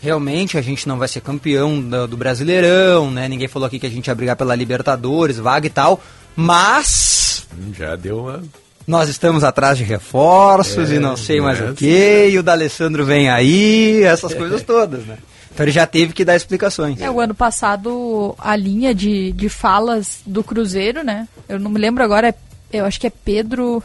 realmente 0.00 0.56
a 0.56 0.62
gente 0.62 0.88
não 0.88 0.98
vai 0.98 1.08
ser 1.08 1.20
campeão 1.20 1.78
do, 1.80 2.08
do 2.08 2.16
Brasileirão, 2.16 3.10
né? 3.10 3.28
Ninguém 3.28 3.48
falou 3.48 3.66
aqui 3.66 3.78
que 3.78 3.86
a 3.86 3.90
gente 3.90 4.06
ia 4.06 4.14
brigar 4.14 4.34
pela 4.34 4.54
Libertadores, 4.54 5.36
vaga 5.38 5.66
e 5.66 5.70
tal, 5.70 6.00
mas 6.34 7.46
Já 7.78 7.94
deu 7.96 8.18
uma. 8.20 8.42
nós 8.86 9.08
estamos 9.08 9.44
atrás 9.44 9.76
de 9.78 9.84
reforços 9.84 10.90
É, 10.90 10.94
e 10.94 10.98
não 10.98 11.16
sei 11.16 11.40
mais 11.40 11.60
é, 11.60 11.70
o 11.70 11.74
que, 11.74 12.28
e 12.30 12.38
o 12.38 12.42
D'Alessandro 12.42 13.04
vem 13.04 13.28
aí, 13.30 14.02
essas 14.04 14.32
coisas 14.34 14.62
todas, 14.62 15.04
né? 15.04 15.18
Então 15.52 15.64
ele 15.64 15.72
já 15.72 15.86
teve 15.86 16.12
que 16.12 16.24
dar 16.24 16.34
explicações. 16.36 17.00
É, 17.00 17.10
o 17.10 17.20
ano 17.20 17.34
passado 17.34 18.34
a 18.38 18.56
linha 18.56 18.94
de, 18.94 19.32
de 19.32 19.48
falas 19.48 20.20
do 20.26 20.42
Cruzeiro, 20.42 21.04
né? 21.04 21.28
Eu 21.48 21.58
não 21.58 21.70
me 21.70 21.78
lembro 21.78 22.02
agora, 22.02 22.28
é- 22.28 22.34
eu 22.72 22.84
acho 22.86 22.98
que 23.00 23.06
é 23.06 23.10
Pedro. 23.10 23.82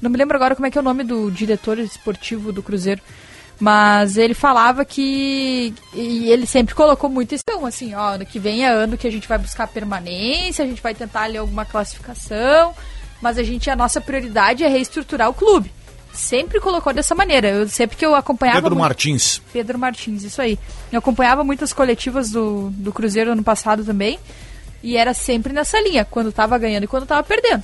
Não 0.00 0.10
me 0.10 0.16
lembro 0.16 0.36
agora 0.36 0.54
como 0.54 0.66
é 0.66 0.70
que 0.70 0.78
é 0.78 0.80
o 0.80 0.84
nome 0.84 1.02
do 1.02 1.30
diretor 1.30 1.78
esportivo 1.78 2.52
do 2.52 2.62
Cruzeiro. 2.62 3.00
Mas 3.60 4.16
ele 4.16 4.34
falava 4.34 4.84
que. 4.84 5.74
E 5.92 6.30
ele 6.30 6.46
sempre 6.46 6.74
colocou 6.76 7.10
muito. 7.10 7.34
Então, 7.34 7.66
assim, 7.66 7.92
ó, 7.94 8.10
ano 8.14 8.24
que 8.24 8.38
vem 8.38 8.64
é 8.64 8.68
ano 8.68 8.96
que 8.96 9.08
a 9.08 9.10
gente 9.10 9.26
vai 9.26 9.36
buscar 9.38 9.66
permanência, 9.66 10.64
a 10.64 10.68
gente 10.68 10.80
vai 10.80 10.94
tentar 10.94 11.22
ali 11.22 11.36
alguma 11.36 11.64
classificação. 11.64 12.72
Mas 13.20 13.36
a 13.36 13.42
gente, 13.42 13.68
a 13.68 13.74
nossa 13.74 14.00
prioridade 14.00 14.62
é 14.62 14.68
reestruturar 14.68 15.28
o 15.28 15.34
clube. 15.34 15.72
Sempre 16.18 16.58
colocou 16.60 16.92
dessa 16.92 17.14
maneira. 17.14 17.48
Eu 17.48 17.68
sempre 17.68 17.96
que 17.96 18.04
eu 18.04 18.12
acompanhava. 18.14 18.58
Pedro 18.58 18.70
muito- 18.74 18.80
Martins. 18.82 19.40
Pedro 19.52 19.78
Martins, 19.78 20.24
isso 20.24 20.42
aí. 20.42 20.58
Eu 20.90 20.98
acompanhava 20.98 21.44
muitas 21.44 21.72
coletivas 21.72 22.28
do, 22.30 22.70
do 22.72 22.92
Cruzeiro 22.92 23.30
ano 23.30 23.42
passado 23.44 23.84
também. 23.84 24.18
E 24.82 24.96
era 24.96 25.14
sempre 25.14 25.52
nessa 25.52 25.80
linha, 25.80 26.04
quando 26.04 26.32
tava 26.32 26.58
ganhando 26.58 26.84
e 26.84 26.86
quando 26.88 27.06
tava 27.06 27.22
perdendo. 27.22 27.62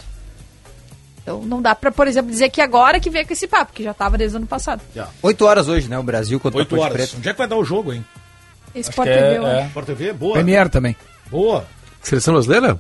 Então 1.21 1.43
não 1.43 1.61
dá 1.61 1.75
pra, 1.75 1.91
por 1.91 2.07
exemplo, 2.07 2.31
dizer 2.31 2.49
que 2.51 2.61
agora 2.61 3.01
que 3.01 3.11
veio 3.11 3.27
com 3.27 3.33
esse 3.33 3.49
papo, 3.49 3.73
que 3.73 3.83
já 3.83 3.93
tava 3.93 4.17
desde 4.17 4.37
o 4.37 4.39
ano 4.39 4.47
passado. 4.47 4.81
Oito 5.23 5.45
horas 5.47 5.67
hoje, 5.69 5.89
né? 5.89 5.99
O 5.99 6.03
Brasil 6.03 6.39
contra 6.39 6.59
Oito 6.61 6.69
a 6.75 6.79
Ponte 6.79 6.85
horas. 6.85 6.97
Preta. 6.97 7.17
Onde 7.17 7.29
é 7.29 7.33
que 7.33 7.39
vai 7.39 7.49
dar 7.49 7.57
o 7.57 7.65
jogo, 7.65 7.93
hein? 7.93 8.05
Sport 8.75 9.09
que 9.09 9.15
é- 9.15 9.33
TV, 9.33 9.45
é. 9.47 9.59
acho. 9.59 9.67
Sport 9.69 9.87
TV, 9.87 10.13
boa. 10.13 10.35
Premier 10.35 10.69
também. 10.69 10.97
Boa. 11.31 11.67
Seleção 12.03 12.35
brasileira? 12.35 12.79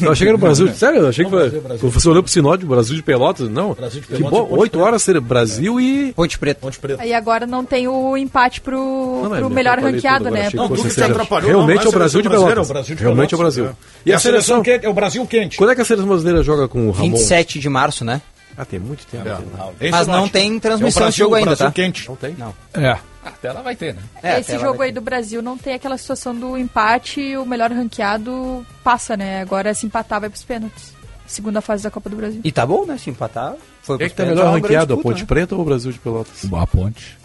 Eu 0.00 0.12
achei 0.12 0.24
que 0.24 0.28
era 0.28 0.34
o 0.36 0.38
Brasil. 0.38 0.74
Sério, 0.74 1.00
eu 1.00 1.08
achei 1.08 1.24
que 1.24 1.30
Não, 1.30 1.38
foi. 1.38 1.48
Brasil, 1.48 1.60
Brasil. 1.68 1.90
Você 1.90 2.08
olhou 2.08 2.22
pro 2.22 2.32
sinódio, 2.32 2.68
Brasil 2.68 2.96
de 2.96 3.02
Pelotas, 3.02 3.48
não. 3.48 3.74
Brasil 3.74 4.00
de 4.00 4.06
que 4.06 4.14
Pelotas 4.16 4.30
bom, 4.38 4.44
e 4.44 4.48
Ponte 4.48 4.60
oito 4.60 4.70
Preta. 4.72 4.86
horas 4.86 5.02
seria 5.02 5.20
Brasil 5.20 5.80
e. 5.80 6.12
Ponte 6.14 6.38
Preta. 6.38 6.60
Ponte 6.60 6.78
Preta. 6.78 7.02
Aí 7.02 7.12
agora 7.12 7.46
não 7.46 7.64
tem 7.64 7.88
o 7.88 8.16
empate 8.16 8.60
pro, 8.60 8.76
Não, 9.22 9.30
mas 9.30 9.40
pro 9.40 9.48
me 9.48 9.54
melhor 9.54 9.78
ranqueado, 9.78 10.24
tudo 10.24 10.34
né? 10.34 10.42
Não, 10.42 10.50
que 10.50 10.56
tu 10.56 10.68
fosse 10.68 10.82
que 10.82 10.88
te 10.88 10.94
sério. 10.94 11.14
atrapalhou. 11.14 11.48
Realmente 11.50 11.78
não, 11.80 11.86
é 11.86 11.88
o 11.88 11.92
Brasil 11.92 12.22
de 12.22 12.28
Pelotas. 12.28 12.70
É 12.90 12.94
Realmente 12.94 13.34
é 13.34 13.36
o 13.36 13.40
Brasil. 13.40 13.68
E 14.06 14.12
a 14.12 14.18
seleção 14.18 14.62
quente, 14.62 14.86
é 14.86 14.88
o 14.88 14.94
Brasil 14.94 15.26
quente. 15.26 15.56
Quando 15.56 15.70
é 15.70 15.74
que 15.74 15.80
a 15.80 15.84
seleção 15.84 16.08
brasileira 16.08 16.42
joga 16.42 16.68
com 16.68 16.88
o 16.88 16.90
Ramon? 16.90 17.10
27 17.12 17.58
de 17.58 17.68
março, 17.68 18.04
né? 18.04 18.20
Ah, 18.56 18.64
tem 18.64 18.78
muito 18.78 19.04
tempo. 19.06 19.26
É. 19.28 19.32
né? 19.32 19.40
Esse 19.80 19.90
Mas 19.90 20.06
não 20.06 20.28
tem 20.28 20.58
transmissão 20.60 21.04
É 21.04 21.08
o 21.08 21.10
de 21.10 21.18
jogo 21.18 21.34
ainda, 21.34 21.56
tá? 21.56 21.72
quente. 21.72 22.08
Não 22.08 22.14
tem? 22.16 22.36
Não. 22.38 22.54
É. 22.72 22.96
Até 23.24 23.52
lá 23.52 23.62
vai 23.62 23.74
ter, 23.74 23.94
né? 23.94 24.02
É, 24.22 24.40
Esse 24.40 24.58
jogo 24.58 24.82
aí 24.82 24.92
do 24.92 25.00
Brasil 25.00 25.40
não 25.42 25.56
tem 25.56 25.74
aquela 25.74 25.96
situação 25.96 26.34
do 26.34 26.56
empate 26.58 27.20
e 27.20 27.36
o 27.38 27.46
melhor 27.46 27.70
ranqueado 27.72 28.64
passa, 28.82 29.16
né? 29.16 29.40
Agora 29.40 29.72
se 29.74 29.86
empatar 29.86 30.20
vai 30.20 30.28
pros 30.28 30.42
pênaltis. 30.44 30.92
Segunda 31.26 31.60
fase 31.62 31.82
da 31.82 31.90
Copa 31.90 32.10
do 32.10 32.16
Brasil. 32.16 32.40
E 32.44 32.52
tá 32.52 32.66
bom, 32.66 32.84
né? 32.84 32.98
Se 32.98 33.08
empatar. 33.10 33.54
Foi 33.82 33.96
Quem 33.98 34.06
é 34.06 34.08
que 34.10 34.14
pros 34.14 34.26
tá 34.28 34.32
pênaltis, 34.34 34.36
melhor 34.38 34.46
é 34.46 34.50
uma 34.50 34.60
grande 34.60 34.66
ranqueado, 34.74 34.92
a 34.92 34.96
disputa, 34.96 35.08
Ponte 35.14 35.20
né? 35.22 35.26
Preta 35.26 35.54
ou 35.54 35.60
o 35.60 35.64
Brasil 35.64 35.92
de 35.92 35.98
Pelotas? 35.98 36.44
A 36.52 36.66
ponte. 36.66 37.18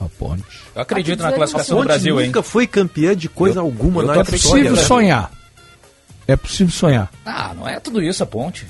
A 0.00 0.04
ponte. 0.18 0.44
Eu 0.74 0.82
acredito 0.82 1.22
na 1.22 1.32
classificação 1.32 1.78
do 1.78 1.84
Brasil, 1.84 2.20
hein? 2.20 2.26
nunca 2.28 2.42
foi 2.42 2.66
campeã 2.66 3.14
de 3.14 3.28
coisa 3.28 3.60
alguma 3.60 4.02
eu 4.02 4.06
na 4.06 4.14
tô 4.14 4.20
É 4.20 4.22
história. 4.22 4.40
possível 4.64 4.72
né? 4.76 4.82
sonhar. 4.82 5.30
É 6.26 6.36
possível 6.36 6.72
sonhar. 6.72 7.10
Ah, 7.26 7.52
não 7.54 7.68
é 7.68 7.78
tudo 7.78 8.00
isso 8.02 8.22
a 8.22 8.26
ponte. 8.26 8.66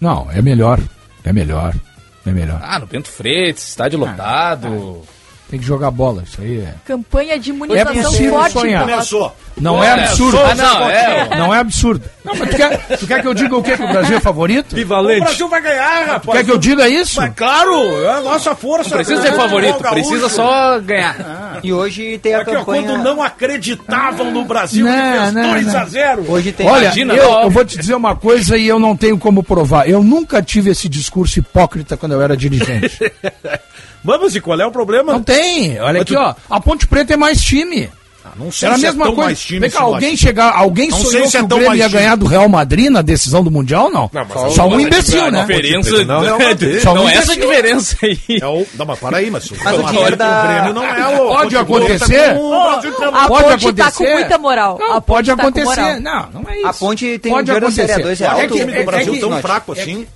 Não, 0.00 0.30
é 0.30 0.42
melhor. 0.42 0.78
É 1.24 1.32
melhor. 1.32 1.74
É 2.26 2.30
melhor. 2.30 2.60
Ah, 2.62 2.78
no 2.78 2.86
Bento 2.86 3.08
Freitas, 3.08 3.68
estádio 3.68 3.98
lotado. 3.98 5.02
Tem 5.48 5.60
que 5.60 5.64
jogar 5.66 5.92
bola, 5.92 6.24
isso 6.26 6.40
aí 6.40 6.58
é. 6.58 6.74
Campanha 6.84 7.38
de 7.38 7.50
imunização 7.50 7.92
É 7.92 8.02
possível 8.02 8.32
forte 8.32 8.52
sonhar. 8.52 8.80
Começou. 8.82 9.36
Não 9.58 9.82
é 9.82 9.86
É, 9.86 9.92
absurdo. 9.92 10.38
Ah, 10.38 10.54
não, 10.56 10.90
é. 10.90 11.28
Não 11.38 11.54
é 11.54 11.58
absurdo. 11.60 12.02
Não, 12.24 12.34
mas 12.34 12.50
tu 12.50 12.56
quer, 12.56 12.86
tu 12.98 13.06
quer 13.06 13.22
que 13.22 13.28
eu 13.28 13.32
diga 13.32 13.56
o 13.56 13.62
quê? 13.62 13.76
Que 13.76 13.82
o 13.84 13.88
Brasil 13.88 14.16
é 14.16 14.20
favorito? 14.20 14.76
O 14.76 15.20
Brasil 15.20 15.48
vai 15.48 15.62
ganhar, 15.62 16.04
rapaz. 16.06 16.38
Quer 16.38 16.44
que 16.44 16.50
eu 16.50 16.58
diga 16.58 16.88
isso? 16.88 17.20
Mas 17.20 17.32
claro, 17.34 17.72
é 18.04 18.10
a 18.10 18.20
nossa 18.22 18.56
força. 18.56 18.90
Não 18.90 18.96
precisa 18.96 19.22
ser 19.22 19.32
favorito, 19.34 19.78
precisa 19.78 20.28
só 20.28 20.80
ganhar. 20.80 21.60
E 21.62 21.72
hoje 21.72 22.18
tem 22.18 22.34
a 22.34 22.40
Aqui, 22.40 22.50
ó, 22.50 22.54
campanha. 22.58 22.82
quando 22.82 23.02
não 23.04 23.22
acreditavam 23.22 24.30
no 24.32 24.44
Brasil, 24.44 24.84
Não, 24.84 24.92
ele 24.92 25.18
fez 25.20 25.32
não, 25.32 25.50
2 25.52 25.66
não. 25.66 25.80
a 25.80 25.84
0 25.86 26.24
Hoje 26.28 26.52
tem. 26.52 26.66
Olha, 26.68 26.84
Imagina, 26.86 27.14
eu, 27.14 27.30
eu 27.42 27.50
vou 27.50 27.64
te 27.64 27.78
dizer 27.78 27.94
uma 27.94 28.16
coisa 28.16 28.56
e 28.58 28.66
eu 28.66 28.78
não 28.80 28.96
tenho 28.96 29.16
como 29.16 29.42
provar. 29.44 29.88
Eu 29.88 30.02
nunca 30.02 30.42
tive 30.42 30.70
esse 30.70 30.88
discurso 30.88 31.38
hipócrita 31.38 31.96
quando 31.96 32.12
eu 32.12 32.20
era 32.20 32.36
dirigente. 32.36 32.98
Vamos, 34.04 34.36
e 34.36 34.40
qual 34.40 34.60
é 34.60 34.64
o 34.64 34.70
problema? 34.70 35.12
Não 35.14 35.22
tem. 35.22 35.35
Olha 35.80 35.92
Mas 35.94 36.02
aqui, 36.02 36.14
tu- 36.14 36.20
ó. 36.20 36.34
A 36.50 36.60
Ponte 36.60 36.86
Preta 36.86 37.14
é 37.14 37.16
mais 37.16 37.40
time. 37.40 37.88
Ah, 38.24 38.30
não 38.36 38.50
sei 38.50 38.66
Era 38.66 38.74
a 38.74 38.78
se 38.80 38.84
mesma 38.86 39.04
é 39.04 39.06
tão 39.06 39.14
coisa. 39.14 39.28
mais 39.28 39.40
time 39.40 39.60
Vem 39.60 39.70
cá, 39.70 39.80
alguém 39.82 40.16
chegar, 40.16 40.52
alguém 40.52 40.88
Não 40.88 40.98
sonhou 40.98 41.26
se 41.26 41.30
que 41.30 41.36
é 41.36 41.42
o 41.42 41.46
Grêmio 41.46 41.74
ia 41.76 41.84
time. 41.88 42.00
ganhar 42.00 42.16
do 42.16 42.26
Real 42.26 42.48
Madrid 42.48 42.90
na 42.90 43.00
decisão 43.00 43.44
do 43.44 43.52
Mundial, 43.52 43.88
não. 43.88 44.10
mas 44.12 44.52
Só 44.52 44.64
aí- 44.64 44.68
um 44.74 44.80
imbecil, 44.80 45.30
né? 45.30 45.42
diferença 45.42 46.04
Não, 46.04 46.38
Madrid. 46.40 46.80
Só 46.82 46.90
um 46.90 46.94
não 46.96 47.08
é 47.08 47.14
essa 47.14 47.34
imbecil. 47.34 47.42
diferença 47.50 47.96
aí. 48.02 48.18
É 48.42 48.46
o... 48.46 48.66
Não, 48.76 48.84
mas 48.84 48.98
para 48.98 49.16
aí, 49.18 49.30
mas, 49.30 49.48
Mas 49.48 49.78
o 49.78 49.82
mas 49.82 49.90
dinheiro 49.92 50.14
o 50.14 50.16
da- 50.16 50.42
Grêmio 50.46 50.74
não 50.74 50.84
é 50.84 51.06
o... 51.20 51.28
Pode 51.28 51.56
acontecer? 51.56 52.30
A 52.30 53.28
Pode 53.28 53.44
ponte 53.44 53.72
tá 53.74 53.86
acontecer. 53.86 54.04
com 54.04 54.12
muita 54.12 54.38
moral. 54.38 54.76
Não, 54.80 55.00
pode 55.00 55.26
tá 55.28 55.32
acontecer. 55.34 56.00
não, 56.00 56.28
não 56.34 56.44
é 56.50 56.58
isso. 56.58 56.66
A 56.66 56.72
ponte 56.74 57.18
tem 57.20 57.30
Pode 57.32 57.42
um 57.42 57.44
dinheiro 57.44 57.66
da 57.66 57.72
Série 57.72 57.92
acontecer. 57.92 58.24
A2 58.24 58.38
é 58.40 58.44
É 58.44 58.46
que 58.48 58.54
o 58.54 58.56
time 58.56 58.72
do 58.72 58.84
Brasil 58.84 59.14
é 59.14 59.18
tão 59.20 59.38
fraco 59.40 59.72
assim. 59.72 60.06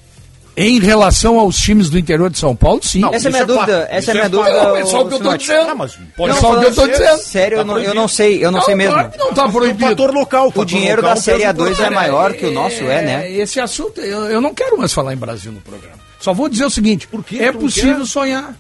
Em 0.57 0.79
relação 0.81 1.39
aos 1.39 1.57
times 1.57 1.89
do 1.89 1.99
interior 1.99 2.29
de 2.29 2.39
São 2.39 2.55
Paulo, 2.55 2.81
sim. 2.83 3.03
Essa 3.13 3.29
é 3.29 3.29
a 3.29 3.31
minha 3.33 3.43
é 3.43 3.47
dúvida. 3.47 3.81
fato. 3.81 3.87
Essa 3.91 3.93
é 3.93 3.97
a 3.97 3.99
Isso 3.99 4.13
minha 4.13 4.25
é 4.25 4.29
dúvida. 4.29 4.59
fato. 4.61 4.77
É 4.77 4.85
só 4.87 5.03
o 5.03 5.09
que 5.09 5.15
eu 5.15 5.21
tô 5.21 5.37
dizendo. 5.37 5.71
Ah, 5.71 5.75
mas 5.75 5.99
pode 6.17 6.33
É 6.37 6.41
só 6.41 6.53
o 6.53 6.61
que 6.61 6.67
eu 6.67 6.75
tô 6.75 6.87
dizendo. 6.89 7.19
Sério, 7.19 7.55
eu 7.55 7.59
Tá 7.61 7.65
não, 7.65 7.79
eu 7.79 7.95
não 7.95 8.09
sei, 8.09 8.45
eu 8.45 8.51
não, 8.51 8.61
sei 8.63 8.75
mesmo. 8.75 8.93
Claro 8.95 9.11
que 9.11 9.19
não 9.19 9.33
tá 9.33 9.47
O 9.47 9.53
proibido. 9.53 9.89
fator 9.89 10.13
local. 10.13 10.47
O 10.49 10.51
fator 10.51 10.67
dinheiro 10.67 10.97
local 11.03 11.15
da 11.15 11.21
Série 11.21 11.39
pesa 11.39 11.53
A2 11.55 11.61
é 11.67 11.71
importante. 11.71 11.95
maior 11.95 12.33
que 12.35 12.47
o 12.47 12.51
nosso, 12.53 12.83
é, 12.85 13.03
né? 13.03 13.33
Esse 13.33 13.61
assunto, 13.61 14.01
eu, 14.01 14.25
eu 14.25 14.41
não 14.41 14.53
quero 14.53 14.77
mais 14.77 14.93
falar 14.93 15.15
em 15.15 15.17
Brasil 15.17 15.53
no 15.53 15.61
programa. 15.61 15.97
Só 16.19 16.35
vou 16.35 16.49
dizer 16.49 16.65
o 16.67 16.71
seguinte: 16.71 17.09
quê? 17.27 17.39
é 17.41 17.47
Tu 17.51 17.55
não 17.55 17.61
possível 17.61 17.99
quer? 18.01 18.07
sonhar. 18.07 18.55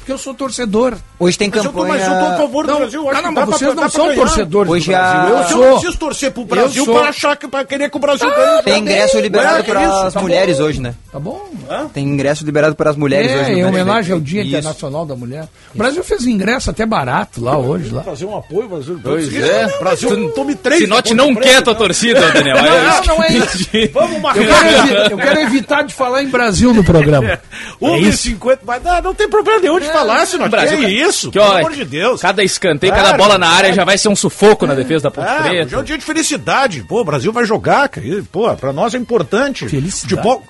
Porque 0.00 0.12
eu 0.12 0.18
sou 0.18 0.34
torcedor. 0.34 0.96
Hoje 1.20 1.36
tem 1.36 1.50
Mas 1.52 1.64
eu 1.64 1.72
tô, 1.72 1.84
mas 1.84 2.00
eu 2.00 2.06
tô 2.06 2.12
a 2.12 2.18
campanha. 2.20 2.36
favor 2.38 2.64
do 2.66 2.72
Não, 2.72 2.78
Brasil. 2.78 3.00
eu 3.00 3.08
acho 3.08 3.16
cara, 3.16 3.28
que 3.28 3.34
mas 3.34 3.44
dá 3.44 3.46
pra- 3.48 3.58
vocês 3.58 3.68
dá 3.70 3.74
não 3.74 3.82
pra 3.82 3.90
são 3.90 4.14
torcedores 4.14 4.72
Hoje 4.72 4.86
do 4.90 4.94
a- 4.96 4.98
Brasil. 5.00 5.28
Eu, 5.28 5.28
Eu 5.36 5.42
eu 5.42 5.48
sou. 5.48 5.60
não 5.64 5.72
preciso 5.72 5.98
torcer 5.98 6.30
pro 6.30 6.44
Brasil 6.44 6.86
para 6.86 7.08
achar 7.08 7.36
que 7.36 7.48
para 7.48 7.64
querer 7.64 7.90
que 7.90 7.96
o 7.96 8.00
Brasil 8.00 8.30
ganhe. 8.30 8.62
Tem 8.62 8.78
ingresso 8.78 9.18
liberado 9.20 9.58
É, 9.58 9.62
para 9.64 9.82
isso, 9.84 9.92
as 9.94 10.14
tá 10.14 10.20
mulheres 10.20 10.58
bom. 10.58 10.64
hoje, 10.64 10.80
né? 10.80 10.94
Tá 11.10 11.18
bom? 11.18 11.48
Tem 11.92 12.04
ingresso 12.06 12.44
liberado 12.44 12.76
para 12.76 12.90
as 12.90 12.96
mulheres 12.96 13.32
hoje. 13.32 13.50
É, 13.50 13.52
no 13.52 13.58
em 13.58 13.64
homenagem 13.64 14.12
ao 14.12 14.20
Dia 14.20 14.42
Isso. 14.42 14.50
Internacional 14.50 15.04
da 15.04 15.16
Mulher. 15.16 15.48
O 15.74 15.78
Brasil 15.78 16.04
fez 16.04 16.24
ingresso 16.24 16.70
até 16.70 16.86
barato 16.86 17.42
lá 17.42 17.58
hoje. 17.58 17.90
Lá. 17.92 18.02
Fazer 18.04 18.24
um 18.24 18.36
apoio, 18.36 18.68
Brasil. 18.68 19.00
Pois 19.02 19.28
Brasil, 19.28 19.46
é. 19.52 19.78
Brasil, 19.80 20.32
tome 20.32 20.54
três. 20.54 20.82
Sinote 20.82 21.14
não 21.14 21.34
quer 21.34 21.62
tua 21.62 21.74
torcida, 21.74 22.20
Daniel. 22.30 22.56
Não, 22.58 22.64
É 22.64 22.80
não, 22.80 22.90
isso 22.90 23.08
não 23.08 23.22
é 23.24 23.32
isso. 23.32 23.68
Vamos 23.92 24.12
Eu 24.16 24.20
marcar. 24.20 25.10
eu 25.10 25.16
quero 25.18 25.40
evitar 25.40 25.82
de 25.82 25.92
falar 25.94 26.22
em 26.22 26.28
Brasil 26.28 26.72
no 26.72 26.84
programa. 26.84 27.40
Um 27.80 27.94
É 27.94 27.98
e 28.00 28.08
isso. 28.08 28.22
cinquenta, 28.24 28.60
mas 28.66 28.82
não, 28.82 29.00
não 29.02 29.14
tem 29.14 29.28
problema 29.28 29.60
nenhum 29.60 29.78
de 29.78 29.86
falar, 29.92 30.26
Sinote. 30.26 30.50
Brasil- 30.50 30.78
Que 30.78 30.86
isso? 30.86 31.07
Que, 31.30 31.38
Pelo 31.38 31.44
ó, 31.44 31.56
amor 31.58 31.72
de 31.74 31.84
Deus. 31.84 32.20
Cada 32.20 32.42
escanteio, 32.42 32.92
Claro, 32.92 33.06
cada 33.08 33.18
bola 33.18 33.38
na 33.38 33.48
área 33.48 33.60
claro. 33.62 33.74
já 33.76 33.84
vai 33.84 33.98
ser 33.98 34.08
um 34.08 34.16
sufoco 34.16 34.66
na 34.66 34.74
defesa 34.74 35.04
da 35.04 35.10
Ponte 35.10 35.26
Ah, 35.28 35.32
hoje 35.40 35.56
é 35.58 35.62
um 35.62 35.66
Preta. 35.66 35.82
dia 35.84 35.98
de 35.98 36.04
felicidade. 36.04 36.82
Pô, 36.82 37.00
o 37.00 37.04
Brasil 37.04 37.32
vai 37.32 37.44
jogar, 37.44 37.88
cara. 37.88 38.06
Pô, 38.30 38.54
pra 38.56 38.72
nós 38.72 38.94
é 38.94 38.98
importante. 38.98 39.66
Felicidade? 39.68 40.14
Futebol... 40.14 40.42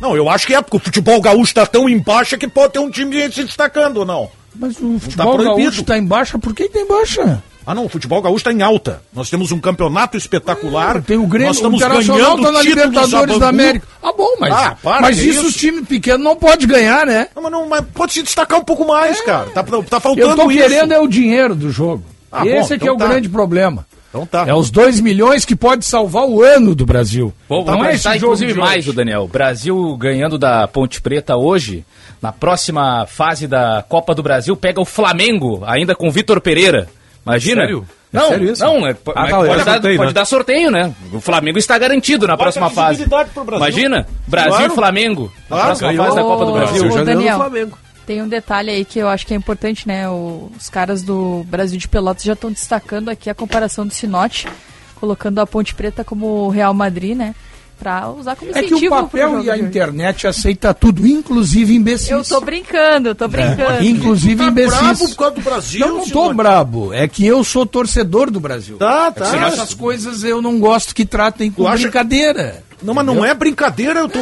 Não, 0.00 0.16
eu 0.16 0.28
acho 0.28 0.46
que 0.46 0.54
é, 0.54 0.60
porque 0.60 0.76
o 0.76 0.80
futebol 0.80 1.20
gaúcho 1.20 1.54
tá 1.54 1.64
tão 1.66 1.88
em 1.88 1.98
baixa 1.98 2.36
que 2.36 2.48
pode 2.48 2.72
ter 2.74 2.78
um 2.80 2.90
time 2.90 3.30
se 3.32 3.44
destacando 3.44 3.98
ou 3.98 4.04
não. 4.04 4.28
Mas 4.54 4.76
o 4.80 4.98
futebol 4.98 5.34
proibido. 5.34 5.56
gaúcho 5.62 5.80
está 5.80 5.96
em 5.96 6.04
baixa. 6.04 6.38
Por 6.38 6.54
que 6.54 6.64
está 6.64 6.78
em 6.80 6.86
baixa? 6.86 7.42
Ah, 7.66 7.74
não, 7.74 7.86
o 7.86 7.88
futebol 7.88 8.20
gaúcho 8.20 8.44
tá 8.44 8.52
em 8.52 8.60
alta. 8.62 9.00
Nós 9.12 9.30
temos 9.30 9.50
um 9.52 9.58
campeonato 9.58 10.16
espetacular. 10.16 11.02
Tem 11.02 11.16
o 11.16 11.26
Grêmio, 11.26 11.48
Nós 11.48 11.56
o 11.56 11.60
estamos 11.60 11.80
Internacional 11.80 12.18
ganhando 12.36 12.40
está 12.40 12.52
na 12.52 12.60
títulos 12.60 12.84
Libertadores 12.90 13.38
da. 13.38 13.48
América. 13.48 13.86
Ah, 14.02 14.12
bom, 14.12 14.34
mas, 14.38 14.52
Ah, 14.52 14.76
para, 14.82 15.00
mas 15.00 15.18
isso, 15.18 15.28
isso? 15.40 15.46
os 15.48 15.54
times 15.56 15.86
pequenos 15.88 16.22
não 16.22 16.36
pode 16.36 16.66
ganhar, 16.66 17.06
né? 17.06 17.28
Não, 17.34 17.42
mas, 17.42 17.52
não, 17.52 17.68
mas 17.68 17.84
pode 17.94 18.12
se 18.12 18.22
destacar 18.22 18.58
um 18.60 18.64
pouco 18.64 18.86
mais, 18.86 19.20
cara. 19.22 19.46
Tá, 19.50 19.62
tá 19.62 20.00
faltando 20.00 20.30
Eu 20.30 20.36
tô 20.36 20.50
isso. 20.50 20.60
querendo 20.60 20.92
é 20.92 21.00
o 21.00 21.06
dinheiro 21.08 21.54
do 21.54 21.70
jogo. 21.70 22.04
Ah, 22.30 22.40
bom, 22.40 22.50
Esse 22.50 22.74
é 22.74 22.78
que 22.78 22.84
então 22.84 22.94
é 22.94 22.96
o 22.96 22.98
tá. 22.98 23.06
grande 23.06 23.28
problema. 23.28 23.86
Então 24.10 24.26
tá. 24.26 24.44
É 24.46 24.54
os 24.54 24.70
2 24.70 25.00
milhões 25.00 25.44
que 25.44 25.56
pode 25.56 25.84
salvar 25.84 26.24
o 26.24 26.42
ano 26.42 26.74
do 26.74 26.84
Brasil. 26.86 27.32
Vou, 27.48 27.64
Não 27.64 27.84
é 27.84 27.94
esse 27.94 28.04
jogo 28.04 28.16
inclusive 28.16 28.52
de 28.52 28.58
mais 28.58 28.86
o 28.86 28.92
Daniel. 28.92 29.26
Brasil 29.26 29.96
ganhando 29.96 30.38
da 30.38 30.68
Ponte 30.68 31.00
Preta 31.00 31.36
hoje, 31.36 31.84
na 32.22 32.30
próxima 32.30 33.06
fase 33.06 33.48
da 33.48 33.84
Copa 33.88 34.14
do 34.14 34.22
Brasil, 34.22 34.54
pega 34.56 34.80
o 34.80 34.84
Flamengo, 34.84 35.62
ainda 35.66 35.94
com 35.96 36.10
Vitor 36.12 36.40
Pereira. 36.40 36.88
Imagina? 37.26 37.62
Sério? 37.62 37.86
É 38.12 38.16
Não, 38.16 38.28
sério 38.28 38.52
isso? 38.52 38.64
não, 38.64 38.86
é, 38.86 38.90
Ah, 38.90 39.26
tá, 39.28 39.36
pode, 39.38 39.64
dar, 39.64 39.72
sorteio, 39.72 39.96
pode 39.96 40.08
né? 40.08 40.12
dar 40.12 40.24
sorteio, 40.24 40.70
né? 40.70 40.94
O 41.12 41.20
Flamengo 41.20 41.58
está 41.58 41.76
garantido 41.78 42.26
na 42.28 42.36
próxima 42.36 42.70
fase. 42.70 43.04
Brasil. 43.06 43.56
Imagina, 43.56 44.06
Brasil 44.26 44.50
Claro. 44.52 44.72
e 44.72 44.74
Flamengo, 44.74 45.32
na 45.42 45.48
Claro, 45.48 45.64
próxima 45.66 45.88
ganhou. 45.88 46.04
fase 46.04 46.16
da 46.16 46.22
Copa 46.22 46.44
do 46.46 46.52
Brasil. 46.52 46.92
ô, 46.92 47.04
Daniel. 47.04 47.36
Flamengo. 47.38 47.78
Tem 48.06 48.22
um 48.22 48.28
detalhe 48.28 48.70
aí 48.70 48.84
que 48.84 48.98
eu 48.98 49.08
acho 49.08 49.26
que 49.26 49.32
é 49.34 49.36
importante, 49.36 49.88
né? 49.88 50.08
O- 50.08 50.50
os 50.56 50.68
caras 50.68 51.02
do 51.02 51.42
Brasil 51.48 51.78
de 51.78 51.88
Pelotas 51.88 52.22
já 52.22 52.34
estão 52.34 52.52
destacando 52.52 53.08
aqui 53.08 53.30
a 53.30 53.34
comparação 53.34 53.86
do 53.86 53.92
Sinote, 53.94 54.46
colocando 54.94 55.40
a 55.40 55.46
Ponte 55.46 55.74
Preta 55.74 56.04
como 56.04 56.48
Real 56.50 56.74
Madrid, 56.74 57.16
né? 57.16 57.34
Pra 57.78 58.08
usar 58.10 58.36
como 58.36 58.50
É 58.50 58.58
incentivo. 58.60 58.78
que 58.80 58.86
o 58.86 58.90
papel 58.90 59.40
e 59.44 59.50
a 59.50 59.58
internet 59.58 60.26
aceita 60.26 60.72
tudo, 60.72 61.06
inclusive 61.06 61.74
imbecis. 61.74 62.08
Eu 62.08 62.24
tô 62.24 62.40
brincando, 62.40 63.08
eu 63.10 63.14
tô 63.14 63.26
brincando. 63.28 63.82
Inclusive 63.84 64.36
Tá 64.36 64.50
bravo 64.50 64.84
imbecis. 64.86 65.10
por 65.10 65.16
causa 65.16 65.34
do 65.34 65.40
Brasil, 65.42 65.80
Eu 65.80 65.88
não 65.94 65.98
tô 66.00 66.06
Simone. 66.06 66.34
brabo, 66.34 66.94
é 66.94 67.06
que 67.08 67.26
eu 67.26 67.42
sou 67.44 67.66
torcedor 67.66 68.30
do 68.30 68.38
Brasil. 68.40 68.76
Tá, 68.78 69.10
tá. 69.10 69.26
Senão 69.26 69.48
essas 69.48 69.74
coisas 69.74 70.22
eu 70.22 70.40
não 70.40 70.58
gosto 70.58 70.94
que 70.94 71.04
tratem 71.04 71.50
com 71.50 71.64
Tu 71.64 71.68
acha- 71.68 71.82
brincadeira. 71.82 72.62
Não, 72.84 72.92
mas 72.94 73.06
não 73.06 73.24
é 73.24 73.32
brincadeira, 73.34 74.00
eu 74.00 74.08
tô. 74.08 74.18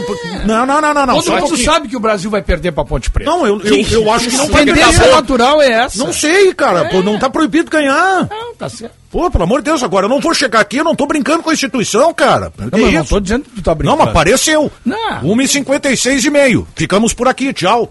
Não, 0.47 0.65
não, 0.65 0.81
não, 0.81 0.95
não, 0.95 1.07
não. 1.07 1.21
Todo 1.21 1.41
mundo 1.41 1.57
que- 1.57 1.65
sabe 1.65 1.89
que 1.89 1.97
o 1.97 2.01
Brasil 2.01 2.31
vai 2.31 2.41
perder 2.43 2.71
pra 2.73 2.85
Ponte 2.85 3.11
Preta. 3.11 3.29
Não, 3.31 3.47
eu, 3.47 3.61
eu, 3.61 3.77
eu 3.91 4.13
acho 4.13 4.29
que 4.31 4.37
não 4.37 4.45
A 4.45 4.49
vai 4.49 4.65
perder. 4.65 5.11
natural 5.11 5.61
é 5.61 5.69
essa. 5.73 5.99
Não 5.99 6.13
sei, 6.13 6.55
cara. 6.55 6.85
Pô, 6.89 7.03
não 7.03 7.19
tá 7.19 7.29
proibido 7.29 7.71
ganhar. 7.71 8.29
Não, 8.31 8.55
tá 8.55 8.69
certo. 8.69 8.95
Pô, 9.11 9.31
pelo 9.31 9.45
amor 9.45 9.61
de 9.61 9.65
Deus, 9.71 9.83
agora 9.83 10.07
eu 10.07 10.09
não 10.09 10.21
vou 10.21 10.33
chegar 10.33 10.61
aqui, 10.61 10.79
eu 10.79 10.85
não 10.85 10.95
tô 10.95 11.05
brincando 11.07 11.43
com 11.43 11.51
a 11.51 11.53
instituição, 11.53 12.15
cara. 12.15 12.51
Que 12.57 12.63
Não, 12.71 12.79
mas 12.87 12.95
não 12.95 13.05
tô 13.05 13.21
dizendo 13.21 13.43
que 13.45 13.51
tu 13.57 13.63
tá 13.63 13.73
Não, 13.73 13.77
brincando. 13.77 13.99
mas 13.99 14.09
apareceu. 14.09 14.73
Não. 14.87 15.21
1h56 15.23 16.25
e 16.25 16.31
meio. 16.31 16.67
Ficamos 16.75 17.13
por 17.13 17.29
aqui, 17.29 17.53
tchau. 17.53 17.91